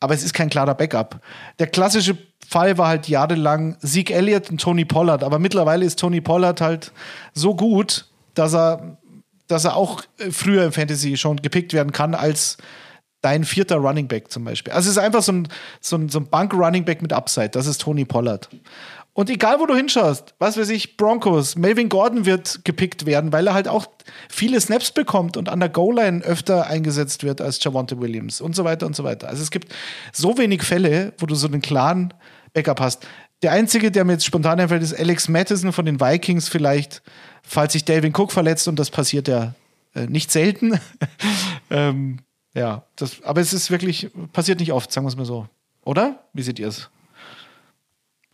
Aber 0.00 0.14
es 0.14 0.22
ist 0.22 0.32
kein 0.32 0.48
klarer 0.50 0.74
Backup. 0.74 1.20
Der 1.58 1.66
klassische 1.66 2.16
Fall 2.46 2.78
war 2.78 2.88
halt 2.88 3.08
jahrelang 3.08 3.76
Zeke 3.80 4.14
Elliott 4.14 4.50
und 4.50 4.60
Tony 4.60 4.84
Pollard. 4.84 5.24
Aber 5.24 5.38
mittlerweile 5.38 5.84
ist 5.84 5.98
Tony 5.98 6.20
Pollard 6.20 6.60
halt 6.60 6.92
so 7.34 7.54
gut, 7.54 8.06
dass 8.34 8.54
er, 8.54 8.98
dass 9.48 9.64
er 9.64 9.76
auch 9.76 10.02
äh, 10.18 10.30
früher 10.30 10.64
im 10.64 10.72
Fantasy 10.72 11.16
schon 11.16 11.36
gepickt 11.36 11.72
werden 11.72 11.92
kann 11.92 12.14
als 12.14 12.58
dein 13.20 13.44
vierter 13.44 13.76
Running 13.76 14.06
Back 14.06 14.30
zum 14.30 14.44
Beispiel. 14.44 14.72
Also 14.72 14.88
es 14.88 14.96
ist 14.96 15.02
einfach 15.02 15.22
so 15.22 15.32
ein, 15.32 15.48
so 15.80 15.96
ein, 15.96 16.08
so 16.08 16.20
ein 16.20 16.28
Bank-Running 16.28 16.84
Back 16.84 17.02
mit 17.02 17.12
Upside. 17.12 17.50
Das 17.50 17.66
ist 17.66 17.80
Tony 17.80 18.04
Pollard. 18.04 18.48
Und 19.18 19.28
egal, 19.30 19.58
wo 19.58 19.66
du 19.66 19.74
hinschaust, 19.74 20.36
was 20.38 20.56
weiß 20.56 20.68
ich, 20.68 20.96
Broncos, 20.96 21.56
Melvin 21.56 21.88
Gordon 21.88 22.24
wird 22.24 22.64
gepickt 22.64 23.04
werden, 23.04 23.32
weil 23.32 23.48
er 23.48 23.54
halt 23.54 23.66
auch 23.66 23.86
viele 24.28 24.60
Snaps 24.60 24.92
bekommt 24.92 25.36
und 25.36 25.48
an 25.48 25.58
der 25.58 25.70
Goal-Line 25.70 26.22
öfter 26.22 26.68
eingesetzt 26.68 27.24
wird 27.24 27.40
als 27.40 27.58
Javonte 27.64 27.98
Williams 27.98 28.40
und 28.40 28.54
so 28.54 28.62
weiter 28.62 28.86
und 28.86 28.94
so 28.94 29.02
weiter. 29.02 29.28
Also 29.28 29.42
es 29.42 29.50
gibt 29.50 29.74
so 30.12 30.38
wenig 30.38 30.62
Fälle, 30.62 31.14
wo 31.18 31.26
du 31.26 31.34
so 31.34 31.48
einen 31.48 31.60
klaren 31.60 32.14
Backup 32.54 32.78
hast. 32.78 33.08
Der 33.42 33.50
einzige, 33.50 33.90
der 33.90 34.04
mir 34.04 34.12
jetzt 34.12 34.24
spontan 34.24 34.60
einfällt, 34.60 34.84
ist 34.84 34.96
Alex 34.96 35.28
Mattison 35.28 35.72
von 35.72 35.84
den 35.84 36.00
Vikings 36.00 36.48
vielleicht, 36.48 37.02
falls 37.42 37.72
sich 37.72 37.84
Dalvin 37.84 38.14
Cook 38.16 38.30
verletzt 38.30 38.68
und 38.68 38.78
das 38.78 38.88
passiert 38.88 39.26
ja 39.26 39.56
äh, 39.96 40.06
nicht 40.06 40.30
selten. 40.30 40.78
ähm, 41.70 42.20
ja, 42.54 42.84
das, 42.94 43.20
aber 43.24 43.40
es 43.40 43.52
ist 43.52 43.72
wirklich, 43.72 44.10
passiert 44.32 44.60
nicht 44.60 44.70
oft, 44.70 44.92
sagen 44.92 45.06
wir 45.06 45.10
es 45.10 45.16
mal 45.16 45.24
so. 45.26 45.48
Oder? 45.84 46.22
Wie 46.34 46.42
seht 46.42 46.60
ihr 46.60 46.68
es? 46.68 46.88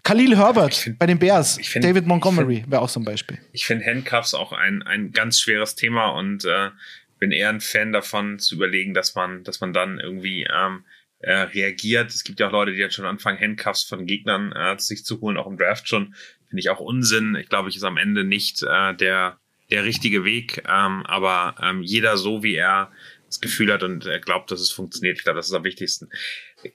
Khalil 0.04 0.36
Herbert 0.36 0.74
find- 0.74 0.98
bei 0.98 1.06
den 1.06 1.18
Bears, 1.18 1.58
find- 1.66 1.84
David 1.84 2.06
Montgomery 2.06 2.64
wäre 2.68 2.82
auch 2.82 2.88
so 2.88 3.00
ein 3.00 3.04
Beispiel. 3.04 3.38
Ich 3.52 3.64
finde 3.64 3.84
Handcuffs 3.86 4.34
auch 4.34 4.52
ein, 4.52 4.82
ein 4.82 5.12
ganz 5.12 5.40
schweres 5.40 5.74
Thema 5.74 6.08
und 6.10 6.44
äh, 6.44 6.70
bin 7.18 7.32
eher 7.32 7.48
ein 7.48 7.60
Fan 7.60 7.92
davon 7.92 8.38
zu 8.38 8.54
überlegen, 8.54 8.92
dass 8.94 9.14
man, 9.14 9.44
dass 9.44 9.60
man 9.60 9.72
dann 9.72 9.98
irgendwie 9.98 10.46
ähm, 10.54 10.84
äh, 11.20 11.32
reagiert. 11.32 12.10
Es 12.10 12.22
gibt 12.22 12.38
ja 12.38 12.48
auch 12.48 12.52
Leute, 12.52 12.72
die 12.72 12.78
jetzt 12.78 12.94
schon 12.94 13.06
anfangen, 13.06 13.40
Handcuffs 13.40 13.84
von 13.84 14.06
Gegnern 14.06 14.52
äh, 14.52 14.78
sich 14.78 15.04
zu 15.04 15.20
holen, 15.20 15.38
auch 15.38 15.46
im 15.46 15.56
Draft 15.56 15.88
schon. 15.88 16.14
Finde 16.48 16.60
ich 16.60 16.68
auch 16.68 16.80
Unsinn. 16.80 17.34
Ich 17.40 17.48
glaube, 17.48 17.70
ich 17.70 17.76
ist 17.76 17.84
am 17.84 17.96
Ende 17.96 18.24
nicht 18.24 18.62
äh, 18.62 18.94
der, 18.94 19.38
der 19.70 19.84
richtige 19.84 20.24
Weg. 20.24 20.58
Ähm, 20.68 21.02
aber 21.06 21.54
ähm, 21.62 21.82
jeder 21.82 22.18
so, 22.18 22.42
wie 22.42 22.56
er 22.56 22.92
das 23.26 23.40
Gefühl 23.40 23.72
hat 23.72 23.82
und 23.82 24.04
er 24.06 24.20
glaubt, 24.20 24.50
dass 24.50 24.60
es 24.60 24.70
funktioniert. 24.70 25.16
Ich 25.16 25.24
glaube, 25.24 25.38
das 25.38 25.48
ist 25.48 25.54
am 25.54 25.64
wichtigsten. 25.64 26.10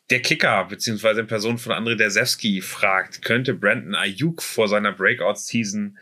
Der 0.09 0.21
Kicker, 0.21 0.65
beziehungsweise 0.65 1.21
in 1.21 1.27
Person 1.27 1.57
von 1.57 1.71
André 1.71 1.95
Dersewski, 1.95 2.61
fragt, 2.61 3.21
könnte 3.21 3.53
Brandon 3.53 3.95
Ayuk 3.95 4.41
vor 4.41 4.67
seiner 4.67 4.91
Breakout-Season 4.91 5.97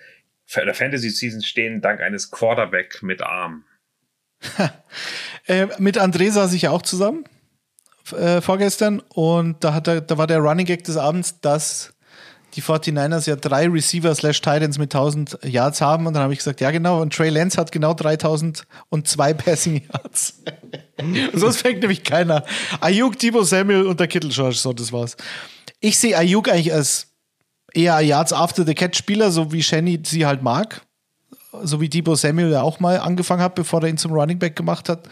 oder 0.62 0.74
Fantasy-Season 0.74 1.42
stehen, 1.42 1.82
dank 1.82 2.02
eines 2.02 2.32
Quarterback 2.32 3.02
mit 3.04 3.22
Arm? 3.22 3.64
Äh, 5.50 5.68
mit 5.80 5.98
André 5.98 6.30
saß 6.30 6.52
ich 6.52 6.64
ja 6.64 6.72
auch 6.72 6.82
zusammen 6.82 7.24
äh, 8.12 8.42
vorgestern 8.42 9.00
und 9.00 9.64
da, 9.64 9.74
hat 9.74 9.88
er, 9.88 10.02
da 10.02 10.18
war 10.18 10.28
der 10.28 10.40
Running 10.40 10.66
Gag 10.66 10.84
des 10.84 10.98
Abends, 10.98 11.40
dass 11.40 11.94
die 12.58 12.64
49ers 12.64 13.30
ja 13.30 13.36
drei 13.36 13.68
Receiver 13.68 14.14
slash 14.16 14.42
Titans 14.42 14.80
mit 14.80 14.94
1000 14.94 15.38
Yards 15.44 15.80
haben. 15.80 16.08
Und 16.08 16.14
dann 16.14 16.24
habe 16.24 16.34
ich 16.34 16.40
gesagt, 16.40 16.60
ja 16.60 16.72
genau, 16.72 17.02
und 17.02 17.14
Trey 17.14 17.30
Lance 17.30 17.58
hat 17.58 17.72
genau 17.72 17.94
3002 17.94 19.34
Passing 19.36 19.84
Yards. 19.88 20.42
und 20.98 21.40
sonst 21.40 21.62
fängt 21.62 21.82
nämlich 21.82 22.04
keiner. 22.04 22.44
Ayuk, 22.82 23.20
Debo 23.20 23.44
Samuel 23.44 23.86
und 23.86 24.00
der 24.00 24.08
Kittle 24.08 24.32
George, 24.32 24.56
so 24.56 24.74
das 24.74 24.92
war's. 24.92 25.16
Ich 25.80 26.00
sehe 26.00 26.18
Ayuk 26.18 26.50
eigentlich 26.50 26.74
als 26.74 27.08
eher 27.74 28.00
Yards 28.00 28.34
after 28.34 28.66
the 28.66 28.74
catch 28.74 28.98
Spieler, 28.98 29.32
so 29.32 29.52
wie 29.52 29.62
Shenny 29.62 30.02
sie 30.04 30.26
halt 30.26 30.42
mag. 30.42 30.82
So 31.62 31.80
wie 31.80 31.90
Debo 31.90 32.16
Samuel 32.16 32.52
ja 32.52 32.64
auch 32.64 32.80
mal 32.80 33.00
angefangen 33.00 33.44
hat, 33.44 33.54
bevor 33.54 33.84
er 33.84 33.90
ihn 33.90 33.98
zum 33.98 34.12
Running 34.12 34.40
Back 34.40 34.56
gemacht 34.56 34.90
hat. 34.90 35.08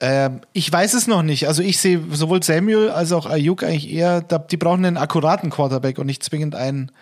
Ähm, 0.00 0.42
ich 0.52 0.70
weiß 0.70 0.94
es 0.94 1.06
noch 1.06 1.22
nicht. 1.22 1.48
Also 1.48 1.62
ich 1.62 1.78
sehe 1.78 2.02
sowohl 2.12 2.42
Samuel 2.42 2.90
als 2.90 3.12
auch 3.12 3.26
Ayuk 3.26 3.62
eigentlich 3.64 3.90
eher, 3.90 4.20
die 4.20 4.56
brauchen 4.56 4.84
einen 4.84 4.96
akkuraten 4.96 5.50
Quarterback 5.50 5.98
und 5.98 6.06
nicht 6.06 6.22
zwingend 6.22 6.54
einen, 6.54 6.92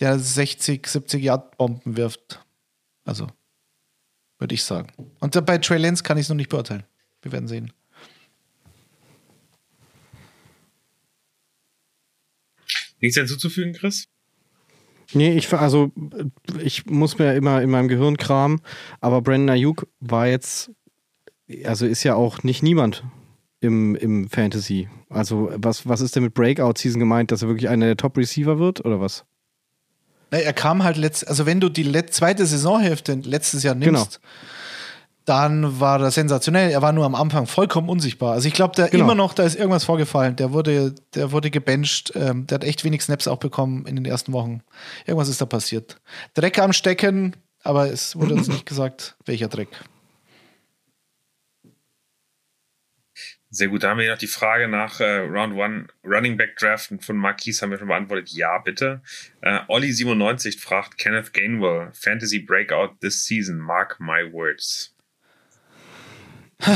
der 0.00 0.18
60, 0.18 0.86
70 0.86 1.22
Yard 1.22 1.58
Bomben 1.58 1.96
wirft. 1.96 2.44
Also 3.04 3.26
würde 4.38 4.54
ich 4.54 4.64
sagen. 4.64 4.88
Und 5.20 5.44
bei 5.44 5.58
Trey 5.58 5.78
Lance 5.78 6.02
kann 6.02 6.16
ich 6.16 6.22
es 6.22 6.28
noch 6.28 6.36
nicht 6.36 6.48
beurteilen. 6.48 6.84
Wir 7.22 7.32
werden 7.32 7.46
sehen. 7.46 7.72
Nichts 13.00 13.16
hinzuzufügen, 13.16 13.74
Chris? 13.74 14.08
Nee, 15.12 15.36
ich, 15.36 15.52
also, 15.52 15.90
ich 16.62 16.86
muss 16.86 17.18
mir 17.18 17.34
immer 17.34 17.60
in 17.62 17.70
meinem 17.70 17.88
Gehirn 17.88 18.16
kramen, 18.16 18.60
aber 19.00 19.22
Brandon 19.22 19.50
Ayuk 19.50 19.88
war 19.98 20.28
jetzt, 20.28 20.70
also 21.64 21.86
ist 21.86 22.02
ja 22.04 22.14
auch 22.14 22.42
nicht 22.42 22.62
niemand 22.62 23.04
im, 23.60 23.94
im 23.96 24.28
Fantasy. 24.28 24.88
Also, 25.08 25.50
was, 25.56 25.88
was 25.88 26.00
ist 26.00 26.16
denn 26.16 26.22
mit 26.22 26.34
Breakout-Season 26.34 26.98
gemeint, 27.00 27.30
dass 27.30 27.42
er 27.42 27.48
wirklich 27.48 27.68
einer 27.68 27.86
der 27.86 27.96
Top-Receiver 27.96 28.58
wird 28.58 28.84
oder 28.84 29.00
was? 29.00 29.24
Na, 30.30 30.38
er 30.38 30.52
kam 30.52 30.84
halt 30.84 30.96
letzt, 30.96 31.26
also 31.26 31.46
wenn 31.46 31.60
du 31.60 31.68
die 31.68 31.90
zweite 32.06 32.46
Saisonhälfte 32.46 33.14
letztes 33.14 33.62
Jahr 33.64 33.74
nimmst, 33.74 34.20
dann 35.24 35.78
war 35.80 36.00
er 36.00 36.10
sensationell. 36.10 36.70
Er 36.70 36.82
war 36.82 36.92
nur 36.92 37.04
am 37.04 37.14
Anfang 37.14 37.46
vollkommen 37.46 37.88
unsichtbar. 37.88 38.32
Also 38.32 38.48
ich 38.48 38.54
glaube, 38.54 38.74
da 38.74 38.86
Genau. 38.88 39.04
immer 39.04 39.14
noch, 39.14 39.34
da 39.34 39.44
ist 39.44 39.54
irgendwas 39.56 39.84
vorgefallen. 39.84 40.36
Der 40.36 40.52
wurde, 40.52 40.94
der 41.14 41.30
wurde 41.30 41.50
gebencht. 41.50 42.12
Ähm, 42.16 42.46
der 42.46 42.56
hat 42.56 42.64
echt 42.64 42.84
wenig 42.84 43.02
Snaps 43.02 43.28
auch 43.28 43.36
bekommen 43.38 43.86
in 43.86 43.96
den 43.96 44.04
ersten 44.06 44.32
Wochen. 44.32 44.62
Irgendwas 45.06 45.28
ist 45.28 45.40
da 45.40 45.46
passiert. 45.46 46.00
Dreck 46.34 46.58
am 46.58 46.72
Stecken, 46.72 47.36
aber 47.62 47.92
es 47.92 48.16
wurde 48.16 48.34
uns 48.34 48.48
nicht 48.48 48.66
gesagt, 48.66 49.16
welcher 49.24 49.48
Dreck. 49.48 49.68
Sehr 53.52 53.66
gut, 53.66 53.82
da 53.82 53.90
haben 53.90 53.98
wir 53.98 54.08
noch 54.08 54.18
die 54.18 54.28
Frage 54.28 54.68
nach 54.68 55.00
äh, 55.00 55.18
Round 55.18 55.54
One 55.56 55.86
Running 56.04 56.36
Back 56.36 56.56
Draften 56.56 57.00
von 57.00 57.16
Marquis 57.16 57.60
haben 57.60 57.70
wir 57.70 57.78
schon 57.78 57.88
beantwortet. 57.88 58.28
Ja, 58.30 58.58
bitte. 58.58 59.00
Äh, 59.40 59.58
Olli97 59.68 60.60
fragt 60.60 60.98
Kenneth 60.98 61.32
Gainwell, 61.32 61.88
Fantasy 61.92 62.38
Breakout 62.38 62.94
this 63.00 63.24
season, 63.24 63.58
mark 63.58 63.98
my 63.98 64.32
words. 64.32 64.94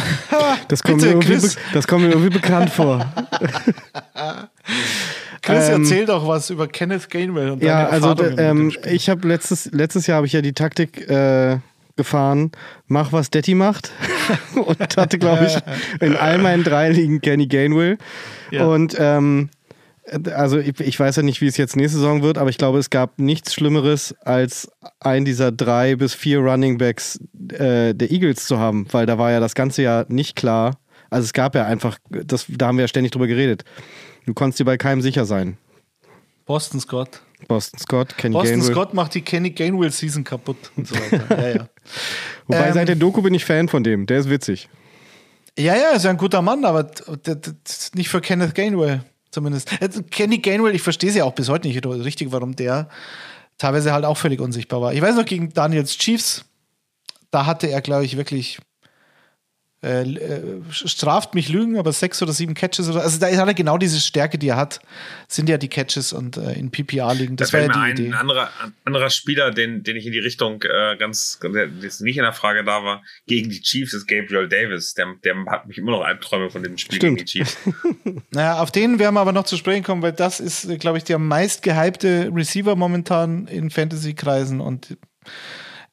Das 0.69 0.83
kommt, 0.83 1.03
Bitte, 1.03 1.17
mir 1.17 1.23
irgendwie, 1.25 1.49
das 1.75 1.87
kommt 1.87 2.05
mir 2.05 2.11
irgendwie 2.11 2.31
bekannt 2.31 2.71
vor. 2.71 2.99
Chris, 5.43 5.69
Ähm, 5.69 5.83
erzähl 5.83 6.07
doch 6.07 6.27
was 6.27 6.49
über 6.51 6.67
Kenneth 6.67 7.11
Gainwell 7.11 7.51
und 7.51 7.63
Ja, 7.63 7.83
deine 7.85 7.91
also 7.91 8.09
Erfahrungen 8.09 8.31
mit 8.31 8.41
ähm, 8.41 8.57
dem 8.57 8.71
Spiel. 8.71 8.93
ich 8.95 9.09
habe 9.11 9.29
letztes, 9.29 9.67
letztes 9.73 10.07
Jahr 10.07 10.17
habe 10.17 10.27
ich 10.27 10.33
ja 10.33 10.41
die 10.41 10.55
Taktik 10.55 11.07
äh, 11.09 11.59
gefahren, 11.97 12.53
mach 12.87 13.13
was 13.13 13.31
Detti 13.31 13.55
macht 13.55 13.93
und 14.55 14.97
hatte 14.97 15.19
glaube 15.19 15.47
ich 15.47 16.03
in 16.03 16.17
all 16.17 16.39
meinen 16.39 16.65
drei 16.65 16.91
Ligen 16.91 17.21
Kenny 17.21 17.47
Gainwell 17.47 17.99
Ja. 18.51 18.67
und 18.67 18.97
ähm, 18.99 19.51
also 20.35 20.59
ich, 20.59 20.79
ich 20.81 21.01
weiß 21.01 21.17
ja 21.17 21.23
nicht, 21.23 21.41
wie 21.41 21.47
es 21.47 21.57
jetzt 21.57 21.77
nächste 21.77 21.97
Saison 21.99 22.23
wird, 22.23 22.37
aber 22.37 22.51
ich 22.51 22.59
glaube, 22.59 22.79
es 22.79 22.91
gab 22.91 23.19
nichts 23.19 23.55
Schlimmeres, 23.55 24.15
als 24.21 24.71
einen 25.01 25.25
dieser 25.25 25.51
drei 25.51 25.97
bis 25.97 26.13
vier 26.13 26.41
Running 26.41 26.77
Backs 26.77 27.19
äh, 27.53 27.95
der 27.95 28.11
Eagles 28.11 28.45
zu 28.45 28.59
haben, 28.59 28.87
weil 28.91 29.07
da 29.07 29.17
war 29.17 29.31
ja 29.31 29.41
das 29.41 29.55
ganze 29.55 29.81
Jahr 29.83 30.05
nicht 30.09 30.37
klar. 30.37 30.77
Also 31.09 31.25
es 31.25 31.33
gab 31.33 31.55
ja 31.55 31.65
einfach, 31.65 31.97
das, 32.11 32.45
da 32.49 32.67
haben 32.67 32.77
wir 32.77 32.83
ja 32.83 32.89
ständig 32.89 33.13
drüber 33.13 33.27
geredet. 33.29 33.65
Du 34.27 34.35
konntest 34.35 34.61
dir 34.61 34.67
bei 34.67 34.77
keinem 34.77 35.01
sicher 35.01 35.25
sein. 35.25 35.57
Boston 36.45 36.81
Scott. 36.81 37.23
Boston 37.49 37.79
Scott, 37.79 38.17
Kenny 38.17 38.33
Boston 38.35 38.59
Gainwell. 38.61 38.75
Scott 38.75 38.95
macht 38.95 39.15
die 39.15 39.23
Kenny 39.23 39.51
Gainwell 39.51 39.91
Season 39.91 40.25
kaputt 40.25 40.57
und 40.77 40.89
so 40.89 40.95
weiter. 40.97 41.43
ja, 41.43 41.57
ja. 41.57 41.69
Wobei 42.47 42.69
Ähm, 42.69 42.75
seit 42.75 42.89
der 42.89 42.97
Doku 42.97 43.23
bin 43.23 43.35
ich 43.35 43.45
Fan 43.45 43.69
von 43.69 43.83
dem. 43.85 44.07
Der 44.07 44.19
ist 44.19 44.31
witzig. 44.31 44.69
Ja, 45.59 45.77
ja, 45.77 45.91
ist 45.91 46.05
ja 46.05 46.11
ein 46.11 46.17
guter 46.17 46.43
Mann, 46.43 46.65
aber 46.65 46.91
nicht 47.95 48.09
für 48.09 48.21
Kenneth 48.21 48.55
Gainwell 48.55 49.05
zumindest. 49.31 49.71
Äh, 49.81 49.89
Kenny 50.11 50.39
Gainwell, 50.39 50.75
ich 50.75 50.83
verstehe 50.83 51.11
es 51.11 51.17
ja 51.17 51.25
auch 51.25 51.35
bis 51.35 51.49
heute 51.49 51.69
nicht 51.69 51.85
richtig, 51.87 52.33
warum 52.33 52.57
der 52.57 52.89
teilweise 53.59 53.93
halt 53.93 54.05
auch 54.05 54.17
völlig 54.17 54.41
unsichtbar 54.41 54.81
war. 54.81 54.95
Ich 54.95 55.01
weiß 55.01 55.15
noch, 55.17 55.25
gegen 55.25 55.53
Daniels 55.53 55.97
Chiefs, 55.97 56.45
da 57.31 57.47
hatte 57.47 57.69
er, 57.69 57.81
glaube 57.81 58.05
ich, 58.05 58.17
wirklich 58.17 58.59
äh, 59.85 60.03
äh, 60.03 60.63
straft 60.71 61.35
mich 61.35 61.51
Lügen, 61.51 61.77
aber 61.79 61.93
sechs 61.93 62.23
oder 62.23 62.33
sieben 62.33 62.55
Catches 62.55 62.89
oder 62.89 63.03
also 63.03 63.21
da 63.21 63.27
hat 63.27 63.47
er 63.47 63.55
genau 63.55 63.77
diese 63.77 64.01
Stärke, 64.01 64.39
die 64.39 64.49
er 64.49 64.57
hat, 64.57 64.81
sind 65.29 65.49
ja 65.49 65.59
die 65.59 65.69
Catches 65.69 66.13
und 66.15 66.39
äh, 66.39 66.53
in 66.55 66.71
PPR 66.71 67.15
liegen. 67.15 67.37
Das 67.37 67.51
Da 67.51 67.59
war 67.59 67.67
ja 67.67 67.73
die 67.73 67.79
ein 67.79 67.93
Idee. 67.93 68.13
anderer, 68.15 68.49
ein 68.63 68.73
anderer 68.85 69.11
Spieler, 69.11 69.51
den, 69.51 69.83
den 69.83 69.97
ich 69.97 70.07
in 70.07 70.13
die 70.13 70.19
Richtung 70.21 70.63
äh, 70.63 70.97
ganz, 70.97 71.39
der 71.43 71.69
jetzt 71.83 72.01
nicht 72.01 72.17
in 72.17 72.23
der 72.23 72.33
Frage 72.33 72.65
da 72.65 72.83
war, 72.83 73.03
gegen 73.27 73.51
die 73.51 73.61
Chiefs 73.61 73.93
ist 73.93 74.07
Gabriel 74.07 74.49
Davis. 74.49 74.95
Der, 74.95 75.07
der 75.23 75.37
hat 75.47 75.67
mich 75.67 75.77
immer 75.79 75.91
noch 75.93 76.03
Albträume 76.03 76.51
von 76.51 76.63
dem 76.63 76.79
Spiel 76.79 76.97
Stimmt. 76.97 77.19
gegen 77.19 77.27
die 77.27 77.33
Chiefs. 77.45 77.57
Naja, 78.31 78.59
auf 78.61 78.71
den 78.73 78.99
werden 78.99 79.15
wir 79.15 79.21
aber 79.21 79.33
noch 79.33 79.45
zu 79.45 79.57
sprechen 79.57 79.85
kommen, 79.85 80.03
weil 80.03 80.13
das 80.13 80.41
ist, 80.41 80.69
glaube 80.81 80.99
ich, 80.99 81.05
der 81.05 81.19
meist 81.19 81.63
gehypte 81.63 82.31
Receiver 82.35 82.75
momentan 82.75 83.47
in 83.47 83.71
Fantasy-Kreisen 83.71 84.61
und 84.61 84.97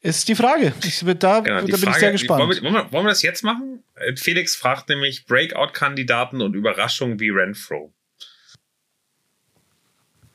ist 0.01 0.27
die 0.27 0.35
Frage. 0.35 0.73
Ich, 0.83 1.03
da 1.19 1.39
Genau, 1.39 1.61
da 1.61 1.65
bin 1.65 1.75
Frage, 1.77 1.89
ich 1.89 1.95
sehr 1.95 2.11
gespannt. 2.11 2.41
Wollen 2.41 2.49
wir, 2.51 2.63
wollen, 2.63 2.73
wir, 2.73 2.91
wollen 2.91 3.05
wir 3.05 3.09
das 3.09 3.21
jetzt 3.21 3.43
machen? 3.43 3.83
Äh, 3.95 4.15
Felix 4.15 4.55
fragt 4.55 4.89
nämlich 4.89 5.25
Breakout-Kandidaten 5.25 6.41
und 6.41 6.55
Überraschungen 6.55 7.19
wie 7.19 7.29
Renfro. 7.29 7.93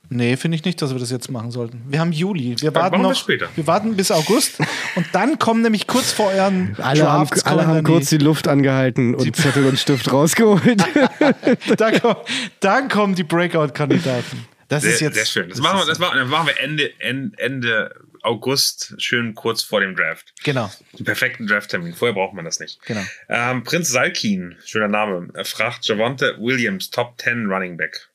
Nee, 0.09 0.37
finde 0.37 0.57
ich 0.57 0.65
nicht, 0.65 0.81
dass 0.81 0.93
wir 0.93 1.01
das 1.01 1.11
jetzt 1.11 1.31
machen 1.31 1.51
sollten. 1.51 1.83
Wir 1.89 1.99
haben 1.99 2.13
Juli. 2.13 2.55
Wir 2.61 2.71
Dann 2.71 2.83
warten 2.83 2.99
wir 2.99 3.09
noch. 3.09 3.17
später. 3.17 3.49
Wir 3.57 3.67
warten 3.67 3.97
bis 3.97 4.13
August 4.13 4.61
und 4.95 5.07
dann 5.13 5.39
kommen 5.39 5.63
nämlich 5.63 5.87
kurz 5.89 6.13
vor 6.13 6.31
euren 6.31 6.77
Alle 6.81 7.11
haben, 7.11 7.27
Drafts 7.27 7.45
alle 7.45 7.63
kommen 7.63 7.77
haben 7.77 7.85
kurz 7.85 8.11
die 8.11 8.19
Luft 8.19 8.47
angehalten 8.47 9.15
und 9.17 9.35
Zettel 9.35 9.67
und 9.67 9.79
Stift 9.79 10.13
rausgeholt. 10.13 10.85
dann, 11.77 12.01
kommen, 12.01 12.17
dann 12.61 12.89
kommen 12.89 13.15
die 13.17 13.25
Breakout-Kandidaten. 13.25 14.47
Das 14.69 14.83
Sehr, 14.83 14.95
ist 14.95 15.01
jetzt 15.01 15.15
sehr 15.15 15.27
schön. 15.27 15.49
Das, 15.49 15.61
machen 15.61 15.79
wir, 15.81 15.87
das 15.87 15.99
machen, 15.99 16.19
dann 16.19 16.29
machen 16.29 16.49
wir 16.49 16.61
Ende, 16.61 16.91
Ende, 17.01 17.39
Ende 17.39 17.95
August, 18.27 18.95
schön 18.99 19.35
kurz 19.35 19.63
vor 19.63 19.81
dem 19.81 19.95
Draft. 19.97 20.35
Genau, 20.45 20.71
Den 20.99 21.05
perfekten 21.05 21.47
Draft-Termin. 21.47 21.95
Vorher 21.95 22.15
braucht 22.15 22.35
man 22.35 22.45
das 22.45 22.61
nicht. 22.61 22.81
genau. 22.83 23.03
Ähm, 23.29 23.63
Prinz 23.65 23.89
Salkin, 23.89 24.57
schöner 24.65 24.89
Name, 24.89 25.29
fragt 25.45 25.87
Javonte 25.87 26.37
Williams, 26.41 26.91
Top 26.91 27.21
10 27.21 27.47
Running 27.47 27.77
Back. 27.77 28.09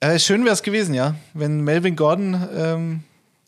Äh, 0.00 0.18
schön 0.18 0.44
wäre 0.44 0.54
es 0.54 0.62
gewesen, 0.62 0.94
ja, 0.94 1.16
wenn 1.34 1.62
Melvin 1.62 1.96
Gordon 1.96 2.48
ähm, 2.54 3.04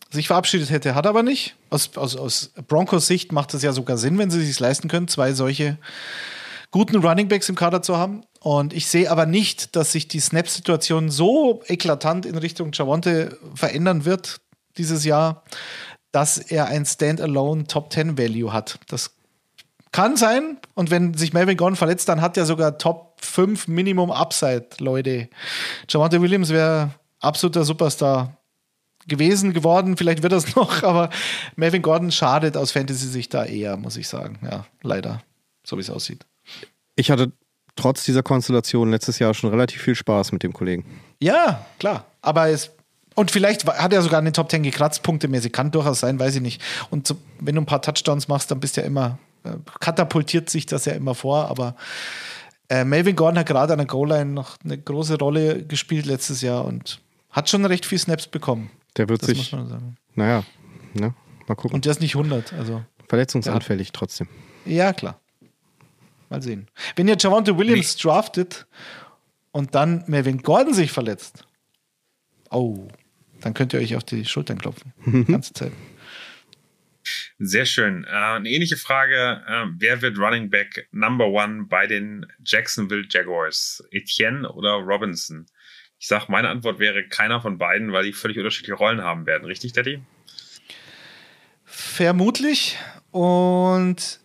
sich 0.09 0.27
verabschiedet 0.27 0.71
hätte. 0.71 0.95
Hat 0.95 1.05
aber 1.07 1.23
nicht. 1.23 1.55
Aus, 1.69 1.95
aus, 1.95 2.15
aus 2.15 2.51
Broncos 2.67 3.07
Sicht 3.07 3.31
macht 3.31 3.53
es 3.53 3.61
ja 3.61 3.71
sogar 3.71 3.97
Sinn, 3.97 4.17
wenn 4.17 4.31
sie 4.31 4.43
sich 4.43 4.59
leisten 4.59 4.87
können, 4.87 5.07
zwei 5.07 5.33
solche 5.33 5.77
guten 6.71 6.97
Runningbacks 6.97 7.49
im 7.49 7.55
Kader 7.55 7.81
zu 7.81 7.97
haben. 7.97 8.23
Und 8.39 8.73
ich 8.73 8.87
sehe 8.87 9.11
aber 9.11 9.25
nicht, 9.25 9.75
dass 9.75 9.91
sich 9.91 10.07
die 10.07 10.19
Snap-Situation 10.19 11.09
so 11.09 11.61
eklatant 11.67 12.25
in 12.25 12.37
Richtung 12.37 12.71
Javonte 12.73 13.37
verändern 13.53 14.05
wird 14.05 14.41
dieses 14.79 15.05
Jahr, 15.05 15.43
dass 16.11 16.37
er 16.37 16.65
ein 16.65 16.85
Standalone 16.85 17.65
Top 17.65 17.93
10 17.93 18.17
Value 18.17 18.51
hat. 18.51 18.79
Das 18.87 19.11
kann 19.91 20.17
sein. 20.17 20.57
Und 20.73 20.91
wenn 20.91 21.13
sich 21.13 21.33
Melvin 21.33 21.57
Gordon 21.57 21.75
verletzt, 21.75 22.09
dann 22.09 22.21
hat 22.21 22.37
er 22.37 22.45
sogar 22.45 22.77
Top 22.77 23.17
5 23.21 23.67
Minimum 23.67 24.11
Upside, 24.11 24.67
Leute. 24.79 25.29
Javante 25.87 26.21
Williams 26.21 26.49
wäre 26.49 26.91
absoluter 27.19 27.63
Superstar 27.63 28.37
gewesen, 29.07 29.53
geworden. 29.53 29.97
Vielleicht 29.97 30.23
wird 30.23 30.33
das 30.33 30.55
noch, 30.55 30.83
aber 30.83 31.09
Melvin 31.55 31.81
Gordon 31.81 32.11
schadet 32.11 32.57
aus 32.57 32.71
Fantasy-Sicht 32.71 33.33
da 33.33 33.45
eher, 33.45 33.77
muss 33.77 33.97
ich 33.97 34.07
sagen. 34.07 34.39
Ja, 34.43 34.65
leider. 34.81 35.21
So 35.63 35.77
wie 35.77 35.81
es 35.81 35.89
aussieht. 35.89 36.25
Ich 36.95 37.11
hatte 37.11 37.31
trotz 37.75 38.03
dieser 38.03 38.23
Konstellation 38.23 38.91
letztes 38.91 39.19
Jahr 39.19 39.33
schon 39.33 39.49
relativ 39.49 39.81
viel 39.81 39.95
Spaß 39.95 40.31
mit 40.31 40.43
dem 40.43 40.53
Kollegen. 40.53 40.85
Ja, 41.19 41.65
klar. 41.79 42.05
Aber 42.21 42.49
es. 42.49 42.71
Und 43.15 43.31
vielleicht 43.31 43.65
hat 43.67 43.91
er 43.91 44.01
sogar 44.01 44.19
an 44.19 44.25
den 44.25 44.33
Top 44.33 44.49
10 44.49 44.63
gekratzt, 44.63 45.03
punktemäßig. 45.03 45.51
Kann 45.51 45.71
durchaus 45.71 45.99
sein, 45.99 46.19
weiß 46.19 46.35
ich 46.35 46.41
nicht. 46.41 46.61
Und 46.89 47.07
so, 47.07 47.17
wenn 47.39 47.55
du 47.55 47.61
ein 47.61 47.65
paar 47.65 47.81
Touchdowns 47.81 48.27
machst, 48.27 48.49
dann 48.51 48.59
bist 48.59 48.77
du 48.77 48.81
ja 48.81 48.87
immer, 48.87 49.17
äh, 49.43 49.51
katapultiert 49.79 50.49
sich 50.49 50.65
das 50.65 50.85
ja 50.85 50.93
immer 50.93 51.15
vor. 51.15 51.47
Aber 51.49 51.75
äh, 52.69 52.85
Melvin 52.85 53.15
Gordon 53.15 53.39
hat 53.39 53.47
gerade 53.47 53.73
an 53.73 53.79
der 53.79 53.87
Goal-Line 53.87 54.31
noch 54.31 54.57
eine 54.63 54.77
große 54.77 55.17
Rolle 55.17 55.65
gespielt 55.65 56.05
letztes 56.05 56.41
Jahr 56.41 56.65
und 56.65 57.01
hat 57.31 57.49
schon 57.49 57.65
recht 57.65 57.85
viel 57.85 57.97
Snaps 57.99 58.27
bekommen. 58.27 58.69
Der 58.97 59.09
wird 59.09 59.21
Das 59.21 59.29
sich, 59.29 59.55
naja, 60.15 60.43
ne? 60.93 61.13
mal 61.47 61.55
gucken. 61.55 61.75
Und 61.75 61.85
der 61.85 61.91
ist 61.91 62.01
nicht 62.01 62.15
100. 62.15 62.53
Also, 62.53 62.83
Verletzungsanfällig 63.07 63.91
trotzdem. 63.91 64.27
ja, 64.65 64.93
klar. 64.93 65.19
Mal 66.29 66.41
sehen. 66.43 66.67
Wenn 66.95 67.07
ihr 67.07 67.17
Javante 67.19 67.57
Williams 67.57 67.97
draftet 67.97 68.67
und 69.51 69.73
dann 69.73 70.03
Melvin 70.05 70.43
Gordon 70.43 70.75
sich 70.75 70.91
verletzt, 70.91 71.43
Oh, 72.49 72.87
dann 73.41 73.53
könnt 73.53 73.73
ihr 73.73 73.79
euch 73.79 73.95
auf 73.95 74.03
die 74.03 74.25
Schultern 74.25 74.57
klopfen. 74.57 74.93
Die 75.05 75.25
ganze 75.25 75.53
Zeit. 75.53 75.71
Sehr 77.39 77.65
schön. 77.65 78.03
Äh, 78.03 78.09
eine 78.09 78.49
ähnliche 78.49 78.77
Frage. 78.77 79.41
Äh, 79.47 79.65
wer 79.77 80.01
wird 80.01 80.17
Running 80.17 80.49
Back 80.49 80.87
Number 80.91 81.27
One 81.27 81.65
bei 81.69 81.87
den 81.87 82.25
Jacksonville 82.45 83.05
Jaguars? 83.09 83.83
Etienne 83.91 84.51
oder 84.51 84.73
Robinson? 84.73 85.45
Ich 85.99 86.07
sag, 86.07 86.29
meine 86.29 86.49
Antwort 86.49 86.79
wäre 86.79 87.07
keiner 87.07 87.41
von 87.41 87.57
beiden, 87.57 87.91
weil 87.91 88.03
die 88.03 88.13
völlig 88.13 88.37
unterschiedliche 88.37 88.75
Rollen 88.75 89.01
haben 89.01 89.25
werden. 89.25 89.45
Richtig, 89.45 89.73
Daddy? 89.73 90.01
Vermutlich. 91.65 92.77
Und 93.11 94.19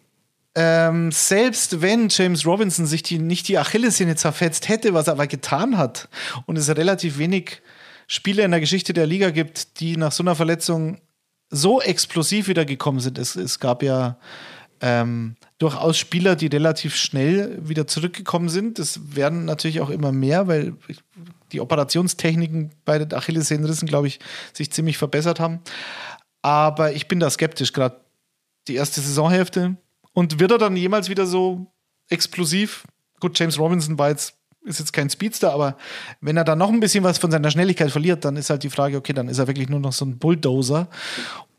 ähm, 0.55 1.11
selbst 1.11 1.83
wenn 1.83 2.09
James 2.11 2.47
Robinson 2.47 2.87
sich 2.87 3.03
die, 3.03 3.19
nicht 3.19 3.49
die 3.49 3.59
Achillessehne 3.59 4.15
zerfetzt 4.15 4.69
hätte, 4.69 4.95
was 4.95 5.09
er 5.09 5.15
aber 5.15 5.27
getan 5.27 5.77
hat, 5.77 6.09
und 6.47 6.57
es 6.57 6.69
relativ 6.69 7.19
wenig 7.19 7.61
Spiele 8.07 8.43
in 8.43 8.51
der 8.51 8.61
Geschichte 8.61 8.93
der 8.93 9.07
Liga 9.07 9.31
gibt, 9.31 9.81
die 9.81 9.97
nach 9.97 10.13
so 10.13 10.23
einer 10.23 10.35
Verletzung 10.35 11.01
so 11.51 11.81
explosiv 11.81 12.49
wieder 12.49 12.65
gekommen 12.65 13.01
sind. 13.01 13.19
Es, 13.19 13.37
es 13.37 13.61
gab 13.61 13.83
ja 13.83 14.19
ähm, 14.81 15.37
durchaus 15.59 15.97
Spieler, 15.97 16.37
die 16.37 16.47
relativ 16.47 16.97
schnell 16.97 17.59
wieder 17.67 17.87
zurückgekommen 17.87 18.49
sind. 18.49 18.79
Das 18.79 19.17
werden 19.17 19.45
natürlich 19.45 19.81
auch 19.81 19.91
immer 19.91 20.13
mehr, 20.13 20.49
weil 20.49 20.75
die 21.53 21.61
Operationstechniken 21.61 22.73
bei 22.85 22.99
den 22.99 23.13
Achillessehnenrissen, 23.13 23.89
glaube 23.89 24.09
ich, 24.09 24.21
sich 24.53 24.73
ziemlich 24.73 24.99
verbessert 24.99 25.41
haben. 25.41 25.61
Aber 26.43 26.93
ich 26.93 27.09
bin 27.09 27.21
da 27.21 27.31
skeptisch, 27.31 27.73
gerade 27.73 28.01
die 28.69 28.75
erste 28.75 29.01
Saisonhälfte. 29.01 29.77
Und 30.13 30.39
wird 30.39 30.51
er 30.51 30.59
dann 30.59 30.77
jemals 30.77 31.09
wieder 31.09 31.27
so 31.27 31.73
explosiv? 32.09 32.85
Gut, 33.21 33.39
James 33.39 33.59
Robinson 33.59 33.99
war 33.99 34.11
jetzt, 34.11 34.37
ist 34.65 34.79
jetzt 34.79 34.93
kein 34.93 35.11
Speedster, 35.11 35.53
aber 35.53 35.77
wenn 36.21 36.37
er 36.37 36.45
dann 36.45 36.59
noch 36.59 36.71
ein 36.71 36.81
bisschen 36.81 37.05
was 37.05 37.19
von 37.19 37.31
seiner 37.31 37.51
Schnelligkeit 37.51 37.91
verliert, 37.91 38.25
dann 38.25 38.37
ist 38.37 38.51
halt 38.51 38.63
die 38.63 38.71
Frage, 38.71 38.97
okay, 38.97 39.13
dann 39.13 39.29
ist 39.29 39.39
er 39.39 39.47
wirklich 39.47 39.69
nur 39.69 39.81
noch 39.81 39.93
so 39.93 40.05
ein 40.05 40.19
Bulldozer. 40.19 40.89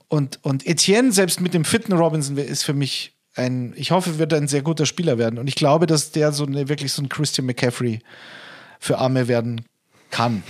Und, 0.08 0.40
und 0.44 0.66
Etienne, 0.66 1.12
selbst 1.12 1.42
mit 1.42 1.54
dem 1.54 1.66
fitten 1.66 1.94
Robinson, 1.94 2.38
ist 2.38 2.64
für 2.64 2.74
mich 2.74 3.16
ein, 3.36 3.74
ich 3.76 3.92
hoffe, 3.92 4.18
wird 4.18 4.32
er 4.32 4.40
ein 4.40 4.48
sehr 4.48 4.62
guter 4.62 4.86
Spieler 4.86 5.18
werden. 5.18 5.40
Und 5.40 5.48
ich 5.48 5.56
glaube, 5.56 5.86
dass 5.88 6.12
der 6.12 6.32
so 6.32 6.46
eine, 6.46 6.70
wirklich 6.70 6.94
so 6.94 7.02
ein 7.02 7.10
Christian 7.10 7.46
McCaffrey 7.46 8.00
für 8.80 8.98
Arme 8.98 9.28
werden 9.28 9.66
kann. 10.10 10.44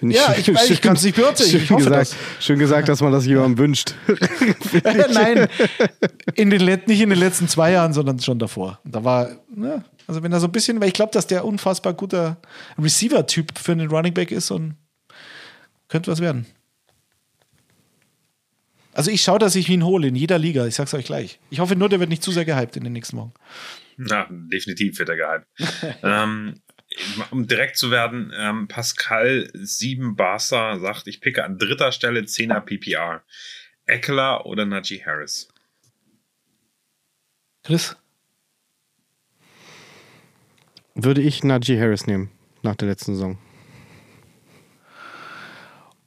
Finde 0.00 0.16
Ja, 0.16 0.34
ich 0.36 0.52
weiß, 0.52 0.70
ich 0.70 0.80
kann's 0.80 1.02
nicht 1.02 1.16
beurteilen. 1.16 1.50
Schön 1.50 1.62
Ich 1.62 1.70
hoffe 1.70 1.84
gesagt, 1.84 2.16
schön 2.40 2.58
gesagt, 2.58 2.88
dass 2.88 3.00
man 3.00 3.12
das 3.12 3.26
jemandem 3.26 3.58
wünscht. 3.58 3.94
Nein, 5.12 5.46
in 6.34 6.50
den, 6.50 6.64
nicht 6.86 7.00
in 7.00 7.10
den 7.10 7.18
letzten 7.18 7.48
zwei 7.48 7.72
Jahren, 7.72 7.92
sondern 7.92 8.18
schon 8.18 8.38
davor. 8.38 8.80
Da 8.84 9.04
war, 9.04 9.28
ne, 9.54 9.84
also 10.10 10.24
wenn 10.24 10.32
er 10.32 10.40
so 10.40 10.48
ein 10.48 10.52
bisschen, 10.52 10.80
weil 10.80 10.88
ich 10.88 10.94
glaube, 10.94 11.12
dass 11.12 11.28
der 11.28 11.44
unfassbar 11.44 11.94
guter 11.94 12.36
Receiver-Typ 12.76 13.56
für 13.56 13.70
einen 13.70 13.88
Running 13.88 14.12
Back 14.12 14.32
ist 14.32 14.50
und 14.50 14.74
könnte 15.86 16.10
was 16.10 16.20
werden. 16.20 16.46
Also 18.92 19.12
ich 19.12 19.22
schaue, 19.22 19.38
dass 19.38 19.54
ich 19.54 19.68
ihn 19.68 19.84
hole 19.84 20.08
in 20.08 20.16
jeder 20.16 20.36
Liga. 20.36 20.66
Ich 20.66 20.74
sag's 20.74 20.94
euch 20.94 21.04
gleich. 21.04 21.38
Ich 21.50 21.60
hoffe 21.60 21.76
nur, 21.76 21.88
der 21.88 22.00
wird 22.00 22.10
nicht 22.10 22.24
zu 22.24 22.32
sehr 22.32 22.44
gehypt 22.44 22.76
in 22.76 22.82
den 22.82 22.92
nächsten 22.92 23.18
Wochen. 23.18 23.32
Na, 23.98 24.26
definitiv 24.28 24.98
wird 24.98 25.10
er 25.10 25.16
gehypt. 25.16 25.46
ähm, 26.02 26.60
um 27.30 27.46
direkt 27.46 27.76
zu 27.76 27.92
werden, 27.92 28.32
ähm, 28.36 28.66
Pascal 28.66 29.48
7 29.54 30.16
Barca 30.16 30.80
sagt, 30.80 31.06
ich 31.06 31.20
picke 31.20 31.44
an 31.44 31.56
dritter 31.56 31.92
Stelle 31.92 32.22
10er 32.22 32.62
PPR. 32.62 33.22
Eckler 33.86 34.44
oder 34.44 34.66
Najee 34.66 35.04
Harris? 35.06 35.46
Chris? 37.62 37.96
Würde 40.94 41.20
ich 41.22 41.44
Najee 41.44 41.80
Harris 41.80 42.06
nehmen, 42.06 42.30
nach 42.62 42.76
der 42.76 42.88
letzten 42.88 43.14
Saison. 43.14 43.38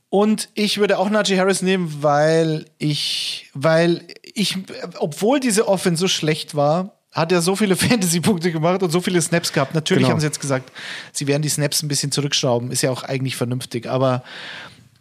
Und 0.10 0.50
ich 0.54 0.78
würde 0.78 1.00
auch 1.00 1.10
Najee 1.10 1.40
Harris 1.40 1.62
nehmen, 1.64 1.92
weil 2.02 2.66
ich, 2.78 3.50
weil 3.56 4.06
ich, 4.22 4.58
obwohl 5.00 5.40
diese 5.40 5.68
Offense 5.68 6.02
so 6.02 6.08
schlecht 6.08 6.54
war, 6.54 6.98
hat 7.12 7.32
er 7.32 7.42
so 7.42 7.56
viele 7.56 7.76
Fantasy-Punkte 7.78 8.52
gemacht 8.52 8.84
und 8.84 8.92
so 8.92 9.02
viele 9.02 9.22
Snaps 9.22 9.54
gehabt. 9.54 9.74
Natürlich 9.74 10.04
Genau. 10.04 10.12
haben 10.14 10.20
sie 10.20 10.28
jetzt 10.28 10.40
gesagt, 10.40 10.72
sie 11.12 11.26
werden 11.28 11.42
die 11.42 11.50
Snaps 11.50 11.82
ein 11.82 11.88
bisschen 11.88 12.12
zurückschrauben. 12.12 12.72
Ist 12.72 12.84
ja 12.84 12.92
auch 12.92 13.04
eigentlich 13.04 13.36
vernünftig. 13.36 13.88
Aber 13.88 14.24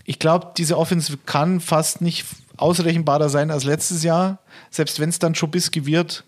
ich 0.05 0.19
glaube, 0.19 0.53
diese 0.57 0.79
Offense 0.79 1.19
kann 1.27 1.61
fast 1.61 2.01
nicht 2.01 2.25
ausrechenbarer 2.57 3.29
sein 3.29 3.51
als 3.51 3.65
letztes 3.65 4.03
Jahr, 4.03 4.39
selbst 4.71 4.99
wenn 4.99 5.11
es 5.11 5.19
dann 5.19 5.35
Trubisky 5.35 5.85
wird. 5.85 6.25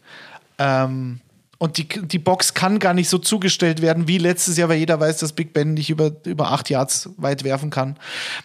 Ähm, 0.58 1.20
und 1.58 1.78
die, 1.78 1.86
die 1.86 2.18
Box 2.18 2.54
kann 2.54 2.78
gar 2.78 2.94
nicht 2.94 3.08
so 3.08 3.18
zugestellt 3.18 3.82
werden 3.82 4.08
wie 4.08 4.18
letztes 4.18 4.56
Jahr, 4.56 4.68
weil 4.68 4.78
jeder 4.78 5.00
weiß, 5.00 5.18
dass 5.18 5.32
Big 5.32 5.52
Ben 5.52 5.74
nicht 5.74 5.90
über, 5.90 6.12
über 6.24 6.50
acht 6.50 6.70
Yards 6.70 7.10
weit 7.16 7.44
werfen 7.44 7.70
kann. 7.70 7.98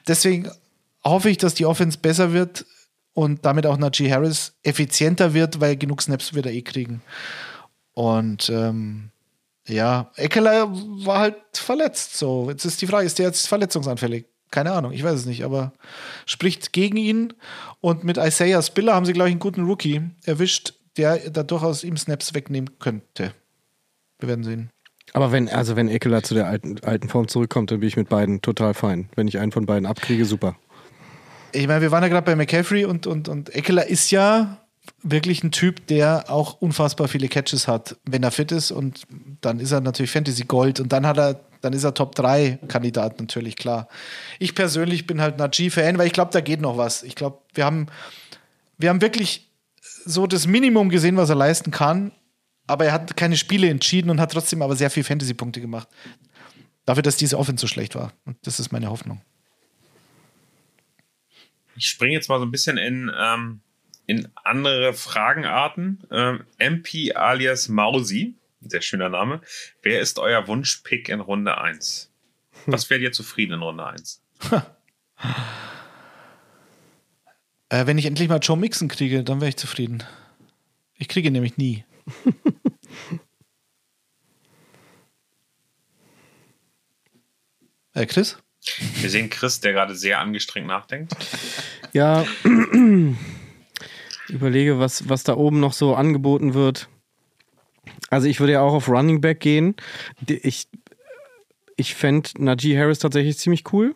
Deswegen 0.08 0.50
hoffe 1.04 1.30
ich, 1.30 1.38
dass 1.38 1.54
die 1.54 1.66
Offense 1.66 1.98
besser 1.98 2.34
wird 2.34 2.66
und 3.14 3.46
damit 3.46 3.66
auch 3.66 3.78
Najee 3.78 4.12
Harris 4.12 4.54
effizienter 4.64 5.34
wird, 5.34 5.60
weil 5.60 5.76
genug 5.76 6.02
Snaps 6.02 6.34
wird 6.34 6.46
er 6.46 6.54
eh 6.54 6.62
kriegen. 6.62 7.02
Und 7.94 8.50
ähm, 8.50 9.10
ja, 9.68 10.12
Eckler 10.16 10.70
war 10.72 11.20
halt 11.20 11.36
verletzt. 11.54 12.18
So, 12.18 12.50
jetzt 12.50 12.66
ist 12.66 12.82
die 12.82 12.88
Frage, 12.88 13.06
ist 13.06 13.20
der 13.20 13.28
jetzt 13.28 13.48
verletzungsanfällig? 13.48 14.26
Keine 14.52 14.72
Ahnung, 14.72 14.94
ich 14.94 15.04
weiß 15.04 15.14
es 15.14 15.26
nicht, 15.26 15.44
aber 15.44 15.74
spricht 16.26 16.74
gegen 16.74 16.98
ihn. 16.98 17.34
Und 17.82 18.04
mit 18.04 18.18
Isaiah 18.18 18.62
Spiller 18.64 18.96
haben 18.96 19.06
sie, 19.06 19.14
glaube 19.14 19.30
ich, 19.30 19.34
einen 19.34 19.40
guten 19.40 19.66
Rookie 19.66 20.02
erwischt, 20.26 20.74
der 21.00 21.30
da 21.30 21.44
durchaus 21.44 21.84
ihm 21.84 21.98
Snaps 21.98 22.34
wegnehmen 22.34 22.78
könnte. 22.80 23.34
Wir 24.20 24.28
werden 24.28 24.44
sehen. 24.44 24.70
Aber 25.14 25.32
wenn, 25.32 25.50
also 25.50 25.76
wenn 25.76 25.88
Eckler 25.88 26.22
zu 26.22 26.34
der 26.36 26.48
alten, 26.48 26.80
alten 26.84 27.10
Form 27.10 27.28
zurückkommt, 27.28 27.72
dann 27.72 27.80
bin 27.80 27.88
ich 27.88 27.98
mit 27.98 28.10
beiden 28.10 28.42
total 28.42 28.74
fein. 28.74 29.10
Wenn 29.16 29.28
ich 29.28 29.40
einen 29.40 29.52
von 29.52 29.66
beiden 29.66 29.86
abkriege, 29.86 30.26
super. 30.26 30.56
Ich 31.52 31.68
meine, 31.68 31.82
wir 31.82 31.92
waren 31.92 32.04
ja 32.04 32.10
gerade 32.10 32.26
bei 32.26 32.36
McCaffrey 32.36 32.86
und, 32.86 33.08
und, 33.08 33.28
und 33.28 33.56
Eckler 33.56 33.88
ist 33.88 34.12
ja 34.12 34.58
wirklich 35.02 35.44
ein 35.44 35.52
Typ, 35.52 35.88
der 35.88 36.26
auch 36.30 36.62
unfassbar 36.62 37.08
viele 37.08 37.28
Catches 37.28 37.68
hat, 37.68 37.96
wenn 38.06 38.22
er 38.22 38.32
fit 38.32 38.52
ist. 38.52 38.72
Und 38.72 39.04
dann 39.42 39.60
ist 39.60 39.72
er 39.72 39.82
natürlich 39.82 40.12
Fantasy 40.12 40.44
Gold 40.44 40.80
und 40.80 40.92
dann 40.92 41.08
hat 41.08 41.18
er, 41.18 41.40
dann 41.62 41.74
ist 41.74 41.86
er 41.86 41.94
Top 41.94 42.14
3 42.16 42.60
Kandidat 42.68 43.20
natürlich, 43.20 43.56
klar. 43.56 43.88
Ich 44.38 44.54
persönlich 44.54 45.08
bin 45.08 45.22
halt 45.22 45.38
Najee-Fan, 45.38 45.98
weil 45.98 46.08
ich 46.08 46.14
glaube, 46.14 46.32
da 46.32 46.42
geht 46.42 46.62
noch 46.62 46.78
was. 46.78 47.04
Ich 47.04 47.16
glaube, 47.16 47.40
wir 47.54 47.66
haben, 47.66 47.88
wir 48.78 48.90
haben 48.90 49.02
wirklich 49.02 49.49
so 50.06 50.28
das 50.28 50.48
Minimum 50.48 50.90
gesehen, 50.90 51.18
was 51.18 51.30
er 51.30 51.36
leisten 51.36 51.72
kann. 51.72 52.12
Aber 52.68 52.86
er 52.86 52.94
hat 52.94 53.18
keine 53.18 53.36
Spiele 53.36 53.68
entschieden 53.68 54.10
und 54.10 54.20
hat 54.20 54.32
trotzdem 54.32 54.62
aber 54.62 54.76
sehr 54.76 54.92
viel 54.92 55.04
Fantasy-Punkte 55.04 55.60
gemacht. 55.60 55.88
Dafür, 56.86 57.02
dass 57.02 57.18
diese 57.18 57.38
Offense 57.38 57.62
so 57.62 57.68
schlecht 57.68 57.96
war. 57.96 58.14
Und 58.26 58.38
das 58.44 58.60
ist 58.60 58.72
meine 58.72 58.90
Hoffnung. 58.90 59.22
Ich 61.76 61.88
springe 61.88 62.14
jetzt 62.14 62.30
mal 62.30 62.40
so 62.40 62.46
ein 62.46 62.52
bisschen 62.52 62.78
in, 62.78 63.12
ähm, 63.18 63.62
in 64.06 64.28
andere 64.44 64.94
Fragenarten. 64.94 66.04
Ähm, 66.12 66.44
MP 66.58 67.14
alias 67.16 67.70
Mausi, 67.70 68.36
sehr 68.62 68.82
schöner 68.82 69.10
Name. 69.10 69.42
Wer 69.82 70.02
ist 70.02 70.20
euer 70.20 70.48
Wunschpick 70.48 71.10
in 71.10 71.22
Runde 71.22 71.58
1? 71.58 72.12
Was 72.66 72.90
wärt 72.90 73.02
ihr 73.02 73.12
zufrieden 73.12 73.54
in 73.54 73.62
Runde 73.62 73.86
1? 73.86 74.22
Äh, 77.70 77.86
wenn 77.86 77.98
ich 77.98 78.06
endlich 78.06 78.28
mal 78.30 78.40
Joe 78.42 78.58
Mixon 78.58 78.88
kriege, 78.88 79.24
dann 79.24 79.40
wäre 79.42 79.50
ich 79.50 79.58
zufrieden. 79.58 80.04
Ich 80.96 81.08
kriege 81.08 81.28
ihn 81.28 81.34
nämlich 81.34 81.58
nie. 81.58 81.86
äh, 87.94 88.06
Chris? 88.08 88.38
Wir 88.96 89.10
sehen 89.10 89.30
Chris, 89.30 89.62
der 89.62 89.74
gerade 89.74 89.96
sehr 89.96 90.20
angestrengt 90.20 90.68
nachdenkt. 90.68 91.16
Ja, 91.94 92.26
überlege, 94.28 94.80
was, 94.80 95.08
was 95.08 95.24
da 95.24 95.38
oben 95.38 95.60
noch 95.60 95.74
so 95.74 95.96
angeboten 95.96 96.54
wird. 96.54 96.90
Also 98.10 98.28
ich 98.28 98.40
würde 98.40 98.54
ja 98.54 98.62
auch 98.62 98.74
auf 98.74 98.90
Running 98.90 99.22
Back 99.22 99.40
gehen. 99.40 99.76
Ich, 100.28 100.68
ich 101.78 101.96
fände 101.96 102.30
Najee 102.38 102.78
Harris 102.78 103.00
tatsächlich 103.00 103.38
ziemlich 103.38 103.72
cool. 103.72 103.96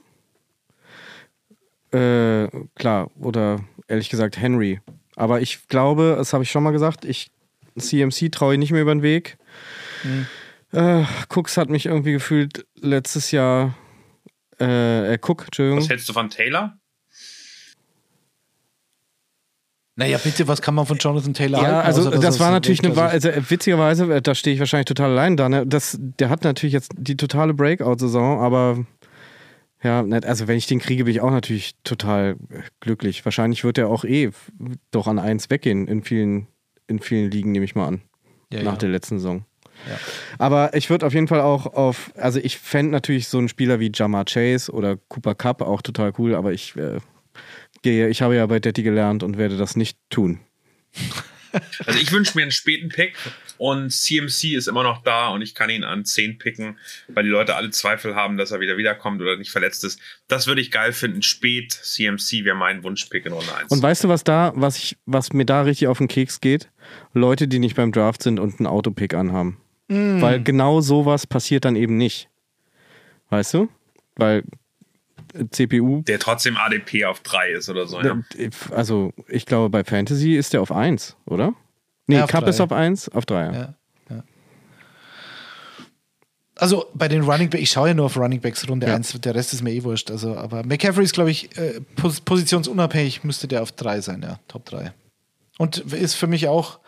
Äh, 1.93 2.49
klar, 2.75 3.11
oder 3.19 3.59
ehrlich 3.87 4.09
gesagt 4.09 4.37
Henry. 4.37 4.81
Aber 5.15 5.41
ich 5.41 5.67
glaube, 5.67 6.15
das 6.17 6.33
habe 6.33 6.43
ich 6.43 6.51
schon 6.51 6.63
mal 6.63 6.71
gesagt, 6.71 7.05
ich 7.05 7.29
CMC 7.77 8.31
traue 8.31 8.53
ich 8.53 8.59
nicht 8.59 8.71
mehr 8.71 8.81
über 8.81 8.93
den 8.93 9.03
Weg. 9.03 9.37
Äh, 10.71 11.03
Cooks 11.29 11.57
hat 11.57 11.69
mich 11.69 11.85
irgendwie 11.85 12.13
gefühlt 12.13 12.65
letztes 12.79 13.31
Jahr. 13.31 13.75
Äh, 14.59 15.13
äh, 15.13 15.19
Cook, 15.21 15.45
Entschuldigung. 15.45 15.79
Was 15.79 15.89
hältst 15.89 16.09
du 16.09 16.13
von 16.13 16.29
Taylor? 16.29 16.77
Naja, 19.95 20.17
bitte, 20.17 20.47
was 20.47 20.61
kann 20.61 20.73
man 20.73 20.87
von 20.87 20.97
Jonathan 20.97 21.35
Taylor 21.35 21.61
Ja, 21.61 21.67
halten? 21.67 21.87
also 21.87 22.01
außer, 22.01 22.11
dass 22.11 22.21
das 22.21 22.35
er 22.37 22.39
war 22.39 22.51
natürlich 22.51 22.79
eine, 22.83 22.95
Weltklasse 22.95 23.33
also 23.33 23.49
witzigerweise, 23.51 24.15
äh, 24.15 24.21
da 24.21 24.33
stehe 24.33 24.55
ich 24.55 24.59
wahrscheinlich 24.59 24.85
total 24.85 25.11
allein 25.11 25.37
da. 25.37 25.49
Ne? 25.49 25.67
Das, 25.67 25.97
der 25.99 26.29
hat 26.29 26.43
natürlich 26.43 26.73
jetzt 26.73 26.91
die 26.97 27.15
totale 27.15 27.53
Breakout-Saison, 27.53 28.39
aber 28.39 28.85
ja, 29.83 30.01
also 30.01 30.47
wenn 30.47 30.57
ich 30.57 30.67
den 30.67 30.79
kriege, 30.79 31.03
bin 31.03 31.11
ich 31.13 31.21
auch 31.21 31.31
natürlich 31.31 31.75
total 31.83 32.35
glücklich. 32.79 33.23
Wahrscheinlich 33.25 33.63
wird 33.63 33.77
er 33.77 33.89
auch 33.89 34.05
eh 34.05 34.31
doch 34.91 35.07
an 35.07 35.19
eins 35.19 35.49
weggehen 35.49 35.87
in 35.87 36.03
vielen, 36.03 36.47
in 36.87 36.99
vielen 36.99 37.29
Ligen, 37.29 37.51
nehme 37.51 37.65
ich 37.65 37.75
mal 37.75 37.87
an, 37.87 38.01
Ja, 38.51 38.63
nach 38.63 38.73
ja. 38.73 38.77
der 38.79 38.89
letzten 38.89 39.19
Saison. 39.19 39.45
Aber 40.37 40.73
ich 40.75 40.89
würde 40.89 41.05
auf 41.05 41.13
jeden 41.13 41.27
Fall 41.27 41.41
auch 41.41 41.65
auf, 41.65 42.11
also 42.15 42.39
ich 42.39 42.57
fände 42.57 42.91
natürlich 42.91 43.27
so 43.27 43.37
einen 43.37 43.49
Spieler 43.49 43.79
wie 43.79 43.91
Jamar 43.93 44.25
Chase 44.25 44.71
oder 44.71 44.97
Cooper 45.09 45.35
Cup 45.35 45.61
auch 45.61 45.81
total 45.81 46.13
cool, 46.17 46.35
aber 46.35 46.53
ich 46.53 46.75
äh, 46.77 46.99
gehe, 47.81 48.07
ich 48.07 48.21
habe 48.21 48.35
ja 48.35 48.45
bei 48.45 48.59
Detti 48.59 48.83
gelernt 48.83 49.23
und 49.23 49.37
werde 49.37 49.57
das 49.57 49.75
nicht 49.75 49.97
tun. 50.09 50.39
Also 51.85 51.99
ich 51.99 52.11
wünsche 52.11 52.35
mir 52.35 52.43
einen 52.43 52.51
späten 52.51 52.89
Pick 52.89 53.15
und 53.57 53.91
CMC 53.91 54.55
ist 54.55 54.67
immer 54.67 54.83
noch 54.83 55.03
da 55.03 55.29
und 55.29 55.41
ich 55.41 55.55
kann 55.55 55.69
ihn 55.69 55.83
an 55.83 56.05
10 56.05 56.37
picken, 56.37 56.77
weil 57.07 57.23
die 57.23 57.29
Leute 57.29 57.55
alle 57.55 57.69
Zweifel 57.69 58.15
haben, 58.15 58.37
dass 58.37 58.51
er 58.51 58.59
wieder 58.59 58.77
wiederkommt 58.77 59.21
oder 59.21 59.37
nicht 59.37 59.51
verletzt 59.51 59.83
ist. 59.83 59.99
Das 60.27 60.47
würde 60.47 60.61
ich 60.61 60.71
geil 60.71 60.93
finden. 60.93 61.21
Spät 61.21 61.73
CMC 61.73 62.43
wäre 62.43 62.55
mein 62.55 62.83
Wunschpick 62.83 63.25
in 63.25 63.33
Runde 63.33 63.55
1. 63.55 63.71
Und 63.71 63.81
weißt 63.81 64.03
du, 64.03 64.09
was 64.09 64.23
da, 64.23 64.51
was 64.55 64.77
ich, 64.77 64.97
was 65.05 65.33
mir 65.33 65.45
da 65.45 65.61
richtig 65.61 65.87
auf 65.87 65.97
den 65.99 66.07
Keks 66.07 66.41
geht? 66.41 66.69
Leute, 67.13 67.47
die 67.47 67.59
nicht 67.59 67.75
beim 67.75 67.91
Draft 67.91 68.23
sind 68.23 68.39
und 68.39 68.59
einen 68.59 68.67
Autopick 68.67 69.13
anhaben. 69.13 69.59
Weil 69.89 70.41
genau 70.41 70.81
sowas 70.81 71.27
passiert 71.27 71.65
dann 71.65 71.75
eben 71.75 71.97
nicht. 71.97 72.29
Weißt 73.29 73.53
du? 73.53 73.69
Weil 74.15 74.43
CPU, 75.51 76.01
der 76.03 76.19
trotzdem 76.19 76.57
ADP 76.57 77.05
auf 77.05 77.21
3 77.21 77.49
ist 77.51 77.69
oder 77.69 77.87
so. 77.87 78.01
Ja. 78.01 78.19
also 78.71 79.13
ich 79.27 79.45
glaube 79.45 79.69
bei 79.69 79.83
Fantasy 79.83 80.35
ist 80.35 80.53
der 80.53 80.61
auf 80.61 80.71
1, 80.71 81.15
oder? 81.25 81.53
Nee, 82.07 82.15
Ja, 82.17 82.27
Cup 82.27 82.41
drei. 82.41 82.49
ist 82.49 82.61
auf 82.61 82.71
1, 82.71 83.09
auf 83.09 83.25
3. 83.25 83.45
Ja. 83.45 83.51
Ja, 83.53 83.73
ja. 84.09 84.23
Also 86.55 86.85
bei 86.93 87.07
den 87.07 87.23
Running 87.23 87.49
Backs, 87.49 87.63
ich 87.63 87.71
schaue 87.71 87.89
ja 87.89 87.93
nur 87.93 88.05
auf 88.05 88.17
Running 88.17 88.41
Backs 88.41 88.67
Runde 88.69 88.87
Ja. 88.87 88.95
1, 88.95 89.19
der 89.21 89.35
Rest 89.35 89.53
ist 89.53 89.63
mir 89.63 89.71
eh 89.71 89.83
wurscht. 89.83 90.11
Also, 90.11 90.35
aber 90.37 90.63
McCaffrey 90.63 91.03
ist, 91.03 91.13
glaube 91.13 91.31
ich, 91.31 91.55
äh, 91.57 91.81
pos 91.95 92.21
positionsunabhängig, 92.21 93.23
müsste 93.23 93.47
der 93.47 93.61
auf 93.63 93.71
3 93.71 94.01
sein, 94.01 94.21
ja, 94.21 94.39
Top 94.47 94.65
3. 94.65 94.93
Und 95.57 95.77
ist 95.93 96.15
für 96.15 96.27
mich 96.27 96.47
auch 96.47 96.79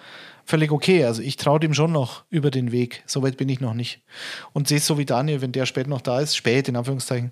völlig 0.43 0.71
okay. 0.71 1.05
Also 1.05 1.21
ich 1.21 1.37
traue 1.37 1.59
dem 1.59 1.73
schon 1.73 1.91
noch 1.91 2.23
über 2.29 2.51
den 2.51 2.71
Weg. 2.71 3.03
Soweit 3.05 3.37
bin 3.37 3.49
ich 3.49 3.59
noch 3.61 3.73
nicht. 3.73 4.01
Und 4.53 4.67
sehe 4.67 4.77
es 4.77 4.85
so 4.85 4.97
wie 4.97 5.05
Daniel, 5.05 5.41
wenn 5.41 5.51
der 5.51 5.65
spät 5.65 5.87
noch 5.87 6.01
da 6.01 6.19
ist, 6.19 6.35
spät 6.35 6.67
in 6.67 6.75
Anführungszeichen. 6.75 7.31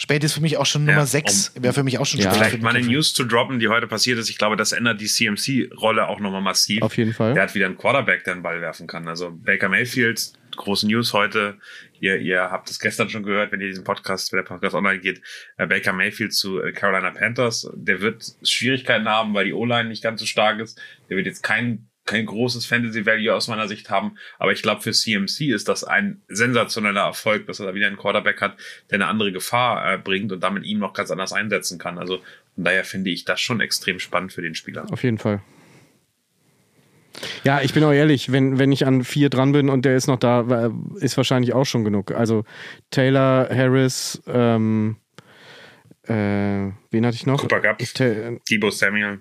Spät 0.00 0.24
ist 0.24 0.32
für 0.32 0.40
mich 0.40 0.56
auch 0.56 0.64
schon 0.64 0.86
Ja, 0.86 0.94
Nummer 0.94 1.04
6. 1.04 1.52
Wäre 1.60 1.74
für 1.74 1.82
mich 1.84 1.98
auch 1.98 2.06
schon 2.06 2.20
Ja. 2.20 2.30
spät. 2.30 2.36
Vielleicht 2.38 2.56
für 2.56 2.62
mal 2.62 2.74
eine. 2.74 2.86
News 2.86 3.12
zu 3.12 3.22
droppen, 3.24 3.58
die 3.58 3.68
heute 3.68 3.86
passiert 3.86 4.18
ist. 4.18 4.30
Ich 4.30 4.38
glaube, 4.38 4.56
das 4.56 4.72
ändert 4.72 4.98
die 4.98 5.06
CMC-Rolle 5.06 6.08
auch 6.08 6.20
nochmal 6.20 6.40
massiv. 6.40 6.80
Auf 6.80 6.96
jeden 6.96 7.12
Fall. 7.12 7.34
Der 7.34 7.42
hat 7.42 7.54
wieder 7.54 7.66
einen 7.66 7.76
Quarterback, 7.76 8.24
der 8.24 8.32
einen 8.32 8.42
Ball 8.42 8.62
werfen 8.62 8.86
kann. 8.86 9.06
Also 9.08 9.30
Baker 9.30 9.68
Mayfield, 9.68 10.32
große 10.56 10.86
News 10.86 11.12
heute. 11.12 11.58
Ihr, 12.00 12.16
ihr 12.18 12.40
habt 12.50 12.70
es 12.70 12.78
gestern 12.78 13.10
schon 13.10 13.24
gehört, 13.24 13.52
wenn 13.52 13.60
ihr 13.60 13.66
diesen 13.66 13.84
Podcast, 13.84 14.32
wenn 14.32 14.38
der 14.38 14.44
Podcast 14.44 14.74
online 14.74 15.00
geht. 15.00 15.20
Äh, 15.58 15.66
Baker 15.66 15.92
Mayfield 15.92 16.32
zu 16.32 16.62
äh, 16.62 16.72
Carolina 16.72 17.10
Panthers. 17.10 17.70
Der 17.74 18.00
wird 18.00 18.24
Schwierigkeiten 18.42 19.06
haben, 19.06 19.34
weil 19.34 19.44
die 19.44 19.52
O-Line 19.52 19.90
nicht 19.90 20.02
ganz 20.02 20.20
so 20.20 20.24
stark 20.26 20.60
ist. 20.60 20.80
Der 21.10 21.18
wird 21.18 21.26
jetzt 21.26 21.42
kein 21.42 21.89
kein 22.04 22.26
großes 22.26 22.66
Fantasy 22.66 23.06
Value 23.06 23.34
aus 23.34 23.48
meiner 23.48 23.68
Sicht 23.68 23.90
haben, 23.90 24.16
aber 24.38 24.52
ich 24.52 24.62
glaube 24.62 24.80
für 24.80 24.92
CMC 24.92 25.52
ist 25.52 25.68
das 25.68 25.84
ein 25.84 26.20
sensationeller 26.28 27.02
Erfolg, 27.02 27.46
dass 27.46 27.60
er 27.60 27.66
da 27.66 27.74
wieder 27.74 27.86
einen 27.86 27.96
Quarterback 27.96 28.40
hat, 28.40 28.56
der 28.90 28.96
eine 28.96 29.06
andere 29.06 29.32
Gefahr 29.32 29.94
äh, 29.94 29.98
bringt 29.98 30.32
und 30.32 30.40
damit 30.42 30.64
ihn 30.64 30.78
noch 30.78 30.92
ganz 30.92 31.10
anders 31.10 31.32
einsetzen 31.32 31.78
kann. 31.78 31.98
Also 31.98 32.18
von 32.54 32.64
daher 32.64 32.84
finde 32.84 33.10
ich 33.10 33.24
das 33.24 33.40
schon 33.40 33.60
extrem 33.60 33.98
spannend 33.98 34.32
für 34.32 34.42
den 34.42 34.54
Spieler. 34.54 34.86
Auf 34.90 35.02
jeden 35.04 35.18
Fall. 35.18 35.40
Ja, 37.44 37.60
ich 37.60 37.74
bin 37.74 37.84
auch 37.84 37.92
ehrlich, 37.92 38.32
wenn, 38.32 38.58
wenn 38.58 38.72
ich 38.72 38.86
an 38.86 39.04
vier 39.04 39.30
dran 39.30 39.52
bin 39.52 39.68
und 39.68 39.84
der 39.84 39.96
ist 39.96 40.06
noch 40.06 40.18
da, 40.18 40.66
äh, 40.66 40.70
ist 41.04 41.16
wahrscheinlich 41.16 41.54
auch 41.54 41.64
schon 41.64 41.84
genug. 41.84 42.12
Also 42.12 42.44
Taylor, 42.90 43.48
Harris, 43.50 44.22
ähm, 44.26 44.96
äh, 46.04 46.72
wen 46.90 47.06
hatte 47.06 47.16
ich 47.16 47.26
noch? 47.26 47.40
Cooper 47.40 47.60
Cup, 47.60 47.78
Ta 47.94 48.32
Debo 48.50 48.70
Samuel. 48.70 49.20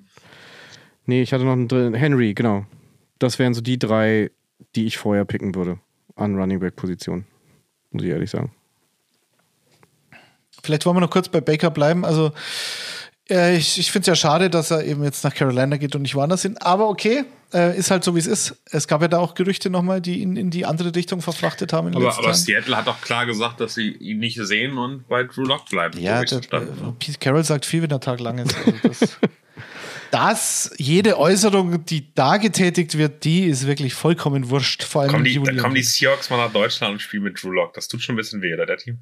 Nee, 1.10 1.22
ich 1.22 1.34
hatte 1.34 1.44
noch 1.44 1.53
einen 1.53 1.68
drin. 1.68 1.94
Henry, 1.94 2.34
genau. 2.34 2.65
Das 3.18 3.40
wären 3.40 3.53
so 3.53 3.61
die 3.61 3.77
drei, 3.77 4.31
die 4.76 4.86
ich 4.86 4.98
vorher 4.98 5.26
picken 5.26 5.56
würde 5.56 5.80
an 6.15 6.36
Running 6.36 6.60
Back 6.60 6.76
Position. 6.76 7.26
Muss 7.91 8.03
ich 8.03 8.10
ehrlich 8.10 8.30
sagen. 8.30 8.52
Vielleicht 10.64 10.86
wollen 10.86 10.98
wir 10.98 11.02
noch 11.02 11.10
kurz 11.10 11.30
bei 11.30 11.41
Baker 11.41 11.72
bleiben. 11.72 12.06
Also, 12.06 12.31
äh, 13.30 13.57
ich, 13.57 13.80
ich 13.80 13.91
finde 13.91 14.03
es 14.03 14.07
ja 14.07 14.15
schade, 14.15 14.49
dass 14.49 14.72
er 14.72 14.84
eben 14.86 15.03
jetzt 15.03 15.23
nach 15.23 15.34
Carolina 15.34 15.77
geht 15.77 15.95
und 15.95 16.02
nicht 16.03 16.15
woanders 16.15 16.41
hin. 16.41 16.57
Aber 16.57 16.90
okay, 16.90 17.23
äh, 17.53 17.77
ist 17.77 17.90
halt 17.90 18.03
so, 18.03 18.15
wie 18.15 18.19
es 18.19 18.27
ist. 18.27 18.56
Es 18.65 18.88
gab 18.88 19.02
ja 19.02 19.07
da 19.07 19.19
auch 19.19 19.34
Gerüchte 19.34 19.69
nochmal, 19.69 20.02
die 20.02 20.22
ihn 20.22 20.36
in 20.36 20.52
die 20.52 20.65
andere 20.65 20.94
Richtung 20.94 21.22
verfrachtet 21.22 21.73
haben. 21.73 21.95
Aber, 21.95 22.18
aber. 22.18 22.34
Seattle 22.34 22.76
hat 22.77 22.88
doch 22.88 23.02
klar 23.02 23.26
gesagt, 23.26 23.60
dass 23.60 23.73
sie 23.73 23.90
ihn 23.91 24.19
nicht 24.19 24.40
sehen 24.41 24.77
und 24.77 25.07
bei 25.07 25.23
Drew 25.23 25.44
Lock 25.44 25.65
bleiben. 25.69 25.99
Ja, 25.99 26.23
der, 26.23 26.40
äh, 26.40 26.65
Pete 26.99 27.18
Carroll 27.19 27.44
sagt 27.44 27.65
viel, 27.65 27.81
wenn 27.81 27.90
der 27.90 27.99
Tag 27.99 28.19
lang 28.19 28.40
ist. 28.40 28.56
Also 28.84 29.06
das, 30.11 30.72
jede 30.77 31.18
Äußerung, 31.18 31.86
die 31.86 32.14
da 32.14 32.38
getätigt 32.38 32.98
wird, 32.98 33.23
die 33.23 33.45
ist 33.45 33.68
wirklich 33.68 33.94
vollkommen 33.94 34.49
wurscht. 34.49 34.84
Vor 34.84 35.02
allem 35.02 35.11
kommen 35.11 35.23
die, 35.23 35.34
Juli. 35.34 35.56
da 35.56 35.61
kommen 35.61 35.76
die 35.76 35.84
Seahawks 35.84 36.30
mal 36.30 36.38
nach 36.38 36.52
Deutschland 36.52 36.94
und 36.94 36.99
spielen 36.99 37.23
mit 37.23 37.41
Drew 37.41 37.52
Lock. 37.52 37.73
Das 37.73 37.88
tut 37.88 38.02
schon 38.02 38.15
ein 38.15 38.18
bisschen 38.18 38.41
weh, 38.41 38.53
oder 38.53 38.65
der 38.65 38.77
Team? 38.77 38.99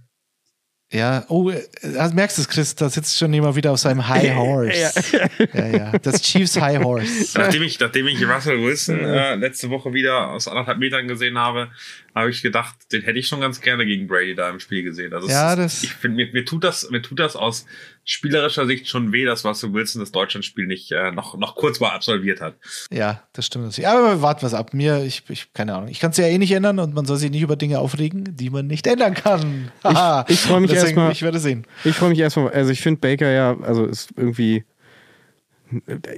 Ja, 0.89 1.25
oh, 1.27 1.49
äh, 1.49 1.63
du 1.81 2.15
merkst 2.15 2.39
es, 2.39 2.47
Chris, 2.47 2.73
da 2.73 2.89
sitzt 2.89 3.17
schon 3.17 3.33
jemand 3.33 3.57
wieder 3.57 3.73
auf 3.73 3.79
seinem 3.79 4.07
High 4.07 4.35
Horse. 4.35 5.29
ja, 5.53 5.67
ja, 5.67 5.91
das 5.99 6.21
Chiefs 6.21 6.59
High 6.59 6.81
Horse. 6.81 7.37
Nachdem 7.37 7.63
ich, 7.63 7.77
nachdem 7.77 8.07
ich 8.07 8.25
Russell 8.25 8.61
Wilson 8.63 8.99
äh, 8.99 9.35
letzte 9.35 9.69
Woche 9.69 9.93
wieder 9.93 10.29
aus 10.29 10.47
anderthalb 10.47 10.77
Metern 10.77 11.07
gesehen 11.09 11.37
habe, 11.37 11.69
habe 12.17 12.29
ich 12.29 12.41
gedacht, 12.41 12.75
den 12.91 13.01
hätte 13.03 13.19
ich 13.19 13.27
schon 13.27 13.39
ganz 13.41 13.61
gerne 13.61 13.85
gegen 13.85 14.07
Brady 14.07 14.35
da 14.35 14.49
im 14.49 14.59
Spiel 14.59 14.83
gesehen. 14.83 15.13
Also 15.13 15.27
Ja, 15.29 15.53
ist, 15.53 15.57
das- 15.59 15.83
ich 15.83 15.93
finde, 15.93 16.17
mir, 16.25 16.31
mir 16.33 16.45
tut 16.45 16.63
das, 16.63 16.89
mir 16.89 17.01
tut 17.01 17.19
das 17.19 17.35
aus 17.35 17.65
spielerischer 18.03 18.65
Sicht 18.65 18.87
schon 18.87 19.11
weh, 19.11 19.25
dass 19.25 19.43
Russell 19.45 19.73
Wilson 19.73 19.99
das 19.99 20.11
Deutschlandspiel 20.11 20.65
nicht 20.65 20.91
äh, 20.91 21.11
noch, 21.11 21.37
noch 21.37 21.55
kurz 21.55 21.79
mal 21.79 21.89
absolviert 21.91 22.39
hat. 22.41 22.55
Ja, 22.91 23.23
das 23.33 23.45
stimmt 23.47 23.65
natürlich. 23.65 23.87
Aber 23.87 24.21
warten 24.21 24.41
wir 24.43 24.47
es 24.47 24.53
ab. 24.53 24.73
Mir, 24.73 25.03
ich, 25.03 25.23
ich 25.29 25.51
keine 25.53 25.75
Ahnung. 25.75 25.89
Ich 25.89 25.99
kann 25.99 26.11
es 26.11 26.17
ja 26.17 26.25
eh 26.25 26.37
nicht 26.37 26.51
ändern 26.53 26.79
und 26.79 26.93
man 26.93 27.05
soll 27.05 27.17
sich 27.17 27.31
nicht 27.31 27.41
über 27.41 27.55
Dinge 27.57 27.79
aufregen, 27.79 28.35
die 28.35 28.49
man 28.49 28.67
nicht 28.67 28.87
ändern 28.87 29.13
kann. 29.13 29.71
Haha. 29.83 30.25
ich 30.29 30.39
freu 30.39 30.59
mich 30.61 30.71
erstmal- 30.71 31.11
Ich 31.11 31.21
werde 31.21 31.39
sehen. 31.39 31.65
Ich 31.83 31.95
freue 31.95 32.09
mich 32.09 32.19
erstmal, 32.19 32.49
also 32.51 32.71
ich 32.71 32.79
finde 32.81 33.01
Baker 33.01 33.29
ja, 33.29 33.57
also 33.61 33.85
ist 33.85 34.09
irgendwie, 34.15 34.63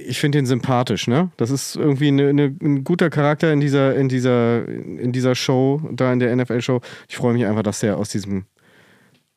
ich 0.06 0.20
finde 0.20 0.38
ihn 0.38 0.46
sympathisch, 0.46 1.08
ne? 1.08 1.30
Das 1.36 1.50
ist 1.50 1.76
irgendwie 1.76 2.08
eine, 2.08 2.28
eine, 2.28 2.54
ein 2.62 2.84
guter 2.84 3.10
Charakter 3.10 3.52
in 3.52 3.60
dieser, 3.60 3.94
in 3.96 4.08
dieser, 4.08 4.66
in 4.68 5.12
dieser 5.12 5.34
Show, 5.34 5.80
da 5.92 6.12
in 6.12 6.18
der 6.18 6.34
NFL-Show. 6.34 6.80
Ich 7.08 7.16
freue 7.16 7.32
mich 7.32 7.46
einfach, 7.46 7.62
dass 7.62 7.80
der 7.80 7.96
aus 7.96 8.10
diesem 8.10 8.44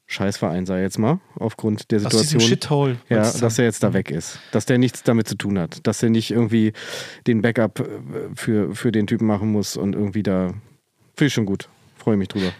Scheißverein 0.05 0.65
sei 0.65 0.81
jetzt 0.81 0.99
mal, 0.99 1.19
aufgrund 1.35 1.89
der 1.91 1.99
Aus 1.99 2.09
diesem 2.09 2.39
Situation. 2.39 2.49
Shithole. 2.49 2.97
Ja, 3.09 3.31
dass 3.31 3.57
er 3.57 3.65
jetzt 3.65 3.83
da 3.83 3.93
weg 3.93 4.11
ist. 4.11 4.39
Dass 4.51 4.65
der 4.65 4.77
nichts 4.77 5.03
damit 5.03 5.27
zu 5.27 5.35
tun 5.35 5.57
hat. 5.57 5.85
Dass 5.87 6.03
er 6.03 6.09
nicht 6.09 6.31
irgendwie 6.31 6.73
den 7.25 7.41
Backup 7.41 7.79
äh, 7.79 7.85
für, 8.35 8.75
für 8.75 8.91
den 8.91 9.07
Typen 9.07 9.25
machen 9.25 9.51
muss 9.51 9.75
und 9.77 9.95
irgendwie 9.95 10.23
da. 10.23 10.53
Finde 11.15 11.27
ich 11.27 11.33
schon 11.33 11.45
gut. 11.45 11.69
Freue 11.97 12.17
mich 12.17 12.27
drüber. 12.27 12.51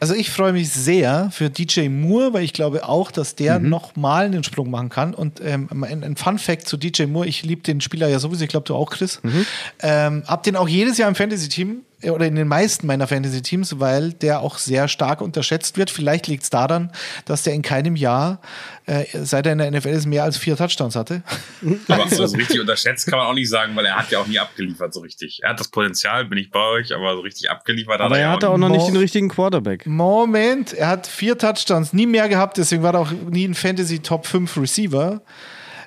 Also 0.00 0.14
ich 0.14 0.30
freue 0.30 0.52
mich 0.54 0.70
sehr 0.70 1.28
für 1.30 1.50
DJ 1.50 1.88
Moore, 1.88 2.32
weil 2.32 2.42
ich 2.42 2.52
glaube 2.54 2.88
auch, 2.88 3.10
dass 3.10 3.34
der 3.34 3.58
Mhm. 3.60 3.68
noch 3.68 3.96
mal 3.96 4.24
einen 4.24 4.42
Sprung 4.44 4.70
machen 4.70 4.88
kann. 4.88 5.12
Und 5.14 5.40
ähm, 5.44 5.68
ein, 5.84 6.02
ein 6.02 6.16
Fun 6.16 6.38
Fact 6.38 6.66
zu 6.66 6.76
DJ 6.78 7.04
Moore, 7.04 7.26
ich 7.26 7.42
liebe 7.42 7.62
den 7.62 7.80
Spieler 7.82 8.08
ja 8.08 8.18
sowieso, 8.18 8.42
ich 8.44 8.50
glaube 8.50 8.66
du 8.66 8.74
auch, 8.74 8.90
Chris. 8.90 9.20
Mhm. 9.22 9.46
Ähm, 9.80 10.22
hab 10.26 10.42
den 10.42 10.56
auch 10.56 10.68
jedes 10.68 10.96
Jahr 10.98 11.08
im 11.08 11.14
Fantasy-Team 11.14 11.82
oder 12.04 12.26
in 12.26 12.34
den 12.34 12.48
meisten 12.48 12.86
meiner 12.86 13.06
Fantasy-Teams, 13.06 13.80
weil 13.80 14.12
der 14.12 14.40
auch 14.40 14.58
sehr 14.58 14.88
stark 14.88 15.20
unterschätzt 15.20 15.76
wird. 15.76 15.90
Vielleicht 15.90 16.26
liegt 16.28 16.44
es 16.44 16.50
daran, 16.50 16.90
dass 17.24 17.42
der 17.42 17.54
in 17.54 17.62
keinem 17.62 17.96
Jahr, 17.96 18.40
äh, 18.86 19.04
seit 19.22 19.46
er 19.46 19.52
in 19.52 19.58
der 19.58 19.70
NFL 19.70 19.88
ist, 19.88 20.06
mehr 20.06 20.24
als 20.24 20.36
vier 20.36 20.56
Touchdowns 20.56 20.96
hatte. 20.96 21.22
Aber 21.88 22.08
so 22.08 22.24
richtig 22.24 22.60
unterschätzt 22.60 23.06
kann 23.06 23.18
man 23.18 23.28
auch 23.28 23.34
nicht 23.34 23.50
sagen, 23.50 23.74
weil 23.76 23.84
er 23.84 23.96
hat 23.96 24.10
ja 24.10 24.20
auch 24.20 24.26
nie 24.26 24.38
abgeliefert 24.38 24.94
so 24.94 25.00
richtig. 25.00 25.40
Er 25.42 25.50
hat 25.50 25.60
das 25.60 25.68
Potenzial, 25.68 26.24
bin 26.24 26.38
ich 26.38 26.50
bei 26.50 26.60
euch, 26.60 26.94
aber 26.94 27.14
so 27.14 27.20
richtig 27.20 27.50
abgeliefert 27.50 28.00
Aber 28.00 28.04
hat 28.04 28.12
er 28.12 28.18
er 28.18 28.22
ja 28.22 28.32
hatte 28.32 28.48
auch 28.48 28.54
auch 28.54 28.58
noch 28.58 28.68
nicht 28.68 28.86
den 28.86 28.96
richtigen 28.96 29.28
Quarterback. 29.28 29.86
Moment, 29.86 30.72
er 30.72 30.88
hat 30.88 31.06
vier 31.06 31.36
Touchdowns, 31.36 31.92
nie 31.92 32.06
mehr 32.06 32.28
gehabt, 32.28 32.56
deswegen 32.56 32.82
war 32.82 32.94
er 32.94 33.00
auch 33.00 33.12
nie 33.12 33.46
ein 33.46 33.54
Fantasy 33.54 34.00
Top 34.00 34.26
5 34.26 34.56
Receiver. 34.56 35.20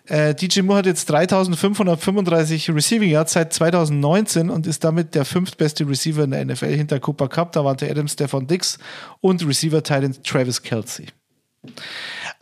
Äh, 0.08 0.36
DJ 0.36 0.62
Moore 0.62 0.80
hat 0.80 0.86
jetzt 0.86 1.10
3535 1.10 2.70
Receiving 2.72 3.10
Yards 3.10 3.34
seit 3.34 3.54
2019 3.54 4.50
und 4.50 4.68
ist 4.68 4.84
damit 4.84 5.16
der 5.16 5.24
fünftbeste 5.24 5.88
Receiver 5.88 6.24
in 6.26 6.32
der 6.32 6.46
NFL 6.46 6.76
hinter 6.76 7.00
Cooper 7.00 7.30
Cup, 7.30 7.54
Davante 7.54 7.90
Adams, 7.90 8.14
Stefan 8.14 8.48
Dix 8.48 8.78
und 9.22 9.48
Receiver 9.48 9.82
Titan 9.82 10.16
Travis 10.24 10.62
Kelsey. 10.62 11.08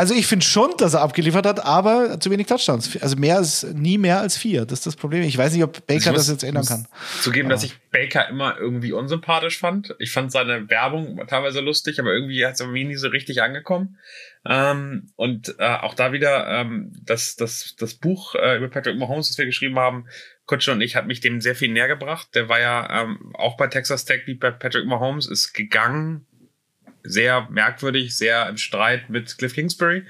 Also 0.02 0.16
ich 0.16 0.26
finde 0.26 0.44
schon, 0.44 0.72
dass 0.80 0.96
er 0.96 1.02
abgeliefert 1.02 1.46
hat, 1.46 1.64
aber 1.64 2.20
zu 2.20 2.32
wenig 2.32 2.48
Touchdowns. 2.48 3.00
Also 3.04 3.18
mehr 3.18 3.36
als 3.38 3.62
nie 3.62 4.00
mehr 4.00 4.20
als 4.20 4.36
vier. 4.36 4.66
Das 4.66 4.80
ist 4.80 4.88
das 4.88 4.96
Problem. 4.96 5.22
Ich 5.22 5.38
weiß 5.38 5.54
nicht, 5.54 5.64
ob 5.64 5.86
Baker 5.86 6.00
Ich 6.00 6.06
muss- 6.08 6.16
das 6.16 6.30
jetzt 6.30 6.44
ändern 6.44 6.66
kann. 6.66 6.88
Zugeben, 7.22 7.50
dass 7.50 7.64
ich 7.64 7.76
Baker 7.92 8.28
immer 8.28 8.58
irgendwie 8.58 8.94
unsympathisch 8.94 9.60
fand. 9.60 9.96
Ich 10.00 10.12
fand 10.12 10.32
seine 10.32 10.68
Werbung 10.72 11.22
teilweise 11.28 11.60
lustig, 11.60 12.00
aber 12.00 12.12
irgendwie 12.12 12.44
hat 12.44 12.56
es 12.56 12.66
mir 12.66 12.84
nie 12.84 12.96
so 12.96 13.10
richtig 13.10 13.44
angekommen. 13.44 14.00
Ähm, 14.44 15.12
und 15.18 15.54
äh, 15.60 15.68
auch 15.68 15.94
da 15.94 16.12
wieder 16.14 16.48
ähm, 16.48 16.94
das, 17.04 17.36
das, 17.36 17.76
das 17.78 17.94
Buch 17.94 18.34
äh, 18.34 18.58
über 18.58 18.70
Patrick 18.70 18.98
Mahomes, 18.98 19.28
das 19.28 19.38
wir 19.38 19.46
geschrieben 19.46 19.78
haben, 19.78 20.08
Kutsche 20.48 20.72
und 20.72 20.82
ich, 20.82 20.96
hat 20.96 21.06
mich 21.06 21.20
dem 21.20 21.42
sehr 21.42 21.54
viel 21.54 21.72
näher 21.72 21.88
gebracht. 21.88 22.30
Der 22.34 22.50
war 22.50 22.60
ja 22.60 23.04
ähm, 23.04 23.36
auch 23.36 23.56
bei 23.56 23.68
Texas 23.68 24.06
Tech 24.06 24.24
wie 24.26 24.34
bei 24.34 24.50
Patrick 24.50 24.88
Mahomes, 24.88 25.30
ist 25.30 25.54
gegangen 25.54 26.26
sehr 27.04 27.48
merkwürdig, 27.50 28.16
sehr 28.16 28.48
im 28.50 28.58
Streit 28.58 29.10
mit 29.10 29.38
Cliff 29.38 29.54
Kingsbury. 29.54 30.04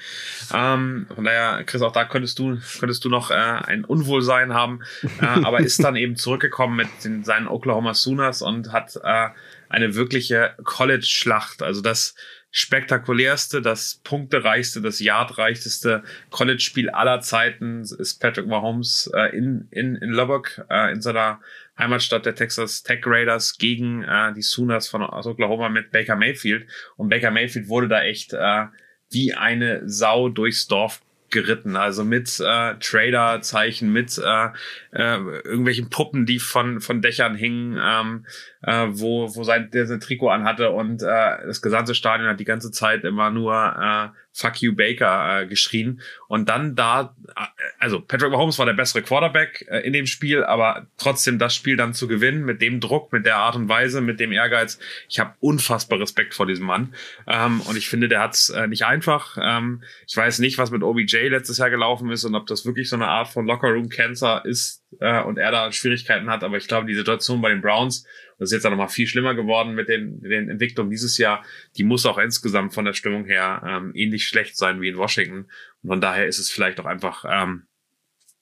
Ähm, 0.53 1.07
von 1.13 1.23
daher, 1.23 1.63
Chris, 1.63 1.81
auch 1.81 1.91
da 1.91 2.05
könntest 2.05 2.39
du, 2.39 2.59
könntest 2.79 3.03
du 3.05 3.09
noch 3.09 3.31
äh, 3.31 3.33
ein 3.33 3.85
Unwohlsein 3.85 4.53
haben, 4.53 4.81
äh, 5.21 5.25
aber 5.43 5.59
ist 5.59 5.83
dann 5.83 5.95
eben 5.95 6.15
zurückgekommen 6.15 6.75
mit 6.75 6.89
den, 7.03 7.23
seinen 7.23 7.47
Oklahoma 7.47 7.93
Sooners 7.93 8.41
und 8.41 8.71
hat 8.71 8.99
äh, 9.03 9.29
eine 9.69 9.95
wirkliche 9.95 10.53
College-Schlacht, 10.63 11.63
also 11.63 11.81
das 11.81 12.15
spektakulärste, 12.51 13.61
das 13.61 14.01
punktereichste, 14.03 14.81
das 14.81 14.99
yardreichste 14.99 16.03
College-Spiel 16.29 16.89
aller 16.89 17.21
Zeiten 17.21 17.81
ist 17.81 18.19
Patrick 18.19 18.47
Mahomes 18.47 19.09
äh, 19.15 19.35
in, 19.35 19.67
in, 19.71 19.95
in 19.95 20.09
Lubbock, 20.09 20.65
äh, 20.69 20.91
in 20.91 21.01
seiner 21.01 21.39
Heimatstadt 21.81 22.25
der 22.25 22.35
Texas 22.35 22.83
Tech 22.83 23.01
Raiders 23.05 23.57
gegen 23.57 24.03
äh, 24.03 24.33
die 24.33 24.41
Sooners 24.41 24.87
von 24.87 25.01
Oklahoma 25.03 25.69
mit 25.69 25.91
Baker 25.91 26.15
Mayfield. 26.15 26.67
Und 26.95 27.09
Baker 27.09 27.31
Mayfield 27.31 27.67
wurde 27.67 27.87
da 27.87 28.03
echt 28.03 28.33
äh, 28.33 28.65
wie 29.09 29.33
eine 29.33 29.81
Sau 29.89 30.29
durchs 30.29 30.67
Dorf 30.67 31.01
geritten, 31.31 31.75
also 31.77 32.03
mit 32.03 32.39
äh, 32.39 32.75
Trader-Zeichen, 32.75 33.91
mit 33.91 34.17
äh, 34.17 34.47
äh, 34.91 35.17
irgendwelchen 35.43 35.89
Puppen, 35.89 36.25
die 36.25 36.39
von 36.39 36.81
von 36.81 37.01
Dächern 37.01 37.35
hingen, 37.35 37.79
ähm, 37.81 38.25
äh, 38.63 38.87
wo 38.89 39.35
wo 39.35 39.43
sein 39.43 39.69
der 39.71 39.87
sein 39.87 39.99
Trikot 39.99 40.29
anhatte 40.29 40.71
und 40.71 41.01
äh, 41.01 41.45
das 41.45 41.61
gesamte 41.61 41.95
Stadion 41.95 42.29
hat 42.29 42.39
die 42.39 42.45
ganze 42.45 42.71
Zeit 42.71 43.03
immer 43.03 43.31
nur 43.31 43.53
äh, 43.53 44.09
Fuck 44.33 44.61
you 44.61 44.73
Baker 44.73 45.41
äh, 45.41 45.47
geschrien. 45.47 46.01
Und 46.27 46.47
dann 46.47 46.75
da 46.75 47.15
äh, 47.35 47.45
also 47.79 47.99
Patrick 47.99 48.31
Mahomes 48.31 48.59
war 48.59 48.65
der 48.65 48.73
bessere 48.73 49.01
Quarterback 49.01 49.65
äh, 49.69 49.79
in 49.79 49.93
dem 49.93 50.05
Spiel, 50.05 50.43
aber 50.43 50.87
trotzdem 50.97 51.39
das 51.39 51.53
Spiel 51.55 51.75
dann 51.75 51.93
zu 51.93 52.07
gewinnen 52.07 52.45
mit 52.45 52.61
dem 52.61 52.79
Druck, 52.79 53.11
mit 53.11 53.25
der 53.25 53.37
Art 53.37 53.55
und 53.55 53.67
Weise, 53.67 54.01
mit 54.01 54.19
dem 54.19 54.31
Ehrgeiz, 54.31 54.79
ich 55.09 55.19
habe 55.19 55.33
unfassbar 55.39 55.99
Respekt 55.99 56.33
vor 56.33 56.45
diesem 56.45 56.65
Mann. 56.65 56.93
Ähm, 57.27 57.61
und 57.61 57.75
ich 57.75 57.89
finde, 57.89 58.07
der 58.07 58.21
hat's 58.21 58.49
äh, 58.49 58.67
nicht 58.67 58.85
einfach. 58.85 59.37
Ähm, 59.41 59.83
ich 60.07 60.15
weiß 60.15 60.39
nicht, 60.39 60.57
was 60.57 60.71
mit 60.71 60.83
OBJ 60.83 61.27
letztes 61.27 61.57
Jahr 61.57 61.69
gelaufen 61.69 62.09
ist 62.11 62.23
und 62.23 62.35
ob 62.35 62.47
das 62.47 62.65
wirklich 62.65 62.87
so 62.87 62.95
eine 62.95 63.07
Art 63.07 63.27
von 63.27 63.45
Locker 63.45 63.69
Room 63.69 63.89
Cancer 63.89 64.45
ist 64.45 64.83
äh, 64.99 65.21
und 65.21 65.37
er 65.37 65.51
da 65.51 65.71
Schwierigkeiten 65.71 66.29
hat, 66.29 66.43
aber 66.43 66.57
ich 66.57 66.67
glaube, 66.67 66.87
die 66.87 66.93
Situation 66.93 67.41
bei 67.41 67.49
den 67.49 67.61
Browns 67.61 68.05
das 68.41 68.49
ist 68.49 68.53
jetzt 68.53 68.65
auch 68.65 68.71
noch 68.71 68.77
mal 68.77 68.87
viel 68.87 69.05
schlimmer 69.05 69.35
geworden 69.35 69.75
mit 69.75 69.87
den, 69.87 70.19
den 70.19 70.49
Entwicklungen 70.49 70.89
dieses 70.89 71.19
Jahr. 71.19 71.45
Die 71.77 71.83
muss 71.83 72.07
auch 72.07 72.17
insgesamt 72.17 72.73
von 72.73 72.85
der 72.85 72.93
Stimmung 72.93 73.25
her 73.25 73.61
ähm, 73.63 73.91
ähnlich 73.93 74.27
schlecht 74.27 74.57
sein 74.57 74.81
wie 74.81 74.87
in 74.87 74.97
Washington. 74.97 75.45
Und 75.83 75.89
von 75.89 76.01
daher 76.01 76.25
ist 76.25 76.39
es 76.39 76.49
vielleicht 76.49 76.79
auch 76.79 76.87
einfach 76.87 77.23
ähm, 77.29 77.67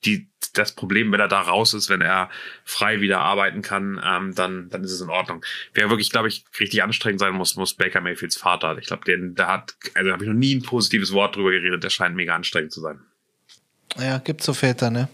die, 0.06 0.30
das 0.54 0.74
Problem, 0.74 1.12
wenn 1.12 1.20
er 1.20 1.28
da 1.28 1.42
raus 1.42 1.74
ist, 1.74 1.90
wenn 1.90 2.00
er 2.00 2.30
frei 2.64 3.02
wieder 3.02 3.20
arbeiten 3.20 3.60
kann, 3.60 4.00
ähm, 4.02 4.34
dann, 4.34 4.70
dann 4.70 4.82
ist 4.82 4.92
es 4.92 5.02
in 5.02 5.10
Ordnung. 5.10 5.44
Wer 5.74 5.90
wirklich, 5.90 6.08
glaube 6.08 6.28
ich, 6.28 6.46
richtig 6.58 6.82
anstrengend 6.82 7.20
sein 7.20 7.34
muss, 7.34 7.56
muss 7.56 7.74
Baker 7.74 8.00
Mayfields 8.00 8.38
Vater. 8.38 8.78
Ich 8.78 8.86
glaube, 8.86 9.04
den, 9.04 9.34
der 9.34 9.48
hat, 9.48 9.74
also 9.92 10.06
da 10.06 10.14
habe 10.14 10.24
ich 10.24 10.30
noch 10.30 10.34
nie 10.34 10.54
ein 10.54 10.62
positives 10.62 11.12
Wort 11.12 11.36
drüber 11.36 11.50
geredet, 11.50 11.84
der 11.84 11.90
scheint 11.90 12.16
mega 12.16 12.34
anstrengend 12.34 12.72
zu 12.72 12.80
sein. 12.80 13.00
Ja, 13.98 14.16
gibt 14.16 14.42
so 14.42 14.54
Väter, 14.54 14.90
ne? 14.90 15.10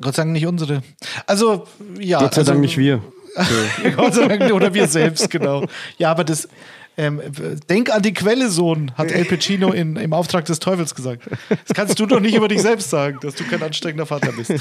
Gott 0.00 0.14
sei 0.16 0.22
Dank 0.22 0.32
nicht 0.32 0.46
unsere. 0.46 0.82
Also, 1.26 1.66
ja. 1.98 2.18
Gott 2.20 2.34
sei 2.34 2.40
also, 2.40 2.52
Dank 2.52 2.62
nicht 2.62 2.78
wir. 2.78 3.02
Gott 3.96 4.14
sei 4.14 4.28
Dank, 4.28 4.52
oder 4.52 4.74
wir 4.74 4.86
selbst, 4.86 5.30
genau. 5.30 5.66
Ja, 5.98 6.10
aber 6.10 6.24
das, 6.24 6.48
ähm, 6.96 7.20
denk 7.68 7.92
an 7.92 8.02
die 8.02 8.14
Quelle, 8.14 8.48
Sohn, 8.48 8.92
hat 8.96 9.10
El 9.10 9.24
Pacino 9.24 9.72
in, 9.72 9.96
im 9.96 10.12
Auftrag 10.12 10.44
des 10.44 10.60
Teufels 10.60 10.94
gesagt. 10.94 11.22
Das 11.48 11.74
kannst 11.74 11.98
du 11.98 12.06
doch 12.06 12.20
nicht 12.20 12.36
über 12.36 12.46
dich 12.46 12.62
selbst 12.62 12.90
sagen, 12.90 13.18
dass 13.22 13.34
du 13.34 13.44
kein 13.44 13.62
anstrengender 13.62 14.06
Vater 14.06 14.32
bist. 14.32 14.52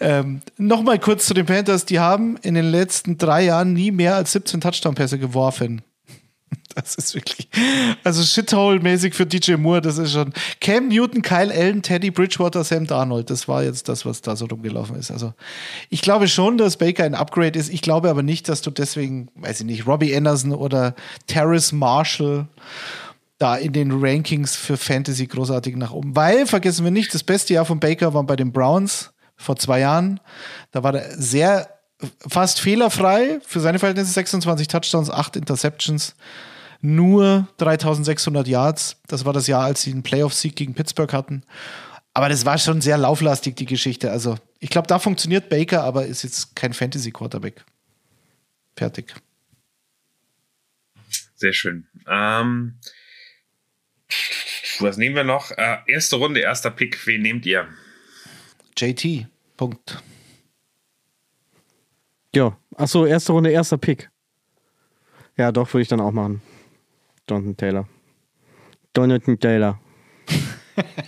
Ähm, 0.00 0.40
Nochmal 0.56 0.98
kurz 0.98 1.26
zu 1.26 1.34
den 1.34 1.46
Panthers. 1.46 1.84
Die 1.84 1.98
haben 1.98 2.36
in 2.42 2.54
den 2.54 2.64
letzten 2.64 3.18
drei 3.18 3.44
Jahren 3.44 3.74
nie 3.74 3.90
mehr 3.90 4.16
als 4.16 4.32
17 4.32 4.60
Touchdown-Pässe 4.60 5.18
geworfen. 5.18 5.82
Das 6.74 6.94
ist 6.96 7.14
wirklich, 7.14 7.48
also 8.02 8.22
Shithole-mäßig 8.22 9.14
für 9.14 9.26
DJ 9.26 9.54
Moore, 9.54 9.80
das 9.80 9.98
ist 9.98 10.12
schon 10.12 10.32
Cam 10.60 10.88
Newton, 10.88 11.22
Kyle 11.22 11.52
Allen, 11.52 11.82
Teddy 11.82 12.10
Bridgewater, 12.10 12.64
Sam 12.64 12.86
Darnold. 12.86 13.30
Das 13.30 13.46
war 13.48 13.62
jetzt 13.62 13.88
das, 13.88 14.04
was 14.04 14.22
da 14.22 14.36
so 14.36 14.46
rumgelaufen 14.46 14.96
ist. 14.96 15.10
Also 15.10 15.34
ich 15.88 16.02
glaube 16.02 16.28
schon, 16.28 16.58
dass 16.58 16.76
Baker 16.76 17.04
ein 17.04 17.14
Upgrade 17.14 17.58
ist. 17.58 17.72
Ich 17.72 17.82
glaube 17.82 18.10
aber 18.10 18.22
nicht, 18.22 18.48
dass 18.48 18.62
du 18.62 18.70
deswegen, 18.70 19.28
weiß 19.36 19.60
ich 19.60 19.66
nicht, 19.66 19.86
Robbie 19.86 20.16
Anderson 20.16 20.52
oder 20.52 20.94
Terrace 21.26 21.72
Marshall 21.72 22.48
da 23.38 23.56
in 23.56 23.72
den 23.72 23.90
Rankings 23.92 24.56
für 24.56 24.76
Fantasy 24.76 25.26
großartig 25.26 25.76
nach 25.76 25.92
oben. 25.92 26.14
Weil, 26.16 26.46
vergessen 26.46 26.84
wir 26.84 26.90
nicht, 26.90 27.12
das 27.14 27.22
beste 27.22 27.54
Jahr 27.54 27.64
von 27.64 27.80
Baker 27.80 28.14
war 28.14 28.24
bei 28.24 28.36
den 28.36 28.52
Browns 28.52 29.12
vor 29.36 29.56
zwei 29.56 29.80
Jahren. 29.80 30.20
Da 30.70 30.82
war 30.82 30.94
er 30.94 31.10
sehr 31.20 31.68
fast 32.28 32.60
fehlerfrei 32.60 33.40
für 33.46 33.60
seine 33.60 33.78
Verhältnisse 33.78 34.12
26 34.12 34.68
Touchdowns, 34.68 35.10
8 35.10 35.36
Interceptions, 35.36 36.14
nur 36.84 37.48
3600 37.56 38.46
Yards. 38.46 39.00
Das 39.08 39.24
war 39.24 39.32
das 39.32 39.46
Jahr, 39.46 39.64
als 39.64 39.82
sie 39.82 39.90
einen 39.90 40.02
Playoff-Sieg 40.02 40.54
gegen 40.54 40.74
Pittsburgh 40.74 41.12
hatten. 41.12 41.42
Aber 42.12 42.28
das 42.28 42.44
war 42.44 42.58
schon 42.58 42.80
sehr 42.80 42.98
lauflastig, 42.98 43.56
die 43.56 43.64
Geschichte. 43.64 44.10
Also, 44.10 44.36
ich 44.60 44.70
glaube, 44.70 44.86
da 44.86 44.98
funktioniert 44.98 45.48
Baker, 45.48 45.82
aber 45.82 46.06
ist 46.06 46.22
jetzt 46.22 46.54
kein 46.54 46.72
Fantasy-Quarterback. 46.72 47.64
Fertig. 48.76 49.14
Sehr 51.34 51.52
schön. 51.52 51.86
Ähm, 52.06 52.78
was 54.78 54.96
nehmen 54.96 55.16
wir 55.16 55.24
noch? 55.24 55.50
Äh, 55.52 55.78
erste 55.86 56.16
Runde, 56.16 56.40
erster 56.40 56.70
Pick. 56.70 57.06
Wen 57.06 57.22
nehmt 57.22 57.46
ihr? 57.46 57.66
JT. 58.76 59.26
Punkt. 59.56 60.02
Ja, 62.34 62.58
achso, 62.76 63.06
erste 63.06 63.32
Runde, 63.32 63.50
erster 63.50 63.78
Pick. 63.78 64.10
Ja, 65.36 65.50
doch, 65.50 65.72
würde 65.72 65.82
ich 65.82 65.88
dann 65.88 66.00
auch 66.00 66.12
machen. 66.12 66.42
Jonathan 67.28 67.56
Taylor. 67.56 67.88
Jonathan 68.96 69.38
Taylor. 69.38 69.80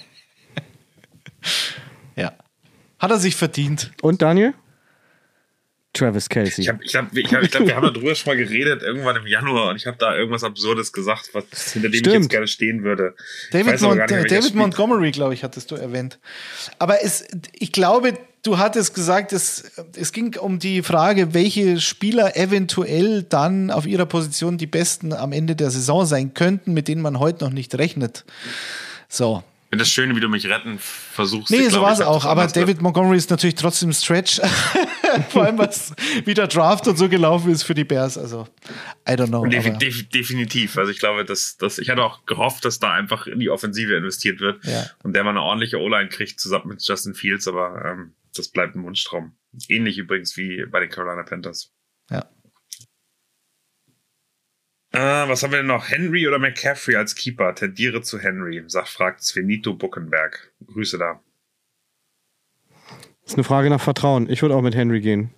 Ja. 2.16 2.32
Hat 2.98 3.10
er 3.10 3.18
sich 3.18 3.36
verdient. 3.36 3.92
Und 4.00 4.22
Daniel? 4.22 4.54
Travis 5.96 6.28
Kelsey. 6.28 6.62
Ich, 6.62 6.68
hab, 6.68 6.82
ich, 6.82 6.94
hab, 6.94 7.16
ich, 7.16 7.32
hab, 7.32 7.42
ich 7.42 7.50
glaube, 7.50 7.66
wir 7.66 7.76
haben 7.76 7.92
darüber 7.92 8.14
schon 8.14 8.32
mal 8.32 8.36
geredet, 8.36 8.82
irgendwann 8.82 9.16
im 9.16 9.26
Januar, 9.26 9.70
und 9.70 9.76
ich 9.76 9.86
habe 9.86 9.96
da 9.98 10.16
irgendwas 10.16 10.44
Absurdes 10.44 10.92
gesagt, 10.92 11.30
was, 11.32 11.44
hinter 11.72 11.88
dem 11.88 11.98
Stimmt. 11.98 12.06
ich 12.06 12.22
jetzt 12.22 12.30
gerne 12.30 12.46
stehen 12.46 12.82
würde. 12.82 13.14
David, 13.52 13.80
Mont 13.80 13.98
nicht 13.98 14.30
David. 14.30 14.54
Montgomery, 14.54 15.10
glaube 15.10 15.34
ich, 15.34 15.44
hattest 15.44 15.70
du 15.70 15.76
erwähnt. 15.76 16.18
Aber 16.78 17.02
es, 17.02 17.26
ich 17.52 17.72
glaube, 17.72 18.14
du 18.42 18.58
hattest 18.58 18.94
gesagt, 18.94 19.32
es, 19.32 19.72
es 19.96 20.12
ging 20.12 20.36
um 20.38 20.58
die 20.58 20.82
Frage, 20.82 21.34
welche 21.34 21.80
Spieler 21.80 22.36
eventuell 22.36 23.22
dann 23.22 23.70
auf 23.70 23.86
ihrer 23.86 24.06
Position 24.06 24.58
die 24.58 24.66
besten 24.66 25.12
am 25.12 25.32
Ende 25.32 25.56
der 25.56 25.70
Saison 25.70 26.06
sein 26.06 26.34
könnten, 26.34 26.72
mit 26.72 26.88
denen 26.88 27.02
man 27.02 27.18
heute 27.18 27.44
noch 27.44 27.52
nicht 27.52 27.76
rechnet. 27.76 28.24
So. 29.08 29.42
Das 29.70 29.88
Schöne, 29.90 30.14
wie 30.16 30.20
du 30.20 30.28
mich 30.28 30.46
retten 30.46 30.78
versuchst. 30.78 31.50
Nee, 31.50 31.66
Ich 31.66 31.70
so 31.70 31.82
war 31.82 31.92
es 31.92 32.00
auch. 32.00 32.24
Aber 32.24 32.46
David 32.46 32.80
Montgomery 32.80 33.16
ist 33.16 33.30
natürlich 33.30 33.56
trotzdem 33.56 33.92
Stretch. 33.92 34.40
Vor 35.30 35.44
allem, 35.44 35.58
was 35.58 35.92
wie 36.24 36.34
der 36.34 36.46
Draft 36.46 36.86
und 36.88 36.96
so 36.96 37.08
gelaufen 37.08 37.50
ist 37.50 37.62
für 37.62 37.74
die 37.74 37.84
Bears. 37.84 38.16
Also, 38.16 38.46
I 39.08 39.12
don't 39.12 39.28
know. 39.28 39.44
Defi 39.46 39.72
def 39.76 40.08
definitiv. 40.08 40.78
Also 40.78 40.90
ich 40.90 40.98
glaube, 40.98 41.24
dass, 41.24 41.56
dass 41.56 41.78
ich 41.78 41.90
hatte 41.90 42.02
auch 42.02 42.24
gehofft, 42.26 42.64
dass 42.64 42.78
da 42.78 42.92
einfach 42.92 43.26
in 43.26 43.38
die 43.38 43.50
Offensive 43.50 43.94
investiert 43.96 44.40
wird 44.40 44.64
Ja. 44.64 44.86
und 45.02 45.14
der 45.14 45.24
mal 45.24 45.30
eine 45.30 45.42
ordentliche 45.42 45.78
O-Line 45.80 46.08
kriegt 46.08 46.40
zusammen 46.40 46.68
mit 46.68 46.82
Justin 46.86 47.14
Fields, 47.14 47.46
aber 47.48 47.84
ähm, 47.84 48.12
das 48.34 48.48
bleibt 48.48 48.76
ein 48.76 48.82
Wunschtraum. 48.84 49.32
Ähnlich 49.68 49.98
übrigens 49.98 50.36
wie 50.36 50.64
bei 50.66 50.80
den 50.80 50.90
Carolina 50.90 51.22
Panthers. 51.22 51.72
Ja. 52.10 52.26
Äh, 54.96 55.28
was 55.28 55.42
haben 55.42 55.50
wir 55.50 55.58
denn 55.58 55.66
noch? 55.66 55.90
Henry 55.90 56.26
oder 56.26 56.38
McCaffrey 56.38 56.96
als 56.96 57.14
Keeper? 57.14 57.54
Tendiere 57.54 58.00
zu 58.00 58.18
Henry, 58.18 58.64
sagt, 58.66 58.88
fragt 58.88 59.22
Svenito 59.22 59.74
Buckenberg. 59.74 60.52
Grüße 60.66 60.96
da. 60.96 61.20
ist 63.26 63.34
eine 63.34 63.44
Frage 63.44 63.68
nach 63.68 63.80
Vertrauen. 63.80 64.30
Ich 64.30 64.40
würde 64.40 64.54
auch 64.54 64.62
mit 64.62 64.74
Henry 64.74 65.00
gehen. 65.00 65.34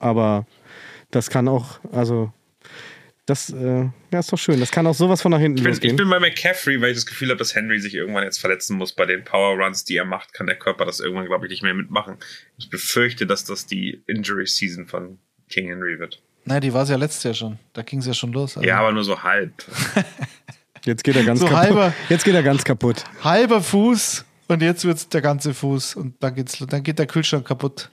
Aber 0.00 0.48
das 1.12 1.30
kann 1.30 1.46
auch, 1.46 1.78
also, 1.92 2.32
das 3.24 3.50
äh, 3.50 3.88
ja, 4.12 4.18
ist 4.18 4.32
doch 4.32 4.38
schön. 4.38 4.58
Das 4.58 4.72
kann 4.72 4.84
auch 4.88 4.96
sowas 4.96 5.22
von 5.22 5.30
nach 5.30 5.38
hinten 5.38 5.58
Ich 5.58 5.62
bin, 5.62 5.72
losgehen. 5.72 5.94
ich 5.94 5.96
bin 5.96 6.10
bei 6.10 6.18
McCaffrey, 6.18 6.80
weil 6.80 6.90
ich 6.90 6.96
das 6.96 7.06
Gefühl 7.06 7.28
habe, 7.28 7.38
dass 7.38 7.54
Henry 7.54 7.78
sich 7.78 7.94
irgendwann 7.94 8.24
jetzt 8.24 8.38
verletzen 8.38 8.76
muss. 8.76 8.94
Bei 8.94 9.06
den 9.06 9.22
Power 9.22 9.62
Runs, 9.62 9.84
die 9.84 9.96
er 9.96 10.04
macht, 10.04 10.32
kann 10.32 10.48
der 10.48 10.58
Körper 10.58 10.84
das 10.84 10.98
irgendwann, 10.98 11.26
glaube 11.26 11.46
ich, 11.46 11.50
nicht 11.50 11.62
mehr 11.62 11.74
mitmachen. 11.74 12.16
Ich 12.58 12.68
befürchte, 12.68 13.28
dass 13.28 13.44
das 13.44 13.66
die 13.66 14.02
Injury 14.08 14.48
Season 14.48 14.88
von 14.88 15.20
King 15.48 15.68
Henry 15.68 16.00
wird. 16.00 16.20
Nein, 16.46 16.60
die 16.60 16.72
war 16.72 16.84
es 16.84 16.88
ja 16.88 16.96
letztes 16.96 17.22
Jahr 17.24 17.34
schon. 17.34 17.58
Da 17.72 17.82
ging 17.82 17.98
es 17.98 18.06
ja 18.06 18.14
schon 18.14 18.32
los. 18.32 18.56
Also 18.56 18.66
Ja, 18.68 18.78
aber 18.78 18.92
nur 18.92 19.04
so 19.04 19.22
halb. 19.22 19.52
Jetzt 20.84 21.02
geht 21.04 21.16
er 21.16 21.24
ganz 21.24 21.40
So 21.40 21.46
kaputt. 21.46 21.58
halber- 21.62 21.92
Jetzt 22.08 22.24
geht 22.24 22.34
er 22.34 22.42
ganz 22.44 22.62
kaputt. 22.64 23.02
halber 23.24 23.60
Fuß 23.60 24.24
und 24.48 24.62
jetzt 24.62 24.84
wird 24.84 25.12
der 25.12 25.20
ganze 25.20 25.52
Fuß 25.52 25.96
und 25.96 26.14
dann 26.20 26.36
geht's, 26.36 26.64
dann 26.68 26.84
geht 26.84 27.00
der 27.00 27.06
Kühlschrank 27.06 27.44
kaputt. 27.46 27.90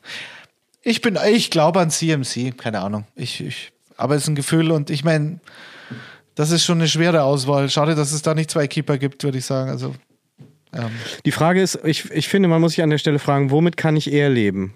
Ich 0.83 1.01
bin, 1.01 1.17
ich 1.31 1.49
glaube 1.49 1.79
an 1.79 1.89
CMC, 1.89 2.55
keine 2.55 2.81
Ahnung. 2.81 3.05
Ich, 3.15 3.41
ich, 3.43 3.71
aber 3.97 4.15
es 4.15 4.23
ist 4.23 4.27
ein 4.27 4.35
Gefühl 4.35 4.69
und 4.71 4.91
ich 4.91 5.03
meine, 5.03 5.39
das 6.35 6.51
ist 6.51 6.63
schon 6.65 6.77
eine 6.77 6.87
schwere 6.87 7.23
Auswahl. 7.23 7.67
Schade, 7.69 7.95
dass 7.95 8.11
es 8.11 8.21
da 8.21 8.35
nicht 8.35 8.51
zwei 8.51 8.67
Keeper 8.67 8.99
gibt, 8.99 9.23
würde 9.23 9.39
ich 9.39 9.45
sagen. 9.45 9.71
Also 9.71 9.95
ähm, 10.73 10.91
Die 11.25 11.31
Frage 11.31 11.61
ist, 11.63 11.79
ich, 11.83 12.11
ich 12.11 12.27
finde, 12.27 12.47
man 12.47 12.61
muss 12.61 12.73
sich 12.73 12.83
an 12.83 12.91
der 12.91 12.99
Stelle 12.99 13.17
fragen, 13.17 13.49
womit 13.49 13.75
kann 13.77 13.95
ich 13.95 14.11
eher 14.13 14.29
leben? 14.29 14.75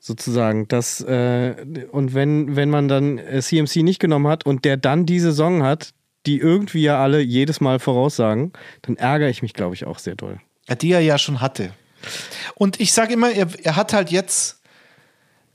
Sozusagen. 0.00 0.66
Das, 0.68 1.00
äh, 1.02 1.54
und 1.92 2.14
wenn, 2.14 2.56
wenn 2.56 2.70
man 2.70 2.88
dann 2.88 3.18
äh, 3.18 3.40
CMC 3.40 3.76
nicht 3.82 4.00
genommen 4.00 4.26
hat 4.26 4.46
und 4.46 4.64
der 4.64 4.76
dann 4.76 5.06
die 5.06 5.20
Saison 5.20 5.62
hat, 5.62 5.92
die 6.26 6.38
irgendwie 6.38 6.82
ja 6.82 7.02
alle 7.02 7.20
jedes 7.20 7.60
Mal 7.60 7.78
voraussagen, 7.78 8.52
dann 8.82 8.96
ärgere 8.96 9.28
ich 9.28 9.42
mich, 9.42 9.54
glaube 9.54 9.74
ich, 9.74 9.86
auch 9.86 9.98
sehr 9.98 10.14
doll. 10.16 10.40
Ja, 10.68 10.74
die 10.74 10.92
er 10.92 11.00
ja 11.00 11.18
schon 11.18 11.40
hatte. 11.40 11.72
Und 12.54 12.80
ich 12.80 12.92
sage 12.92 13.12
immer, 13.14 13.30
er, 13.30 13.46
er 13.62 13.76
hat 13.76 13.92
halt 13.92 14.10
jetzt, 14.10 14.60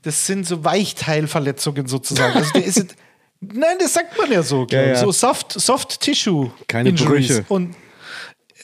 das 0.02 0.26
sind 0.26 0.46
so 0.46 0.64
Weichteilverletzungen 0.64 1.86
sozusagen. 1.86 2.36
Also 2.36 2.52
der 2.52 2.64
ist, 2.64 2.76
jetzt- 2.78 2.96
nein, 3.40 3.76
das 3.80 3.94
sagt 3.94 4.16
man 4.18 4.30
ja 4.30 4.42
so, 4.42 4.66
Ja, 4.70 4.82
ja. 4.82 4.94
so 4.96 5.10
Soft, 5.12 5.52
Soft 5.52 6.00
Tissue 6.00 6.50
Keine 6.68 6.90
Injuries. 6.90 7.28
Brüche. 7.28 7.44
Und 7.48 7.74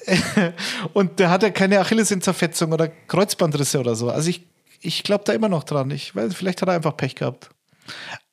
und 0.95 1.19
der 1.21 1.31
hat 1.31 1.43
ja 1.45 1.51
keine 1.51 1.79
Achillessehnenzerfetzung 1.81 2.73
oder 2.73 2.89
Kreuzbandrisse 2.89 3.79
oder 3.79 3.95
so. 3.95 4.11
Also 4.11 4.31
ich, 4.31 4.47
ich 4.83 5.03
glaube 5.03 5.25
da 5.25 5.33
immer 5.33 5.49
noch 5.49 5.65
dran. 5.65 5.91
Ich 5.91 6.15
weiß, 6.15 6.35
vielleicht 6.35 6.61
hat 6.63 6.69
er 6.69 6.75
einfach 6.75 6.97
Pech 6.97 7.15
gehabt. 7.15 7.51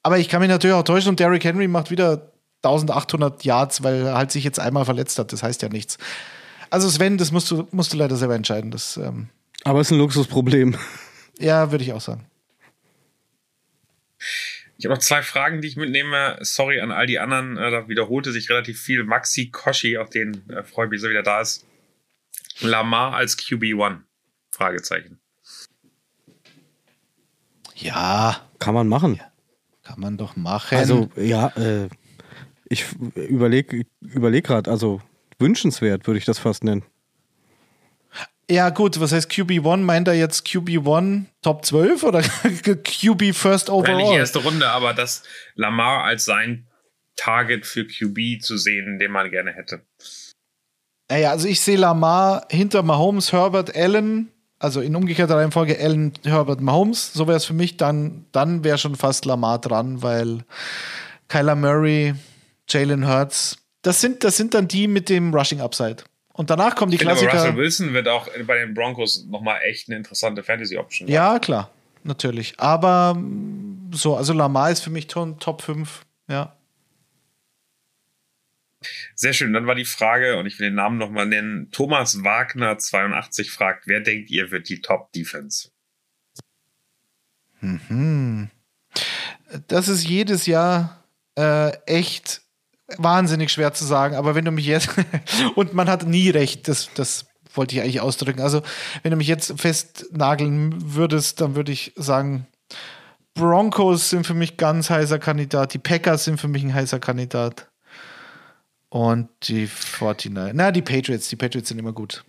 Aber 0.04 0.18
ich 0.18 0.30
kann 0.30 0.42
mich 0.42 0.50
natürlich 0.50 0.76
auch 0.76 0.84
täuschen 0.84 1.10
und 1.10 1.20
Derrick 1.20 1.44
Henry 1.44 1.68
macht 1.68 1.92
wieder 1.92 2.32
1800 2.64 3.44
Yards, 3.44 3.84
weil 3.84 4.06
er 4.06 4.16
halt 4.16 4.32
sich 4.32 4.44
jetzt 4.44 4.60
einmal 4.60 4.86
verletzt 4.86 5.18
hat. 5.20 5.32
Das 5.32 5.44
heißt 5.44 5.62
ja 5.62 5.70
nichts. 5.70 5.98
Also 6.70 6.90
Sven, 6.90 7.18
das 7.18 7.32
musst 7.32 7.50
du, 7.52 7.68
musst 7.72 7.94
du 7.94 7.98
leider 7.98 8.16
selber 8.16 8.36
entscheiden. 8.36 8.72
Das, 8.72 8.98
ähm, 8.98 9.30
Aber 9.64 9.80
es 9.80 9.88
ist 9.88 9.92
ein 9.92 10.00
Luxusproblem. 10.00 10.78
ja, 11.40 11.72
würde 11.72 11.84
ich 11.84 11.94
auch 11.94 12.02
sagen. 12.02 12.26
Ich 14.78 14.86
habe 14.86 14.96
noch 14.96 15.02
zwei 15.02 15.22
Fragen, 15.22 15.62
die 15.62 15.68
ich 15.68 15.76
mitnehme. 15.76 16.38
Sorry 16.42 16.80
an 16.80 16.92
all 16.92 17.06
die 17.06 17.20
anderen. 17.20 17.58
Äh, 17.58 17.72
da 17.72 17.88
wiederholte 17.88 18.32
sich 18.32 18.50
relativ 18.50 18.82
viel. 18.82 19.04
Maxi 19.04 19.50
Koshi, 19.50 19.98
auf 19.98 20.10
den 20.10 20.50
äh, 20.50 20.64
freue 20.64 20.86
ich 20.86 20.92
mich, 20.92 21.02
dass 21.02 21.08
er 21.08 21.12
wieder 21.12 21.24
da 21.24 21.42
ist. 21.42 21.66
Lamar 22.62 23.14
als 23.14 23.38
QB1? 23.38 24.00
Fragezeichen. 24.52 25.19
Ja, 27.82 28.42
Kann 28.60 28.74
man 28.74 28.88
machen. 28.88 29.20
kann 29.84 30.00
man 30.00 30.18
doch 30.18 30.36
machen. 30.36 30.78
Also, 30.78 31.10
ja, 31.16 31.48
äh, 31.58 31.88
ich 32.68 32.86
überlege 33.16 33.86
überleg 34.02 34.46
gerade, 34.46 34.70
also 34.70 35.02
wünschenswert 35.40 36.06
würde 36.06 36.18
ich 36.20 36.26
das 36.26 36.38
fast 36.40 36.64
nennen. 36.64 36.84
ja, 38.50 38.70
gut, 38.70 39.00
was 39.00 39.12
heißt 39.12 39.32
QB1? 39.32 39.78
Meint 39.78 40.08
er 40.08 40.14
jetzt 40.16 40.46
QB1 40.46 41.26
Top 41.42 41.66
12 41.66 42.04
oder 42.04 42.22
QB 42.84 43.34
First 43.34 43.70
Wäre 43.70 43.82
nicht 43.96 44.06
Overall? 44.06 44.18
erste 44.18 44.40
Runde, 44.40 44.70
aber 44.70 44.94
das 44.94 45.24
Lamar 45.56 46.04
als 46.04 46.26
sein 46.26 46.68
Target 47.16 47.66
für 47.66 47.86
QB 47.86 48.42
zu 48.42 48.58
sehen, 48.58 49.00
den 49.00 49.12
man 49.12 49.30
gerne 49.32 49.52
hätte. 49.54 49.82
Naja, 51.10 51.32
also 51.32 51.48
ich 51.48 51.60
sehe 51.62 51.78
Lamar 51.78 52.46
hinter 52.52 52.84
Mahomes, 52.84 53.32
Herbert, 53.34 53.76
Allen, 53.76 54.32
also 54.60 54.82
in 54.82 54.96
umgekehrter 54.96 55.38
Reihenfolge 55.38 55.80
Allen, 55.80 56.14
Herbert, 56.24 56.62
Mahomes. 56.62 57.14
So 57.14 57.28
wäre 57.28 57.38
es 57.38 57.46
für 57.46 57.54
mich. 57.54 57.78
Dann, 57.78 58.26
dann 58.32 58.64
wäre 58.64 58.78
schon 58.78 58.96
fast 58.96 59.26
Lamar 59.26 59.60
dran, 59.60 60.04
weil 60.04 60.44
Kyler 61.30 61.56
Murray, 61.56 62.14
Jalen 62.68 63.08
Hurts, 63.08 63.58
das 63.82 64.02
sind, 64.02 64.24
das 64.24 64.36
sind 64.36 64.54
dann 64.54 64.68
die 64.68 64.88
mit 64.88 65.10
dem 65.10 65.34
Rushing 65.34 65.62
Upside. 65.62 66.04
Und 66.34 66.50
danach 66.50 66.76
kommen 66.76 66.92
die 66.92 66.96
Ich 66.96 67.02
finde 67.02 67.14
aber 67.14 67.22
Klassiker. 67.22 67.50
Russell 67.50 67.58
Wilson 67.58 67.94
wird 67.94 68.08
auch 68.08 68.28
bei 68.46 68.60
den 68.60 68.74
Broncos 68.74 69.26
nochmal 69.26 69.60
echt 69.64 69.90
eine 69.90 69.98
interessante 69.98 70.44
Fantasy-Option. 70.44 71.08
Ja, 71.08 71.40
klar, 71.40 71.70
natürlich. 72.04 72.54
Aber 72.58 73.14
mm, 73.16 73.92
so, 73.94 74.16
also 74.16 74.34
Lamar 74.34 74.72
ist 74.72 74.82
für 74.82 74.90
mich 74.90 75.10
schon 75.12 75.40
Top 75.40 75.62
5. 75.62 76.06
Ja. 76.30 76.56
Sehr 79.16 79.34
schön. 79.34 79.54
Dann 79.54 79.68
war 79.68 79.76
die 79.76 79.86
Frage, 79.86 80.38
und 80.38 80.46
ich 80.46 80.60
will 80.60 80.70
den 80.70 80.76
Namen 80.76 80.98
nochmal 80.98 81.26
nennen, 81.26 81.70
Thomas 81.72 82.24
Wagner 82.24 82.78
82 82.78 83.52
fragt, 83.52 83.88
wer 83.88 84.00
denkt 84.00 84.30
ihr 84.30 84.52
wird 84.52 84.70
die 84.70 84.82
Top-Defense? 84.82 85.70
Das 89.68 89.88
ist 89.88 90.08
jedes 90.08 90.46
Jahr 90.46 91.04
äh, 91.38 91.72
echt 91.86 92.42
wahnsinnig 92.98 93.52
schwer 93.52 93.74
zu 93.74 93.86
sagen. 93.86 94.16
Aber 94.16 94.36
wenn 94.36 94.46
du 94.46 94.52
mich 94.52 94.66
jetzt. 94.66 94.90
und 95.56 95.74
man 95.74 95.90
hat 95.90 96.06
nie 96.06 96.30
recht, 96.30 96.68
das, 96.68 96.90
das 96.94 97.28
wollte 97.54 97.76
ich 97.76 97.82
eigentlich 97.82 98.02
ausdrücken. 98.02 98.42
Also, 98.42 98.62
wenn 99.04 99.12
du 99.12 99.18
mich 99.18 99.28
jetzt 99.28 99.60
festnageln 99.60 100.96
würdest, 100.96 101.42
dann 101.42 101.56
würde 101.56 101.72
ich 101.72 101.94
sagen, 101.96 102.48
Broncos 103.34 104.10
sind 104.10 104.26
für 104.26 104.34
mich 104.34 104.58
ganz 104.58 104.90
heißer 104.90 105.20
Kandidat. 105.20 105.74
Die 105.74 105.80
Packers 105.80 106.26
sind 106.26 106.40
für 106.40 106.48
mich 106.48 106.64
ein 106.64 106.74
heißer 106.74 107.00
Kandidat. 107.00 107.70
Und 108.90 109.30
die 109.44 109.70
49. 110.00 110.32
Na, 110.54 110.72
die 110.72 110.82
Patriots. 110.82 111.30
Die 111.30 111.36
Patriots 111.36 111.70
sind 111.70 111.78
immer 111.80 111.94
gut. 111.94 112.24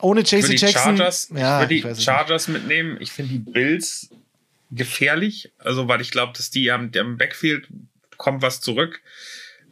Ohne 0.00 0.22
die 0.22 0.34
Jackson. 0.36 0.56
Chargers, 0.96 1.30
ja, 1.34 1.62
ich 1.62 1.70
würde 1.82 1.94
die 1.94 2.02
Chargers 2.02 2.48
mitnehmen. 2.48 2.96
Ich 3.00 3.12
finde 3.12 3.32
die 3.32 3.38
Bills 3.38 4.08
gefährlich, 4.70 5.52
also 5.58 5.88
weil 5.88 6.00
ich 6.00 6.10
glaube, 6.10 6.32
dass 6.34 6.50
die 6.50 6.70
am, 6.70 6.90
am 6.98 7.18
Backfield 7.18 7.68
kommt 8.16 8.40
was 8.42 8.60
zurück. 8.60 9.00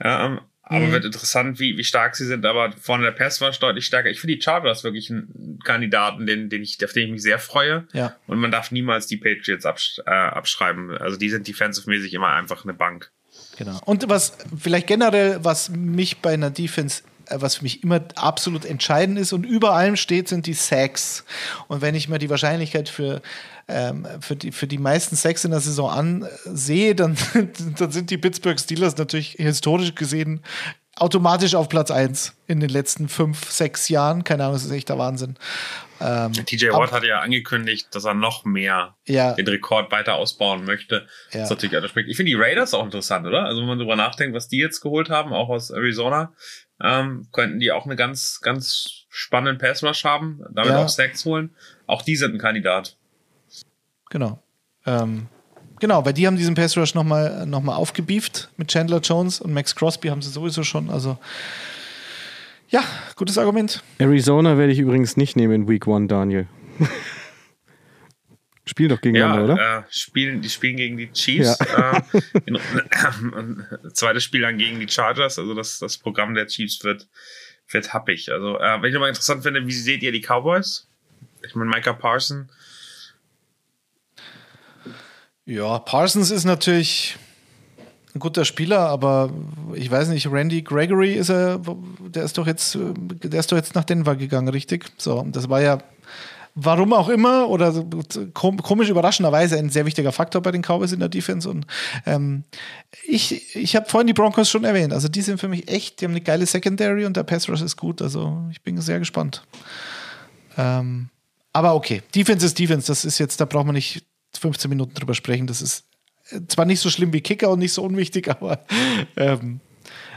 Ähm, 0.00 0.40
aber 0.62 0.84
Mhm. 0.86 0.92
wird 0.92 1.04
interessant, 1.06 1.60
wie, 1.60 1.78
wie 1.78 1.84
stark 1.84 2.14
sie 2.14 2.26
sind. 2.26 2.44
Aber 2.44 2.72
vorne 2.72 3.04
der 3.04 3.12
Pass 3.12 3.40
war 3.40 3.50
deutlich 3.52 3.86
stärker. 3.86 4.10
Ich 4.10 4.20
finde 4.20 4.36
die 4.36 4.42
Chargers 4.42 4.84
wirklich 4.84 5.10
einen 5.10 5.58
Kandidaten, 5.64 6.26
den, 6.26 6.50
den 6.50 6.62
ich, 6.62 6.76
auf 6.84 6.92
den 6.92 7.06
ich 7.06 7.12
mich 7.12 7.22
sehr 7.22 7.38
freue. 7.38 7.82
nicht. 7.84 7.94
Ja. 7.94 8.14
Und 8.26 8.38
man 8.38 8.50
darf 8.50 8.70
niemals 8.70 9.06
die 9.06 9.16
Patriots 9.16 9.64
absch 9.64 9.98
äh, 10.04 10.10
abschreiben. 10.10 10.90
Also 10.98 11.16
die 11.16 11.30
sind 11.30 11.46
defensive-mäßig 11.48 12.12
immer 12.12 12.28
einfach 12.28 12.64
eine 12.64 12.74
Bank. 12.74 13.10
Genau. 13.58 13.78
Und 13.84 14.08
was 14.08 14.34
vielleicht 14.56 14.86
generell, 14.86 15.40
was 15.42 15.68
mich 15.68 16.22
bei 16.22 16.32
einer 16.32 16.50
Defense, 16.50 17.02
äh, 17.26 17.36
was 17.40 17.56
für 17.56 17.64
mich 17.64 17.82
immer 17.82 18.00
absolut 18.14 18.64
entscheidend 18.64 19.18
ist 19.18 19.32
und 19.32 19.44
über 19.44 19.72
allem 19.72 19.96
steht, 19.96 20.28
sind 20.28 20.46
die 20.46 20.54
Sacks. 20.54 21.24
Und 21.66 21.82
wenn 21.82 21.96
ich 21.96 22.08
mir 22.08 22.18
die 22.18 22.30
Wahrscheinlichkeit 22.30 22.88
für, 22.88 23.20
ähm, 23.66 24.06
für, 24.20 24.36
die, 24.36 24.52
für 24.52 24.68
die 24.68 24.78
meisten 24.78 25.16
Sacks 25.16 25.44
in 25.44 25.50
der 25.50 25.60
Saison 25.60 25.90
ansehe, 25.90 26.94
dann, 26.94 27.16
dann 27.78 27.90
sind 27.90 28.10
die 28.10 28.18
Pittsburgh 28.18 28.60
Steelers 28.60 28.96
natürlich 28.96 29.32
historisch 29.32 29.96
gesehen 29.96 30.40
automatisch 31.00 31.54
auf 31.54 31.68
Platz 31.68 31.90
1 31.90 32.34
in 32.46 32.60
den 32.60 32.70
letzten 32.70 33.08
fünf, 33.08 33.50
sechs 33.50 33.88
Jahren. 33.88 34.24
Keine 34.24 34.44
Ahnung, 34.44 34.56
das 34.56 34.64
ist 34.64 34.70
echt 34.70 34.88
der 34.88 34.98
Wahnsinn. 34.98 35.36
Ähm, 36.00 36.32
TJ 36.32 36.68
Watt 36.70 36.92
hat 36.92 37.04
ja 37.04 37.20
angekündigt, 37.20 37.88
dass 37.92 38.04
er 38.04 38.14
noch 38.14 38.44
mehr 38.44 38.94
Ja. 39.06 39.32
den 39.34 39.46
Rekord 39.48 39.90
weiter 39.90 40.14
ausbauen 40.14 40.64
möchte. 40.64 41.06
Ja. 41.32 41.40
Das 41.40 41.50
ist 41.50 41.62
natürlich. 41.72 42.08
Ich 42.08 42.16
finde 42.16 42.30
die 42.30 42.36
Raiders 42.36 42.74
auch 42.74 42.84
interessant, 42.84 43.26
oder? 43.26 43.44
Also 43.44 43.60
wenn 43.60 43.68
man 43.68 43.78
drüber 43.78 43.96
nachdenkt, 43.96 44.34
was 44.36 44.48
die 44.48 44.58
jetzt 44.58 44.80
geholt 44.80 45.10
haben, 45.10 45.32
auch 45.32 45.48
aus 45.48 45.70
Arizona, 45.70 46.32
ähm, 46.82 47.26
könnten 47.32 47.58
die 47.58 47.72
auch 47.72 47.86
eine 47.86 47.96
ganz, 47.96 48.40
ganz 48.40 49.06
spannenden 49.08 49.58
Pass 49.58 49.82
Rush 49.82 50.04
haben, 50.04 50.40
damit 50.52 50.70
Ja. 50.72 50.84
auch 50.84 50.88
Sacks 50.88 51.24
holen. 51.24 51.50
Auch 51.86 52.02
die 52.02 52.14
sind 52.16 52.34
ein 52.34 52.38
Kandidat. 52.38 52.96
Genau. 54.10 54.40
Ähm, 54.86 55.26
genau, 55.80 56.04
weil 56.04 56.12
die 56.12 56.26
haben 56.26 56.36
diesen 56.36 56.54
Pass 56.54 56.76
Rush 56.76 56.94
nochmal 56.94 57.46
noch 57.46 57.60
mal 57.62 57.74
aufgebieft 57.74 58.48
mit 58.56 58.68
Chandler 58.68 59.00
Jones 59.00 59.40
und 59.40 59.52
Max 59.52 59.74
Crosby 59.74 60.08
haben 60.08 60.22
sie 60.22 60.30
sowieso 60.30 60.62
schon. 60.62 60.88
Also, 60.90 61.18
ja, 62.68 62.84
gutes 63.16 63.38
Argument. 63.38 63.82
Arizona 63.98 64.58
werde 64.58 64.72
ich 64.72 64.78
übrigens 64.78 65.16
nicht 65.16 65.36
nehmen 65.36 65.54
in 65.54 65.68
Week 65.68 65.86
One, 65.86 66.06
Daniel. 66.06 66.46
Spiel 68.66 68.88
doch 68.88 69.00
gegeneinander, 69.00 69.54
oder? 69.54 69.78
Äh, 69.78 69.82
spielen, 69.88 70.42
die 70.42 70.50
spielen 70.50 70.76
gegen 70.76 70.98
die 70.98 71.10
Chiefs. 71.10 71.58
Äh, 71.60 72.02
in, 72.44 72.56
äh, 72.56 73.92
zweites 73.94 74.24
Spiel 74.24 74.42
dann 74.42 74.58
gegen 74.58 74.78
die 74.78 74.88
Chargers. 74.88 75.38
Also 75.38 75.54
das, 75.54 75.78
das 75.78 75.96
Programm 75.96 76.34
der 76.34 76.46
Chiefs 76.46 76.84
wird, 76.84 77.08
wird 77.70 77.94
happig. 77.94 78.30
Also, 78.30 78.58
äh, 78.58 78.82
wenn 78.82 78.88
ich 78.88 78.92
nochmal 78.92 79.08
interessant 79.08 79.42
finde, 79.42 79.66
wie 79.66 79.72
seht 79.72 80.02
ihr 80.02 80.12
die 80.12 80.20
Cowboys? 80.20 80.86
Ich 81.46 81.54
meine, 81.54 81.70
Micah 81.70 81.94
Parson. 81.94 82.50
Ja, 85.46 85.78
Parsons 85.78 86.30
ist 86.30 86.44
natürlich 86.44 87.16
ein 88.18 88.20
guter 88.20 88.44
Spieler, 88.44 88.80
aber 88.80 89.30
ich 89.74 89.90
weiß 89.90 90.08
nicht, 90.08 90.30
Randy 90.30 90.62
Gregory 90.62 91.14
ist 91.14 91.30
er, 91.30 91.60
der 92.00 92.24
ist 92.24 92.36
doch 92.36 92.46
jetzt, 92.46 92.76
der 92.76 93.40
ist 93.40 93.50
doch 93.50 93.56
jetzt 93.56 93.74
nach 93.74 93.84
Denver 93.84 94.16
gegangen, 94.16 94.48
richtig? 94.48 94.86
So, 94.98 95.24
das 95.30 95.48
war 95.48 95.60
ja, 95.60 95.78
warum 96.54 96.92
auch 96.92 97.08
immer, 97.08 97.48
oder 97.48 97.72
komisch 98.34 98.88
überraschenderweise 98.88 99.56
ein 99.56 99.70
sehr 99.70 99.86
wichtiger 99.86 100.10
Faktor 100.10 100.42
bei 100.42 100.50
den 100.50 100.62
Cowboys 100.62 100.92
in 100.92 100.98
der 100.98 101.08
Defense. 101.08 101.48
Und 101.48 101.66
ähm, 102.04 102.42
ich, 103.06 103.54
ich 103.54 103.76
habe 103.76 103.88
vorhin 103.88 104.08
die 104.08 104.12
Broncos 104.12 104.50
schon 104.50 104.64
erwähnt. 104.64 104.92
Also 104.92 105.08
die 105.08 105.22
sind 105.22 105.38
für 105.38 105.48
mich 105.48 105.68
echt, 105.68 106.00
die 106.00 106.06
haben 106.06 106.12
eine 106.12 106.20
geile 106.20 106.46
Secondary 106.46 107.04
und 107.04 107.16
der 107.16 107.22
Pass 107.22 107.48
Rush 107.48 107.62
ist 107.62 107.76
gut. 107.76 108.02
Also 108.02 108.42
ich 108.50 108.62
bin 108.62 108.80
sehr 108.80 108.98
gespannt. 108.98 109.44
Ähm, 110.56 111.10
aber 111.52 111.74
okay, 111.74 112.02
Defense 112.14 112.44
ist 112.44 112.58
Defense. 112.58 112.88
Das 112.88 113.04
ist 113.04 113.18
jetzt, 113.18 113.40
da 113.40 113.44
braucht 113.44 113.66
man 113.66 113.76
nicht 113.76 114.04
15 114.38 114.68
Minuten 114.68 114.94
drüber 114.94 115.14
sprechen. 115.14 115.46
Das 115.46 115.62
ist 115.62 115.84
zwar 116.48 116.64
nicht 116.64 116.80
so 116.80 116.90
schlimm 116.90 117.12
wie 117.12 117.20
Kicker 117.20 117.50
und 117.50 117.58
nicht 117.58 117.72
so 117.72 117.82
unwichtig, 117.82 118.28
aber 118.28 118.64
ähm, 119.16 119.60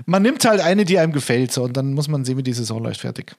man 0.05 0.21
nimmt 0.21 0.45
halt 0.45 0.61
eine, 0.61 0.85
die 0.85 0.99
einem 0.99 1.13
gefällt. 1.13 1.51
So, 1.51 1.63
und 1.63 1.77
dann 1.77 1.93
muss 1.93 2.07
man 2.07 2.25
sehen, 2.25 2.37
wie 2.37 2.43
die 2.43 2.53
Saison 2.53 2.83
läuft. 2.83 3.01
Fertig. 3.01 3.35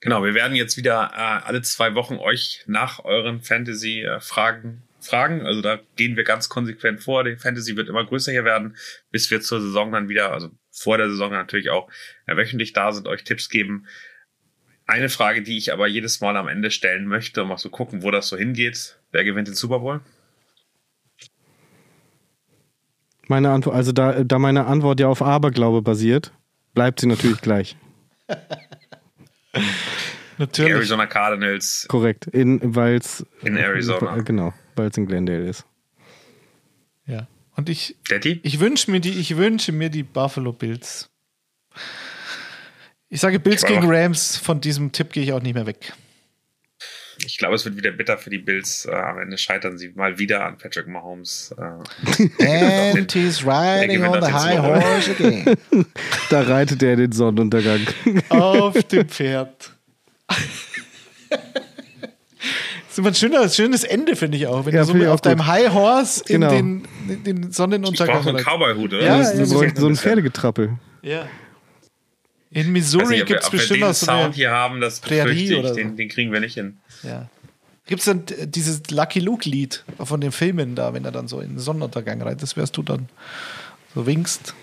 Genau, 0.00 0.22
wir 0.22 0.34
werden 0.34 0.54
jetzt 0.54 0.76
wieder 0.76 1.10
äh, 1.14 1.46
alle 1.46 1.62
zwei 1.62 1.94
Wochen 1.94 2.16
euch 2.16 2.62
nach 2.66 3.04
euren 3.04 3.42
Fantasy-Fragen 3.42 4.84
fragen. 5.00 5.46
Also 5.46 5.62
da 5.62 5.80
gehen 5.96 6.16
wir 6.16 6.24
ganz 6.24 6.48
konsequent 6.48 7.02
vor. 7.02 7.24
Die 7.24 7.36
Fantasy 7.36 7.76
wird 7.76 7.88
immer 7.88 8.04
größer 8.04 8.32
hier 8.32 8.44
werden, 8.44 8.76
bis 9.10 9.30
wir 9.30 9.40
zur 9.40 9.60
Saison 9.60 9.92
dann 9.92 10.08
wieder, 10.08 10.32
also 10.32 10.50
vor 10.70 10.98
der 10.98 11.08
Saison 11.08 11.32
natürlich 11.32 11.70
auch 11.70 11.88
äh, 12.26 12.36
wöchentlich 12.36 12.72
da 12.72 12.92
sind, 12.92 13.08
euch 13.08 13.24
Tipps 13.24 13.48
geben. 13.48 13.86
Eine 14.86 15.08
Frage, 15.08 15.42
die 15.42 15.58
ich 15.58 15.72
aber 15.72 15.86
jedes 15.86 16.20
Mal 16.20 16.36
am 16.36 16.48
Ende 16.48 16.70
stellen 16.70 17.06
möchte, 17.06 17.42
um 17.42 17.48
mal 17.48 17.56
zu 17.56 17.70
gucken, 17.70 18.02
wo 18.02 18.10
das 18.10 18.28
so 18.28 18.36
hingeht. 18.36 18.98
Wer 19.10 19.24
gewinnt 19.24 19.48
den 19.48 19.54
Super 19.54 19.80
Bowl? 19.80 20.00
Meine 23.28 23.50
Antwort, 23.50 23.76
also 23.76 23.92
da, 23.92 24.24
da 24.24 24.38
meine 24.38 24.66
Antwort 24.66 25.00
ja 25.00 25.08
auf 25.08 25.22
Aberglaube 25.22 25.82
basiert, 25.82 26.32
bleibt 26.74 27.00
sie 27.00 27.06
natürlich 27.06 27.40
gleich. 27.40 27.76
Die 28.28 29.60
Natürlich. 30.38 30.72
Arizona 30.72 31.06
Cardinals 31.06 31.86
Korrekt. 31.88 32.26
In, 32.28 32.74
weil's, 32.74 33.26
in 33.42 33.56
Arizona. 33.56 34.20
Genau, 34.20 34.54
weil 34.76 34.88
es 34.88 34.96
in 34.96 35.06
Glendale 35.06 35.48
ist. 35.48 35.66
Ja. 37.06 37.26
Und 37.56 37.68
ich, 37.68 37.96
Daddy? 38.08 38.40
ich 38.44 38.60
wünsche 38.60 38.90
mir 38.90 39.00
die, 39.00 39.10
ich 39.10 39.36
wünsche 39.36 39.72
mir 39.72 39.90
die 39.90 40.04
Buffalo 40.04 40.52
Bills. 40.52 41.10
Ich 43.08 43.20
sage 43.20 43.40
Bills 43.40 43.64
gegen 43.64 43.90
Rams. 43.90 44.36
Von 44.36 44.60
diesem 44.60 44.92
Tipp 44.92 45.12
gehe 45.12 45.24
ich 45.24 45.32
auch 45.32 45.42
nicht 45.42 45.54
mehr 45.54 45.66
weg. 45.66 45.92
Ich 47.26 47.36
glaube, 47.38 47.56
es 47.56 47.64
wird 47.64 47.76
wieder 47.76 47.90
bitter 47.90 48.16
für 48.18 48.30
die 48.30 48.38
Bills. 48.38 48.86
Äh, 48.86 48.94
am 48.94 49.18
Ende 49.18 49.38
scheitern 49.38 49.76
sie 49.76 49.90
mal 49.94 50.18
wieder 50.18 50.44
an 50.46 50.56
Patrick 50.56 50.86
Mahomes. 50.86 51.54
Äh, 51.58 52.92
And 52.98 53.12
he's 53.12 53.44
riding 53.44 54.04
on 54.04 54.22
the 54.22 54.32
high 54.32 54.58
horse 54.58 55.10
again. 55.10 55.56
Da 56.30 56.42
reitet 56.42 56.82
er 56.82 56.96
den 56.96 57.10
Sonnenuntergang. 57.12 57.80
Auf 58.28 58.82
dem 58.84 59.08
Pferd. 59.08 59.72
Das 60.28 60.38
ist 62.90 62.98
immer 62.98 63.08
ein 63.08 63.14
schöner, 63.14 63.48
schönes 63.48 63.84
Ende, 63.84 64.14
finde 64.16 64.36
ich 64.38 64.46
auch. 64.46 64.64
Wenn 64.66 64.74
Ja, 64.74 64.82
du 64.82 64.86
so 64.92 64.94
ich 64.96 65.06
auf 65.06 65.20
gut. 65.22 65.26
deinem 65.26 65.46
High 65.46 65.72
Horse 65.72 66.22
Genau. 66.26 66.50
in 66.52 66.84
den, 67.08 67.14
in 67.14 67.24
den 67.24 67.42
ich 67.50 67.56
Sonnenuntergang 67.56 68.16
brauche 68.16 68.24
so 68.24 68.36
einen. 68.36 68.44
Cowboy-Hut, 68.44 68.92
oder? 68.94 69.02
Ja, 69.04 69.22
ja, 69.22 69.38
Wir 69.38 69.46
bräuchten 69.46 69.80
so 69.80 69.86
ein 69.88 69.96
Pferdegetrappel. 69.96 70.78
Ja. 71.02 71.26
In 72.50 72.62
Ich 72.62 72.66
Missouri 72.68 73.22
gibt 73.24 73.42
es 73.42 73.50
bestimmt 73.50 73.84
so 73.84 73.92
Sound 73.92 74.34
hier 74.34 74.50
haben, 74.50 74.80
das 74.80 75.00
Prärie 75.00 75.52
ich, 75.52 75.58
oder 75.58 75.68
so. 75.70 75.74
den, 75.74 75.96
den 75.96 76.08
kriegen 76.08 76.32
wir 76.32 76.40
nicht 76.40 76.54
hin. 76.54 76.78
Ja. 77.02 77.28
Gibt 77.86 78.00
es 78.00 78.04
dann 78.04 78.24
äh, 78.28 78.46
dieses 78.46 78.90
Lucky 78.90 79.20
Luke-Lied 79.20 79.84
von 79.98 80.20
den 80.20 80.32
Filmen 80.32 80.74
da, 80.74 80.92
wenn 80.94 81.04
er 81.04 81.12
dann 81.12 81.28
so 81.28 81.40
in 81.40 81.50
den 81.50 81.58
Sonnenuntergang 81.58 82.20
reitet? 82.22 82.42
Das 82.42 82.56
wärst 82.56 82.76
du 82.76 82.82
dann 82.82 83.08
so 83.94 84.06
winkst. 84.06 84.54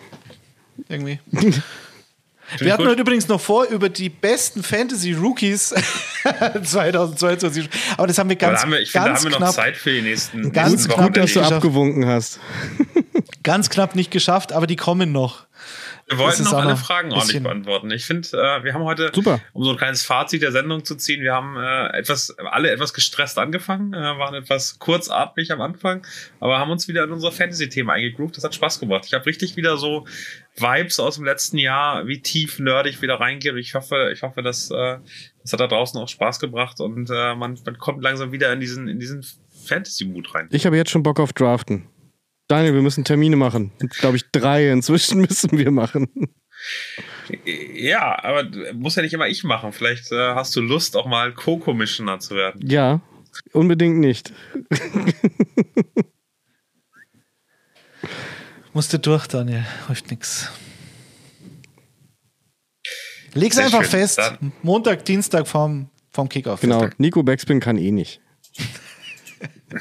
Irgendwie. 0.89 1.19
Wir 2.59 2.73
hatten 2.73 2.87
heute 2.87 3.01
übrigens 3.01 3.27
noch 3.27 3.41
vor, 3.41 3.65
über 3.65 3.89
die 3.89 4.09
besten 4.09 4.61
Fantasy-Rookies 4.61 5.69
2022. 6.63 7.69
Aber 7.97 8.07
das 8.07 8.17
haben 8.17 8.29
wir 8.29 8.35
ganz, 8.35 8.59
da 8.59 8.63
haben 8.63 8.71
wir, 8.71 8.81
ich 8.81 8.91
finde, 8.91 9.07
da 9.07 9.13
ganz, 9.13 9.25
haben 9.25 9.31
wir 9.31 9.39
noch 9.39 9.51
Zeit 9.51 9.75
für 9.75 9.91
die 9.91 10.01
nächsten, 10.03 10.51
Ganz 10.51 10.71
nächsten 10.71 10.93
knapp, 10.93 11.13
dass 11.13 11.33
du 11.33 11.41
abgewunken 11.41 12.05
hast. 12.05 12.39
ganz 13.43 13.69
knapp 13.69 13.95
nicht 13.95 14.11
geschafft, 14.11 14.53
aber 14.53 14.67
die 14.67 14.75
kommen 14.75 15.11
noch. 15.11 15.47
Wir 16.07 16.19
wollten 16.19 16.43
noch 16.43 16.53
alle 16.53 16.77
Fragen 16.77 17.11
ordentlich 17.11 17.41
beantworten. 17.41 17.89
Ich 17.89 18.05
finde, 18.05 18.27
äh, 18.29 18.63
wir 18.63 18.73
haben 18.75 18.83
heute, 18.83 19.11
Super. 19.13 19.41
um 19.53 19.63
so 19.63 19.71
ein 19.71 19.77
kleines 19.77 20.03
Fazit 20.03 20.43
der 20.43 20.51
Sendung 20.51 20.85
zu 20.85 20.95
ziehen, 20.95 21.23
wir 21.23 21.33
haben 21.33 21.57
äh, 21.57 21.97
etwas, 21.97 22.35
alle 22.37 22.69
etwas 22.69 22.93
gestresst 22.93 23.39
angefangen, 23.39 23.93
äh, 23.93 23.97
waren 23.97 24.35
etwas 24.35 24.77
kurzatmig 24.77 25.51
am 25.51 25.61
Anfang, 25.61 26.05
aber 26.39 26.59
haben 26.59 26.69
uns 26.69 26.87
wieder 26.87 27.03
in 27.05 27.11
unsere 27.11 27.31
Fantasy-Themen 27.31 27.89
eingegroovt. 27.89 28.37
Das 28.37 28.43
hat 28.43 28.53
Spaß 28.53 28.79
gemacht. 28.79 29.05
Ich 29.07 29.15
habe 29.15 29.25
richtig 29.25 29.55
wieder 29.55 29.77
so 29.77 30.05
Vibes 30.55 30.99
aus 30.99 31.15
dem 31.15 31.25
letzten 31.25 31.57
Jahr, 31.57 32.05
wie 32.05 32.21
tief 32.21 32.59
nerdig 32.59 33.01
wieder 33.01 33.19
reingeht. 33.19 33.53
Und 33.53 33.57
ich 33.57 33.73
hoffe, 33.73 34.11
ich 34.13 34.21
hoffe, 34.21 34.43
dass 34.43 34.69
äh, 34.69 34.97
das 35.41 35.53
hat 35.53 35.59
da 35.59 35.67
draußen 35.67 35.99
auch 35.99 36.07
Spaß 36.07 36.39
gebracht 36.39 36.81
und 36.81 37.09
äh, 37.09 37.35
man, 37.35 37.57
man 37.65 37.77
kommt 37.79 38.03
langsam 38.03 38.31
wieder 38.31 38.53
in 38.53 38.59
diesen, 38.59 38.87
in 38.87 38.99
diesen 38.99 39.25
Fantasy-Mut 39.65 40.35
rein. 40.35 40.49
Ich 40.51 40.67
habe 40.67 40.77
jetzt 40.77 40.91
schon 40.91 41.01
Bock 41.01 41.19
auf 41.19 41.33
Draften. 41.33 41.87
Daniel, 42.47 42.73
wir 42.75 42.81
müssen 42.81 43.03
Termine 43.03 43.35
machen. 43.35 43.71
Glaube 43.99 44.17
ich, 44.17 44.29
drei 44.31 44.69
inzwischen 44.71 45.21
müssen 45.27 45.57
wir 45.57 45.71
machen. 45.71 46.09
Ja, 47.73 48.23
aber 48.23 48.45
muss 48.73 48.95
ja 48.95 49.01
nicht 49.01 49.13
immer 49.13 49.27
ich 49.27 49.43
machen. 49.43 49.71
Vielleicht 49.73 50.11
äh, 50.11 50.35
hast 50.35 50.55
du 50.55 50.61
Lust, 50.61 50.95
auch 50.95 51.07
mal 51.07 51.33
Co-Commissioner 51.33 52.19
zu 52.19 52.35
werden. 52.35 52.61
Ja, 52.67 53.01
unbedingt 53.51 53.97
nicht. 53.97 54.31
Musste 58.73 58.99
durch, 58.99 59.25
Daniel. 59.27 59.65
Hilft 59.87 60.11
nix. 60.11 60.51
Leg's 63.33 63.55
Sehr 63.55 63.65
einfach 63.65 63.81
schön. 63.81 63.89
fest. 63.91 64.17
Dann- 64.19 64.51
Montag, 64.61 65.03
Dienstag 65.05 65.47
vorm, 65.47 65.89
vorm 66.11 66.29
Kickoff. 66.29 66.61
Genau, 66.61 66.87
Nico 66.97 67.23
Backspin 67.23 67.59
kann 67.59 67.77
eh 67.77 67.91
nicht. 67.91 68.21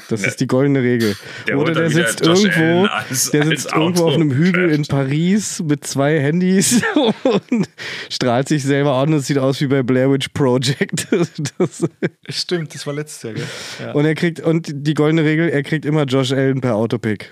Das 0.09 0.23
ist 0.23 0.39
die 0.39 0.47
goldene 0.47 0.81
Regel. 0.81 1.15
Der 1.47 1.57
Oder 1.57 1.73
der 1.73 1.89
sitzt 1.89 2.25
Josh 2.25 2.43
irgendwo, 2.43 2.85
als- 2.87 3.31
der 3.31 3.45
sitzt 3.45 3.73
irgendwo 3.73 4.03
Auto- 4.03 4.07
auf 4.09 4.13
einem 4.15 4.31
Hügel 4.31 4.69
in. 4.71 4.85
Paris 4.85 5.61
mit 5.65 5.85
zwei 5.85 6.19
Handys 6.19 6.81
und 7.23 7.69
strahlt 8.09 8.47
sich 8.47 8.63
selber 8.63 8.93
an 8.95 9.09
und 9.13 9.19
es 9.19 9.27
sieht 9.27 9.37
aus 9.37 9.59
wie 9.61 9.67
bei 9.67 9.83
Blair 9.83 10.11
Witch 10.11 10.29
Project. 10.29 11.07
Das, 11.57 11.83
Stimmt, 12.29 12.73
das 12.75 12.85
war 12.85 12.93
letztes 12.93 13.23
Jahr, 13.23 13.33
gell? 13.33 13.43
Ja. 13.81 13.91
und 13.93 14.05
er 14.05 14.15
kriegt, 14.15 14.39
und 14.41 14.67
die 14.73 14.93
goldene 14.93 15.23
Regel, 15.23 15.49
er 15.49 15.63
kriegt 15.63 15.85
immer 15.85 16.03
Josh 16.03 16.31
Allen 16.31 16.59
per 16.61 16.75
Autopick. 16.75 17.31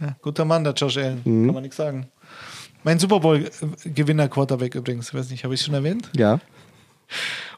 Ja, 0.00 0.16
guter 0.22 0.44
Mann, 0.44 0.64
der 0.64 0.72
Josh 0.72 0.96
Allen. 0.96 1.20
Mhm. 1.24 1.46
Kann 1.46 1.54
man 1.54 1.62
nichts 1.62 1.76
sagen. 1.76 2.08
Mein 2.82 2.98
Super 2.98 3.20
Bowl-Gewinner-Quarterback 3.20 4.74
übrigens. 4.74 5.12
Weiß 5.12 5.30
nicht, 5.30 5.44
habe 5.44 5.52
ich 5.54 5.60
schon 5.60 5.74
erwähnt? 5.74 6.10
Ja. 6.16 6.40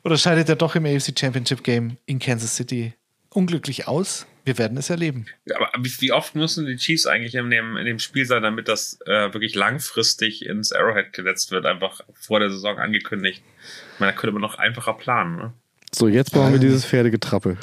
Oder 0.05 0.17
scheidet 0.19 0.49
er 0.49 0.57
doch 0.57 0.75
im 0.75 0.85
AFC 0.87 1.19
Championship 1.19 1.63
Game 1.65 1.97
in 2.07 2.19
Kansas 2.19 2.57
City 2.57 2.95
unglücklich 3.31 3.87
aus? 3.89 4.27
Wir 4.45 4.59
werden 4.59 4.77
es 4.77 4.91
erleben. 4.91 5.27
Aber 5.55 5.71
wie, 5.79 6.11
oft 6.11 6.35
müssen 6.35 6.67
die 6.67 6.75
Chiefs 6.77 7.07
eigentlich 7.07 7.37
in 7.37 7.49
dem, 7.51 7.77
in 7.77 7.87
dem 7.87 8.01
Spiel 8.01 8.27
sein, 8.27 8.43
damit 8.43 8.67
das 8.67 8.99
äh, 9.07 9.33
wirklich 9.33 9.55
langfristig 9.55 10.45
ins 10.45 10.73
Arrowhead 10.73 11.13
gesetzt 11.13 11.53
wird, 11.53 11.65
einfach 11.65 12.01
vor 12.13 12.41
der 12.41 12.51
Saison 12.51 12.79
angekündigt? 12.79 13.41
Ich 13.95 14.01
meine, 14.01 14.13
da 14.13 14.19
könnte 14.19 14.33
man 14.33 14.43
noch 14.43 14.57
einfacher 14.59 14.95
planen. 14.95 15.37
Ne? 15.37 15.53
So, 15.95 16.09
jetzt 16.09 16.33
brauchen 16.33 16.53
wir 16.55 16.59
dieses 16.59 16.85
Pferdegetrappel. 16.85 17.57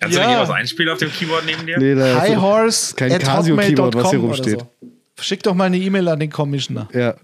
Kannst 0.00 0.16
Ja. 0.16 0.24
du 0.24 0.28
nicht 0.30 0.38
was 0.40 0.50
einspielen 0.50 0.90
auf 0.92 0.98
dem 0.98 1.10
Keyboard 1.10 1.44
neben 1.46 1.66
dir? 1.66 1.78
Nee, 1.78 1.94
da 1.94 2.06
ist 2.14 2.20
Highhorse 2.20 2.94
kein 2.96 3.18
Casio-Keyboard, 3.18 3.94
was 3.94 4.10
hier 4.10 4.18
rumsteht. 4.18 4.60
So. 4.60 4.72
Schick 5.20 5.42
doch 5.42 5.54
mal 5.54 5.64
eine 5.64 5.78
E-Mail 5.78 6.08
an 6.08 6.20
den 6.20 6.30
Commissioner. 6.30 6.88
Ja. 6.92 7.14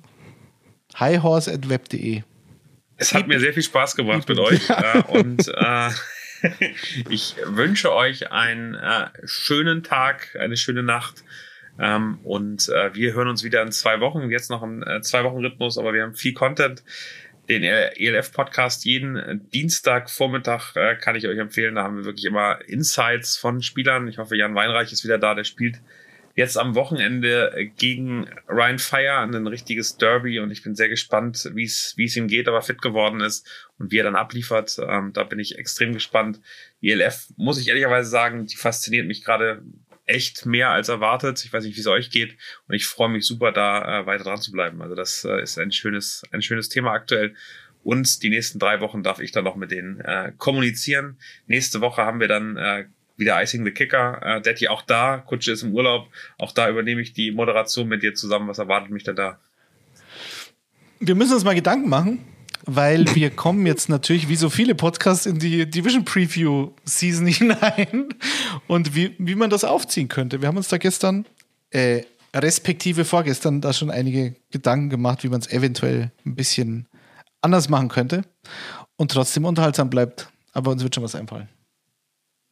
Highhorse 0.99 1.53
at 1.53 1.69
web.de. 1.69 2.23
Es 2.97 3.13
hat 3.13 3.27
mir 3.27 3.41
sehr 3.41 3.53
viel 3.53 3.63
Spaß 3.63 3.97
gemacht 3.97 4.29
mit 4.29 4.39
euch 4.39 4.71
äh, 4.71 5.03
und 5.09 5.49
äh, 5.49 5.91
ich 7.09 7.35
wünsche 7.45 7.93
euch 7.93 8.31
einen 8.31 8.75
äh, 8.75 9.09
schönen 9.25 9.83
Tag, 9.83 10.37
eine 10.39 10.57
schöne 10.57 10.83
Nacht 10.83 11.25
ähm, 11.79 12.19
und 12.23 12.69
äh, 12.69 12.95
wir 12.95 13.15
hören 13.15 13.29
uns 13.29 13.43
wieder 13.43 13.63
in 13.63 13.73
zwei 13.73 14.01
Wochen. 14.01 14.31
Jetzt 14.31 14.51
noch 14.51 14.63
im 14.63 14.83
äh, 14.83 15.01
zwei 15.01 15.25
Wochen 15.25 15.39
Rhythmus, 15.39 15.79
aber 15.79 15.93
wir 15.93 16.03
haben 16.03 16.15
viel 16.15 16.35
Content. 16.35 16.85
Den 17.49 17.63
ELF 17.63 18.33
Podcast 18.33 18.85
jeden 18.85 19.17
äh, 19.17 19.37
Dienstag 19.53 20.09
Vormittag 20.09 20.77
äh, 20.77 20.97
kann 20.97 21.17
ich 21.17 21.27
euch 21.27 21.39
empfehlen. 21.39 21.75
Da 21.75 21.83
haben 21.83 21.99
wir 21.99 22.05
wirklich 22.05 22.25
immer 22.25 22.59
Insights 22.67 23.37
von 23.37 23.61
Spielern. 23.61 24.09
Ich 24.09 24.19
hoffe, 24.19 24.37
Jan 24.37 24.55
Weinreich 24.55 24.93
ist 24.93 25.05
wieder 25.05 25.19
da. 25.19 25.35
Der 25.35 25.45
spielt 25.45 25.81
jetzt 26.35 26.59
am 26.59 26.75
Wochenende 26.75 27.53
äh, 27.55 27.67
gegen 27.67 28.29
Ryan 28.49 28.79
Fire 28.79 29.19
ein 29.19 29.47
richtiges 29.47 29.97
Derby 29.97 30.41
und 30.41 30.51
ich 30.51 30.63
bin 30.63 30.75
sehr 30.75 30.89
gespannt, 30.89 31.51
wie 31.55 31.65
es 31.65 31.95
wie 31.97 32.05
es 32.05 32.17
ihm 32.17 32.29
geht, 32.29 32.49
aber 32.49 32.63
fit 32.63 32.83
geworden 32.83 33.21
ist 33.21 33.49
und 33.79 33.93
wie 33.93 33.99
er 33.99 34.05
dann 34.05 34.17
abliefert. 34.17 34.77
Ähm, 34.87 35.13
da 35.13 35.25
bin 35.25 35.39
ich 35.39 35.59
extrem 35.59 35.93
gespannt. 35.93 36.41
Die 36.83 36.91
ELF, 36.91 37.29
muss 37.37 37.59
ich 37.59 37.69
ehrlicherweise 37.69 38.11
sagen, 38.11 38.47
die 38.47 38.57
fasziniert 38.57 39.07
mich 39.07 39.25
gerade 39.25 39.63
echt 40.07 40.45
mehr 40.45 40.71
als 40.71 40.89
erwartet. 40.89 41.45
Ich 41.45 41.53
weiß 41.53 41.65
nicht, 41.65 41.77
wie 41.77 41.81
es 41.81 41.87
euch 41.87 42.11
geht 42.11 42.37
und 42.69 42.75
ich 42.75 42.87
freue 42.87 43.09
mich 43.09 43.27
super, 43.27 43.53
da 43.53 44.01
äh, 44.01 44.07
weiter 44.07 44.25
dran 44.25 44.41
zu 44.41 44.53
bleiben. 44.53 44.83
Also 44.83 44.95
das 44.95 45.25
äh, 45.25 45.43
ist 45.43 45.59
ein 45.59 45.73
schönes, 45.73 46.23
ein 46.33 46.43
schönes 46.43 46.69
Thema 46.69 46.93
aktuell. 46.93 47.35
Und 47.83 48.23
die 48.23 48.31
nächsten 48.31 48.59
drei 48.59 48.81
Wochen 48.81 49.03
darf 49.03 49.21
ich 49.21 49.31
dann 49.31 49.45
noch 49.45 49.57
mit 49.57 49.71
denen 49.71 50.01
äh, 50.01 50.33
kommunizieren. 50.39 51.19
Nächste 51.47 51.83
Woche 51.83 52.03
haben 52.03 52.19
wir 52.19 52.29
dann 52.29 52.57
äh, 52.57 52.87
wieder 53.17 53.41
Icing 53.43 53.65
the 53.65 53.71
Kicker. 53.71 54.21
Äh, 54.23 54.41
Daddy 54.41 54.69
auch 54.69 54.83
da, 54.83 55.19
Kutsche 55.19 55.53
ist 55.53 55.63
im 55.63 55.73
Urlaub. 55.73 56.09
Auch 56.39 56.53
da 56.53 56.69
übernehme 56.69 57.01
ich 57.01 57.13
die 57.13 57.31
Moderation 57.31 57.89
mit 57.89 58.03
dir 58.03 58.15
zusammen. 58.15 58.49
Was 58.49 58.59
erwartet 58.59 58.91
mich 58.91 59.05
denn 59.05 59.17
da? 59.17 59.39
Wir 61.01 61.15
müssen 61.15 61.35
uns 61.35 61.45
mal 61.45 61.55
Gedanken 61.55 61.89
machen, 61.89 62.25
weil 62.65 63.05
wir 63.15 63.31
kommen 63.31 63.67
jetzt 63.67 63.89
natürlich 63.89 64.29
wie 64.29 64.37
so 64.37 64.49
viele 64.49 64.75
Podcasts 64.75 65.27
in 65.27 65.39
die 65.39 65.69
Division 65.69 66.05
Preview 66.05 66.71
Season 66.85 67.27
hinein 67.29 68.09
und 68.67 68.95
wie, 68.95 69.15
wie 69.19 69.35
man 69.35 69.51
das 69.51 69.65
aufziehen 69.65 70.09
könnte. 70.09 70.41
Wir 70.41 70.49
haben 70.49 70.57
uns 70.57 70.69
da 70.69 70.79
gestern, 70.79 71.27
äh, 71.71 72.03
respektive 72.35 73.05
vorgestern, 73.05 73.61
da 73.61 73.73
schon 73.73 73.91
einige 73.91 74.35
Gedanken 74.51 74.91
gemacht, 74.91 75.23
wie 75.25 75.29
man 75.29 75.41
es 75.41 75.51
eventuell 75.53 76.11
ein 76.25 76.35
bisschen 76.35 76.89
anders 77.43 77.69
machen 77.69 77.89
könnte 77.89 78.23
und 78.97 79.11
trotzdem 79.11 79.45
unterhaltsam 79.45 79.91
bleibt. 79.91 80.29
Aber 80.53 80.71
uns 80.71 80.83
wird 80.83 80.95
schon 80.95 81.05
was 81.05 81.15
einfallen. 81.15 81.49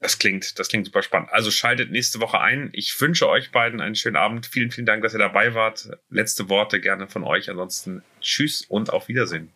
Das 0.03 0.19
klingt, 0.19 0.59
das 0.59 0.66
klingt 0.69 0.85
super 0.85 1.03
spannend. 1.03 1.31
Also 1.33 1.53
schaltet 1.53 1.93
nächste 1.93 2.19
Woche 2.20 2.41
ein. 2.41 2.70
Ich 2.73 3.01
wünsche 3.01 3.29
euch 3.29 3.53
beiden 3.53 3.81
einen 3.81 3.95
schönen 3.95 4.16
Abend. 4.16 4.47
Vielen, 4.47 4.73
vielen 4.73 4.85
Dank, 4.85 5.05
dass 5.05 5.15
ihr 5.15 5.19
dabei 5.20 5.55
wart. 5.55 5.89
Letzte 6.11 6.49
Worte 6.49 6.81
gerne 6.81 7.07
von 7.07 7.23
euch. 7.23 7.49
Ansonsten 7.49 8.03
tschüss 8.20 8.62
und 8.69 8.93
auf 8.93 9.07
Wiedersehen. 9.07 9.53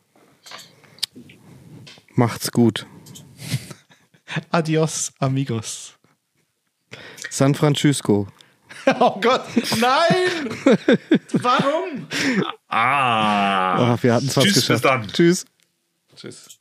Macht's 2.14 2.52
gut. 2.52 2.86
Adios, 4.50 5.12
amigos. 5.18 5.98
San 7.28 7.54
Francisco. 7.54 8.28
Oh 9.00 9.18
Gott, 9.20 9.42
nein! 9.80 10.48
Warum? 11.32 12.06
Ah. 12.68 13.94
Ach, 13.94 14.02
wir 14.04 14.14
hatten 14.14 14.28
es 14.28 14.34
fast 14.34 14.46
Tschüss, 14.46 14.54
bis 14.54 14.66
geschafft. 14.68 14.84
dann. 14.84 15.08
Tschüss. 15.08 15.44
Tschüss. 16.14 16.55